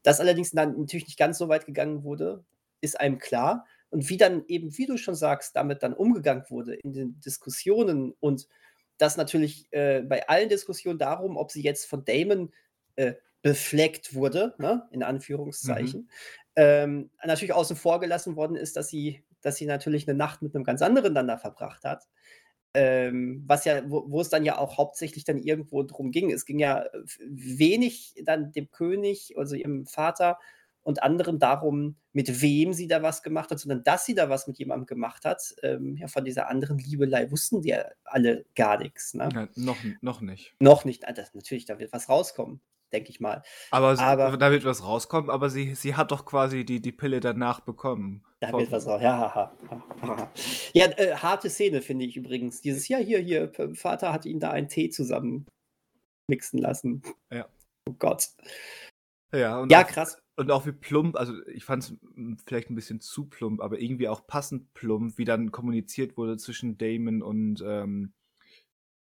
Dass 0.08 0.22
allerdings 0.22 0.52
dann 0.52 0.80
natürlich 0.80 1.08
nicht 1.08 1.20
ganz 1.20 1.38
so 1.38 1.50
weit 1.50 1.66
gegangen 1.66 2.06
wurde, 2.06 2.46
ist 2.80 2.98
einem 2.98 3.18
klar. 3.18 3.66
Und 3.90 4.08
wie 4.08 4.16
dann 4.16 4.46
eben, 4.48 4.78
wie 4.78 4.86
du 4.86 4.96
schon 4.96 5.16
sagst, 5.16 5.58
damit 5.58 5.84
dann 5.84 5.94
umgegangen 5.94 6.46
wurde 6.48 6.76
in 6.76 6.94
den 6.94 7.20
Diskussionen 7.20 8.14
und 8.22 8.48
das 8.98 9.18
natürlich 9.18 9.68
äh, 9.72 10.04
bei 10.04 10.26
allen 10.30 10.48
Diskussionen 10.48 10.98
darum, 10.98 11.36
ob 11.36 11.52
sie 11.52 11.62
jetzt 11.62 11.88
von 11.88 12.06
Damon 12.06 12.54
äh, 12.96 13.16
befleckt 13.42 14.14
wurde, 14.14 14.56
ne, 14.60 14.88
in 14.92 15.04
Anführungszeichen, 15.04 16.04
mhm. 16.04 16.10
ähm, 16.56 17.10
natürlich 17.26 17.52
außen 17.52 17.76
vor 17.76 18.00
gelassen 18.00 18.38
worden 18.38 18.56
ist, 18.56 18.78
dass 18.78 18.88
sie, 18.88 19.26
dass 19.42 19.58
sie 19.58 19.66
natürlich 19.66 20.08
eine 20.08 20.18
Nacht 20.18 20.42
mit 20.42 20.56
einem 20.56 20.64
ganz 20.64 20.82
anderen 20.82 21.16
dann 21.16 21.28
da 21.28 21.38
verbracht 21.38 21.84
hat. 21.84 22.06
Ähm, 22.74 23.44
was 23.48 23.66
ja, 23.66 23.90
wo, 23.90 24.06
wo, 24.10 24.22
es 24.22 24.30
dann 24.30 24.46
ja 24.46 24.58
auch 24.58 24.78
hauptsächlich 24.78 25.24
dann 25.24 25.40
irgendwo 25.40 25.84
drum 25.84 26.12
ging. 26.12 26.32
Es 26.32 26.46
ging 26.46 26.60
ja 26.60 26.86
wenig 27.20 28.14
dann 28.24 28.52
dem 28.52 28.70
König, 28.70 29.34
also 29.38 29.56
ihrem 29.56 29.86
Vater, 29.86 30.38
und 30.88 31.04
anderen 31.04 31.38
darum, 31.38 31.98
mit 32.14 32.42
wem 32.42 32.72
sie 32.72 32.88
da 32.88 33.04
was 33.04 33.22
gemacht 33.22 33.52
hat, 33.52 33.60
sondern 33.60 33.84
dass 33.84 34.06
sie 34.06 34.16
da 34.16 34.30
was 34.30 34.48
mit 34.48 34.58
jemandem 34.58 34.86
gemacht 34.86 35.26
hat. 35.26 35.54
Ähm, 35.62 35.98
ja, 35.98 36.08
von 36.08 36.24
dieser 36.24 36.50
anderen 36.50 36.78
Liebelei 36.78 37.30
wussten 37.30 37.62
die 37.62 37.70
ja 37.70 37.84
alle 38.06 38.46
gar 38.56 38.78
nichts. 38.78 39.14
Ne? 39.14 39.28
Ja, 39.34 39.50
noch, 39.56 39.78
noch 40.00 40.22
nicht. 40.22 40.56
Noch 40.62 40.86
nicht. 40.86 41.04
Das, 41.14 41.34
natürlich, 41.34 41.66
da 41.66 41.78
wird 41.78 41.92
was 41.92 42.08
rauskommen, 42.08 42.62
denke 42.92 43.10
ich 43.10 43.20
mal. 43.20 43.44
Aber, 43.72 44.00
aber, 44.00 44.38
da 44.38 44.52
wird 44.52 44.66
was 44.66 44.84
rauskommen, 44.84 45.30
aber 45.30 45.50
sie, 45.50 45.76
sie 45.76 45.96
hat 45.96 46.12
doch 46.12 46.26
quasi 46.26 46.66
die, 46.66 46.82
die 46.82 46.92
Pille 46.92 47.20
danach 47.20 47.60
bekommen. 47.60 48.24
Da 48.40 48.54
wird 48.54 48.72
was 48.72 48.88
raus. 48.88 49.02
Ja, 49.02 49.18
ha, 49.18 49.54
ha, 50.02 50.32
ja 50.74 50.86
äh, 50.98 51.16
harte 51.16 51.50
Szene 51.50 51.82
finde 51.82 52.06
ich 52.06 52.18
übrigens. 52.18 52.62
Dieses, 52.62 52.88
ja, 52.88 52.98
hier, 52.98 53.20
hier, 53.20 53.52
Vater 53.74 54.14
hat 54.14 54.26
ihn 54.26 54.40
da 54.40 54.52
einen 54.52 54.70
Tee 54.70 54.90
zusammen 54.90 55.48
mixen 56.30 56.60
lassen. 56.60 57.02
Ja. 57.32 57.48
Oh 57.90 57.94
Gott. 57.94 58.30
Ja, 59.34 59.66
ja 59.70 59.84
krass. 59.84 60.22
Und 60.36 60.52
auch 60.52 60.66
wie 60.68 60.72
plump, 60.72 61.16
also 61.16 61.34
ich 61.48 61.66
fand 61.66 61.84
es 61.84 61.96
vielleicht 62.46 62.70
ein 62.70 62.76
bisschen 62.76 63.02
zu 63.02 63.26
plump, 63.26 63.60
aber 63.60 63.80
irgendwie 63.80 64.08
auch 64.08 64.28
passend 64.28 64.74
plump, 64.76 65.18
wie 65.18 65.26
dann 65.26 65.52
kommuniziert 65.52 66.16
wurde 66.16 66.38
zwischen 66.38 66.78
Damon 66.78 67.24
und, 67.24 67.64
ähm, 67.66 68.14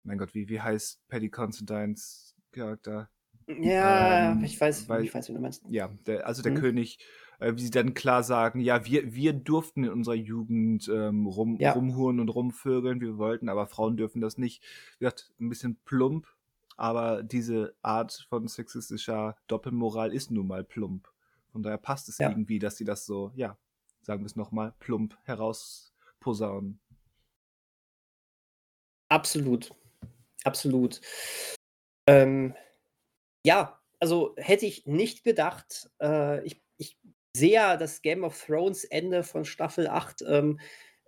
mein 0.03 0.19
Gott, 0.19 0.35
wie, 0.35 0.49
wie 0.49 0.61
heißt 0.61 1.07
Paddy 1.09 1.31
Constantines 1.31 2.35
Charakter? 2.53 3.11
Ja, 3.47 4.33
ähm, 4.33 4.45
ich 4.45 4.61
weiß, 4.61 4.89
weil, 4.89 5.05
ich 5.05 5.15
weiß, 5.15 5.29
wie 5.29 5.35
du 5.35 5.41
meinst. 5.41 5.65
Ja, 5.69 5.89
der, 6.07 6.27
also 6.27 6.43
der 6.43 6.53
mhm. 6.53 6.57
König, 6.57 6.99
äh, 7.39 7.55
wie 7.55 7.63
sie 7.63 7.71
dann 7.71 7.95
klar 7.95 8.23
sagen, 8.23 8.61
ja, 8.61 8.85
wir, 8.85 9.15
wir 9.15 9.33
durften 9.33 9.85
in 9.85 9.91
unserer 9.91 10.15
Jugend 10.15 10.89
ähm, 10.89 11.27
rum, 11.27 11.57
ja. 11.61 11.73
rumhuren 11.73 12.19
und 12.19 12.29
rumvögeln, 12.29 13.01
wie 13.01 13.07
wir 13.07 13.19
wollten, 13.19 13.49
aber 13.49 13.67
Frauen 13.67 13.97
dürfen 13.97 14.21
das 14.21 14.37
nicht. 14.37 14.63
Wie 14.99 15.05
gesagt, 15.05 15.33
ein 15.41 15.49
bisschen 15.49 15.77
plump, 15.85 16.27
aber 16.77 17.23
diese 17.23 17.75
Art 17.83 18.27
von 18.29 18.49
sexistischer 18.49 19.37
Doppelmoral 19.47 20.13
ist 20.13 20.31
nun 20.31 20.49
mal 20.49 20.65
plump. 20.65 21.09
Von 21.53 21.63
daher 21.63 21.79
passt 21.79 22.09
es 22.09 22.19
ja. 22.19 22.29
irgendwie, 22.29 22.59
dass 22.59 22.77
sie 22.77 22.85
das 22.85 23.07
so, 23.07 23.33
ja, 23.37 23.57
sagen 24.03 24.23
wir 24.23 24.27
es 24.27 24.37
nochmal, 24.37 24.75
plump 24.81 25.17
herausposaunen. 25.23 26.81
Absolut. 29.09 29.71
Absolut. 30.45 31.01
Ähm, 32.09 32.55
ja, 33.47 33.81
also 34.01 34.35
hätte 34.37 34.67
ich 34.67 34.87
nicht 34.87 35.23
gedacht, 35.23 35.89
äh, 36.03 36.45
ich, 36.45 36.61
ich 36.79 36.99
sehe 37.35 37.53
ja 37.53 37.77
das 37.77 38.03
Game 38.03 38.25
of 38.25 38.45
Thrones 38.45 38.83
Ende 38.83 39.23
von 39.23 39.45
Staffel 39.45 39.87
8 39.87 40.25
ähm, 40.27 40.59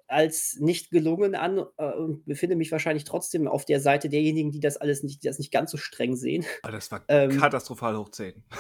als 0.06 0.56
nicht 0.60 0.92
gelungen 0.92 1.34
an 1.34 1.58
äh, 1.76 1.92
und 1.92 2.24
befinde 2.26 2.54
mich 2.54 2.70
wahrscheinlich 2.70 3.02
trotzdem 3.02 3.48
auf 3.48 3.64
der 3.64 3.80
Seite 3.80 4.08
derjenigen, 4.08 4.52
die 4.52 4.60
das 4.60 4.76
alles 4.76 5.02
nicht, 5.02 5.22
die 5.22 5.26
das 5.26 5.40
nicht 5.40 5.50
ganz 5.50 5.72
so 5.72 5.78
streng 5.78 6.14
sehen. 6.14 6.46
Aber 6.62 6.72
das 6.72 6.92
war 6.92 7.04
ähm, 7.08 7.36
katastrophal 7.36 7.98
hoch 7.98 8.10
10. 8.10 8.42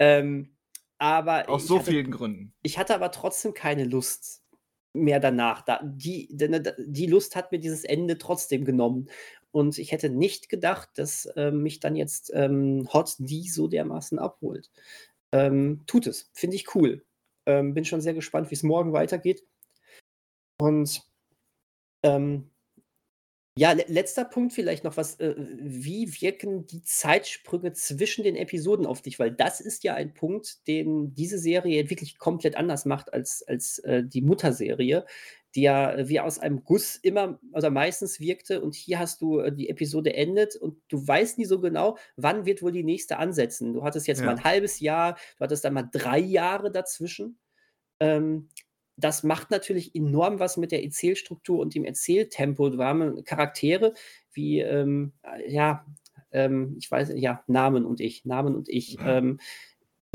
Ähm, 0.00 0.56
aber 0.98 1.48
Aus 1.48 1.66
so 1.66 1.80
hatte, 1.80 1.90
vielen 1.90 2.12
Gründen. 2.12 2.54
Ich 2.62 2.78
hatte 2.78 2.94
aber 2.94 3.10
trotzdem 3.10 3.52
keine 3.52 3.82
Lust 3.82 4.44
mehr 4.92 5.18
danach. 5.18 5.62
Da, 5.62 5.80
die, 5.82 6.28
denn, 6.30 6.62
die 6.78 7.06
Lust 7.06 7.36
hat 7.36 7.52
mir 7.52 7.58
dieses 7.58 7.82
Ende 7.82 8.16
trotzdem 8.18 8.64
genommen. 8.64 9.08
Und 9.50 9.78
ich 9.78 9.92
hätte 9.92 10.10
nicht 10.10 10.48
gedacht, 10.48 10.90
dass 10.96 11.26
äh, 11.36 11.50
mich 11.50 11.80
dann 11.80 11.96
jetzt 11.96 12.30
ähm, 12.34 12.88
Hot 12.92 13.14
D 13.18 13.48
so 13.48 13.66
dermaßen 13.68 14.18
abholt. 14.18 14.70
Ähm, 15.32 15.82
tut 15.86 16.06
es. 16.06 16.30
Finde 16.34 16.56
ich 16.56 16.74
cool. 16.74 17.04
Ähm, 17.46 17.74
bin 17.74 17.84
schon 17.84 18.00
sehr 18.00 18.14
gespannt, 18.14 18.50
wie 18.50 18.54
es 18.54 18.62
morgen 18.62 18.92
weitergeht. 18.92 19.44
Und 20.60 21.02
ähm, 22.02 22.50
ja, 23.58 23.72
letzter 23.72 24.24
Punkt 24.24 24.52
vielleicht 24.52 24.84
noch 24.84 24.96
was. 24.96 25.18
Äh, 25.18 25.34
wie 25.36 26.20
wirken 26.20 26.66
die 26.66 26.82
Zeitsprünge 26.82 27.72
zwischen 27.72 28.22
den 28.22 28.36
Episoden 28.36 28.86
auf 28.86 29.02
dich? 29.02 29.18
Weil 29.18 29.32
das 29.32 29.60
ist 29.60 29.82
ja 29.82 29.94
ein 29.94 30.14
Punkt, 30.14 30.68
den 30.68 31.12
diese 31.14 31.40
Serie 31.40 31.90
wirklich 31.90 32.18
komplett 32.18 32.56
anders 32.56 32.84
macht 32.84 33.12
als, 33.12 33.42
als 33.42 33.80
äh, 33.80 34.04
die 34.04 34.22
Mutterserie, 34.22 35.04
die 35.54 35.62
ja 35.62 36.08
wie 36.08 36.20
aus 36.20 36.38
einem 36.38 36.64
Guss 36.64 36.96
immer 36.96 37.38
oder 37.52 37.70
meistens 37.70 38.20
wirkte. 38.20 38.60
Und 38.60 38.74
hier 38.74 38.98
hast 38.98 39.20
du 39.20 39.40
äh, 39.40 39.52
die 39.52 39.68
Episode 39.68 40.14
endet 40.14 40.56
und 40.56 40.80
du 40.88 41.06
weißt 41.06 41.38
nie 41.38 41.46
so 41.46 41.60
genau, 41.60 41.96
wann 42.16 42.46
wird 42.46 42.62
wohl 42.62 42.72
die 42.72 42.84
nächste 42.84 43.18
ansetzen. 43.18 43.72
Du 43.72 43.82
hattest 43.82 44.06
jetzt 44.06 44.20
ja. 44.20 44.26
mal 44.26 44.32
ein 44.32 44.44
halbes 44.44 44.80
Jahr, 44.80 45.14
du 45.38 45.44
hattest 45.44 45.64
dann 45.64 45.74
mal 45.74 45.88
drei 45.90 46.18
Jahre 46.18 46.70
dazwischen. 46.70 47.38
Ähm, 48.00 48.48
das 48.96 49.22
macht 49.22 49.50
natürlich 49.50 49.94
enorm 49.94 50.40
was 50.40 50.56
mit 50.56 50.72
der 50.72 50.82
Erzählstruktur 50.82 51.60
und 51.60 51.74
dem 51.74 51.84
Erzähltempo. 51.84 52.76
Wir 52.76 52.84
haben 52.84 53.22
Charaktere 53.24 53.94
wie, 54.32 54.60
ähm, 54.60 55.12
ja, 55.46 55.86
ähm, 56.32 56.76
ich 56.78 56.90
weiß, 56.90 57.12
ja, 57.14 57.42
Namen 57.46 57.84
und 57.84 58.00
ich, 58.00 58.24
Namen 58.24 58.56
und 58.56 58.68
ich, 58.68 58.98
ähm, 59.04 59.38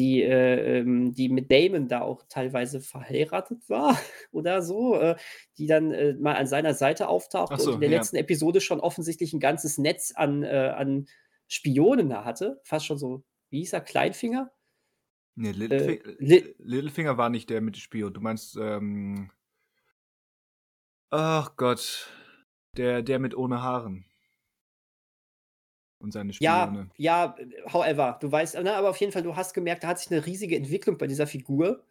die, 0.03 0.21
äh, 0.21 0.79
ähm, 0.79 1.13
die 1.13 1.29
mit 1.29 1.49
Damon 1.49 1.87
da 1.87 2.01
auch 2.01 2.23
teilweise 2.27 2.81
verheiratet 2.81 3.69
war 3.69 3.97
oder 4.31 4.61
so, 4.61 4.95
äh, 4.95 5.15
die 5.57 5.65
dann 5.65 5.91
äh, 5.91 6.13
mal 6.13 6.35
an 6.35 6.45
seiner 6.45 6.73
Seite 6.73 7.07
auftauchte 7.07 7.61
so, 7.61 7.69
und 7.69 7.75
in 7.75 7.81
der 7.81 7.89
ja. 7.89 7.97
letzten 7.97 8.17
Episode 8.17 8.59
schon 8.59 8.81
offensichtlich 8.81 9.31
ein 9.31 9.39
ganzes 9.39 9.77
Netz 9.77 10.11
an, 10.13 10.43
äh, 10.43 10.73
an 10.75 11.05
Spionen 11.47 12.09
da 12.09 12.25
hatte. 12.25 12.59
Fast 12.63 12.85
schon 12.85 12.97
so, 12.97 13.23
wie 13.49 13.59
hieß 13.59 13.71
er, 13.71 13.81
Kleinfinger? 13.81 14.51
Nee, 15.35 15.51
Littlefinger, 15.51 16.05
äh, 16.05 16.15
Li 16.19 16.55
Littlefinger 16.59 17.17
war 17.17 17.29
nicht 17.29 17.49
der 17.49 17.61
mit 17.61 17.77
Spion. 17.77 18.13
Du 18.13 18.19
meinst, 18.19 18.57
ähm. 18.57 19.31
Ach 21.11 21.55
Gott. 21.55 22.11
Der, 22.75 23.03
der 23.03 23.19
mit 23.19 23.37
ohne 23.37 23.61
Haaren. 23.61 24.05
Und 26.03 26.11
seine 26.11 26.33
Spione. 26.33 26.89
Ja, 26.97 27.35
ja, 27.37 27.71
however, 27.71 28.17
du 28.19 28.31
weißt, 28.31 28.57
na, 28.61 28.75
aber 28.75 28.89
auf 28.89 28.97
jeden 28.97 29.13
Fall, 29.13 29.23
du 29.23 29.35
hast 29.35 29.53
gemerkt, 29.53 29.83
da 29.83 29.87
hat 29.87 29.99
sich 29.99 30.11
eine 30.11 30.25
riesige 30.25 30.57
Entwicklung 30.57 30.97
bei 30.97 31.07
dieser 31.07 31.27
Figur 31.27 31.83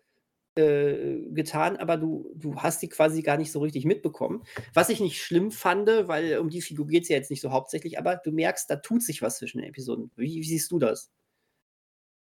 äh, 0.54 1.30
getan, 1.30 1.78
aber 1.78 1.96
du, 1.96 2.30
du 2.34 2.56
hast 2.56 2.82
die 2.82 2.88
quasi 2.90 3.22
gar 3.22 3.38
nicht 3.38 3.50
so 3.50 3.60
richtig 3.60 3.86
mitbekommen. 3.86 4.42
Was 4.74 4.90
ich 4.90 5.00
nicht 5.00 5.22
schlimm 5.22 5.50
fand, 5.50 5.88
weil 5.88 6.38
um 6.38 6.50
die 6.50 6.60
Figur 6.60 6.86
geht 6.86 7.04
es 7.04 7.08
ja 7.08 7.16
jetzt 7.16 7.30
nicht 7.30 7.40
so 7.40 7.52
hauptsächlich, 7.52 7.98
aber 7.98 8.16
du 8.16 8.32
merkst, 8.32 8.68
da 8.68 8.76
tut 8.76 9.02
sich 9.02 9.22
was 9.22 9.38
zwischen 9.38 9.58
den 9.58 9.70
Episoden. 9.70 10.10
Wie, 10.14 10.34
wie 10.34 10.44
siehst 10.44 10.70
du 10.70 10.78
das? 10.78 11.10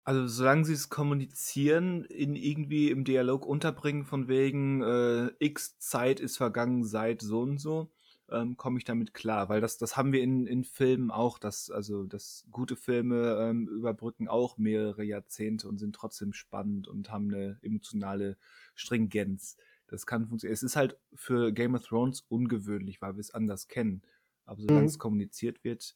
Also 0.05 0.27
solange 0.27 0.63
sie 0.65 0.73
es 0.73 0.89
kommunizieren, 0.89 2.05
in 2.05 2.35
irgendwie 2.35 2.91
im 2.91 3.03
Dialog 3.03 3.45
unterbringen 3.45 4.05
von 4.05 4.27
wegen 4.27 4.81
äh, 4.81 5.31
X 5.39 5.79
Zeit 5.79 6.19
ist 6.19 6.37
vergangen 6.37 6.85
seit 6.85 7.21
so 7.21 7.41
und 7.41 7.57
so, 7.57 7.91
ähm, 8.31 8.57
komme 8.57 8.77
ich 8.77 8.83
damit 8.83 9.13
klar, 9.13 9.49
weil 9.49 9.61
das, 9.61 9.77
das 9.77 9.97
haben 9.97 10.11
wir 10.11 10.21
in, 10.21 10.47
in 10.47 10.63
Filmen 10.63 11.11
auch, 11.11 11.37
dass, 11.37 11.69
also 11.69 12.05
dass 12.05 12.45
gute 12.51 12.75
Filme 12.75 13.37
ähm, 13.39 13.67
überbrücken 13.67 14.27
auch 14.27 14.57
mehrere 14.57 15.03
Jahrzehnte 15.03 15.67
und 15.67 15.77
sind 15.77 15.95
trotzdem 15.95 16.33
spannend 16.33 16.87
und 16.87 17.11
haben 17.11 17.33
eine 17.33 17.59
emotionale 17.61 18.37
Stringenz. 18.73 19.57
Das 19.87 20.05
kann 20.05 20.27
funktionieren. 20.27 20.53
Es 20.53 20.63
ist 20.63 20.75
halt 20.75 20.97
für 21.13 21.51
Game 21.51 21.75
of 21.75 21.85
Thrones 21.85 22.25
ungewöhnlich, 22.27 23.01
weil 23.01 23.15
wir 23.15 23.21
es 23.21 23.33
anders 23.33 23.67
kennen. 23.67 24.01
Aber 24.45 24.59
solange 24.59 24.81
mhm. 24.81 24.87
es 24.87 24.99
kommuniziert 24.99 25.63
wird, 25.63 25.95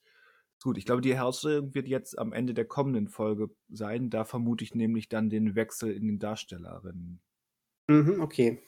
Gut, 0.62 0.78
ich 0.78 0.84
glaube, 0.84 1.02
die 1.02 1.16
Herausforderung 1.16 1.74
wird 1.74 1.88
jetzt 1.88 2.20
am 2.20 2.34
Ende 2.34 2.54
der 2.54 2.66
kommenden 2.66 3.08
Folge 3.08 3.50
sein. 3.70 4.10
Da 4.10 4.26
vermute 4.26 4.64
ich 4.64 4.76
nämlich 4.76 5.08
dann 5.08 5.30
den 5.30 5.56
Wechsel 5.56 5.92
in 5.94 6.06
den 6.06 6.20
Darstellerinnen. 6.20 7.22
Mhm, 7.88 8.20
okay. 8.20 8.62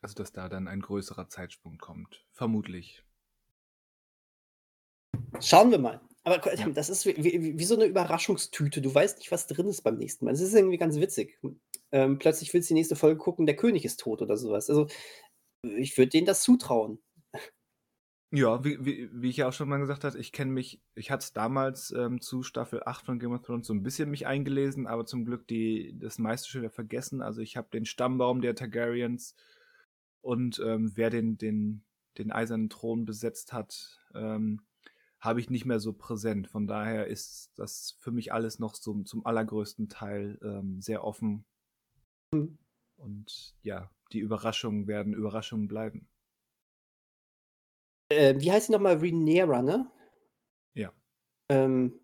Also, 0.00 0.14
dass 0.14 0.32
da 0.32 0.48
dann 0.48 0.68
ein 0.68 0.80
größerer 0.80 1.28
Zeitsprung 1.28 1.78
kommt. 1.78 2.24
Vermutlich. 2.32 3.02
Schauen 5.40 5.70
wir 5.70 5.78
mal. 5.78 6.00
Aber 6.24 6.38
das 6.38 6.90
ist 6.90 7.06
wie, 7.06 7.16
wie, 7.16 7.58
wie, 7.58 7.64
so 7.64 7.74
eine 7.74 7.86
Überraschungstüte. 7.86 8.82
Du 8.82 8.94
weißt 8.94 9.18
nicht, 9.18 9.32
was 9.32 9.46
drin 9.46 9.68
ist 9.68 9.82
beim 9.82 9.96
nächsten 9.96 10.24
Mal. 10.24 10.32
Das 10.32 10.40
ist 10.40 10.54
irgendwie 10.54 10.76
ganz 10.76 10.96
witzig. 10.96 11.38
Ähm, 11.90 12.18
plötzlich 12.18 12.52
willst 12.52 12.68
du 12.68 12.74
die 12.74 12.80
nächste 12.80 12.96
Folge 12.96 13.18
gucken, 13.18 13.46
der 13.46 13.56
König 13.56 13.84
ist 13.84 14.00
tot 14.00 14.20
oder 14.20 14.36
sowas. 14.36 14.68
Also, 14.68 14.88
ich 15.62 15.96
würde 15.96 16.10
denen 16.10 16.26
das 16.26 16.42
zutrauen. 16.42 17.00
Ja, 18.30 18.62
wie, 18.62 18.84
wie, 18.84 19.08
wie 19.10 19.30
ich 19.30 19.38
ja 19.38 19.48
auch 19.48 19.54
schon 19.54 19.70
mal 19.70 19.78
gesagt 19.78 20.04
habe, 20.04 20.18
ich 20.18 20.32
kenne 20.32 20.52
mich, 20.52 20.82
ich 20.94 21.10
hatte 21.10 21.24
es 21.24 21.32
damals 21.32 21.92
ähm, 21.92 22.20
zu 22.20 22.42
Staffel 22.42 22.82
8 22.84 23.06
von 23.06 23.18
Game 23.18 23.32
of 23.32 23.40
Thrones 23.40 23.66
so 23.66 23.72
ein 23.72 23.82
bisschen 23.82 24.10
mich 24.10 24.26
eingelesen, 24.26 24.86
aber 24.86 25.06
zum 25.06 25.24
Glück 25.24 25.48
die, 25.48 25.98
das 25.98 26.18
meiste 26.18 26.50
schon 26.50 26.60
wieder 26.60 26.70
vergessen. 26.70 27.22
Also 27.22 27.40
ich 27.40 27.56
habe 27.56 27.68
den 27.72 27.86
Stammbaum 27.86 28.42
der 28.42 28.54
Targaryens 28.54 29.34
und 30.20 30.60
ähm, 30.64 30.92
wer 30.94 31.10
den, 31.10 31.38
den, 31.38 31.84
den 32.18 32.32
eisernen 32.32 32.70
Thron 32.70 33.04
besetzt 33.04 33.52
hat, 33.52 34.00
ähm, 34.14 34.62
habe 35.20 35.40
ich 35.40 35.50
nicht 35.50 35.64
mehr 35.64 35.80
so 35.80 35.92
präsent. 35.92 36.48
Von 36.48 36.66
daher 36.66 37.06
ist 37.06 37.52
das 37.56 37.96
für 38.00 38.12
mich 38.12 38.32
alles 38.32 38.58
noch 38.58 38.74
so, 38.74 39.02
zum 39.02 39.26
allergrößten 39.26 39.88
Teil 39.88 40.38
ähm, 40.42 40.80
sehr 40.80 41.04
offen. 41.04 41.44
Mhm. 42.32 42.58
Und 42.96 43.54
ja, 43.62 43.90
die 44.12 44.20
Überraschungen 44.20 44.86
werden 44.86 45.12
Überraschungen 45.12 45.68
bleiben. 45.68 46.08
Äh, 48.10 48.36
wie 48.38 48.50
heißt 48.50 48.66
sie 48.66 48.72
nochmal? 48.72 48.96
Rhaenyra, 48.96 49.62
ne? 49.62 49.90
Ja. 50.74 50.92
Ähm, 51.50 52.00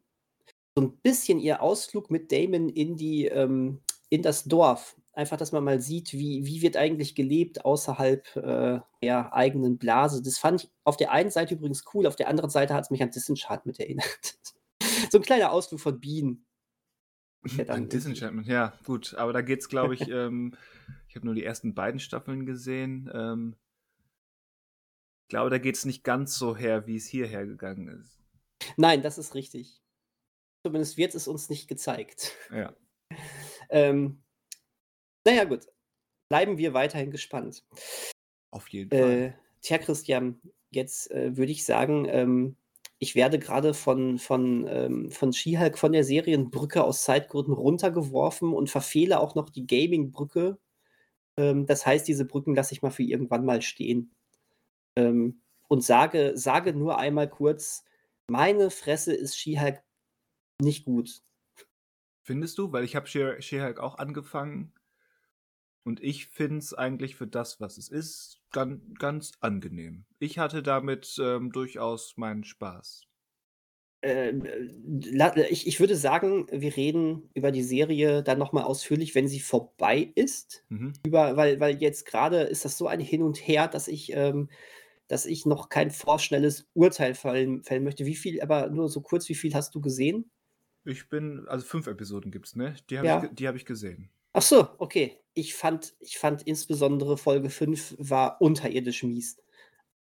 so 0.76 0.84
ein 0.84 0.96
bisschen 0.98 1.38
ihr 1.38 1.62
Ausflug 1.62 2.10
mit 2.10 2.32
Damon 2.32 2.68
in 2.68 2.96
die, 2.96 3.26
ähm, 3.26 3.80
in 4.10 4.22
das 4.22 4.44
Dorf. 4.44 4.96
Einfach, 5.16 5.36
dass 5.36 5.52
man 5.52 5.62
mal 5.62 5.80
sieht, 5.80 6.12
wie, 6.12 6.44
wie 6.44 6.60
wird 6.60 6.76
eigentlich 6.76 7.14
gelebt 7.14 7.64
außerhalb 7.64 8.36
äh, 8.36 8.80
der 9.00 9.32
eigenen 9.32 9.78
Blase. 9.78 10.22
Das 10.22 10.38
fand 10.38 10.64
ich 10.64 10.70
auf 10.82 10.96
der 10.96 11.12
einen 11.12 11.30
Seite 11.30 11.54
übrigens 11.54 11.84
cool, 11.94 12.06
auf 12.06 12.16
der 12.16 12.28
anderen 12.28 12.50
Seite 12.50 12.74
hat 12.74 12.84
es 12.84 12.90
mich 12.90 13.02
an 13.02 13.10
Disenchantment 13.10 13.78
erinnert. 13.78 14.38
so 15.10 15.18
ein 15.18 15.22
kleiner 15.22 15.52
Ausflug 15.52 15.80
von 15.80 16.00
Bienen. 16.00 16.46
An 17.68 17.88
Disenchantment, 17.88 18.48
ja, 18.48 18.72
gut. 18.84 19.14
Aber 19.14 19.32
da 19.32 19.42
geht 19.42 19.60
es, 19.60 19.68
glaube 19.68 19.94
ich, 19.94 20.00
ähm, 20.08 20.56
ich 21.08 21.14
habe 21.14 21.26
nur 21.26 21.34
die 21.34 21.44
ersten 21.44 21.74
beiden 21.74 22.00
Staffeln 22.00 22.44
gesehen. 22.44 23.08
Ähm, 23.14 23.54
ich 25.22 25.28
glaube, 25.28 25.50
da 25.50 25.58
geht 25.58 25.76
es 25.76 25.84
nicht 25.84 26.02
ganz 26.02 26.36
so 26.36 26.56
her, 26.56 26.88
wie 26.88 26.96
es 26.96 27.06
hierher 27.06 27.46
gegangen 27.46 27.86
ist. 27.86 28.20
Nein, 28.76 29.02
das 29.02 29.18
ist 29.18 29.34
richtig. 29.34 29.80
Zumindest 30.64 30.96
wird 30.96 31.14
es 31.14 31.28
uns 31.28 31.48
nicht 31.50 31.68
gezeigt. 31.68 32.32
Ja. 32.50 32.74
ähm, 33.70 34.23
naja, 35.24 35.44
gut. 35.44 35.66
Bleiben 36.28 36.58
wir 36.58 36.74
weiterhin 36.74 37.10
gespannt. 37.10 37.64
Auf 38.50 38.68
jeden 38.68 38.90
Fall. 38.90 39.10
Äh, 39.10 39.32
tja, 39.60 39.78
Christian, 39.78 40.40
jetzt 40.70 41.10
äh, 41.10 41.36
würde 41.36 41.52
ich 41.52 41.64
sagen, 41.64 42.06
ähm, 42.08 42.56
ich 42.98 43.14
werde 43.14 43.38
gerade 43.38 43.74
von, 43.74 44.18
von, 44.18 44.66
ähm, 44.68 45.10
von 45.10 45.32
She-Hulk 45.32 45.78
von 45.78 45.92
der 45.92 46.04
Serienbrücke 46.04 46.82
aus 46.82 47.04
Zeitgründen 47.04 47.52
runtergeworfen 47.52 48.52
und 48.52 48.70
verfehle 48.70 49.20
auch 49.20 49.34
noch 49.34 49.50
die 49.50 49.66
Gaming-Brücke. 49.66 50.58
Ähm, 51.36 51.66
das 51.66 51.84
heißt, 51.84 52.06
diese 52.06 52.24
Brücken 52.24 52.54
lasse 52.54 52.72
ich 52.72 52.82
mal 52.82 52.90
für 52.90 53.02
irgendwann 53.02 53.44
mal 53.44 53.62
stehen. 53.62 54.14
Ähm, 54.96 55.42
und 55.68 55.82
sage, 55.82 56.32
sage 56.36 56.72
nur 56.72 56.98
einmal 56.98 57.28
kurz, 57.28 57.84
meine 58.28 58.70
Fresse 58.70 59.12
ist 59.12 59.36
She-Hulk 59.36 59.82
nicht 60.60 60.84
gut. 60.84 61.22
Findest 62.22 62.56
du? 62.58 62.72
Weil 62.72 62.84
ich 62.84 62.96
habe 62.96 63.06
She-Hulk 63.06 63.80
auch 63.80 63.98
angefangen 63.98 64.72
und 65.84 66.02
ich 66.02 66.26
finde 66.26 66.58
es 66.58 66.74
eigentlich 66.74 67.16
für 67.16 67.26
das, 67.26 67.60
was 67.60 67.78
es 67.78 67.88
ist, 67.88 68.40
ganz, 68.50 68.80
ganz 68.98 69.32
angenehm. 69.40 70.04
Ich 70.18 70.38
hatte 70.38 70.62
damit 70.62 71.16
ähm, 71.20 71.52
durchaus 71.52 72.16
meinen 72.16 72.44
Spaß. 72.44 73.02
Äh, 74.00 74.32
ich, 75.50 75.66
ich 75.66 75.80
würde 75.80 75.96
sagen, 75.96 76.46
wir 76.50 76.76
reden 76.76 77.30
über 77.34 77.52
die 77.52 77.62
Serie 77.62 78.22
dann 78.22 78.38
nochmal 78.38 78.64
ausführlich, 78.64 79.14
wenn 79.14 79.28
sie 79.28 79.40
vorbei 79.40 80.10
ist. 80.14 80.64
Mhm. 80.68 80.92
Über, 81.04 81.36
weil, 81.36 81.60
weil 81.60 81.80
jetzt 81.80 82.06
gerade 82.06 82.40
ist 82.40 82.64
das 82.64 82.76
so 82.76 82.86
ein 82.86 83.00
Hin 83.00 83.22
und 83.22 83.36
Her, 83.36 83.68
dass 83.68 83.88
ich 83.88 84.12
ähm, 84.12 84.48
dass 85.08 85.26
ich 85.26 85.46
noch 85.46 85.68
kein 85.68 85.90
vorschnelles 85.90 86.68
Urteil 86.74 87.14
fällen, 87.14 87.62
fällen 87.62 87.84
möchte. 87.84 88.06
Wie 88.06 88.14
viel, 88.14 88.40
aber 88.40 88.70
nur 88.70 88.88
so 88.88 89.00
kurz, 89.00 89.28
wie 89.28 89.34
viel 89.34 89.54
hast 89.54 89.74
du 89.74 89.80
gesehen? 89.80 90.30
Ich 90.84 91.08
bin, 91.08 91.46
also 91.48 91.64
fünf 91.64 91.86
Episoden 91.86 92.30
gibt 92.30 92.46
es, 92.46 92.56
ne? 92.56 92.74
Die 92.90 92.98
habe 92.98 93.06
ja. 93.06 93.30
ich, 93.36 93.46
hab 93.46 93.54
ich 93.54 93.64
gesehen. 93.66 94.10
Ach 94.34 94.42
so, 94.42 94.68
okay. 94.78 95.20
Ich 95.32 95.54
fand, 95.54 95.94
ich 96.00 96.18
fand 96.18 96.42
insbesondere 96.42 97.16
Folge 97.16 97.50
5 97.50 97.96
war 97.98 98.40
unterirdisch 98.40 99.02
mies. 99.02 99.36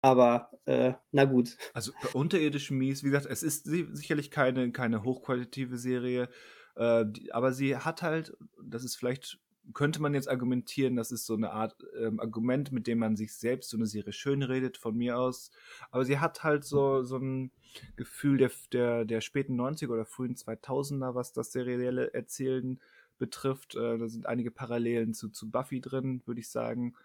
Aber 0.01 0.51
äh, 0.65 0.93
na 1.11 1.26
gut. 1.26 1.57
Also 1.73 1.91
unterirdisch 2.14 2.72
mies, 2.72 3.03
wie 3.03 3.10
gesagt, 3.10 3.26
es 3.26 3.43
ist 3.43 3.65
sicherlich 3.65 4.31
keine, 4.31 4.72
keine 4.72 5.03
hochqualitative 5.03 5.77
Serie, 5.77 6.30
äh, 6.76 7.06
die, 7.07 7.34
aber 7.34 7.51
sie 7.51 7.76
hat 7.76 8.01
halt, 8.01 8.38
das 8.64 8.84
ist 8.84 8.95
vielleicht 8.95 9.39
könnte 9.73 10.01
man 10.01 10.14
jetzt 10.14 10.30
argumentieren, 10.30 10.95
das 10.95 11.11
ist 11.11 11.26
so 11.26 11.35
eine 11.35 11.51
Art 11.51 11.76
ähm, 11.99 12.19
Argument, 12.19 12.72
mit 12.72 12.88
dem 12.88 12.99
man 12.99 13.15
sich 13.15 13.35
selbst 13.35 13.69
so 13.69 13.77
eine 13.77 13.85
Serie 13.85 14.14
schön 14.14 14.41
redet, 14.41 14.77
von 14.77 14.95
mir 14.95 15.19
aus. 15.19 15.51
Aber 15.91 16.06
sie 16.06 16.19
hat 16.19 16.43
halt 16.43 16.64
so, 16.64 17.03
so 17.03 17.18
ein 17.18 17.51
Gefühl 17.95 18.38
der, 18.38 18.51
der, 18.72 19.06
der 19.06 19.22
späten 19.22 19.60
90er 19.60 19.91
oder 19.91 20.06
frühen 20.06 20.35
2000er, 20.35 21.14
was 21.14 21.34
das 21.34 21.51
serielle 21.51 22.14
Erzählen 22.14 22.80
betrifft. 23.19 23.75
Äh, 23.75 23.97
da 23.97 24.07
sind 24.07 24.25
einige 24.25 24.51
Parallelen 24.51 25.13
zu, 25.13 25.29
zu 25.29 25.51
Buffy 25.51 25.81
drin, 25.81 26.21
würde 26.25 26.41
ich 26.41 26.49
sagen. 26.49 26.95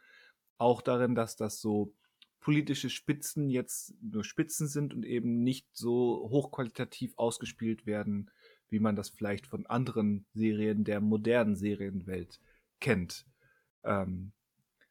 Auch 0.57 0.81
darin, 0.81 1.15
dass 1.15 1.37
das 1.37 1.61
so 1.61 1.93
politische 2.41 2.91
Spitzen 2.91 3.49
jetzt 3.49 3.95
nur 4.03 4.25
Spitzen 4.25 4.69
sind 4.69 4.95
und 4.95 5.05
eben 5.05 5.43
nicht 5.43 5.67
so 5.73 6.29
hochqualitativ 6.31 7.15
ausgespielt 7.17 7.87
werden, 7.87 8.31
wie 8.69 8.81
man 8.81 8.97
das 8.97 9.09
vielleicht 9.09 9.47
von 9.47 9.67
anderen 9.67 10.27
Serien 10.35 10.85
der 10.85 11.01
modernen 11.01 11.57
Serienwelt 11.57 12.41
kennt. 12.81 13.27
Ähm, 13.83 14.33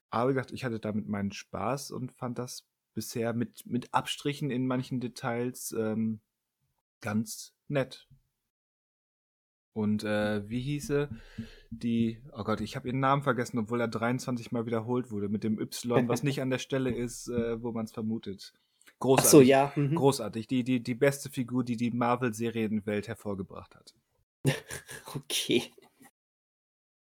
aber 0.10 0.30
wie 0.30 0.34
gesagt, 0.34 0.52
ich 0.52 0.64
hatte 0.64 0.80
damit 0.80 1.08
meinen 1.08 1.32
Spaß 1.32 1.92
und 1.92 2.12
fand 2.12 2.40
das 2.40 2.68
bisher 2.94 3.34
mit, 3.34 3.66
mit 3.66 3.94
Abstrichen 3.94 4.52
in 4.52 4.68
manchen 4.68 5.00
Details 5.00 5.72
ähm, 5.78 6.22
ganz 7.02 7.56
nett. 7.68 8.08
Und 9.74 10.04
äh, 10.04 10.48
wie 10.48 10.62
hieße 10.62 11.10
die, 11.72 12.22
oh 12.32 12.44
Gott, 12.44 12.62
ich 12.62 12.76
habe 12.76 12.88
ihren 12.88 13.00
Namen 13.00 13.24
vergessen, 13.24 13.58
obwohl 13.58 13.82
er 13.82 13.88
23 13.88 14.52
Mal 14.52 14.68
wiederholt 14.68 15.10
wurde, 15.10 15.30
mit 15.30 15.44
dem 15.44 15.60
Y, 15.60 16.08
was 16.08 16.22
nicht 16.22 16.42
an 16.42 16.52
der 16.52 16.60
Stelle 16.60 16.92
ist, 16.92 17.28
äh, 17.30 17.62
wo 17.62 17.72
man 17.72 17.86
es 17.86 17.92
vermutet. 17.92 18.54
Großartig. 19.00 19.26
Ach 19.26 19.32
so, 19.32 19.42
ja. 19.42 19.74
Mhm. 19.76 19.96
Großartig. 19.96 20.48
Die, 20.48 20.64
die, 20.64 20.82
die 20.82 20.96
beste 20.96 21.30
Figur, 21.30 21.64
die 21.64 21.76
die 21.76 21.92
Marvel-Serienwelt 21.92 23.08
hervorgebracht 23.08 23.76
hat. 23.76 23.94
okay. 25.16 25.64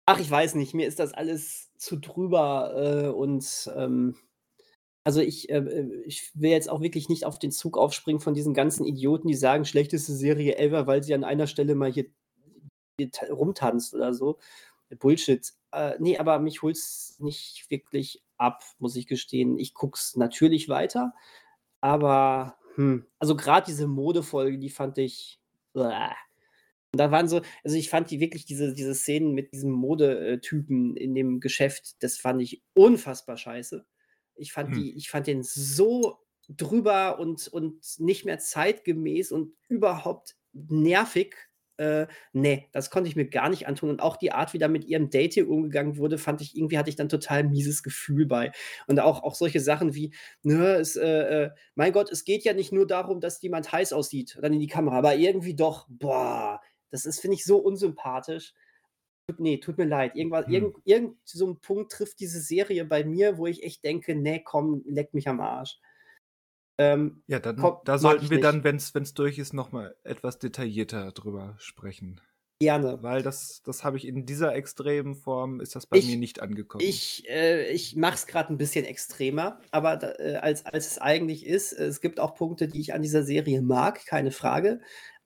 Ach, 0.07 0.19
ich 0.19 0.29
weiß 0.29 0.55
nicht, 0.55 0.73
mir 0.73 0.87
ist 0.87 0.99
das 0.99 1.13
alles 1.13 1.71
zu 1.77 1.97
drüber 1.97 2.73
äh, 2.75 3.07
und 3.09 3.71
ähm, 3.75 4.15
also 5.03 5.21
ich, 5.21 5.49
äh, 5.49 5.57
äh, 5.57 6.03
ich 6.05 6.31
will 6.33 6.49
jetzt 6.49 6.69
auch 6.69 6.81
wirklich 6.81 7.09
nicht 7.09 7.25
auf 7.25 7.39
den 7.39 7.51
Zug 7.51 7.77
aufspringen 7.77 8.19
von 8.19 8.33
diesen 8.33 8.53
ganzen 8.53 8.85
Idioten, 8.85 9.27
die 9.27 9.35
sagen, 9.35 9.65
schlechteste 9.65 10.13
Serie 10.13 10.57
ever, 10.57 10.87
weil 10.87 11.03
sie 11.03 11.13
an 11.13 11.23
einer 11.23 11.47
Stelle 11.47 11.75
mal 11.75 11.91
hier, 11.91 12.05
hier 12.05 12.11
rumtanzt 13.30 13.93
oder 13.93 14.13
so. 14.13 14.39
Bullshit. 14.99 15.53
Äh, 15.72 15.95
nee, 15.99 16.17
aber 16.17 16.39
mich 16.39 16.61
holt 16.61 16.77
es 16.77 17.15
nicht 17.19 17.69
wirklich 17.69 18.23
ab, 18.38 18.63
muss 18.80 18.95
ich 18.95 19.07
gestehen. 19.07 19.57
Ich 19.57 19.73
gucke 19.73 19.97
es 19.97 20.15
natürlich 20.15 20.69
weiter, 20.69 21.13
aber 21.81 22.57
hm, 22.76 23.05
also 23.19 23.35
gerade 23.35 23.65
diese 23.65 23.88
Modefolge, 23.88 24.57
die 24.57 24.69
fand 24.69 24.97
ich. 24.97 25.39
Bläh. 25.73 26.11
Und 26.93 26.99
da 26.99 27.11
waren 27.11 27.27
so, 27.27 27.41
also 27.63 27.76
ich 27.76 27.89
fand 27.89 28.09
die 28.09 28.22
wirklich, 28.22 28.45
diese, 28.45 28.73
diese 28.73 28.95
Szenen 28.95 29.34
mit 29.34 29.51
diesem 29.51 29.72
Modetypen 29.72 30.95
in 30.95 31.13
dem 31.13 31.41
Geschäft, 31.41 32.01
das 32.01 32.17
fand 32.17 32.41
ich 32.41 32.63
unfassbar 32.73 33.35
scheiße. 33.35 33.85
Ich 34.35 34.53
fand, 34.53 34.69
hm. 34.69 34.76
die, 34.81 34.95
ich 34.95 35.09
fand 35.09 35.27
den 35.27 35.43
so 35.43 36.19
drüber 36.47 37.19
und, 37.19 37.49
und 37.49 37.84
nicht 37.99 38.23
mehr 38.23 38.39
zeitgemäß 38.39 39.31
und 39.34 39.53
überhaupt 39.67 40.38
nervig. 40.53 41.35
Äh, 41.77 42.07
nee, 42.34 42.69
das 42.72 42.89
konnte 42.89 43.10
ich 43.10 43.15
mir 43.15 43.27
gar 43.27 43.49
nicht 43.49 43.68
antun. 43.68 43.89
Und 43.89 44.02
auch 44.02 44.18
die 44.18 44.31
Art, 44.31 44.53
wie 44.53 44.57
da 44.60 44.68
mit 44.68 44.85
ihrem 44.85 45.10
Date 45.10 45.38
umgegangen 45.38 45.97
wurde, 45.97 46.18
fand 46.18 46.41
ich, 46.41 46.56
irgendwie 46.56 46.77
hatte 46.77 46.89
ich 46.89 46.95
dann 46.95 47.10
total 47.10 47.43
mieses 47.43 47.84
Gefühl 47.84 48.26
bei. 48.26 48.52
Und 48.88 48.99
auch, 48.99 49.23
auch 49.23 49.35
solche 49.35 49.60
Sachen 49.60 49.93
wie, 49.93 50.14
ne, 50.43 50.76
es, 50.76 50.95
äh, 50.95 51.45
äh 51.45 51.49
mein 51.76 51.91
Gott, 51.91 52.11
es 52.11 52.23
geht 52.23 52.43
ja 52.43 52.53
nicht 52.53 52.72
nur 52.72 52.88
darum, 52.88 53.19
dass 53.19 53.41
jemand 53.41 53.72
heiß 53.72 53.93
aussieht, 53.93 54.38
dann 54.41 54.53
in 54.53 54.60
die 54.60 54.68
Kamera, 54.68 54.97
aber 54.97 55.15
irgendwie 55.15 55.56
doch, 55.56 55.88
boah, 55.89 56.61
das 56.91 57.06
ist, 57.06 57.19
finde 57.19 57.35
ich, 57.35 57.43
so 57.43 57.57
unsympathisch. 57.57 58.53
Nee, 59.38 59.57
tut 59.57 59.77
mir 59.77 59.85
leid. 59.85 60.15
Irgendwas, 60.15 60.45
hm. 60.45 60.53
irgend, 60.53 60.76
irgend 60.85 61.18
so 61.26 61.47
ein 61.47 61.60
Punkt 61.60 61.91
trifft 61.91 62.19
diese 62.19 62.39
Serie 62.39 62.85
bei 62.85 63.03
mir, 63.03 63.38
wo 63.38 63.47
ich 63.47 63.64
echt 63.64 63.84
denke, 63.84 64.15
nee, 64.15 64.41
komm, 64.43 64.84
leck 64.85 65.14
mich 65.14 65.27
am 65.27 65.39
Arsch. 65.39 65.80
Ähm, 66.77 67.23
ja, 67.27 67.39
dann, 67.39 67.57
komm, 67.57 67.77
da 67.85 67.97
sollten 67.97 68.30
wir 68.30 68.38
nicht. 68.38 68.43
dann, 68.43 68.64
wenn 68.64 68.76
es 68.76 69.14
durch 69.14 69.38
ist, 69.38 69.53
nochmal 69.53 69.95
etwas 70.03 70.39
detaillierter 70.39 71.11
drüber 71.11 71.56
sprechen. 71.57 72.19
Gerne. 72.60 73.03
Weil 73.03 73.22
das, 73.22 73.61
das 73.65 73.84
habe 73.84 73.97
ich 73.97 74.07
in 74.07 74.26
dieser 74.26 74.56
extremen 74.56 75.15
Form, 75.15 75.60
ist 75.60 75.76
das 75.76 75.88
bei 75.88 75.97
ich, 75.97 76.07
mir 76.07 76.18
nicht 76.18 76.41
angekommen. 76.41 76.85
Ich, 76.85 77.27
äh, 77.30 77.69
ich 77.72 77.97
mache 77.97 78.15
es 78.15 78.27
gerade 78.27 78.53
ein 78.53 78.57
bisschen 78.57 78.85
extremer, 78.85 79.60
aber 79.72 79.97
da, 79.97 80.14
äh, 80.14 80.35
als, 80.35 80.65
als 80.65 80.88
es 80.88 80.97
eigentlich 80.97 81.45
ist, 81.45 81.73
es 81.73 81.99
gibt 81.99 82.19
auch 82.19 82.35
Punkte, 82.35 82.69
die 82.69 82.80
ich 82.80 82.93
an 82.93 83.02
dieser 83.02 83.23
Serie 83.23 83.61
mag, 83.61 84.06
keine 84.06 84.31
Frage. 84.31 84.80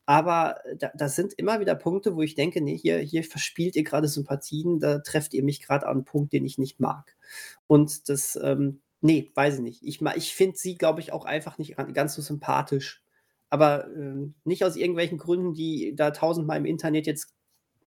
Aber 0.07 0.55
da, 0.79 0.89
das 0.95 1.15
sind 1.15 1.33
immer 1.33 1.59
wieder 1.59 1.75
Punkte, 1.75 2.15
wo 2.15 2.23
ich 2.23 2.33
denke, 2.33 2.61
nee, 2.61 2.75
hier, 2.75 2.97
hier 2.97 3.23
verspielt 3.23 3.75
ihr 3.75 3.83
gerade 3.83 4.07
Sympathien, 4.07 4.79
da 4.79 4.97
trefft 4.97 5.35
ihr 5.35 5.43
mich 5.43 5.61
gerade 5.61 5.85
an 5.85 5.97
einen 5.97 6.05
Punkt, 6.05 6.33
den 6.33 6.45
ich 6.45 6.57
nicht 6.57 6.79
mag. 6.79 7.15
Und 7.67 8.09
das, 8.09 8.39
ähm, 8.41 8.81
Ne, 9.01 9.31
weiß 9.33 9.55
ich 9.55 9.61
nicht. 9.61 9.83
Ich 9.83 10.01
ich 10.01 10.33
finde 10.35 10.57
sie, 10.57 10.77
glaube 10.77 10.99
ich, 10.99 11.13
auch 11.13 11.25
einfach 11.25 11.57
nicht 11.57 11.75
ganz 11.93 12.15
so 12.15 12.21
sympathisch. 12.21 13.01
Aber, 13.49 13.87
ähm, 13.95 14.35
nicht 14.43 14.63
aus 14.63 14.75
irgendwelchen 14.75 15.17
Gründen, 15.17 15.53
die 15.53 15.95
da 15.95 16.11
tausendmal 16.11 16.57
im 16.57 16.65
Internet 16.65 17.07
jetzt, 17.07 17.33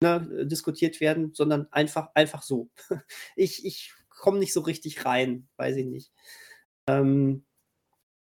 ne, 0.01 0.27
äh, 0.41 0.45
diskutiert 0.47 1.01
werden, 1.01 1.33
sondern 1.33 1.67
einfach 1.71 2.09
einfach 2.15 2.43
so. 2.43 2.69
Ich 3.35 3.65
ich 3.65 3.93
komme 4.09 4.39
nicht 4.39 4.53
so 4.53 4.61
richtig 4.61 5.05
rein, 5.05 5.47
weiß 5.57 5.77
ich 5.77 5.85
nicht. 5.87 6.11
Ähm, 6.87 7.45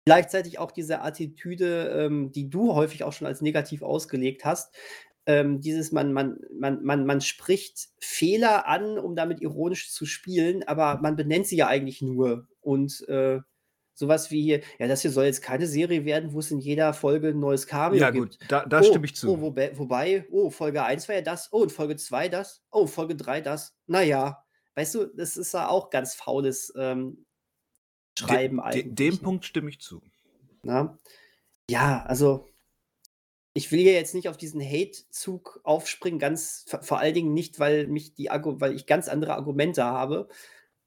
gleichzeitig 0.07 0.59
auch 0.59 0.73
diese 0.73 1.03
Attitüde, 1.03 1.89
ähm, 2.07 2.33
die 2.33 2.51
du 2.51 2.75
häufig 2.75 3.05
auch 3.05 3.13
schon 3.13 3.27
als 3.27 3.41
negativ 3.43 3.83
ausgelegt 3.83 4.45
hast, 4.45 4.75
ähm, 5.27 5.61
dieses 5.61 5.93
man 5.93 6.13
man 6.13 6.39
man 6.59 6.85
man 6.85 7.07
man 7.07 7.21
spricht 7.21 7.89
Fehler 8.01 8.67
an, 8.69 8.99
um 8.99 9.17
damit 9.17 9.41
ironisch 9.43 9.91
zu 9.93 10.07
spielen, 10.07 10.63
aber 10.65 11.01
man 11.03 11.17
benennt 11.17 11.47
sie 11.49 11.57
ja 11.57 11.67
eigentlich 11.69 12.03
nur. 12.03 12.49
Und, 12.67 13.09
äh, 13.09 13.41
so 13.95 14.09
wie 14.33 14.43
hier: 14.43 14.63
„Ja, 14.79 14.89
das 14.89 15.03
hier 15.03 15.11
soll 15.13 15.27
jetzt 15.27 15.43
keine 15.43 15.67
Serie 15.69 16.05
werden, 16.05 16.33
wo 16.35 16.41
es 16.41 16.51
in 16.51 16.59
jeder 16.61 16.95
Folge 16.95 17.29
'n 17.31 17.41
neues 17.41 17.67
Cameo 17.69 18.07
Ja 18.07 18.11
gut, 18.11 18.37
gibt. 18.37 18.39
da 18.47 18.65
da 18.67 18.83
Oh, 18.83 18.85
stimme 18.85 19.07
ich 19.07 19.15
oh, 19.25 19.41
zu. 19.41 19.41
wobe 19.41 19.73
wobei 19.77 20.27
oh, 20.33 20.51
Folge 20.51 20.85
1 20.85 21.09
war 21.09 21.17
ja 21.17 21.23
das. 21.23 21.51
Oh, 21.53 21.63
und 21.63 21.73
Folge 21.73 21.97
2 21.97 22.29
das. 22.29 22.63
Oh, 22.73 22.87
Folge 22.89 23.17
3 23.17 23.41
das. 23.43 23.77
Na 23.87 24.03
ja.“ 24.03 24.45
Weißt 24.77 24.95
du, 24.97 25.07
das 25.07 25.37
ist 25.39 25.55
ja 25.55 25.69
auch 25.69 25.91
ganz 25.91 26.15
faules, 26.15 26.73
ähm, 26.79 27.27
De 28.21 28.39
Schreiben 28.39 28.61
de 28.73 28.83
dem 28.95 29.19
eigentlich, 29.19 29.23
ne? 29.23 29.29
Punkt 29.29 29.45
stimme 29.47 29.71
ich 29.71 29.81
zu. 29.81 30.03
Ne? 30.65 30.99
Ja, 31.71 32.05
also 32.07 32.47
ich 33.55 33.73
will 33.73 33.81
ja 33.81 33.93
jetzt 33.93 34.15
nicht 34.15 34.29
auf 34.29 34.37
diesen 34.37 34.61
Hate-Zug 34.61 35.61
aufspringen, 35.65 36.19
ganz 36.19 36.67
vor 36.83 36.99
allen 36.99 37.15
Dingen 37.15 37.33
nicht, 37.33 37.59
weil 37.59 37.87
mich 37.87 38.13
die 38.15 38.29
weil 38.61 38.75
ich 38.75 38.85
ganz 38.87 39.09
andere 39.09 39.35
Argumente 39.35 39.83
habe, 39.85 40.29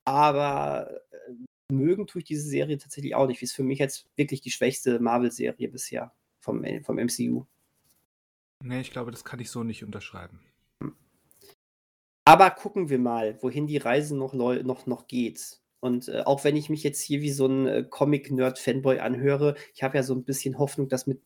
aber, 0.06 1.02
äh, 1.12 1.34
mögen 1.72 2.08
tue 2.08 2.22
ich 2.22 2.26
diese 2.28 2.48
Serie 2.50 2.78
tatsächlich 2.78 3.16
auch 3.16 3.28
nicht. 3.28 3.42
Die 3.42 3.46
ist 3.46 3.54
für 3.56 3.64
mich 3.64 3.80
jetzt 3.80 4.08
wirklich 4.18 4.42
die 4.42 4.52
schwächste 4.52 5.00
Marvel-Serie 5.00 5.70
bisher 5.70 6.14
vom 6.42 6.64
vom 6.84 6.98
MCU. 7.00 7.46
Ne, 8.62 8.82
ich 8.82 8.92
glaube, 8.92 9.12
das 9.12 9.24
kann 9.24 9.40
ich 9.40 9.50
so 9.52 9.64
nicht 9.64 9.84
unterschreiben. 9.86 10.42
Aber 12.28 12.52
gucken 12.52 12.90
wir 12.90 13.00
mal, 13.00 13.42
wohin 13.42 13.68
die 13.68 13.78
Reise 13.78 14.16
noch 14.18 14.34
noch 14.34 14.86
noch 14.88 15.08
geht. 15.08 15.62
Und, 15.82 16.10
äh, 16.10 16.22
auch 16.26 16.44
wenn 16.44 16.56
ich 16.58 16.70
mich 16.70 16.84
jetzt 16.84 17.02
hier 17.02 17.22
wie 17.22 17.32
so 17.32 17.46
'n, 17.48 17.68
äh, 17.68 17.84
Comic-Nerd-Fanboy 17.90 19.00
anhöre, 19.00 19.56
ich 19.74 19.84
habe 19.84 19.98
ja 19.98 20.04
so 20.04 20.14
'n 20.14 20.26
bisschen 20.26 20.58
Hoffnung, 20.60 20.90
dass 20.90 21.08
mit 21.08 21.22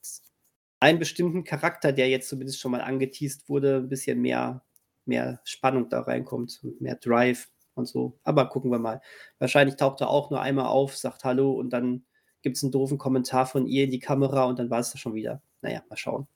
einem 0.80 0.99
bestimmten 0.99 1.44
Charakter, 1.44 1.91
der 1.94 2.10
jetzt 2.10 2.30
zumindest 2.30 2.60
schon 2.60 2.72
mal 2.72 2.82
angeteased 2.82 3.49
wurde, 3.49 3.78
'n 3.80 3.90
bisschen 3.90 4.22
mehr 4.22 4.65
mehr 5.06 5.41
Spannung 5.45 5.90
da 5.90 6.02
reinkommt 6.02 6.61
und 6.64 6.80
mehr 6.82 6.95
Drive 6.98 7.49
und 7.76 7.86
so. 7.88 8.20
Aber 8.24 8.48
gucken 8.50 8.72
wir 8.72 8.80
mal. 8.80 9.02
Wahrscheinlich 9.40 9.76
taucht 9.78 10.02
er 10.02 10.10
auch 10.10 10.30
nur 10.32 10.41
einmal 10.41 10.68
auf, 10.68 10.95
sagt 10.98 11.24
„Hallo“ 11.26 11.52
und 11.54 11.72
dann 11.72 12.06
gibt's 12.44 12.64
'n 12.64 12.72
doofen 12.72 12.98
Kommentar 12.98 13.45
von 13.48 13.66
ihr 13.68 13.86
in 13.86 13.91
die 13.91 14.00
Kamera 14.00 14.45
und 14.45 14.60
dann 14.60 14.70
war's 14.70 14.91
das 14.91 15.02
schon 15.02 15.14
wieder. 15.16 15.41
Na 15.62 15.72
ja, 15.72 15.84
mal 15.90 15.98
schauen. 15.98 16.28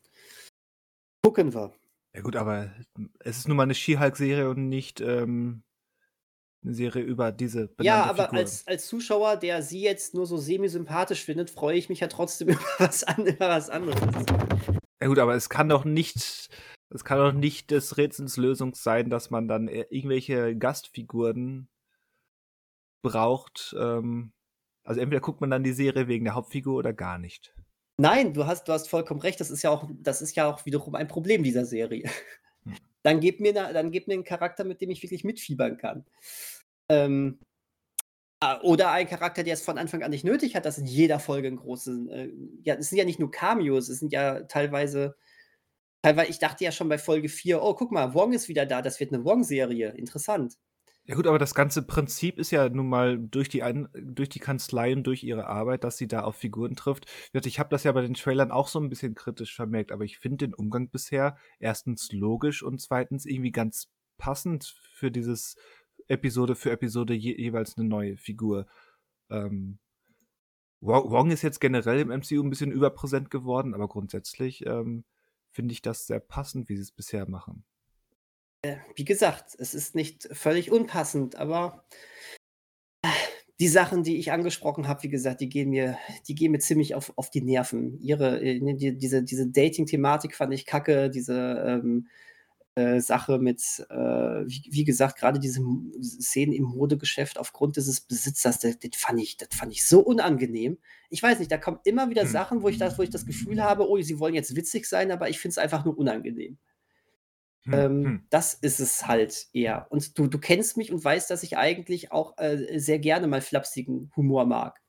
Gucken 1.23 1.53
wir. 1.53 1.73
Ja 2.15 2.21
gut, 2.21 2.35
aber 2.35 2.71
es 3.19 3.37
ist 3.39 3.47
nun 3.47 3.57
mal 3.57 3.65
'ne 3.65 3.75
She-Hulk-Serie 3.75 4.49
und 4.49 4.69
nicht, 4.69 5.01
ähm, 5.01 5.63
'ne 6.63 6.73
Serie 6.73 7.03
über 7.03 7.31
diese 7.31 7.69
Ja, 7.79 8.05
aber 8.05 8.33
Figur. 8.33 8.35
als 8.35 8.65
als 8.65 8.87
Zuschauer, 8.87 9.37
der 9.37 9.61
sie 9.61 9.81
jetzt 9.83 10.15
nur 10.15 10.25
so 10.25 10.37
semi-sympathisch 10.37 11.23
findet, 11.23 11.51
freue 11.51 11.77
ich 11.77 11.89
mich 11.89 11.99
ja 11.99 12.07
trotzdem 12.07 12.47
über 12.49 12.59
was 12.79 13.03
an 13.03 13.25
über 13.27 13.49
was 13.49 13.69
anderes. 13.69 13.99
Ja 15.01 15.07
gut, 15.07 15.19
aber 15.19 15.35
es 15.35 15.49
kann 15.49 15.69
doch 15.69 15.85
nicht 15.85 16.49
es 16.89 17.03
kann 17.03 17.17
doch 17.19 17.33
nicht 17.33 17.71
des 17.71 17.97
Rätsels 17.97 18.37
Lösung 18.37 18.73
sein, 18.75 19.09
dass 19.09 19.29
man 19.29 19.47
dann, 19.47 19.67
äh, 19.67 19.85
irgendwelche 19.89 20.55
Gastfiguren 20.57 21.67
braucht. 23.03 23.75
Ähm, 23.79 24.33
also 24.83 25.01
entweder 25.01 25.21
guckt 25.21 25.41
man 25.41 25.49
dann 25.49 25.63
die 25.63 25.73
Serie 25.73 26.07
wegen 26.07 26.25
der 26.25 26.35
Hauptfigur 26.35 26.75
oder 26.77 26.93
gar 26.93 27.17
nicht. 27.17 27.53
Nein, 27.99 28.33
du 28.33 28.45
hast 28.45 28.67
du 28.67 28.73
hast 28.73 28.89
vollkommen 28.89 29.21
recht. 29.21 29.39
Das 29.39 29.49
ist 29.49 29.63
ja 29.63 29.71
auch 29.71 29.89
das 30.01 30.21
ist 30.21 30.35
ja 30.35 30.47
auch 30.47 30.65
wiederum 30.65 30.93
ein 30.95 31.07
Problem 31.07 31.43
dieser 31.43 31.65
Serie. 31.65 32.09
Hm. 32.65 32.77
Dann 33.03 33.21
gib 33.21 33.39
mir 33.39 33.53
dann 33.53 33.91
gib 33.91 34.07
mir 34.07 34.15
'n 34.15 34.23
Charakter, 34.25 34.63
mit 34.65 34.81
dem 34.81 34.89
ich 34.91 35.01
wirklich 35.03 35.23
mitfiebern 35.23 35.77
kann. 35.77 36.05
Ähm, 36.89 37.39
ah, 38.41 38.61
oder 38.63 38.91
ein 38.91 39.07
Charakter, 39.07 39.43
der 39.43 39.55
es 39.55 39.61
von 39.63 39.77
Anfang 39.79 40.03
an 40.03 40.11
nicht 40.11 40.25
nötig 40.25 40.55
hat, 40.55 40.65
dass 40.65 40.77
in 40.79 40.85
jeder 40.87 41.19
Folge 41.19 41.47
'n 41.49 41.57
großen 41.57 42.09
äh, 42.09 42.29
ja, 42.63 42.75
es 42.75 42.89
sind 42.89 42.99
ja 42.99 43.05
nicht 43.05 43.19
nur 43.19 43.31
Cameos, 43.31 43.89
es 43.89 43.99
sind 43.99 44.13
ja 44.13 44.41
teilweise 44.43 45.15
teilwei 46.03 46.27
ich 46.29 46.39
dachte 46.39 46.63
ja 46.65 46.71
schon 46.71 46.89
bei 46.89 46.97
Folge 46.97 47.29
4: 47.29 47.61
„Oh, 47.63 47.75
guck 47.75 47.91
mal, 47.91 48.13
Wong 48.13 48.33
ist 48.33 48.47
wieder 48.49 48.65
da, 48.65 48.81
das 48.81 48.99
wird 48.99 49.11
'ne 49.11 49.23
Wong-Serie, 49.25 49.91
interessant.“ 49.97 50.55
Ja 51.09 51.15
gut, 51.15 51.25
aber 51.25 51.39
das 51.39 51.55
ganze 51.55 51.83
Prinzip 51.83 52.37
ist 52.37 52.51
ja 52.51 52.67
nun 52.67 52.89
mal 52.89 53.17
durch 53.17 53.47
die 53.47 53.63
ein 53.63 53.87
durch 53.95 54.27
die 54.27 54.39
Kanzlei 54.39 54.91
und 54.93 55.03
durch 55.07 55.23
ihre 55.23 55.47
Arbeit, 55.47 55.85
dass 55.85 55.95
sie 55.97 56.07
da 56.09 56.23
auf 56.23 56.35
Figuren 56.35 56.75
trifft. 56.75 57.05
Ich 57.31 57.59
habe 57.59 57.69
das 57.69 57.85
ja 57.85 57.93
bei 57.93 58.01
den 58.01 58.13
Trailern 58.13 58.51
auch 58.51 58.67
so 58.67 58.77
'n 58.79 58.89
bisschen 58.89 59.15
kritisch 59.15 59.55
vermerkt, 59.55 59.93
aber 59.93 60.03
ich 60.03 60.17
finde 60.19 60.37
den 60.47 60.53
Umgang 60.53 60.89
bisher 60.89 61.37
1. 61.59 62.11
logisch 62.11 62.61
und 62.61 62.81
2. 62.81 63.25
irgendwie 63.25 63.51
ganz 63.53 63.87
passend 64.17 64.65
für 64.91 65.09
dieses 65.09 65.55
Episode 66.07 66.55
für 66.55 66.71
Episode 66.71 67.13
je 67.13 67.35
jeweils 67.37 67.77
'ne 67.77 67.85
neue 67.85 68.17
Figur. 68.17 68.65
Ähm, 69.31 69.79
Wo 70.81 71.09
Wong 71.11 71.31
ist 71.31 71.41
jetzt 71.41 71.59
generell 71.59 71.99
im 72.01 72.11
MCU 72.11 72.41
'n 72.43 72.49
bisschen 72.51 72.71
überpräsent 72.71 73.31
geworden, 73.31 73.73
aber 73.73 73.87
grundsätzlich, 73.87 74.65
ähm, 74.65 75.05
finde 75.51 75.73
ich 75.73 75.81
das 75.81 76.07
sehr 76.07 76.19
passend, 76.19 76.69
wie 76.69 76.77
sie's 76.77 76.91
bisher 76.91 77.29
machen. 77.29 77.63
Äh, 78.63 78.77
wie 78.95 79.05
gesagt, 79.05 79.55
es 79.57 79.73
ist 79.73 79.95
nicht 79.95 80.27
völlig 80.31 80.71
unpassend, 80.71 81.35
aber 81.35 81.85
die 83.59 83.67
Sachen, 83.67 84.03
die 84.03 84.17
ich 84.17 84.31
angesprochen 84.31 84.87
habe, 84.87 85.03
wie 85.03 85.09
gesagt, 85.09 85.41
die 85.41 85.49
gehen 85.49 85.69
mir 85.69 85.97
die 86.27 86.35
gehen 86.35 86.51
mir 86.51 86.59
ziemlich 86.59 86.95
auf 86.95 87.11
auf 87.15 87.29
die 87.29 87.41
Nerven. 87.41 87.99
Ihre 87.99 88.39
äh, 88.41 88.59
ne, 88.59 88.75
die 88.75 88.97
diese 88.97 89.23
diese 89.23 89.47
Dating-Thematik 89.47 90.35
fand 90.35 90.53
ich 90.53 90.65
kacke, 90.65 91.09
diese, 91.09 91.63
ähm, 91.65 92.07
äh, 92.77 92.99
Sache 93.01 93.39
mit, 93.39 93.85
äh, 93.89 93.95
wie 93.95 94.63
wie 94.71 94.83
gesagt, 94.85 95.17
grade 95.19 95.39
diese 95.39 95.61
Szenen 96.01 96.53
im 96.53 96.63
Modegeschäft 96.65 97.37
aufgrund 97.39 97.77
dieses 97.77 98.01
Besitzers, 98.01 98.59
das 98.59 98.79
das 98.79 98.89
fand 98.97 99.19
ich 99.21 99.37
das 99.37 99.49
fand 99.53 99.71
ich 99.73 99.85
so 99.87 99.99
unangenehm. 100.01 100.77
Ich 101.09 101.23
weiß 101.23 101.39
nicht, 101.39 101.51
da 101.51 101.57
kommen 101.57 101.79
immer 101.85 102.09
wieder 102.09 102.25
Hm. 102.25 102.27
Sachen, 102.27 102.61
wo 102.63 102.69
ich 102.69 102.77
das 102.77 102.97
wo 102.97 103.03
ich 103.03 103.09
das 103.09 103.25
Gefühl 103.25 103.63
habe: 103.63 103.89
„Oh, 103.89 103.99
sie 104.01 104.19
wollen 104.19 104.35
jetzt 104.35 104.55
witzig 104.55 104.87
sein“, 104.87 105.11
aber 105.11 105.29
ich 105.29 105.39
finde 105.39 105.53
es 105.53 105.57
einfach 105.59 105.85
nur 105.85 105.97
unangenehm. 105.97 106.57
Hm, 107.65 107.91
Ähm, 108.01 108.03
hm. 108.03 108.27
das 108.29 108.53
ist 108.53 108.79
es 108.79 109.07
halt 109.07 109.47
eher. 109.53 109.87
Und 109.91 110.17
du 110.17 110.27
du 110.27 110.39
kennst 110.39 110.77
mich 110.77 110.91
und 110.91 111.03
weißt, 111.03 111.29
dass 111.29 111.43
ich 111.43 111.57
eigentlich 111.57 112.11
auch, 112.11 112.37
äh, 112.37 112.79
sehr 112.79 112.99
gerne 112.99 113.27
mal 113.27 113.41
flapsigen 113.41 114.11
Humor 114.15 114.45
mag 114.45 114.81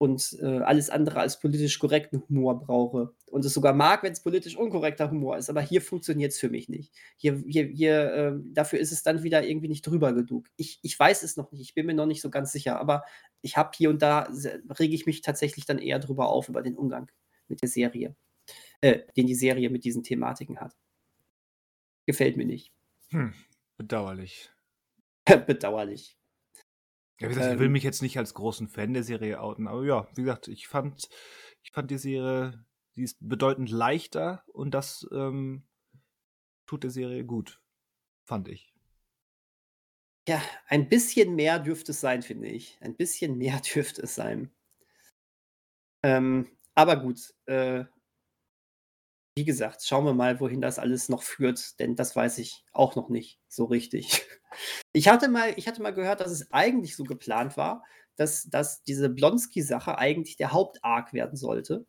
und, 0.00 0.38
äh, 0.40 0.60
alles 0.60 0.88
andere 0.88 1.20
als 1.20 1.40
politisch 1.40 1.78
korrekten 1.78 2.22
Humor 2.26 2.58
brauche 2.58 3.14
und 3.26 3.44
es 3.44 3.52
sogar 3.52 3.74
mag, 3.74 4.02
wenn's 4.02 4.22
politisch 4.22 4.56
unkorrekter 4.56 5.10
Humor 5.10 5.36
ist, 5.36 5.50
aber 5.50 5.60
hier 5.60 5.82
funktioniert's 5.82 6.38
für 6.38 6.48
mich 6.48 6.70
nicht. 6.70 6.94
Hier 7.18 7.42
hier 7.46 7.66
hier, 7.66 8.14
ähm 8.14 8.54
dafür 8.54 8.78
ist 8.80 8.92
es 8.92 9.02
dann 9.02 9.22
wieder 9.24 9.46
irgendwie 9.46 9.68
nicht 9.68 9.86
drüber 9.86 10.14
genug. 10.14 10.48
Ich 10.56 10.78
ich 10.82 10.98
weiß 10.98 11.22
es 11.22 11.36
noch 11.36 11.52
nicht, 11.52 11.60
ich 11.60 11.74
bin 11.74 11.84
mir 11.84 11.92
noch 11.94 12.06
nicht 12.06 12.22
so 12.22 12.30
ganz 12.30 12.50
sicher, 12.50 12.80
aber 12.80 13.04
ich 13.42 13.58
habe 13.58 13.72
hier 13.76 13.90
und 13.90 14.00
da 14.00 14.26
rege 14.78 14.94
ich 14.94 15.04
mich 15.04 15.20
tatsächlich 15.20 15.66
dann 15.66 15.78
eher 15.78 15.98
drüber 15.98 16.28
auf, 16.30 16.48
über 16.48 16.62
den 16.62 16.76
Umgang 16.78 17.10
mit 17.48 17.60
der 17.60 17.68
Serie, 17.68 18.16
äh, 18.82 19.00
den 19.16 19.26
die 19.26 19.34
Serie 19.36 19.70
mit 19.70 19.84
diesen 19.84 20.02
Thematiken 20.04 20.60
hat. 20.60 20.74
Gefällt 22.06 22.36
mir 22.36 22.46
nicht. 22.46 22.72
Hm, 23.10 23.34
bedauerlich. 23.76 24.50
Bedauerlich. 25.46 26.19
Ja, 27.20 27.28
wie 27.28 27.34
gesagt, 27.34 27.50
ich 27.50 27.58
will 27.58 27.68
Ähm 27.68 27.70
mich 27.70 27.82
jetzt 27.82 28.02
nicht 28.02 28.16
als 28.18 28.34
großen 28.34 28.68
Fan 28.68 28.94
der 28.94 29.04
Serie 29.04 29.40
outen, 29.40 29.68
aber 29.68 29.84
ja, 29.84 30.08
wie 30.14 30.22
gesagt, 30.22 30.48
ich 30.48 30.68
fand 30.68 31.08
ich 31.62 31.72
fand 31.72 31.90
die 31.90 31.98
Serie 31.98 32.64
die 32.96 33.02
ist 33.04 33.18
bedeutend 33.20 33.70
leichter 33.70 34.42
und 34.52 34.72
das, 34.72 35.06
ähm, 35.12 35.62
tut 36.66 36.82
der 36.84 36.90
Serie 36.90 37.24
gut, 37.24 37.60
fand 38.24 38.48
ich. 38.48 38.72
Ja, 40.28 40.40
ein 40.68 40.88
bisschen 40.88 41.34
mehr 41.34 41.58
dürfte 41.58 41.92
es 41.92 42.00
sein, 42.00 42.22
finde 42.22 42.48
ich. 42.48 42.78
Ein 42.80 42.96
bisschen 42.96 43.36
mehr 43.36 43.60
dürfte 43.74 44.02
es 44.02 44.14
sein. 44.14 44.50
Ähm, 46.02 46.48
aber 46.74 46.96
gut, 46.96 47.34
äh 47.46 47.84
wie 49.36 49.44
gesagt, 49.44 49.82
schauen 49.84 50.04
wir 50.04 50.14
mal, 50.14 50.38
wohin 50.40 50.60
das 50.60 50.78
alles 50.78 51.08
noch 51.08 51.22
führt, 51.22 51.78
denn 51.80 51.96
das 51.96 52.14
weiß 52.14 52.38
ich 52.38 52.64
auch 52.72 52.96
noch 52.96 53.08
nicht 53.08 53.40
so 53.48 53.64
richtig. 53.64 54.22
Ich 54.94 55.08
hatte 55.08 55.28
mal 55.28 55.52
ich 55.56 55.68
hatte 55.68 55.82
mal 55.82 55.92
gehört, 55.94 56.20
dass 56.20 56.32
es 56.32 56.50
eigentlich 56.52 56.96
so 56.96 57.04
geplant 57.04 57.56
war, 57.56 57.84
dass 58.16 58.48
dass 58.50 58.82
diese 58.82 59.08
Blonsky-Sache 59.08 59.98
eigentlich 59.98 60.36
der 60.36 60.52
Haupt-Arc 60.52 61.12
werden 61.12 61.36
sollte, 61.36 61.86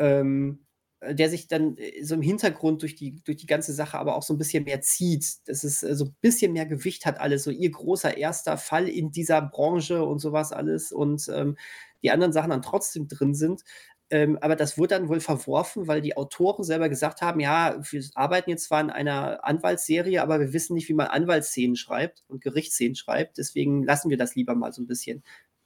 ähm, 0.00 0.66
äh, 1.00 1.14
der 1.14 1.30
sich 1.30 1.48
dann, 1.48 1.76
äh, 1.78 2.04
so 2.04 2.14
im 2.16 2.22
Hintergrund 2.22 2.82
durch 2.82 2.96
die 2.96 3.22
durch 3.24 3.38
die 3.38 3.46
ganze 3.46 3.72
Sache 3.74 3.98
aber 3.98 4.16
auch 4.16 4.22
so 4.24 4.34
'n 4.34 4.38
bisschen 4.38 4.64
mehr 4.64 4.82
zieht, 4.82 5.48
dass 5.48 5.64
es, 5.64 5.82
äh, 5.84 5.94
so 5.96 6.06
'n 6.06 6.16
bisschen 6.22 6.52
mehr 6.54 6.66
Gewicht 6.66 7.06
hat 7.06 7.20
alles, 7.20 7.44
so 7.44 7.50
ihr 7.52 7.70
großer 7.72 8.16
1. 8.18 8.58
Fall 8.58 8.88
in 8.88 9.12
dieser 9.12 9.42
Branche 9.42 10.04
und 10.04 10.20
so 10.20 10.32
was 10.32 10.52
alles 10.52 10.92
und, 10.92 11.28
ähm, 11.34 11.56
die 12.04 12.10
anderen 12.12 12.32
Sachen 12.32 12.50
dann 12.50 12.62
trotzdem 12.62 13.08
drin 13.08 13.34
sind. 13.34 13.62
Ähm, 14.10 14.38
aber 14.40 14.56
das 14.56 14.76
wurde 14.78 14.96
dann 14.96 15.08
wohl 15.08 15.20
verworfen, 15.20 15.86
weil 15.88 16.00
die 16.00 16.16
Autoren 16.16 16.64
selber 16.64 16.88
gesagt 16.88 17.22
haben: 17.22 17.40
„Ja, 17.40 17.80
wir 17.90 18.04
arbeiten 18.14 18.50
jetzt 18.50 18.64
zwar 18.64 18.80
an 18.80 18.90
einer 18.90 19.44
Anwaltsserie, 19.44 20.22
aber 20.22 20.40
wir 20.40 20.52
wissen 20.52 20.74
nicht, 20.74 20.88
wie 20.88 20.94
man 20.94 21.06
Anwaltsszenen 21.08 21.76
schreibt 21.76 22.24
und 22.28 22.42
Gerichtsszenen 22.42 22.96
schreibt, 22.96 23.38
deswegen 23.38 23.84
lassen 23.84 24.10
wir 24.10 24.16
das 24.18 24.34
lieber 24.34 24.54
mal 24.54 24.72
so 24.72 24.82
'n 24.82 24.86
bisschen.“ 24.86 25.22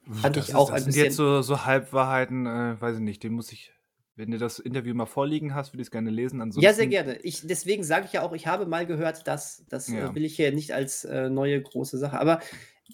Fand 0.09 0.35
das 0.35 0.49
ich 0.49 0.53
ist, 0.53 0.55
auch 0.55 0.71
das 0.71 0.73
ein 0.73 0.85
sind 0.85 0.95
jetzt 0.95 1.15
bisschen. 1.15 1.15
so, 1.15 1.41
so 1.41 1.65
Halbwahrheiten, 1.65 2.45
äh, 2.45 2.79
weiß 2.81 2.95
ich 2.97 3.01
nicht, 3.01 3.23
den 3.23 3.33
muss 3.33 3.51
ich, 3.51 3.73
wenn 4.15 4.31
du 4.31 4.37
das 4.37 4.59
Interview 4.59 4.93
mal 4.95 5.05
vorliegen 5.07 5.53
hast, 5.55 5.73
würde 5.73 5.81
ich 5.81 5.87
es 5.87 5.91
gerne 5.91 6.09
lesen. 6.11 6.41
Ja, 6.57 6.73
sehr 6.73 6.87
Ansonsten, 6.87 6.87
gerne. 6.87 7.17
Ich, 7.21 7.41
deswegen 7.45 7.83
sage 7.83 8.05
ich 8.05 8.13
ja 8.13 8.21
auch, 8.21 8.31
ich 8.33 8.47
habe 8.47 8.65
mal 8.65 8.85
gehört, 8.85 9.27
dass, 9.27 9.65
das 9.67 9.93
äh, 9.93 10.13
ja. 10.13 10.15
will 10.15 10.23
ich 10.23 10.35
hier 10.37 10.51
nicht 10.53 10.73
als 10.73 11.03
äh, 11.03 11.29
neue 11.29 11.61
große 11.61 11.97
Sache. 11.97 12.17
Aber 12.19 12.39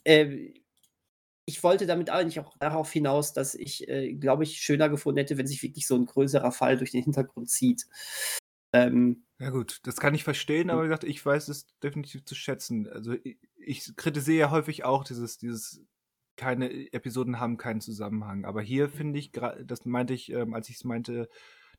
äh, 0.04 0.54
ich 1.46 1.64
wollte 1.64 1.86
damit 1.86 2.10
eigentlich 2.10 2.40
auch 2.40 2.56
darauf 2.60 2.92
hinaus, 2.92 3.34
dass 3.34 3.56
ich, 3.56 3.88
äh, 3.88 4.14
glaube 4.14 4.44
ich, 4.44 4.60
schöner 4.60 4.90
gefunden 4.90 5.20
hätte, 5.20 5.38
wenn 5.38 5.48
sich 5.48 5.64
wirklich 5.64 5.88
so 5.88 5.96
ein 5.96 6.06
größerer 6.06 6.52
Fall 6.52 6.78
durch 6.78 6.92
den 6.92 7.04
Hintergrund 7.04 7.50
zieht. 7.50 7.88
Ähm, 8.74 9.26
Ja 9.40 9.50
gut, 9.50 9.80
das 9.84 9.98
kann 9.98 10.14
ich 10.14 10.24
verstehen, 10.24 10.70
aber 10.70 10.84
wie 10.84 10.88
gesagt, 10.88 11.04
ich 11.04 11.26
weiß 11.26 11.50
es 11.50 11.68
definitiv 11.84 12.26
zu 12.26 12.36
schätzen. 12.36 12.88
Also 12.88 13.14
ich, 13.24 13.38
ich 13.58 13.96
kritisiere 13.96 14.40
ja 14.40 14.52
häufig 14.52 14.86
auch 14.86 15.04
dieses, 15.04 15.38
dieses, 15.38 15.82
keine 16.38 16.72
Episoden 16.94 17.40
haben 17.40 17.58
keinen 17.58 17.82
Zusammenhang. 17.82 18.46
Aber 18.46 18.62
hier 18.62 18.90
finde 18.90 19.20
ich, 19.20 19.32
das 19.32 19.86
meinte 19.86 20.14
ich, 20.14 20.32
ähm, 20.32 20.54
als 20.54 20.70
ich 20.70 20.76
es 20.76 20.84
meinte, 20.84 21.30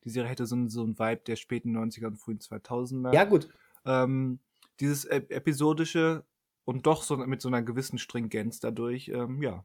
die 0.04 0.10
Serie 0.10 0.30
hätte 0.30 0.46
so 0.46 0.56
einen, 0.56 0.68
so 0.68 0.82
einen 0.82 0.98
Vibe 0.98 1.22
der 1.26 1.36
späten 1.36 1.76
90er 1.76 2.06
und 2.06 2.16
frühen 2.16 2.38
2000er. 2.38 3.14
ja, 3.14 3.24
gut. 3.24 3.48
Ähm, 3.84 4.40
dieses 4.80 5.04
ep 5.04 5.30
episodische 5.30 6.24
und 6.64 6.86
doch 6.86 7.02
so 7.02 7.16
mit 7.16 7.42
so 7.42 7.48
einer 7.48 7.62
gewissen 7.62 7.98
Stringenz 7.98 8.60
dadurch, 8.60 9.08
ähm, 9.08 9.42
ja. 9.42 9.64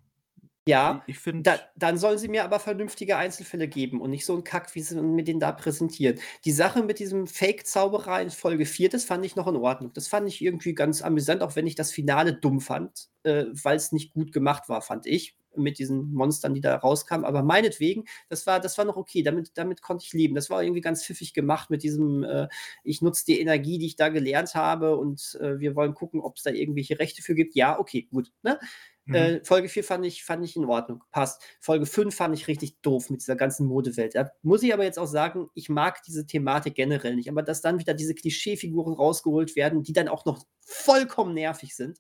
Ja, 0.67 1.01
Ich, 1.05 1.15
ich 1.15 1.19
finde, 1.19 1.43
da, 1.43 1.59
dann 1.77 1.97
sollen 1.97 2.17
sie 2.17 2.27
mir 2.27 2.43
aber 2.43 2.59
vernünftige 2.59 3.15
Einzelfälle 3.15 3.69
geben 3.69 4.01
und 4.01 4.09
nicht 4.09 4.25
so 4.25 4.33
einen 4.33 4.43
Kack, 4.43 4.75
wie 4.75 4.81
sie 4.81 5.01
mir 5.01 5.23
den 5.23 5.39
da 5.39 5.53
präsentieren. 5.53 6.19
Die 6.43 6.51
Sache 6.51 6.83
mit 6.83 6.99
diesem 6.99 7.25
Fake-Zauberer 7.25 8.21
in 8.21 8.29
Folge 8.31 8.65
4, 8.65 8.89
das 8.89 9.05
fand 9.05 9.25
ich 9.25 9.37
noch 9.37 9.47
in 9.47 9.55
Ordnung. 9.55 9.93
Das 9.93 10.09
fand 10.09 10.27
ich 10.27 10.41
irgendwie 10.41 10.73
ganz 10.75 11.01
amüsant, 11.01 11.41
auch 11.41 11.55
wenn 11.55 11.67
ich 11.67 11.75
das 11.75 11.93
Finale 11.93 12.33
dumm 12.33 12.59
fand, 12.59 13.07
äh, 13.23 13.45
weil 13.53 13.77
es 13.77 13.93
nicht 13.93 14.13
gut 14.13 14.33
gemacht 14.33 14.67
war, 14.67 14.81
fand 14.81 15.05
ich, 15.05 15.36
mit 15.55 15.79
diesen 15.79 16.13
Monstern, 16.13 16.53
die 16.53 16.61
da 16.61 16.75
rauskamen. 16.75 17.25
Aber 17.25 17.43
meinetwegen, 17.43 18.05
das 18.29 18.45
war, 18.45 18.59
das 18.59 18.77
war 18.77 18.85
noch 18.85 18.97
okay, 18.97 19.23
damit, 19.23 19.51
damit 19.55 19.81
konnte 19.81 20.05
ich 20.05 20.13
leben. 20.13 20.35
Das 20.35 20.49
war 20.49 20.63
irgendwie 20.63 20.81
ganz 20.81 21.05
pfiffig 21.05 21.33
gemacht 21.33 21.69
mit 21.69 21.83
diesem, 21.83 22.23
äh, 22.23 22.47
ich 22.83 23.01
nutze 23.01 23.25
die 23.25 23.39
Energie, 23.39 23.77
die 23.77 23.87
ich 23.87 23.95
da 23.95 24.09
gelernt 24.09 24.55
habe 24.55 24.97
und 24.97 25.37
äh, 25.41 25.59
wir 25.59 25.75
wollen 25.75 25.93
gucken, 25.93 26.21
ob 26.21 26.37
es 26.37 26.43
da 26.43 26.51
irgendwelche 26.51 26.99
Rechte 26.99 27.21
für 27.21 27.35
gibt. 27.35 27.55
Ja, 27.55 27.79
okay, 27.79 28.07
gut. 28.11 28.31
Ne? 28.43 28.59
mhm. 29.07 29.15
Äh, 29.15 29.45
Folge 29.45 29.69
4 29.69 29.83
fand 29.83 30.05
ich, 30.05 30.23
fand 30.23 30.43
ich 30.43 30.55
in 30.55 30.65
Ordnung, 30.65 31.03
passt. 31.11 31.41
Folge 31.59 31.85
5 31.85 32.13
fand 32.13 32.35
ich 32.35 32.47
richtig 32.47 32.81
doof 32.81 33.09
mit 33.09 33.21
dieser 33.21 33.35
ganzen 33.35 33.65
Modewelt. 33.67 34.15
Da 34.15 34.31
muss 34.41 34.63
ich 34.63 34.73
aber 34.73 34.83
jetzt 34.83 34.99
auch 34.99 35.07
sagen, 35.07 35.47
ich 35.53 35.69
mag 35.69 36.03
diese 36.03 36.25
Thematik 36.25 36.75
generell 36.75 37.15
nicht. 37.15 37.29
Aber 37.29 37.43
dass 37.43 37.61
dann 37.61 37.79
wieder 37.79 37.93
diese 37.93 38.15
Klischeefiguren 38.15 38.93
rausgeholt 38.93 39.55
werden, 39.55 39.83
die 39.83 39.93
dann 39.93 40.07
auch 40.07 40.25
noch 40.25 40.43
vollkommen 40.59 41.33
nervig 41.33 41.75
sind. 41.75 41.99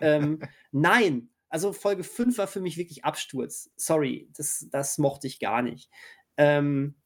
ähm, 0.00 0.40
nein, 0.72 1.30
also 1.54 1.72
Folge 1.72 2.02
5 2.02 2.36
war 2.38 2.48
für 2.48 2.60
mich 2.60 2.76
wirklich 2.78 3.04
Absturz. 3.04 3.70
Sorry, 3.76 4.28
das, 4.36 4.66
das 4.72 4.98
mochte 4.98 5.28
ich 5.28 5.38
gar 5.38 5.62
nicht. 5.62 5.88
Ähm, 6.36 6.96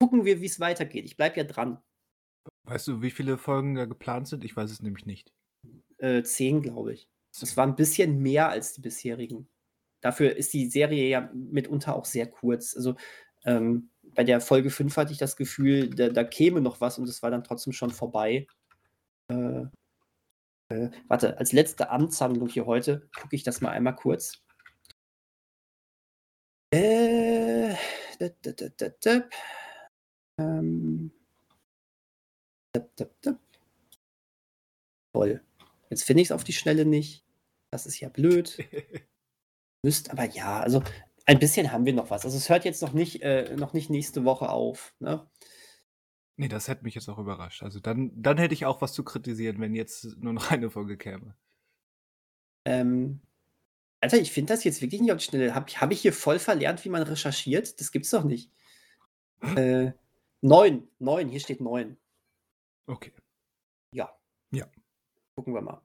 gucken 0.00 0.24
wir, 0.24 0.40
wie 0.40 0.46
es 0.46 0.58
weitergeht. 0.58 1.04
Ich 1.04 1.16
bleibe 1.16 1.36
ja 1.36 1.44
dran. 1.44 1.80
weißt 2.64 2.88
du, 2.88 3.02
wie 3.02 3.12
viele 3.12 3.38
Folgen 3.38 3.76
da 3.76 3.84
geplant 3.84 4.26
sind? 4.26 4.44
Ich 4.44 4.56
weiß 4.56 4.68
es 4.68 4.82
nämlich 4.82 5.06
nicht. 5.06 5.32
Äh, 5.98 6.24
10, 6.24 6.60
glaube 6.60 6.94
ich. 6.94 7.08
Es 7.40 7.56
war 7.56 7.64
ein 7.64 7.76
bisschen 7.76 8.20
mehr 8.20 8.48
als 8.48 8.72
die 8.72 8.80
bisherigen. 8.80 9.48
Dafür 10.00 10.34
ist 10.34 10.52
die 10.52 10.68
Serie 10.68 11.08
ja 11.08 11.30
mitunter 11.32 11.94
auch 11.94 12.04
sehr 12.04 12.26
kurz. 12.26 12.74
Also 12.74 12.96
ähm, 13.44 13.90
bei 14.02 14.24
der 14.24 14.40
Folge 14.40 14.70
5 14.70 14.96
hatte 14.96 15.12
ich 15.12 15.18
das 15.18 15.36
Gefühl, 15.36 15.90
da, 15.90 16.08
da 16.08 16.24
käme 16.24 16.60
noch 16.60 16.80
was 16.80 16.98
und 16.98 17.08
es 17.08 17.22
war 17.22 17.30
dann 17.30 17.44
trotzdem 17.44 17.72
schon 17.72 17.90
vorbei. 17.90 18.48
Äh, 19.28 19.66
äh, 20.68 20.90
warte, 21.08 21.38
als 21.38 21.52
letzte 21.52 21.90
Amtshandlung 21.90 22.48
hier 22.48 22.66
heute 22.66 23.08
gucke 23.20 23.36
ich 23.36 23.42
das 23.42 23.60
mal 23.60 23.70
einmal 23.70 23.94
kurz. 23.94 24.42
Äh, 26.72 27.74
da, 28.18 28.28
da, 28.42 28.52
da, 28.52 28.88
da. 29.00 29.28
Ähm. 30.38 31.12
Toll. 35.14 35.40
Jetzt 35.90 36.04
finde 36.04 36.22
ich 36.22 36.28
es 36.28 36.32
auf 36.32 36.44
die 36.44 36.52
Schnelle 36.52 36.84
nicht. 36.84 37.24
Das 37.70 37.86
ist 37.86 38.00
ja 38.00 38.08
blöd. 38.08 38.58
Müsst 39.82 40.10
aber 40.10 40.24
ja, 40.24 40.60
also 40.60 40.82
ein 41.26 41.38
bisschen 41.38 41.72
haben 41.72 41.86
wir 41.86 41.92
noch 41.92 42.10
was. 42.10 42.24
Also 42.24 42.36
es 42.36 42.48
hört 42.48 42.64
jetzt 42.64 42.82
noch 42.82 42.92
nicht, 42.92 43.22
äh, 43.22 43.54
noch 43.56 43.72
nicht 43.72 43.90
nächste 43.90 44.24
Woche 44.24 44.48
auf. 44.48 44.94
Ne? 44.98 45.26
Nee, 46.36 46.48
das 46.48 46.68
hätte 46.68 46.84
mich 46.84 46.94
jetzt 46.94 47.08
auch 47.08 47.18
überrascht. 47.18 47.62
Also 47.62 47.80
dann, 47.80 48.10
dann 48.14 48.36
hätte 48.36 48.54
ich 48.54 48.66
auch 48.66 48.82
was 48.82 48.92
zu 48.92 49.04
kritisieren, 49.04 49.60
wenn 49.60 49.74
jetzt 49.74 50.18
nur 50.18 50.34
noch 50.34 50.50
eine 50.50 50.70
Folge 50.70 50.96
käme. 50.96 51.34
Ähm, 52.66 53.20
Alter, 54.00 54.18
ich 54.18 54.32
finde 54.32 54.52
das 54.52 54.64
jetzt 54.64 54.82
wirklich 54.82 55.00
nicht 55.00 55.12
auf 55.12 55.18
die 55.18 55.24
Schnelle. 55.24 55.54
Habe 55.54 55.72
hab 55.72 55.90
ich 55.92 56.00
hier 56.00 56.12
voll 56.12 56.38
verlernt, 56.38 56.84
wie 56.84 56.90
man 56.90 57.02
recherchiert? 57.02 57.80
Das 57.80 57.90
gibt's 57.90 58.10
doch 58.10 58.24
nicht. 58.24 58.50
Äh, 59.40 59.92
neun, 60.42 60.88
neun, 60.98 61.28
hier 61.28 61.40
steht 61.40 61.60
neun. 61.60 61.96
Okay. 62.86 63.12
Ja. 63.92 64.14
Ja. 64.50 64.66
Gucken 65.34 65.54
wir 65.54 65.62
mal. 65.62 65.80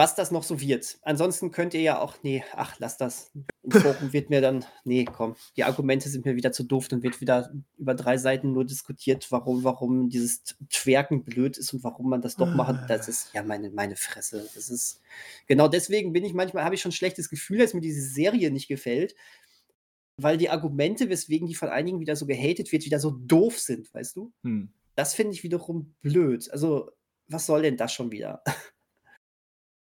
Was 0.00 0.14
das 0.14 0.30
noch 0.30 0.44
so 0.44 0.62
wird. 0.62 0.98
Ansonsten 1.02 1.50
könnt 1.50 1.74
ihr 1.74 1.82
ja 1.82 2.00
auch, 2.00 2.16
nee, 2.22 2.42
ach, 2.54 2.76
lass 2.78 2.96
das. 2.96 3.32
Im 3.62 3.70
Forum 3.70 4.14
wird 4.14 4.30
mir 4.30 4.40
dann, 4.40 4.64
nee, 4.82 5.04
komm, 5.04 5.36
die 5.58 5.64
Argumente 5.64 6.08
sind 6.08 6.24
mir 6.24 6.36
wieder 6.36 6.52
zu 6.52 6.62
doof, 6.62 6.88
dann 6.88 7.02
wird 7.02 7.20
wieder 7.20 7.52
über 7.76 7.92
drei 7.94 8.16
Seiten 8.16 8.54
nur 8.54 8.64
diskutiert, 8.64 9.30
warum, 9.30 9.62
warum 9.62 10.08
dieses 10.08 10.42
Twerken 10.70 11.22
blöd 11.22 11.58
ist 11.58 11.74
und 11.74 11.84
warum 11.84 12.08
man 12.08 12.22
das 12.22 12.36
doch 12.36 12.48
machen. 12.54 12.82
Das 12.88 13.08
ist 13.08 13.34
ja 13.34 13.42
meine, 13.42 13.68
meine 13.68 13.94
Fresse. 13.94 14.48
Das 14.54 14.70
ist, 14.70 15.02
genau 15.46 15.68
deswegen 15.68 16.14
bin 16.14 16.24
ich 16.24 16.32
manchmal, 16.32 16.64
habe 16.64 16.74
ich 16.74 16.80
schon 16.80 16.92
ein 16.92 16.92
schlechtes 16.92 17.28
Gefühl, 17.28 17.58
dass 17.58 17.74
mir 17.74 17.82
diese 17.82 18.00
Serie 18.00 18.50
nicht 18.50 18.68
gefällt, 18.68 19.14
weil 20.16 20.38
die 20.38 20.48
Argumente, 20.48 21.10
weswegen 21.10 21.46
die 21.46 21.54
von 21.54 21.68
einigen 21.68 22.00
wieder 22.00 22.16
so 22.16 22.24
gehatet 22.24 22.72
wird, 22.72 22.86
wieder 22.86 23.00
so 23.00 23.10
doof 23.10 23.58
sind, 23.58 23.92
weißt 23.92 24.16
du? 24.16 24.32
Hm. 24.44 24.72
Das 24.94 25.12
finde 25.12 25.34
ich 25.34 25.42
wiederum 25.42 25.94
blöd. 26.00 26.50
Also, 26.50 26.90
was 27.28 27.44
soll 27.44 27.60
denn 27.60 27.76
das 27.76 27.92
schon 27.92 28.10
wieder? 28.10 28.42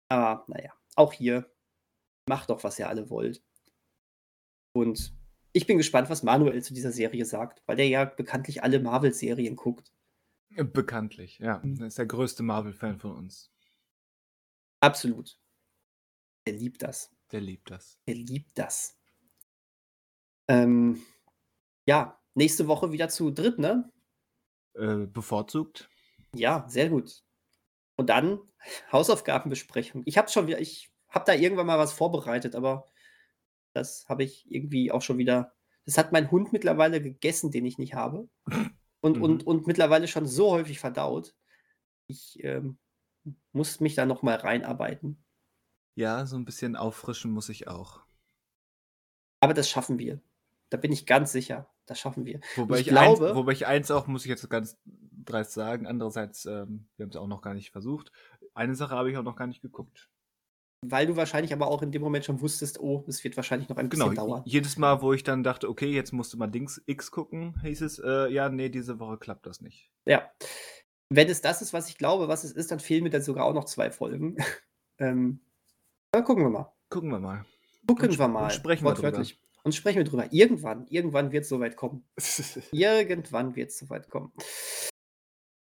Aber 0.09 0.45
naja, 0.49 0.73
auch 0.95 1.13
hier, 1.13 1.51
macht 2.29 2.51
doch, 2.51 2.63
was 2.65 2.79
ihr 2.79 2.89
alle 2.89 3.11
wollt. 3.11 3.43
Und 4.73 5.15
ich 5.53 5.67
bin 5.67 5.79
gespannt, 5.79 6.11
was 6.11 6.23
Manuel 6.23 6.63
zu 6.63 6.75
dieser 6.75 6.93
Serie 6.93 7.25
sagt, 7.25 7.63
weil 7.67 7.77
der 7.77 7.89
ja 7.89 8.05
bekanntlich 8.05 8.63
alle 8.63 8.79
Marvel-Serien 8.79 9.57
guckt. 9.57 9.93
Bekanntlich, 10.51 11.39
ja. 11.39 11.63
Er 11.63 11.87
ist 11.87 11.99
der 11.99 12.07
größte 12.07 12.43
Marvel-Fan 12.43 12.99
von 12.99 13.13
uns. 13.13 13.51
Absolut. 14.81 15.39
Er 16.45 16.53
liebt 16.53 16.83
das. 16.83 17.11
Der 17.33 17.41
liebt 17.41 17.71
das. 17.71 17.99
Er 18.07 18.15
liebt 18.15 18.57
das. 18.57 18.97
Ähm, 20.49 21.03
ja, 21.87 22.23
nächste 22.35 22.69
Woche 22.69 22.93
wieder 22.93 23.09
zu 23.09 23.31
dritt, 23.31 23.59
ne? 23.59 23.91
Äh, 24.75 25.07
bevorzugt. 25.07 25.91
Ja, 26.35 26.67
sehr 26.69 26.91
gut. 26.91 27.25
Und 27.97 28.09
dann 28.11 28.41
Hausaufgabenbesprechung. 28.93 30.03
Ich 30.05 30.19
habe 30.19 30.29
schon 30.29 30.47
wieder, 30.47 30.61
ich 30.61 30.91
habe 31.09 31.25
da 31.25 31.33
irgendwann 31.35 31.67
mal 31.67 31.79
was 31.79 31.93
vorbereitet, 31.93 32.55
aber 32.55 32.87
das 33.73 34.09
habe 34.09 34.25
ich 34.25 34.51
irgendwie 34.51 34.91
auch 34.93 35.03
schon 35.03 35.19
wieder. 35.19 35.55
Das 35.85 35.99
hat 35.99 36.13
mein 36.13 36.31
Hund 36.31 36.53
mittlerweile 36.53 37.01
gegessen, 37.01 37.51
den 37.53 37.65
ich 37.65 37.79
nicht 37.79 37.95
habe. 37.95 38.29
Und, 39.01 39.19
Mhm. 39.19 39.23
und, 39.23 39.47
und 39.47 39.67
mittlerweile 39.67 40.09
schon 40.09 40.27
so 40.27 40.51
häufig 40.51 40.79
verdaut. 40.81 41.35
Ich 42.09 42.43
ähm, 42.43 42.79
muss 43.53 43.81
mich 43.81 43.95
da 43.95 44.05
noch 44.07 44.23
mal 44.23 44.37
reinarbeiten. 44.37 45.23
Ja, 45.95 46.27
so 46.27 46.37
ein 46.37 46.45
bisschen 46.45 46.77
auffrischen 46.77 47.31
muss 47.31 47.49
ich 47.49 47.69
auch. 47.69 48.01
Aber 49.41 49.55
das 49.55 49.71
schaffen 49.71 49.99
wir. 49.99 50.21
Da 50.71 50.77
bin 50.77 50.93
ich 50.93 51.07
ganz 51.07 51.33
sicher. 51.33 51.71
Das 51.87 52.01
schaffen 52.01 52.25
wir. 52.27 52.41
Wobei 52.57 52.81
ich 52.81 52.89
ich, 52.89 52.97
eins, 52.99 53.19
glaube- 53.19 53.37
wobei 53.37 53.53
ich 53.53 53.67
eins 53.67 53.91
auch, 53.91 54.07
muss 54.09 54.25
ich 54.25 54.29
jetzt 54.29 54.49
ganz 54.51 54.77
dreist 55.25 55.53
sagen, 55.53 55.87
andererseits, 55.87 56.45
ähm, 56.47 56.89
wir 56.97 57.05
haben 57.05 57.11
es 57.11 57.17
auch 57.17 57.27
noch 57.27 57.43
gar 57.43 57.55
nicht 57.55 57.71
versucht. 57.71 58.13
Eine 58.55 58.75
Sache 58.75 58.95
habe 58.95 59.11
ich 59.11 59.17
auch 59.17 59.23
noch 59.23 59.37
gar 59.37 59.47
nicht 59.47 59.63
geguckt. 59.63 60.09
Weil 60.85 61.07
du 61.07 61.17
wahrscheinlich 61.17 61.53
aber 61.53 61.69
auch 61.69 61.83
in 61.83 61.91
dem 61.91 62.03
Moment 62.03 62.25
schon 62.27 62.41
wusstest, 62.41 62.79
oh, 62.81 63.03
es 63.09 63.25
wird 63.25 63.37
wahrscheinlich 63.37 63.69
noch 63.69 63.77
ein 63.77 63.89
Genau, 63.89 64.11
bisschen 64.11 64.17
dauern. 64.27 64.43
jedes 64.45 64.77
Mal, 64.77 65.01
wo 65.03 65.13
ich 65.15 65.25
dann 65.25 65.43
dachte, 65.43 65.69
okay, 65.69 65.91
jetzt 65.91 66.13
musste 66.13 66.37
mal 66.37 66.47
Dings 66.47 66.83
X 66.87 67.11
gucken, 67.11 67.59
hieß 67.63 67.81
es, 67.81 67.99
äh, 67.99 68.29
ja, 68.31 68.49
nee, 68.51 68.69
diese 68.69 68.99
Woche 69.01 69.17
klappt 69.19 69.47
das 69.47 69.61
nicht. 69.61 69.91
Ja. 70.07 70.31
Wenn 71.09 71.29
es 71.29 71.41
das 71.41 71.63
ist, 71.63 71.73
was 71.73 71.89
ich 71.89 71.99
glaube, 71.99 72.29
was 72.29 72.45
es 72.45 72.53
ist, 72.53 72.71
dann 72.71 72.81
fehlen 72.81 73.05
mir 73.05 73.11
dann 73.11 73.23
sogar 73.23 73.47
auch 73.47 73.55
noch 73.55 73.65
zwei 73.65 73.91
Folgen. 73.91 74.37
ähm, 74.99 75.41
aber 76.13 76.25
gucken 76.25 76.45
wir 76.45 76.51
mal. 76.51 76.73
Gucken 76.91 77.11
wir 77.11 77.21
mal. 77.21 77.45
Gucken 77.87 78.11
Und- 78.11 78.19
wir 78.19 78.25
und 78.27 78.33
mal. 78.33 78.51
sprechen 78.51 78.85
wir 78.85 78.95
drüber. 78.95 79.25
Und 79.65 79.75
sprechen 79.75 79.97
wir 79.99 80.05
drüber. 80.05 80.33
Irgendwann, 80.33 80.87
irgendwann 80.89 81.33
wird 81.33 81.43
es 81.43 81.49
soweit 81.49 81.77
kommen. 81.77 82.05
Irgendwann 82.71 83.57
wird 83.57 83.71
es 83.71 83.79
soweit 83.79 84.09
kommen. 84.09 84.33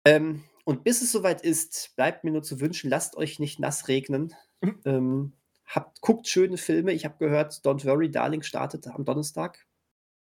Ähm, 0.06 0.44
und 0.64 0.84
bis 0.84 1.02
es 1.02 1.12
soweit 1.12 1.42
ist, 1.42 1.94
bleibt 1.96 2.24
mir 2.24 2.32
nur 2.32 2.44
zu 2.44 2.60
wünschen, 2.60 2.90
lasst 2.90 3.16
euch 3.18 3.40
nicht 3.40 3.60
nass 3.60 3.88
regnen. 3.88 4.34
Mhm. 4.62 4.82
Ähm, 4.86 5.34
habt, 5.66 6.02
guckt 6.02 6.28
schöne 6.28 6.58
Filme. 6.58 6.94
Ich 6.94 7.06
habe 7.06 7.18
gehört, 7.18 7.54
Don't 7.66 7.86
Worry, 7.86 8.12
Darling 8.12 8.42
startet 8.42 8.88
am 8.88 9.06
Donnerstag. 9.06 9.66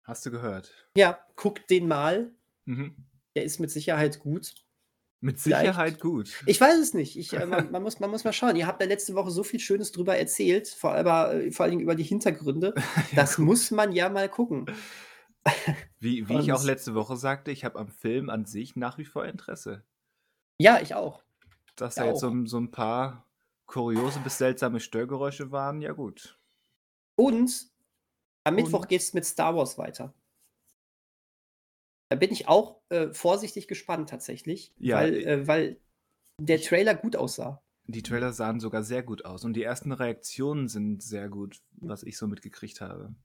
Hast 0.03 0.25
du 0.25 0.31
gehört? 0.31 0.73
Ja, 0.95 1.19
guckt 1.35 1.69
den 1.69 1.87
mal. 1.87 2.31
Mhm. 2.65 2.95
Der 3.35 3.43
ist 3.43 3.59
mit 3.59 3.71
Sicherheit 3.71 4.19
gut. 4.19 4.55
Mit 5.23 5.39
Vielleicht. 5.39 5.61
Sicherheit 5.61 5.99
gut. 5.99 6.41
Ich 6.47 6.59
weiß 6.59 6.79
es 6.79 6.95
nicht. 6.95 7.17
Ich, 7.17 7.33
äh, 7.33 7.45
man, 7.45 7.69
man, 7.71 7.83
muss, 7.83 7.99
man 7.99 8.09
muss 8.09 8.23
mal 8.23 8.33
schauen. 8.33 8.55
Ihr 8.55 8.65
habt 8.65 8.81
ja 8.81 8.87
letzte 8.87 9.13
Woche 9.13 9.29
so 9.29 9.43
viel 9.43 9.59
Schönes 9.59 9.91
drüber 9.91 10.17
erzählt, 10.17 10.67
vor, 10.67 10.93
allem, 10.93 11.47
äh, 11.47 11.51
vor 11.51 11.63
allen 11.63 11.71
Dingen 11.71 11.83
über 11.83 11.95
die 11.95 12.03
Hintergründe. 12.03 12.73
Das 13.15 13.37
muss 13.37 13.71
man 13.71 13.91
ja 13.91 14.09
mal 14.09 14.29
gucken. 14.29 14.65
Wie, 15.99 16.27
wie 16.27 16.39
ich 16.39 16.51
auch 16.51 16.63
letzte 16.63 16.95
Woche 16.95 17.15
sagte, 17.15 17.51
ich 17.51 17.63
habe 17.63 17.79
am 17.79 17.87
Film 17.89 18.29
an 18.29 18.45
sich 18.45 18.75
nach 18.75 18.97
wie 18.97 19.05
vor 19.05 19.25
Interesse. 19.25 19.83
Ja, 20.59 20.79
ich 20.81 20.95
auch. 20.95 21.21
Dass 21.75 21.95
Ja, 21.95 22.03
da 22.03 22.09
jetzt 22.09 22.21
so, 22.21 22.45
so 22.45 22.57
ein 22.59 22.71
paar 22.71 23.25
kuriose 23.65 24.19
bis 24.19 24.37
seltsame 24.37 24.79
Störgeräusche 24.79 25.51
waren, 25.51 25.81
ja 25.81 25.93
gut. 25.93 26.37
Und 27.15 27.69
am 28.43 28.55
Und? 28.55 28.63
Mittwoch 28.63 28.87
geht 28.87 29.01
es 29.01 29.13
mit 29.13 29.25
Star 29.25 29.55
Wars 29.55 29.77
weiter. 29.77 30.13
Da 32.09 32.17
bin 32.17 32.31
ich 32.31 32.47
auch 32.47 32.81
äh, 32.89 33.13
vorsichtig 33.13 33.67
gespannt 33.67 34.09
tatsächlich, 34.09 34.73
Ja, 34.79 34.97
weil, 34.97 35.15
ich- 35.15 35.25
äh, 35.25 35.47
weil 35.47 35.77
der 36.41 36.59
Trailer 36.61 36.95
gut 36.95 37.15
aussah. 37.15 37.61
Die 37.85 38.03
Trailer 38.03 38.31
sahen 38.33 38.59
sogar 38.59 38.83
sehr 38.83 39.03
gut 39.03 39.25
aus 39.25 39.43
und 39.43 39.53
die 39.53 39.63
ersten 39.63 39.91
Reaktionen 39.91 40.67
sind 40.67 41.01
sehr 41.03 41.29
gut, 41.29 41.61
was 41.79 42.03
ich 42.03 42.17
so 42.17 42.27
mitgekriegt 42.27 42.81
habe. 42.81 43.15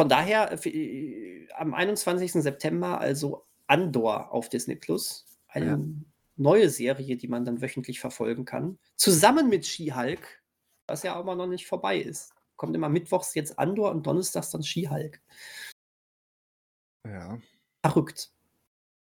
Von 0.00 0.08
daher 0.08 0.50
äh, 0.52 0.68
äh, 0.68 1.48
am 1.52 1.74
21. 1.74 2.32
September 2.32 3.00
also 3.00 3.46
Andor 3.66 4.32
auf 4.32 4.48
Disney 4.48 4.76
Plus. 4.76 5.26
Eine 5.46 5.66
Ja. 5.66 5.78
neue 6.36 6.68
Serie, 6.68 7.16
die 7.16 7.28
man 7.28 7.44
dann 7.44 7.60
wöchentlich 7.62 8.00
verfolgen 8.00 8.44
kann. 8.44 8.78
Zusammen 8.96 9.48
mit 9.48 9.64
She-Hulk, 9.66 10.42
was 10.88 11.04
ja 11.04 11.14
aber 11.14 11.36
noch 11.36 11.46
nicht 11.46 11.66
vorbei 11.66 11.98
ist. 11.98 12.32
Kommt 12.56 12.74
immer 12.74 12.88
mittwochs 12.88 13.34
jetzt 13.34 13.58
Andor 13.58 13.90
und 13.92 14.06
donnerstags 14.06 14.50
dann 14.50 14.62
She-Hulk. 14.64 15.20
Ja. 17.06 17.38
Verrückt. 17.84 18.32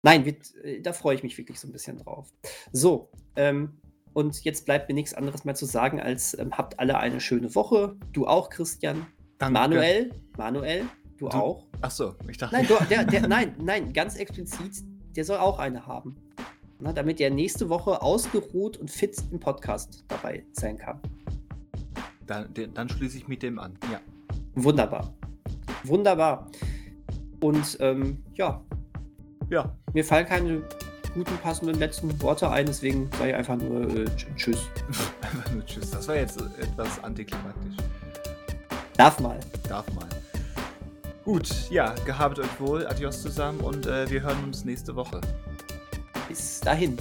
Nein, 0.03 0.25
wird, 0.25 0.55
äh, 0.57 0.81
da 0.83 0.93
freue 0.93 1.15
ich 1.17 1.23
mich 1.23 1.39
wirklich 1.39 1.59
so 1.59 1.69
ein 1.69 1.73
bisschen 1.73 1.99
drauf. 1.99 2.33
So, 2.73 3.11
ähm, 3.37 3.81
und 4.13 4.45
jetzt 4.45 4.65
bleibt 4.67 4.89
mir 4.89 4.95
nichts 4.95 5.15
anderes 5.15 5.45
mehr 5.45 5.55
zu 5.55 5.67
sagen, 5.67 6.01
als 6.01 6.39
ähm, 6.39 6.57
habt 6.57 6.79
alle 6.79 6.99
eine 6.99 7.21
schöne 7.21 7.55
Woche. 7.55 7.97
Du 8.13 8.27
auch, 8.27 8.51
Christian. 8.51 9.07
Danke. 9.39 9.53
Manuel, 9.61 10.11
Manuel, 10.37 10.85
du, 11.19 11.29
Du- 11.29 11.37
auch. 11.37 11.67
Achso, 11.83 12.15
ich 12.29 12.39
dachte. 12.39 12.57
Nein, 12.57 12.67
du, 12.67 12.75
der, 12.89 13.05
der, 13.05 13.29
nein, 13.29 13.55
nein, 13.59 13.93
ganz 13.93 14.17
explizit, 14.17 14.83
der 15.15 15.25
soll 15.25 15.37
auch 15.39 15.59
eine 15.59 15.87
haben. 15.87 16.17
Na, 16.79 16.93
damit 16.93 17.21
er 17.21 17.31
nächste 17.31 17.69
Woche 17.69 18.03
ausgeruht 18.03 18.77
und 18.77 18.91
fit 18.91 19.17
im 19.31 19.41
Podcast 19.41 20.05
dabei 20.09 20.45
sein 20.53 20.77
kann. 20.79 21.01
Dann, 22.27 22.49
dann 22.75 22.89
schließe 22.89 23.17
ich 23.19 23.29
mit 23.29 23.43
dem 23.43 23.59
an. 23.59 23.79
Ja. 23.91 24.01
Wunderbar. 24.55 25.15
Wunderbar. 25.85 26.51
Und 27.41 27.77
ähm, 27.81 28.23
ja, 28.35 28.63
Ja. 29.51 29.75
mir 29.95 30.05
fallen 30.05 30.27
keine 30.27 30.63
guten, 31.15 31.37
passenden 31.43 31.79
letzten 31.79 32.21
Worte 32.21 32.51
ein, 32.51 32.67
deswegen 32.67 33.09
sage 33.13 33.31
ich 33.31 33.37
einfach 33.37 33.57
nur 33.57 33.83
äh, 33.83 34.05
tsch- 34.05 34.35
Tschüss. 34.37 34.69
Einfach 35.23 35.51
nur 35.55 35.65
Tschüss. 35.65 35.91
Das 35.93 36.09
war 36.09 36.17
jetzt 36.17 36.39
etwas 36.59 37.03
antiklimatisch. 37.05 37.77
Darf 38.97 39.21
mal. 39.21 39.39
Darf 39.69 39.87
mal. 39.93 40.09
Gut, 41.25 41.71
ja, 41.71 41.95
gehabt 42.05 42.39
euch 42.39 42.61
wohl. 42.61 42.87
Adios 42.87 43.21
zusammen 43.21 43.61
und 43.61 43.87
äh, 43.87 44.09
wir 44.09 44.23
hören 44.23 44.45
uns 44.45 44.65
nächste 44.65 44.95
Woche. 44.95 45.21
Bis 46.29 46.61
dahin. 46.61 46.97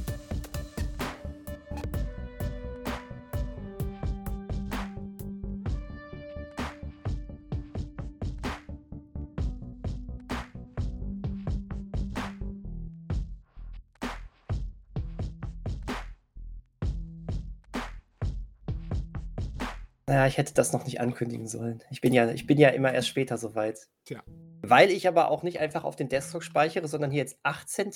Ich 20.27 20.37
hätte 20.37 20.53
das 20.53 20.73
noch 20.73 20.85
nicht 20.85 20.99
ankündigen 20.99 21.47
sollen. 21.47 21.83
Ich 21.89 22.01
bin 22.01 22.13
ja, 22.13 22.29
ich 22.29 22.47
bin 22.47 22.57
ja 22.57 22.69
immer 22.69 22.93
erst 22.93 23.07
später 23.07 23.37
soweit. 23.37 23.87
Tja. 24.05 24.23
Weil 24.61 24.89
ich 24.89 25.07
aber 25.07 25.29
auch 25.29 25.43
nicht 25.43 25.59
einfach 25.59 25.83
auf 25.83 25.95
den 25.95 26.09
Desktop 26.09 26.43
speichere, 26.43 26.87
sondern 26.87 27.11
hier 27.11 27.21
jetzt 27.21 27.37
18. 27.43 27.91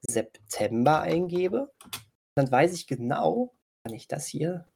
September 0.00 1.00
eingebe. 1.00 1.72
Dann 2.34 2.50
weiß 2.50 2.72
ich 2.74 2.86
genau, 2.86 3.54
wann 3.82 3.94
ich 3.94 4.08
das 4.08 4.26
hier 4.26 4.66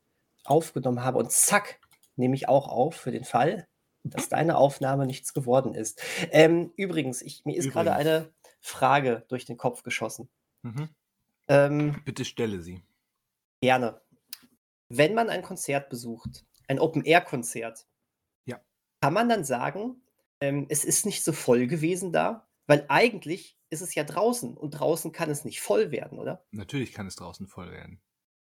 aufgenommen 0.44 1.02
habe. 1.04 1.18
Und 1.18 1.32
zack, 1.32 1.80
nehme 2.16 2.34
ich 2.34 2.48
auch 2.48 2.68
auf 2.68 2.94
für 2.94 3.10
den 3.10 3.24
Fall, 3.24 3.66
dass 4.04 4.28
deine 4.28 4.56
Aufnahme 4.56 5.06
nichts 5.06 5.34
geworden 5.34 5.74
ist. 5.74 6.00
Ähm, 6.30 6.72
übrigens, 6.76 7.22
ich, 7.22 7.44
mir 7.44 7.56
ist 7.56 7.70
gerade 7.70 7.92
eine 7.92 8.32
Frage 8.60 9.24
durch 9.28 9.44
den 9.44 9.56
Kopf 9.56 9.82
geschossen. 9.82 10.28
Mhm. 10.62 10.88
Ähm, 11.48 12.00
Bitte 12.04 12.24
stelle 12.24 12.60
sie. 12.60 12.82
Gerne. 13.60 14.00
Wenn 14.88 15.14
man 15.14 15.28
ein 15.28 15.42
Konzert 15.42 15.88
besucht, 15.88 16.44
ein 16.70 16.80
Open-Air-Konzert, 16.80 17.86
Ja. 18.46 18.60
kann 19.00 19.12
man 19.14 19.28
dann 19.28 19.44
sagen, 19.44 20.02
ähm, 20.40 20.66
es 20.68 20.84
ist 20.84 21.06
nicht 21.06 21.22
so 21.24 21.32
voll 21.32 21.66
gewesen 21.66 22.12
da? 22.12 22.48
Weil 22.66 22.86
eigentlich 22.88 23.58
ist 23.70 23.82
es 23.82 23.94
ja 23.94 24.04
draußen 24.04 24.56
und 24.56 24.70
draußen 24.72 25.12
kann 25.12 25.30
es 25.30 25.44
nicht 25.44 25.60
voll 25.60 25.90
werden, 25.90 26.18
oder? 26.18 26.44
Natürlich 26.52 26.92
kann 26.92 27.08
es 27.08 27.16
draußen 27.16 27.48
voll 27.48 27.72
werden. 27.72 28.00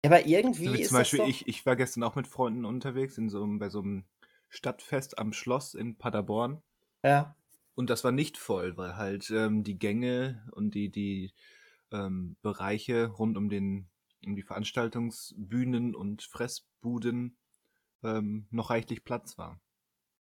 Aber 0.04 0.24
irgendwie 0.26 0.76
Also 0.76 0.78
ist 0.78 0.88
zum 0.88 0.96
Beispiel 0.98 1.20
das 1.20 1.26
doch, 1.28 1.30
ich, 1.30 1.46
ich 1.48 1.64
war 1.64 1.74
gestern 1.76 2.02
auch 2.02 2.16
mit 2.16 2.26
Freunden 2.28 2.64
unterwegs 2.66 3.16
in 3.18 3.28
so 3.30 3.42
einem, 3.42 3.58
bei 3.58 3.68
so 3.70 3.80
einem 3.80 4.04
Stadtfest 4.50 5.16
am 5.18 5.32
Schloss 5.32 5.72
in 5.74 5.96
Paderborn. 5.96 6.62
ja, 7.02 7.36
Und 7.74 7.90
das 7.90 8.04
war 8.04 8.12
nicht 8.12 8.36
voll, 8.36 8.76
weil 8.76 8.96
halt 8.96 9.30
ähm, 9.30 9.64
die 9.64 9.78
Gänge 9.78 10.48
und 10.52 10.74
die, 10.74 10.90
die 10.90 11.32
ähm, 11.92 12.36
Bereiche 12.42 13.06
rund 13.08 13.36
um 13.36 13.48
den 13.48 13.90
um 14.24 14.36
die 14.36 14.42
Veranstaltungsbühnen 14.42 15.94
und 15.94 16.22
Fressbuden 16.22 17.36
ähm, 18.04 18.46
noch 18.50 18.70
reichlich 18.70 19.04
Platz 19.04 19.38
war. 19.38 19.60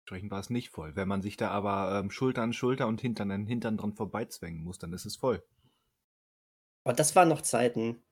Entsprechend 0.03 0.31
war 0.31 0.39
es 0.39 0.49
nicht 0.49 0.69
voll. 0.69 0.95
Wenn 0.95 1.07
man 1.07 1.21
sich 1.21 1.37
da 1.37 1.49
aber 1.49 1.99
ähm, 1.99 2.11
Schulter 2.11 2.41
an 2.43 2.53
Schulter 2.53 2.87
und 2.87 3.01
Hintern 3.01 3.31
an 3.31 3.45
Hintern 3.47 3.77
dran 3.77 3.93
vorbeizwängen 3.95 4.63
muss, 4.63 4.79
dann 4.79 4.93
ist 4.93 5.05
es 5.05 5.15
voll. 5.17 5.43
aber 6.85 6.93
das 6.95 7.15
waren 7.15 7.29
noch 7.29 7.41
Zeiten. 7.41 8.03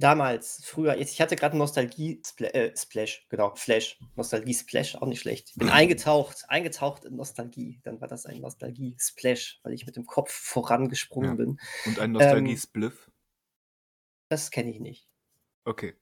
Damals, 0.00 0.62
früher, 0.64 0.96
jetzt, 0.96 1.12
ich 1.12 1.20
hatte 1.20 1.34
gerade 1.34 1.56
Nostalgie-Splash, 1.58 3.18
äh, 3.18 3.26
genau, 3.30 3.56
Flash, 3.56 3.98
Nostalgie-Splash, 4.14 4.94
auch 4.94 5.06
nicht 5.08 5.20
schlecht. 5.20 5.50
Ich 5.50 5.56
bin 5.56 5.68
eingetaucht, 5.70 6.44
eingetaucht 6.48 7.04
in 7.04 7.16
Nostalgie. 7.16 7.80
Dann 7.82 8.00
war 8.00 8.06
das 8.06 8.24
ein 8.24 8.40
Nostalgie-Splash, 8.40 9.58
weil 9.64 9.72
ich 9.72 9.86
mit 9.86 9.96
dem 9.96 10.06
Kopf 10.06 10.30
vorangesprungen 10.32 11.30
Ja. 11.30 11.34
bin. 11.36 11.60
Und 11.86 11.98
ein 11.98 12.10
Ähm, 12.10 12.12
Nostalgie-Spliff. 12.12 13.10
Das 14.30 14.50
kenne 14.52 14.70
ich 14.70 14.78
nicht. 14.78 15.08
Okay. 15.64 15.96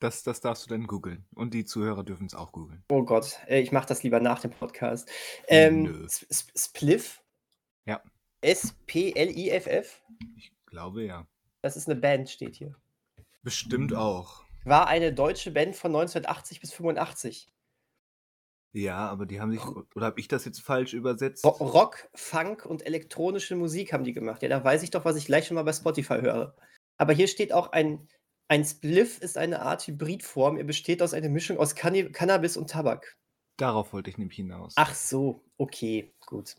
Das, 0.00 0.22
das 0.22 0.40
darfst 0.40 0.64
du 0.64 0.70
dann 0.70 0.86
googeln. 0.86 1.26
Und 1.34 1.52
die 1.52 1.64
Zuhörer 1.64 2.02
dürfen 2.04 2.26
es 2.26 2.34
auch 2.34 2.52
googeln. 2.52 2.82
Oh 2.90 3.04
Gott, 3.04 3.38
ich 3.48 3.70
mache 3.70 3.86
das 3.86 4.02
lieber 4.02 4.18
nach 4.18 4.40
dem 4.40 4.50
Podcast. 4.50 5.10
Ähm, 5.46 6.08
Spliff? 6.08 7.22
Ja. 7.84 8.02
S-P-L-I-F-F? 8.40 10.02
Ich 10.36 10.52
glaube 10.66 11.04
ja. 11.04 11.26
Das 11.60 11.76
ist 11.76 11.88
eine 11.88 12.00
Band, 12.00 12.30
steht 12.30 12.56
hier. 12.56 12.74
Bestimmt 13.42 13.94
auch. 13.94 14.44
War 14.64 14.88
eine 14.88 15.12
deutsche 15.12 15.50
Band 15.50 15.76
von 15.76 15.90
1980 15.94 16.60
bis 16.60 16.72
85. 16.72 17.52
Ja, 18.72 19.08
aber 19.08 19.26
die 19.26 19.40
haben 19.40 19.50
sich. 19.50 19.60
Oder 19.94 20.06
habe 20.06 20.20
ich 20.20 20.28
das 20.28 20.44
jetzt 20.44 20.60
falsch 20.60 20.94
übersetzt? 20.94 21.44
Ro 21.44 21.50
Rock, 21.50 22.08
Funk 22.14 22.64
und 22.64 22.86
elektronische 22.86 23.56
Musik 23.56 23.92
haben 23.92 24.04
die 24.04 24.12
gemacht. 24.12 24.42
Ja, 24.42 24.48
da 24.48 24.62
weiß 24.62 24.82
ich 24.82 24.90
doch, 24.90 25.04
was 25.04 25.16
ich 25.16 25.26
gleich 25.26 25.46
schon 25.46 25.56
mal 25.56 25.64
bei 25.64 25.72
Spotify 25.72 26.20
höre. 26.20 26.54
Aber 26.96 27.12
hier 27.12 27.28
steht 27.28 27.52
auch 27.52 27.72
ein, 27.72 28.08
ein 28.50 28.64
Spliff 28.64 29.20
ist 29.20 29.38
eine 29.38 29.62
Art 29.62 29.86
Hybridform. 29.86 30.56
Er 30.56 30.64
besteht 30.64 31.02
aus 31.02 31.14
einer 31.14 31.28
Mischung 31.28 31.56
aus 31.58 31.76
Canni 31.76 32.10
Cannabis 32.10 32.56
und 32.56 32.68
Tabak. 32.68 33.16
Darauf 33.56 33.92
wollte 33.92 34.10
ich 34.10 34.18
nämlich 34.18 34.36
hinaus. 34.36 34.72
Ach 34.74 34.92
so, 34.92 35.44
okay, 35.56 36.12
gut. 36.26 36.56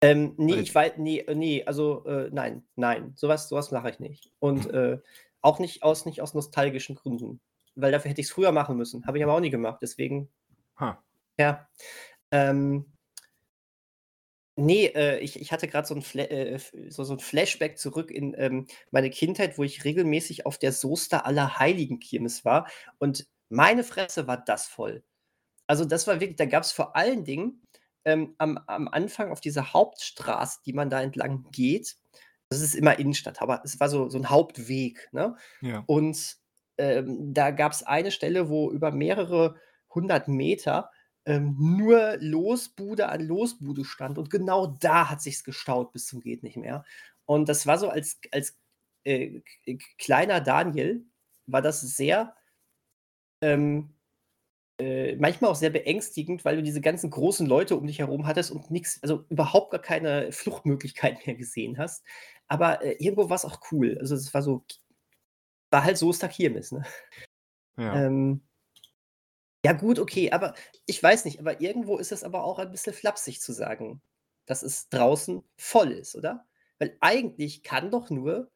Ähm, 0.00 0.34
nee, 0.38 0.56
ich 0.56 0.74
weiß, 0.74 0.94
nee, 0.96 1.20
äh, 1.20 1.36
nee, 1.36 1.64
also 1.64 2.04
äh, 2.06 2.28
nein, 2.32 2.64
nein, 2.74 3.12
sowas, 3.14 3.48
sowas 3.48 3.70
mache 3.70 3.90
ich 3.90 4.00
nicht. 4.00 4.32
Und 4.40 4.66
äh, 4.74 4.98
auch 5.42 5.60
nicht 5.60 5.84
aus, 5.84 6.06
nicht 6.06 6.20
aus 6.20 6.34
nostalgischen 6.34 6.96
Gründen. 6.96 7.40
Weil 7.76 7.92
dafür 7.92 8.10
hätte 8.10 8.20
ich 8.20 8.26
es 8.26 8.32
früher 8.32 8.50
machen 8.50 8.76
müssen. 8.76 9.06
Habe 9.06 9.18
ich 9.18 9.24
aber 9.24 9.34
auch 9.34 9.40
nie 9.40 9.50
gemacht. 9.50 9.78
Deswegen, 9.80 10.28
Ha. 10.80 11.00
ja. 11.38 11.68
Ähm, 12.32 12.91
nee, 14.56 14.86
äh, 14.86 15.18
ich, 15.18 15.40
ich 15.40 15.52
hatte 15.52 15.68
gerade 15.68 15.86
so, 15.86 15.94
ein 15.94 16.02
Fla 16.02 16.24
äh, 16.24 16.58
so, 16.88 17.04
so 17.04 17.14
ein 17.14 17.20
Flashback 17.20 17.78
zurück 17.78 18.10
in 18.10 18.34
ähm, 18.36 18.66
meine 18.90 19.10
Kindheit, 19.10 19.58
wo 19.58 19.64
ich 19.64 19.84
regelmäßig 19.84 20.46
auf 20.46 20.58
der 20.58 20.72
Soester 20.72 21.26
Allerheiligen 21.26 22.00
Kirmes 22.00 22.44
war. 22.44 22.68
Und 22.98 23.26
meine 23.48 23.84
Fresse 23.84 24.26
war 24.26 24.38
das 24.38 24.66
voll. 24.66 25.02
Also 25.66 25.84
das 25.84 26.06
war 26.06 26.20
wirklich, 26.20 26.36
da 26.36 26.46
gab 26.46 26.64
es 26.64 26.72
vor 26.72 26.96
allen 26.96 27.24
Dingen 27.24 27.62
ähm, 28.04 28.34
am, 28.38 28.58
am 28.66 28.88
Anfang 28.88 29.30
auf 29.30 29.40
dieser 29.40 29.72
Hauptstraße, 29.72 30.60
die 30.66 30.72
man 30.72 30.90
da 30.90 31.02
entlang 31.02 31.46
geht. 31.52 31.96
Das 32.48 32.60
ist 32.60 32.74
immer 32.74 32.98
Innenstadt, 32.98 33.40
aber 33.40 33.62
es 33.64 33.80
war 33.80 33.88
so, 33.88 34.08
so 34.08 34.18
ein 34.18 34.28
Hauptweg. 34.28 35.08
Ne? 35.12 35.36
Ja. 35.60 35.84
Und 35.86 36.36
ähm, 36.78 37.32
da 37.32 37.50
gab 37.50 37.72
es 37.72 37.82
eine 37.82 38.10
Stelle, 38.10 38.48
wo 38.48 38.70
über 38.70 38.90
mehrere 38.90 39.56
hundert 39.94 40.28
Meter 40.28 40.90
ähm, 41.24 41.56
nur 41.58 42.16
Losbude 42.20 43.08
an 43.08 43.20
Losbude 43.20 43.84
stand. 43.84 44.18
Und 44.18 44.30
genau 44.30 44.66
da 44.80 45.10
hat 45.10 45.22
sich's 45.22 45.44
gestaut 45.44 45.92
bis 45.92 46.06
zum 46.06 46.20
geht 46.20 46.42
nicht 46.42 46.56
mehr. 46.56 46.84
Und 47.26 47.48
das 47.48 47.66
war 47.66 47.78
so 47.78 47.88
als, 47.88 48.20
als 48.32 48.58
äh, 49.04 49.40
kleiner 49.98 50.40
Daniel, 50.40 51.04
war 51.46 51.62
das 51.62 51.80
sehr, 51.80 52.34
ähm, 53.40 53.94
äh, 54.78 55.16
manchmal 55.16 55.50
auch 55.50 55.56
sehr 55.56 55.70
beängstigend, 55.70 56.44
weil 56.44 56.56
du 56.56 56.62
diese 56.62 56.80
ganzen 56.80 57.10
großen 57.10 57.46
Leute 57.46 57.76
um 57.76 57.86
dich 57.86 57.98
herum 58.00 58.26
hattest 58.26 58.50
und 58.50 58.70
nichts, 58.70 59.02
also 59.02 59.24
überhaupt 59.28 59.70
gar 59.70 59.80
keine 59.80 60.32
Fluchtmöglichkeiten 60.32 61.22
mehr 61.26 61.36
gesehen 61.36 61.78
hast. 61.78 62.04
Aber 62.48 62.82
äh, 62.82 62.96
irgendwo 62.98 63.28
war 63.28 63.36
es 63.36 63.44
auch 63.44 63.60
cool. 63.70 63.96
Also 64.00 64.14
es 64.14 64.32
war 64.34 64.42
so, 64.42 64.64
war 65.70 65.84
halt 65.84 65.98
so 65.98 66.12
Stakirmes, 66.12 66.72
ne? 66.72 66.84
Ja. 67.76 68.06
Ähm, 68.06 68.42
ja, 69.64 69.72
gut, 69.72 69.98
okay, 69.98 70.32
aber 70.32 70.54
ich 70.86 71.02
weiß 71.02 71.24
nicht, 71.24 71.38
aber 71.38 71.60
irgendwo 71.60 71.98
ist 71.98 72.12
es 72.12 72.24
aber 72.24 72.44
auch 72.44 72.58
ein 72.58 72.70
bisschen 72.70 72.94
flapsig 72.94 73.40
zu 73.40 73.52
sagen, 73.52 74.02
dass 74.46 74.62
es 74.62 74.88
draußen 74.88 75.42
voll 75.56 75.92
ist, 75.92 76.16
oder? 76.16 76.46
Weil 76.78 76.96
eigentlich 77.00 77.62
kann 77.62 77.90
doch 77.90 78.10
nur 78.10 78.50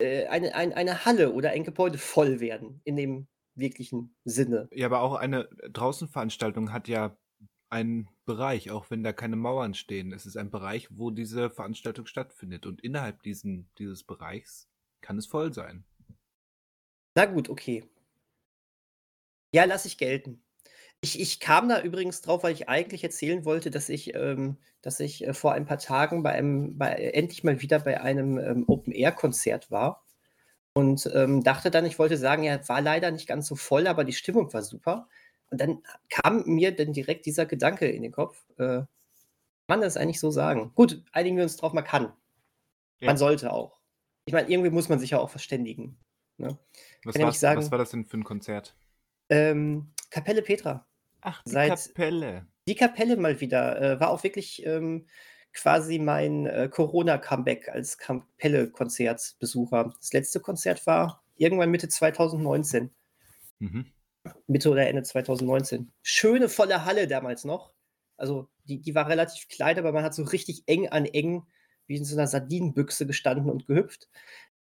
äh, 0.00 0.26
eine, 0.26 0.54
ein, 0.54 0.72
eine 0.72 1.04
Halle 1.04 1.32
oder 1.32 1.50
ein 1.50 1.64
Gebäude 1.64 1.98
voll 1.98 2.40
werden, 2.40 2.80
in 2.84 2.96
dem 2.96 3.28
wirklichen 3.54 4.14
Sinne. 4.24 4.68
Ja, 4.72 4.86
aber 4.86 5.02
auch 5.02 5.14
eine 5.14 5.48
Draußenveranstaltung 5.70 6.72
hat 6.72 6.88
ja 6.88 7.16
einen 7.70 8.08
Bereich, 8.24 8.70
auch 8.70 8.90
wenn 8.90 9.02
da 9.02 9.12
keine 9.12 9.36
Mauern 9.36 9.74
stehen. 9.74 10.12
Es 10.12 10.26
ist 10.26 10.36
ein 10.36 10.50
Bereich, 10.50 10.88
wo 10.90 11.10
diese 11.10 11.50
Veranstaltung 11.50 12.06
stattfindet. 12.06 12.66
Und 12.66 12.80
innerhalb 12.82 13.22
diesen, 13.22 13.68
dieses 13.78 14.04
Bereichs 14.04 14.68
kann 15.00 15.18
es 15.18 15.26
voll 15.26 15.52
sein. 15.52 15.84
Na 17.14 17.26
gut, 17.26 17.48
okay. 17.48 17.84
Ja, 19.52 19.64
lasse 19.64 19.88
ich 19.88 19.98
gelten. 19.98 20.42
Ich, 21.00 21.20
ich 21.20 21.38
kam 21.38 21.68
da 21.68 21.80
übrigens 21.80 22.22
drauf, 22.22 22.42
weil 22.42 22.52
ich 22.52 22.68
eigentlich 22.68 23.04
erzählen 23.04 23.44
wollte, 23.44 23.70
dass 23.70 23.88
ich, 23.88 24.14
ähm, 24.14 24.56
dass 24.82 24.98
ich 24.98 25.26
äh, 25.26 25.32
vor 25.32 25.52
ein 25.52 25.64
paar 25.64 25.78
Tagen 25.78 26.22
bei 26.22 26.32
einem, 26.32 26.76
bei, 26.76 26.92
endlich 26.92 27.44
mal 27.44 27.62
wieder 27.62 27.78
bei 27.78 28.00
einem 28.00 28.38
ähm, 28.38 28.64
Open-Air-Konzert 28.66 29.70
war. 29.70 30.04
Und 30.72 31.08
ähm, 31.14 31.42
dachte 31.42 31.70
dann, 31.70 31.86
ich 31.86 31.98
wollte 31.98 32.16
sagen, 32.16 32.42
ja, 32.42 32.66
war 32.68 32.80
leider 32.80 33.10
nicht 33.10 33.26
ganz 33.28 33.46
so 33.46 33.56
voll, 33.56 33.86
aber 33.86 34.04
die 34.04 34.12
Stimmung 34.12 34.52
war 34.52 34.62
super. 34.62 35.08
Und 35.50 35.60
dann 35.60 35.82
kam 36.08 36.44
mir 36.46 36.74
dann 36.74 36.92
direkt 36.92 37.26
dieser 37.26 37.46
Gedanke 37.46 37.86
in 37.88 38.02
den 38.02 38.12
Kopf, 38.12 38.44
äh, 38.58 38.82
man 39.66 39.80
das 39.80 39.96
eigentlich 39.96 40.20
so 40.20 40.30
sagen? 40.30 40.72
Gut, 40.74 41.02
einigen 41.12 41.36
wir 41.36 41.44
uns 41.44 41.56
drauf, 41.56 41.72
man 41.72 41.84
kann. 41.84 42.12
Ja. 43.00 43.06
Man 43.06 43.16
sollte 43.18 43.52
auch. 43.52 43.78
Ich 44.24 44.32
meine, 44.32 44.50
irgendwie 44.50 44.70
muss 44.70 44.88
man 44.88 44.98
sich 44.98 45.10
ja 45.10 45.18
auch 45.18 45.30
verständigen. 45.30 45.96
Ne? 46.38 46.58
Was, 47.04 47.16
ja 47.16 47.32
sagen- 47.32 47.60
was 47.60 47.70
war 47.70 47.78
das 47.78 47.90
denn 47.90 48.04
für 48.04 48.18
ein 48.18 48.24
Konzert? 48.24 48.74
Ähm, 49.28 49.92
Kapelle 50.10 50.42
Petra. 50.42 50.86
Ach, 51.20 51.42
die 51.44 51.50
Seit- 51.50 51.70
Kapelle. 51.70 52.46
Die 52.66 52.74
Kapelle 52.74 53.16
mal 53.16 53.40
wieder. 53.40 53.80
Äh, 53.80 54.00
war 54.00 54.10
auch 54.10 54.22
wirklich 54.22 54.64
ähm, 54.66 55.06
quasi 55.54 55.98
mein 55.98 56.46
äh, 56.46 56.68
Corona-Comeback 56.70 57.68
als 57.68 57.98
Kapelle-Konzertbesucher. 57.98 59.92
Das 59.98 60.12
letzte 60.12 60.40
Konzert 60.40 60.86
war 60.86 61.22
irgendwann 61.36 61.70
Mitte 61.70 61.88
2019. 61.88 62.90
Mhm. 63.58 63.86
Mitte 64.46 64.70
oder 64.70 64.86
Ende 64.88 65.02
2019. 65.02 65.90
Schöne 66.02 66.48
volle 66.48 66.84
Halle 66.84 67.08
damals 67.08 67.44
noch. 67.44 67.72
Also 68.16 68.48
die, 68.64 68.80
die 68.80 68.94
war 68.94 69.08
relativ 69.08 69.48
klein, 69.48 69.78
aber 69.78 69.92
man 69.92 70.04
hat 70.04 70.14
so 70.14 70.24
richtig 70.24 70.64
eng 70.66 70.88
an 70.88 71.06
eng 71.06 71.46
wie 71.86 71.96
in 71.96 72.04
so 72.04 72.16
einer 72.16 72.26
Sardinenbüchse 72.26 73.06
gestanden 73.06 73.48
und 73.48 73.66
gehüpft. 73.66 74.08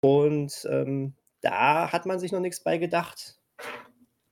Und 0.00 0.66
ähm, 0.70 1.14
da 1.40 1.90
hat 1.90 2.06
man 2.06 2.20
sich 2.20 2.30
noch 2.30 2.40
nichts 2.40 2.62
bei 2.62 2.78
gedacht. 2.78 3.40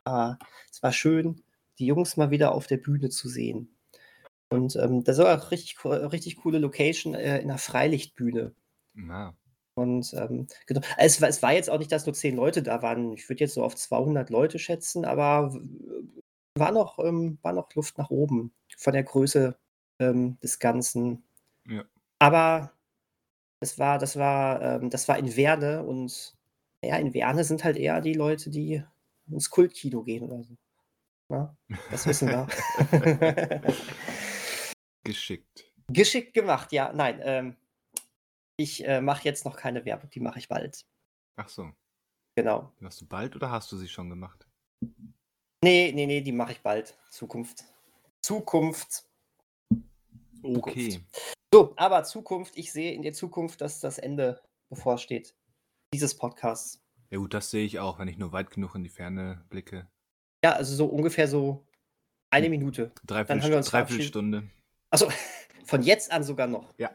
Aber 0.07 0.39
es 0.71 0.83
war 0.83 0.93
schön, 0.93 1.43
die 1.79 1.87
Jungs 1.87 2.17
mal 2.17 2.31
wieder 2.31 2.53
auf 2.55 2.67
der 2.67 2.77
Bühne 2.77 3.11
zu 3.11 3.29
sehen. 3.29 3.77
Und 4.49 4.77
ähm, 4.77 5.03
das 5.03 5.19
war 5.19 5.37
auch 5.37 5.51
richtig, 5.51 5.85
richtig 5.85 6.37
coole 6.37 6.59
Location 6.59 7.15
äh, 7.15 7.39
in 7.39 7.51
einer 7.51 7.59
Freilichtbühne. 7.59 8.55
Na, 8.95 9.37
Und 9.75 10.15
ähm, 10.15 10.47
genau. 10.67 10.81
Es, 10.97 11.21
war, 11.21 11.29
es 11.29 11.43
war 11.43 11.53
jetzt 11.53 11.69
auch 11.69 11.79
nicht, 11.79 11.91
dass 11.91 12.07
nur 12.07 12.15
zehn 12.15 12.37
Leute 12.37 12.63
da 12.63 12.83
waren. 12.83 13.13
Ich 13.13 13.29
würde 13.29 13.41
jetzt 13.41 13.55
so 13.55 13.65
auf 13.65 13.75
200 13.75 14.31
Leute 14.31 14.61
schätzen, 14.61 15.05
aber 15.05 15.53
war 16.55 16.71
noch, 16.71 17.01
ähm, 17.01 17.39
war 17.43 17.53
noch 17.53 17.75
Luft 17.75 17.99
nach 17.99 18.11
oben 18.11 18.55
von 18.79 18.93
der 18.93 19.03
Größe 19.03 19.59
ähm, 19.99 20.39
des 20.41 20.61
Ganzen. 20.61 21.25
Ja. 21.67 21.85
Aber 22.21 22.73
das 23.61 23.79
war, 23.81 23.99
das 23.99 24.17
war, 24.17 24.63
ähm, 24.63 24.91
das 24.91 25.09
war 25.09 25.19
in 25.19 25.37
Werne 25.37 25.83
und 25.83 26.37
ja, 26.85 26.97
in 26.97 27.13
Werne 27.13 27.43
sind 27.43 27.65
halt 27.65 27.77
eher 27.77 28.01
die 28.01 28.15
Leute, 28.15 28.51
die 28.51 28.85
ins 29.31 29.51
Kultkino 29.51 30.03
gehen 30.03 30.25
oder 30.25 30.43
so. 30.43 30.57
Ja, 31.29 31.57
das 31.91 32.07
wissen 32.07 32.29
wir. 32.29 32.47
geschickt. 35.05 35.73
Geschickt 35.89 36.35
gemacht, 36.35 36.73
ja. 36.73 36.93
Nein, 36.93 37.21
ähm, 37.23 37.57
ich 38.57 38.87
äh, 38.87 39.01
mache 39.01 39.25
jetzt 39.25 39.45
noch 39.45 39.57
keine 39.57 39.85
Werbung, 39.85 40.11
die 40.11 40.21
mache 40.21 40.39
ich 40.39 40.49
bald. 40.49 40.85
Ach 41.37 41.49
so. 41.49 41.73
Genau. 42.37 42.73
Machst 42.81 43.01
du 43.01 43.07
bald 43.07 43.35
oder 43.35 43.51
hast 43.51 43.71
du 43.73 43.77
sie 43.77 43.89
schon 43.89 44.11
gemacht? 44.11 44.47
Nee, 45.63 45.93
nee, 45.93 46.07
nee, 46.07 46.21
die 46.21 46.33
mache 46.33 46.53
ich 46.53 46.61
bald. 46.61 46.97
Zukunft. 47.11 47.65
Zukunft. 48.21 49.09
Okay. 50.43 51.01
So, 51.53 51.75
aber 51.77 52.05
Zukunft, 52.05 52.57
ich 52.57 52.73
sehe 52.73 52.93
in 52.93 53.03
der 53.03 53.13
Zukunft, 53.13 53.61
dass 53.61 53.81
das 53.81 53.99
Ende 53.99 54.41
bevorsteht. 54.69 55.35
Dieses 55.95 56.17
Podcasts. 56.17 56.83
Ja 57.11 57.19
gut, 57.19 57.35
das 57.35 57.51
sehe 57.51 57.65
ich 57.65 57.79
auch, 57.79 57.99
wenn 57.99 58.09
ich 58.09 58.19
nur 58.19 58.33
weit 58.33 58.51
genug 58.51 58.75
in 58.75 58.83
die 58.83 58.91
Ferne 58.91 59.45
blicke. 59.49 59.87
Ja, 60.45 60.53
also 60.53 60.75
so 60.75 60.87
ungefähr 60.87 61.29
so 61.29 61.67
eine 62.31 62.49
Minute. 62.49 62.93
Dreiviertel, 63.07 63.55
uns 63.55 63.69
Dreiviertelstunde. 63.69 64.51
Also 64.91 65.09
von 65.65 65.83
jetzt 65.83 66.13
an 66.13 66.23
sogar 66.23 66.47
noch. 66.47 66.75
Ja. 66.79 66.91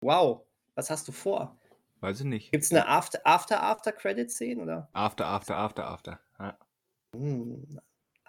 Wow. 0.00 0.42
Was 0.74 0.90
hast 0.90 1.08
du 1.08 1.12
vor? 1.12 1.58
Weiß 2.00 2.20
ich 2.20 2.26
nicht. 2.26 2.52
Gibt 2.52 2.64
es 2.64 2.70
eine 2.70 2.86
After, 2.86 3.20
After, 3.24 3.62
After 3.62 3.92
Credit 3.92 4.30
Szene 4.30 4.62
oder? 4.62 4.88
After, 4.92 5.26
after, 5.26 5.56
after, 5.56 5.86
after. 5.88 6.20
Ja. 6.38 6.58
Hm. 7.14 7.80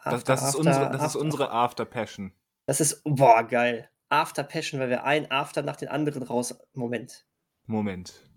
Das, 0.03 0.13
After, 0.13 0.33
das, 0.33 0.41
ist 0.41 0.47
After, 0.47 0.59
unsere, 0.59 0.85
das 0.85 0.95
ist 0.95 1.01
After. 1.01 1.19
unsere 1.19 1.51
After 1.51 1.85
Passion. 1.85 2.33
Das 2.65 2.79
ist, 2.79 3.01
boah, 3.03 3.43
geil. 3.43 3.89
After 4.09 4.43
Passion, 4.43 4.79
weil 4.79 4.89
wir 4.89 5.03
ein 5.03 5.29
After 5.29 5.61
nach 5.61 5.75
den 5.75 5.89
anderen 5.89 6.23
raus. 6.23 6.57
Moment. 6.73 7.27
Moment. 7.65 8.28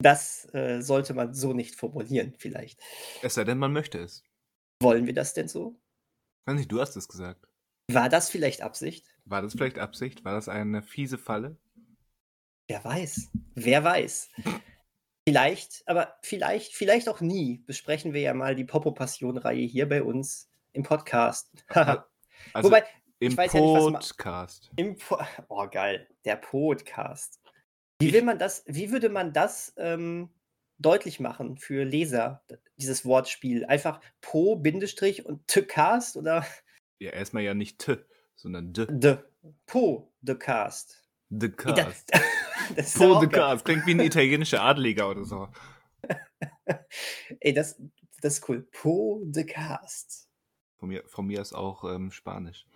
Das 0.00 0.52
äh, 0.54 0.80
sollte 0.80 1.14
man 1.14 1.34
so 1.34 1.52
nicht 1.52 1.74
formulieren, 1.74 2.34
vielleicht. 2.38 2.80
Es 3.22 3.34
sei 3.34 3.44
denn, 3.44 3.58
man 3.58 3.72
möchte 3.72 3.98
es. 3.98 4.22
Wollen 4.80 5.06
wir 5.06 5.14
das 5.14 5.34
denn 5.34 5.48
so? 5.48 5.80
Weiß 6.46 6.56
nicht, 6.56 6.70
du 6.70 6.80
hast 6.80 6.96
es 6.96 7.08
gesagt. 7.08 7.48
War 7.90 8.08
das 8.08 8.30
vielleicht 8.30 8.62
Absicht? 8.62 9.06
War 9.24 9.42
das 9.42 9.54
vielleicht 9.54 9.78
Absicht? 9.78 10.24
War 10.24 10.34
das 10.34 10.48
eine 10.48 10.82
fiese 10.82 11.18
Falle? 11.18 11.56
Wer 12.68 12.84
weiß. 12.84 13.30
Wer 13.54 13.82
weiß. 13.82 14.30
Vielleicht, 15.28 15.82
aber 15.86 16.16
vielleicht, 16.22 16.74
vielleicht 16.74 17.08
auch 17.08 17.20
nie 17.20 17.58
besprechen 17.66 18.12
wir 18.12 18.20
ja 18.20 18.34
mal 18.34 18.54
die 18.54 18.64
Popo-Passion-Reihe 18.64 19.66
hier 19.66 19.88
bei 19.88 20.02
uns 20.02 20.50
im 20.72 20.82
Podcast. 20.82 21.50
Also 22.52 22.68
Wobei, 22.68 22.84
im 23.18 23.32
ich 23.32 23.36
weiß 23.36 23.52
ja 23.52 23.60
nicht, 23.60 24.16
Podcast. 24.16 24.70
im 24.76 24.96
po 24.96 25.18
oh 25.48 25.66
geil, 25.68 26.08
der 26.24 26.36
Podcast. 26.36 27.40
Wie 28.00 28.12
will 28.12 28.22
man 28.22 28.38
das, 28.38 28.62
wie 28.66 28.92
würde 28.92 29.08
man 29.08 29.32
das 29.32 29.74
ähm, 29.76 30.30
deutlich 30.78 31.18
machen 31.18 31.58
für 31.58 31.84
Leser, 31.84 32.44
dieses 32.76 33.04
Wortspiel? 33.04 33.64
Einfach 33.64 34.00
Po, 34.20 34.54
Bindestrich 34.54 35.26
und 35.26 35.46
T-Cast 35.48 36.16
oder 36.16 36.46
Ja, 37.00 37.10
erstmal 37.10 37.42
ja 37.42 37.54
nicht 37.54 37.80
T, 37.80 37.98
sondern 38.36 38.72
D. 38.72 38.86
D? 38.88 39.18
Po, 39.66 40.12
the 40.22 40.36
Cast. 40.36 41.04
The 41.30 41.48
Cast. 41.50 42.12
Das, 42.76 42.92
das 42.92 42.98
Po 42.98 43.20
the. 43.20 43.28
Cast. 43.28 43.64
Klingt 43.64 43.86
wie 43.86 43.92
ein 43.92 44.00
italienischer 44.00 44.60
Adliger 44.60 45.08
oder 45.08 45.24
so. 45.24 45.48
Ey, 47.40 47.54
das, 47.54 47.80
das 48.20 48.34
ist 48.34 48.48
cool. 48.48 48.68
Po, 48.72 49.24
the 49.32 49.46
Cast. 49.46 50.28
Von 50.78 50.90
mir, 50.90 51.02
von 51.06 51.26
mir 51.26 51.40
ist 51.40 51.54
auch 51.54 51.84
ähm, 51.84 52.10
Spanisch. 52.10 52.66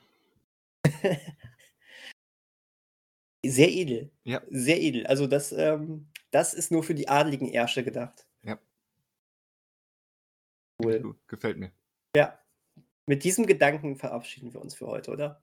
Sehr 3.44 3.68
edel. 3.70 4.10
Ja. 4.24 4.40
Sehr 4.50 4.80
edel. 4.80 5.06
Also 5.06 5.26
das, 5.26 5.52
ähm, 5.52 6.08
das 6.30 6.54
ist 6.54 6.70
nur 6.70 6.82
für 6.82 6.94
die 6.94 7.08
adligen 7.08 7.48
Ärsche 7.48 7.82
gedacht. 7.84 8.26
Ja. 8.42 8.58
Cool. 10.82 11.16
Gefällt 11.26 11.58
mir. 11.58 11.72
Ja. 12.16 12.38
Mit 13.06 13.24
diesem 13.24 13.46
Gedanken 13.46 13.96
verabschieden 13.96 14.52
wir 14.52 14.60
uns 14.60 14.74
für 14.74 14.86
heute, 14.86 15.10
oder? 15.10 15.42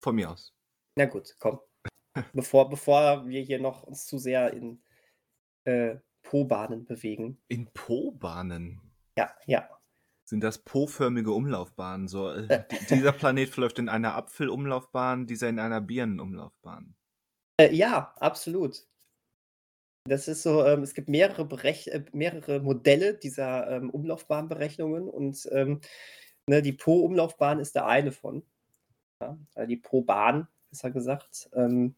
Von 0.00 0.14
mir 0.16 0.30
aus. 0.30 0.54
Na 0.96 1.06
gut, 1.06 1.36
komm. 1.38 1.60
bevor, 2.32 2.68
bevor 2.68 3.26
wir 3.26 3.42
hier 3.42 3.60
noch 3.60 3.82
uns 3.84 4.06
zu 4.06 4.18
sehr 4.18 4.52
in 4.52 4.82
äh, 5.64 5.96
Po-Bahnen 6.22 6.84
bewegen. 6.84 7.40
In 7.48 7.70
Po-Bahnen. 7.72 8.80
Ja, 9.16 9.34
ja. 9.46 9.68
Sind 10.24 10.42
das 10.44 10.58
po-förmige 10.58 11.32
Umlaufbahnen? 11.32 12.06
So, 12.08 12.30
äh, 12.30 12.64
di- 12.70 12.86
dieser 12.94 13.12
Planet 13.12 13.48
verläuft 13.48 13.78
in 13.78 13.88
einer 13.88 14.14
Apfelumlaufbahn, 14.14 15.26
dieser 15.26 15.48
in 15.48 15.58
einer 15.58 15.80
Birnenumlaufbahn. 15.80 16.94
Äh, 17.60 17.74
ja, 17.74 18.14
absolut. 18.18 18.86
Das 20.08 20.28
ist 20.28 20.42
so, 20.42 20.64
ähm, 20.64 20.82
es 20.82 20.94
gibt 20.94 21.08
mehrere, 21.08 21.44
Berech 21.44 21.88
äh, 21.88 22.04
mehrere 22.12 22.60
Modelle 22.60 23.14
dieser 23.14 23.70
ähm, 23.70 23.90
Umlaufbahnberechnungen 23.90 25.08
und 25.08 25.46
ähm, 25.52 25.80
ne, 26.48 26.62
die 26.62 26.72
Po-Umlaufbahn 26.72 27.60
ist 27.60 27.76
da 27.76 27.86
eine 27.86 28.12
von. 28.12 28.42
Ja, 29.20 29.38
also 29.54 29.68
die 29.68 29.76
Po-Bahn, 29.76 30.48
besser 30.70 30.90
gesagt. 30.90 31.50
Ähm, 31.52 31.94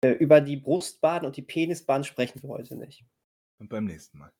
Äh, 0.00 0.12
über 0.12 0.40
die 0.40 0.56
Brustbahn 0.56 1.24
und 1.26 1.36
die 1.36 1.42
Penisbahn 1.42 2.04
sprechen 2.04 2.42
wir 2.42 2.50
heute 2.50 2.76
nicht. 2.76 3.04
Und 3.60 3.68
beim 3.68 3.84
nächsten 3.84 4.18
Mal. 4.18 4.32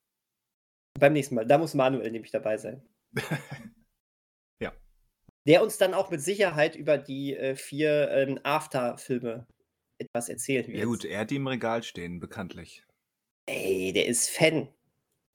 Beim 0.99 1.13
nächsten 1.13 1.35
Mal. 1.35 1.45
Da 1.45 1.57
muss 1.57 1.73
Manuel 1.73 2.11
nämlich 2.11 2.31
dabei 2.31 2.57
sein. 2.57 2.81
ja. 4.61 4.73
Der 5.47 5.63
uns 5.63 5.77
dann 5.77 5.93
auch 5.93 6.11
mit 6.11 6.21
Sicherheit 6.21 6.75
über 6.75 6.97
die 6.97 7.35
äh, 7.35 7.55
vier 7.55 8.09
ähm, 8.11 8.39
After-Filme 8.43 9.47
etwas 10.05 10.29
erzählen 10.29 10.67
wird. 10.67 10.77
Ja 10.77 10.85
gut, 10.85 11.05
er 11.05 11.21
hat 11.21 11.31
die 11.31 11.35
im 11.37 11.47
Regal 11.47 11.83
stehen, 11.83 12.19
bekanntlich. 12.19 12.83
Ey, 13.45 13.91
der 13.93 14.07
ist 14.07 14.29
Fan. 14.29 14.69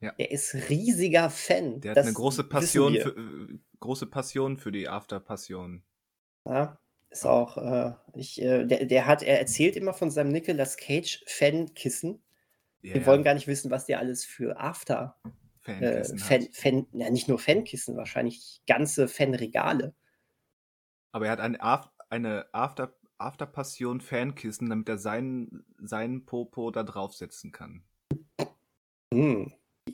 Ja. 0.00 0.12
Der 0.12 0.30
ist 0.30 0.54
riesiger 0.68 1.28
Fan. 1.28 1.80
Der 1.80 1.90
hat 1.90 1.96
Das 1.98 2.06
eine 2.06 2.14
große 2.14 2.44
Passion, 2.44 2.92
wir. 2.92 3.02
für, 3.02 3.10
äh, 3.10 3.58
große 3.80 4.06
Passion 4.06 4.56
für 4.56 4.72
die 4.72 4.88
After-Passion. 4.88 5.82
Ja, 6.46 6.78
ist 7.10 7.26
auch, 7.26 7.56
äh, 7.56 7.94
ich, 8.14 8.40
äh, 8.40 8.64
der, 8.64 8.86
der 8.86 9.06
hat, 9.06 9.22
er 9.22 9.38
erzählt 9.38 9.76
immer 9.76 9.94
von 9.94 10.10
seinem 10.10 10.30
Nicolas 10.30 10.76
Cage 10.76 11.24
Fan-Kissen. 11.26 12.22
Ja, 12.82 12.94
Wir 12.94 13.00
ja, 13.00 13.06
wollen 13.06 13.24
gar 13.24 13.34
nicht 13.34 13.48
wissen, 13.48 13.70
was 13.70 13.86
der 13.86 13.98
alles 13.98 14.24
für 14.24 14.58
After, 14.60 15.18
äh, 15.66 16.04
Fankissen 16.04 16.18
Fan, 16.18 16.42
hat. 16.42 16.54
Fan, 16.54 16.86
ja, 16.92 17.10
nicht 17.10 17.28
nur 17.28 17.38
Fankissen, 17.38 17.96
wahrscheinlich 17.96 18.62
ganze 18.66 19.08
Fanregale. 19.08 19.94
Aber 21.12 21.26
er 21.26 21.32
hat 21.32 21.40
eine, 21.40 21.60
Af 21.60 21.90
eine 22.08 22.46
After 22.52 22.94
After-Passion 23.18 24.00
Fankissen, 24.00 24.70
damit 24.70 24.88
er 24.88 24.98
seinen, 24.98 25.64
seinen 25.78 26.24
Popo 26.24 26.70
da 26.70 26.82
draufsetzen 26.82 27.52
kann. 27.52 27.82
Hm. 29.12 29.52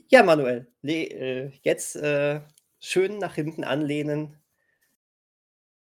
Ja, 0.09 0.23
Manuel, 0.23 0.71
le, 0.81 1.09
äh, 1.09 1.51
jetzt 1.63 1.95
äh, 1.95 2.41
schön 2.79 3.17
nach 3.17 3.35
hinten 3.35 3.63
anlehnen. 3.63 4.37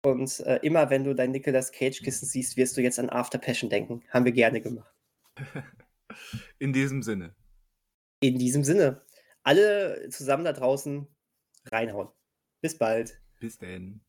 Und 0.02 0.40
äh, 0.40 0.56
immer 0.62 0.90
wenn 0.90 1.04
du 1.04 1.14
dein 1.14 1.30
Nicolas 1.30 1.72
Cage-Kissen 1.72 2.28
siehst, 2.28 2.56
wirst 2.56 2.76
du 2.76 2.82
jetzt 2.82 2.98
an 2.98 3.10
After 3.10 3.38
Passion 3.38 3.70
denken. 3.70 4.02
Haben 4.10 4.24
wir 4.24 4.32
gerne 4.32 4.60
gemacht. 4.60 4.94
In 6.58 6.72
diesem 6.72 7.02
Sinne. 7.02 7.34
In 8.20 8.38
diesem 8.38 8.64
Sinne, 8.64 9.02
alle 9.42 10.08
zusammen 10.10 10.44
da 10.44 10.52
draußen 10.52 11.06
reinhauen. 11.66 12.08
Bis 12.60 12.78
bald. 12.78 13.20
Bis 13.40 13.58
denn. 13.58 14.00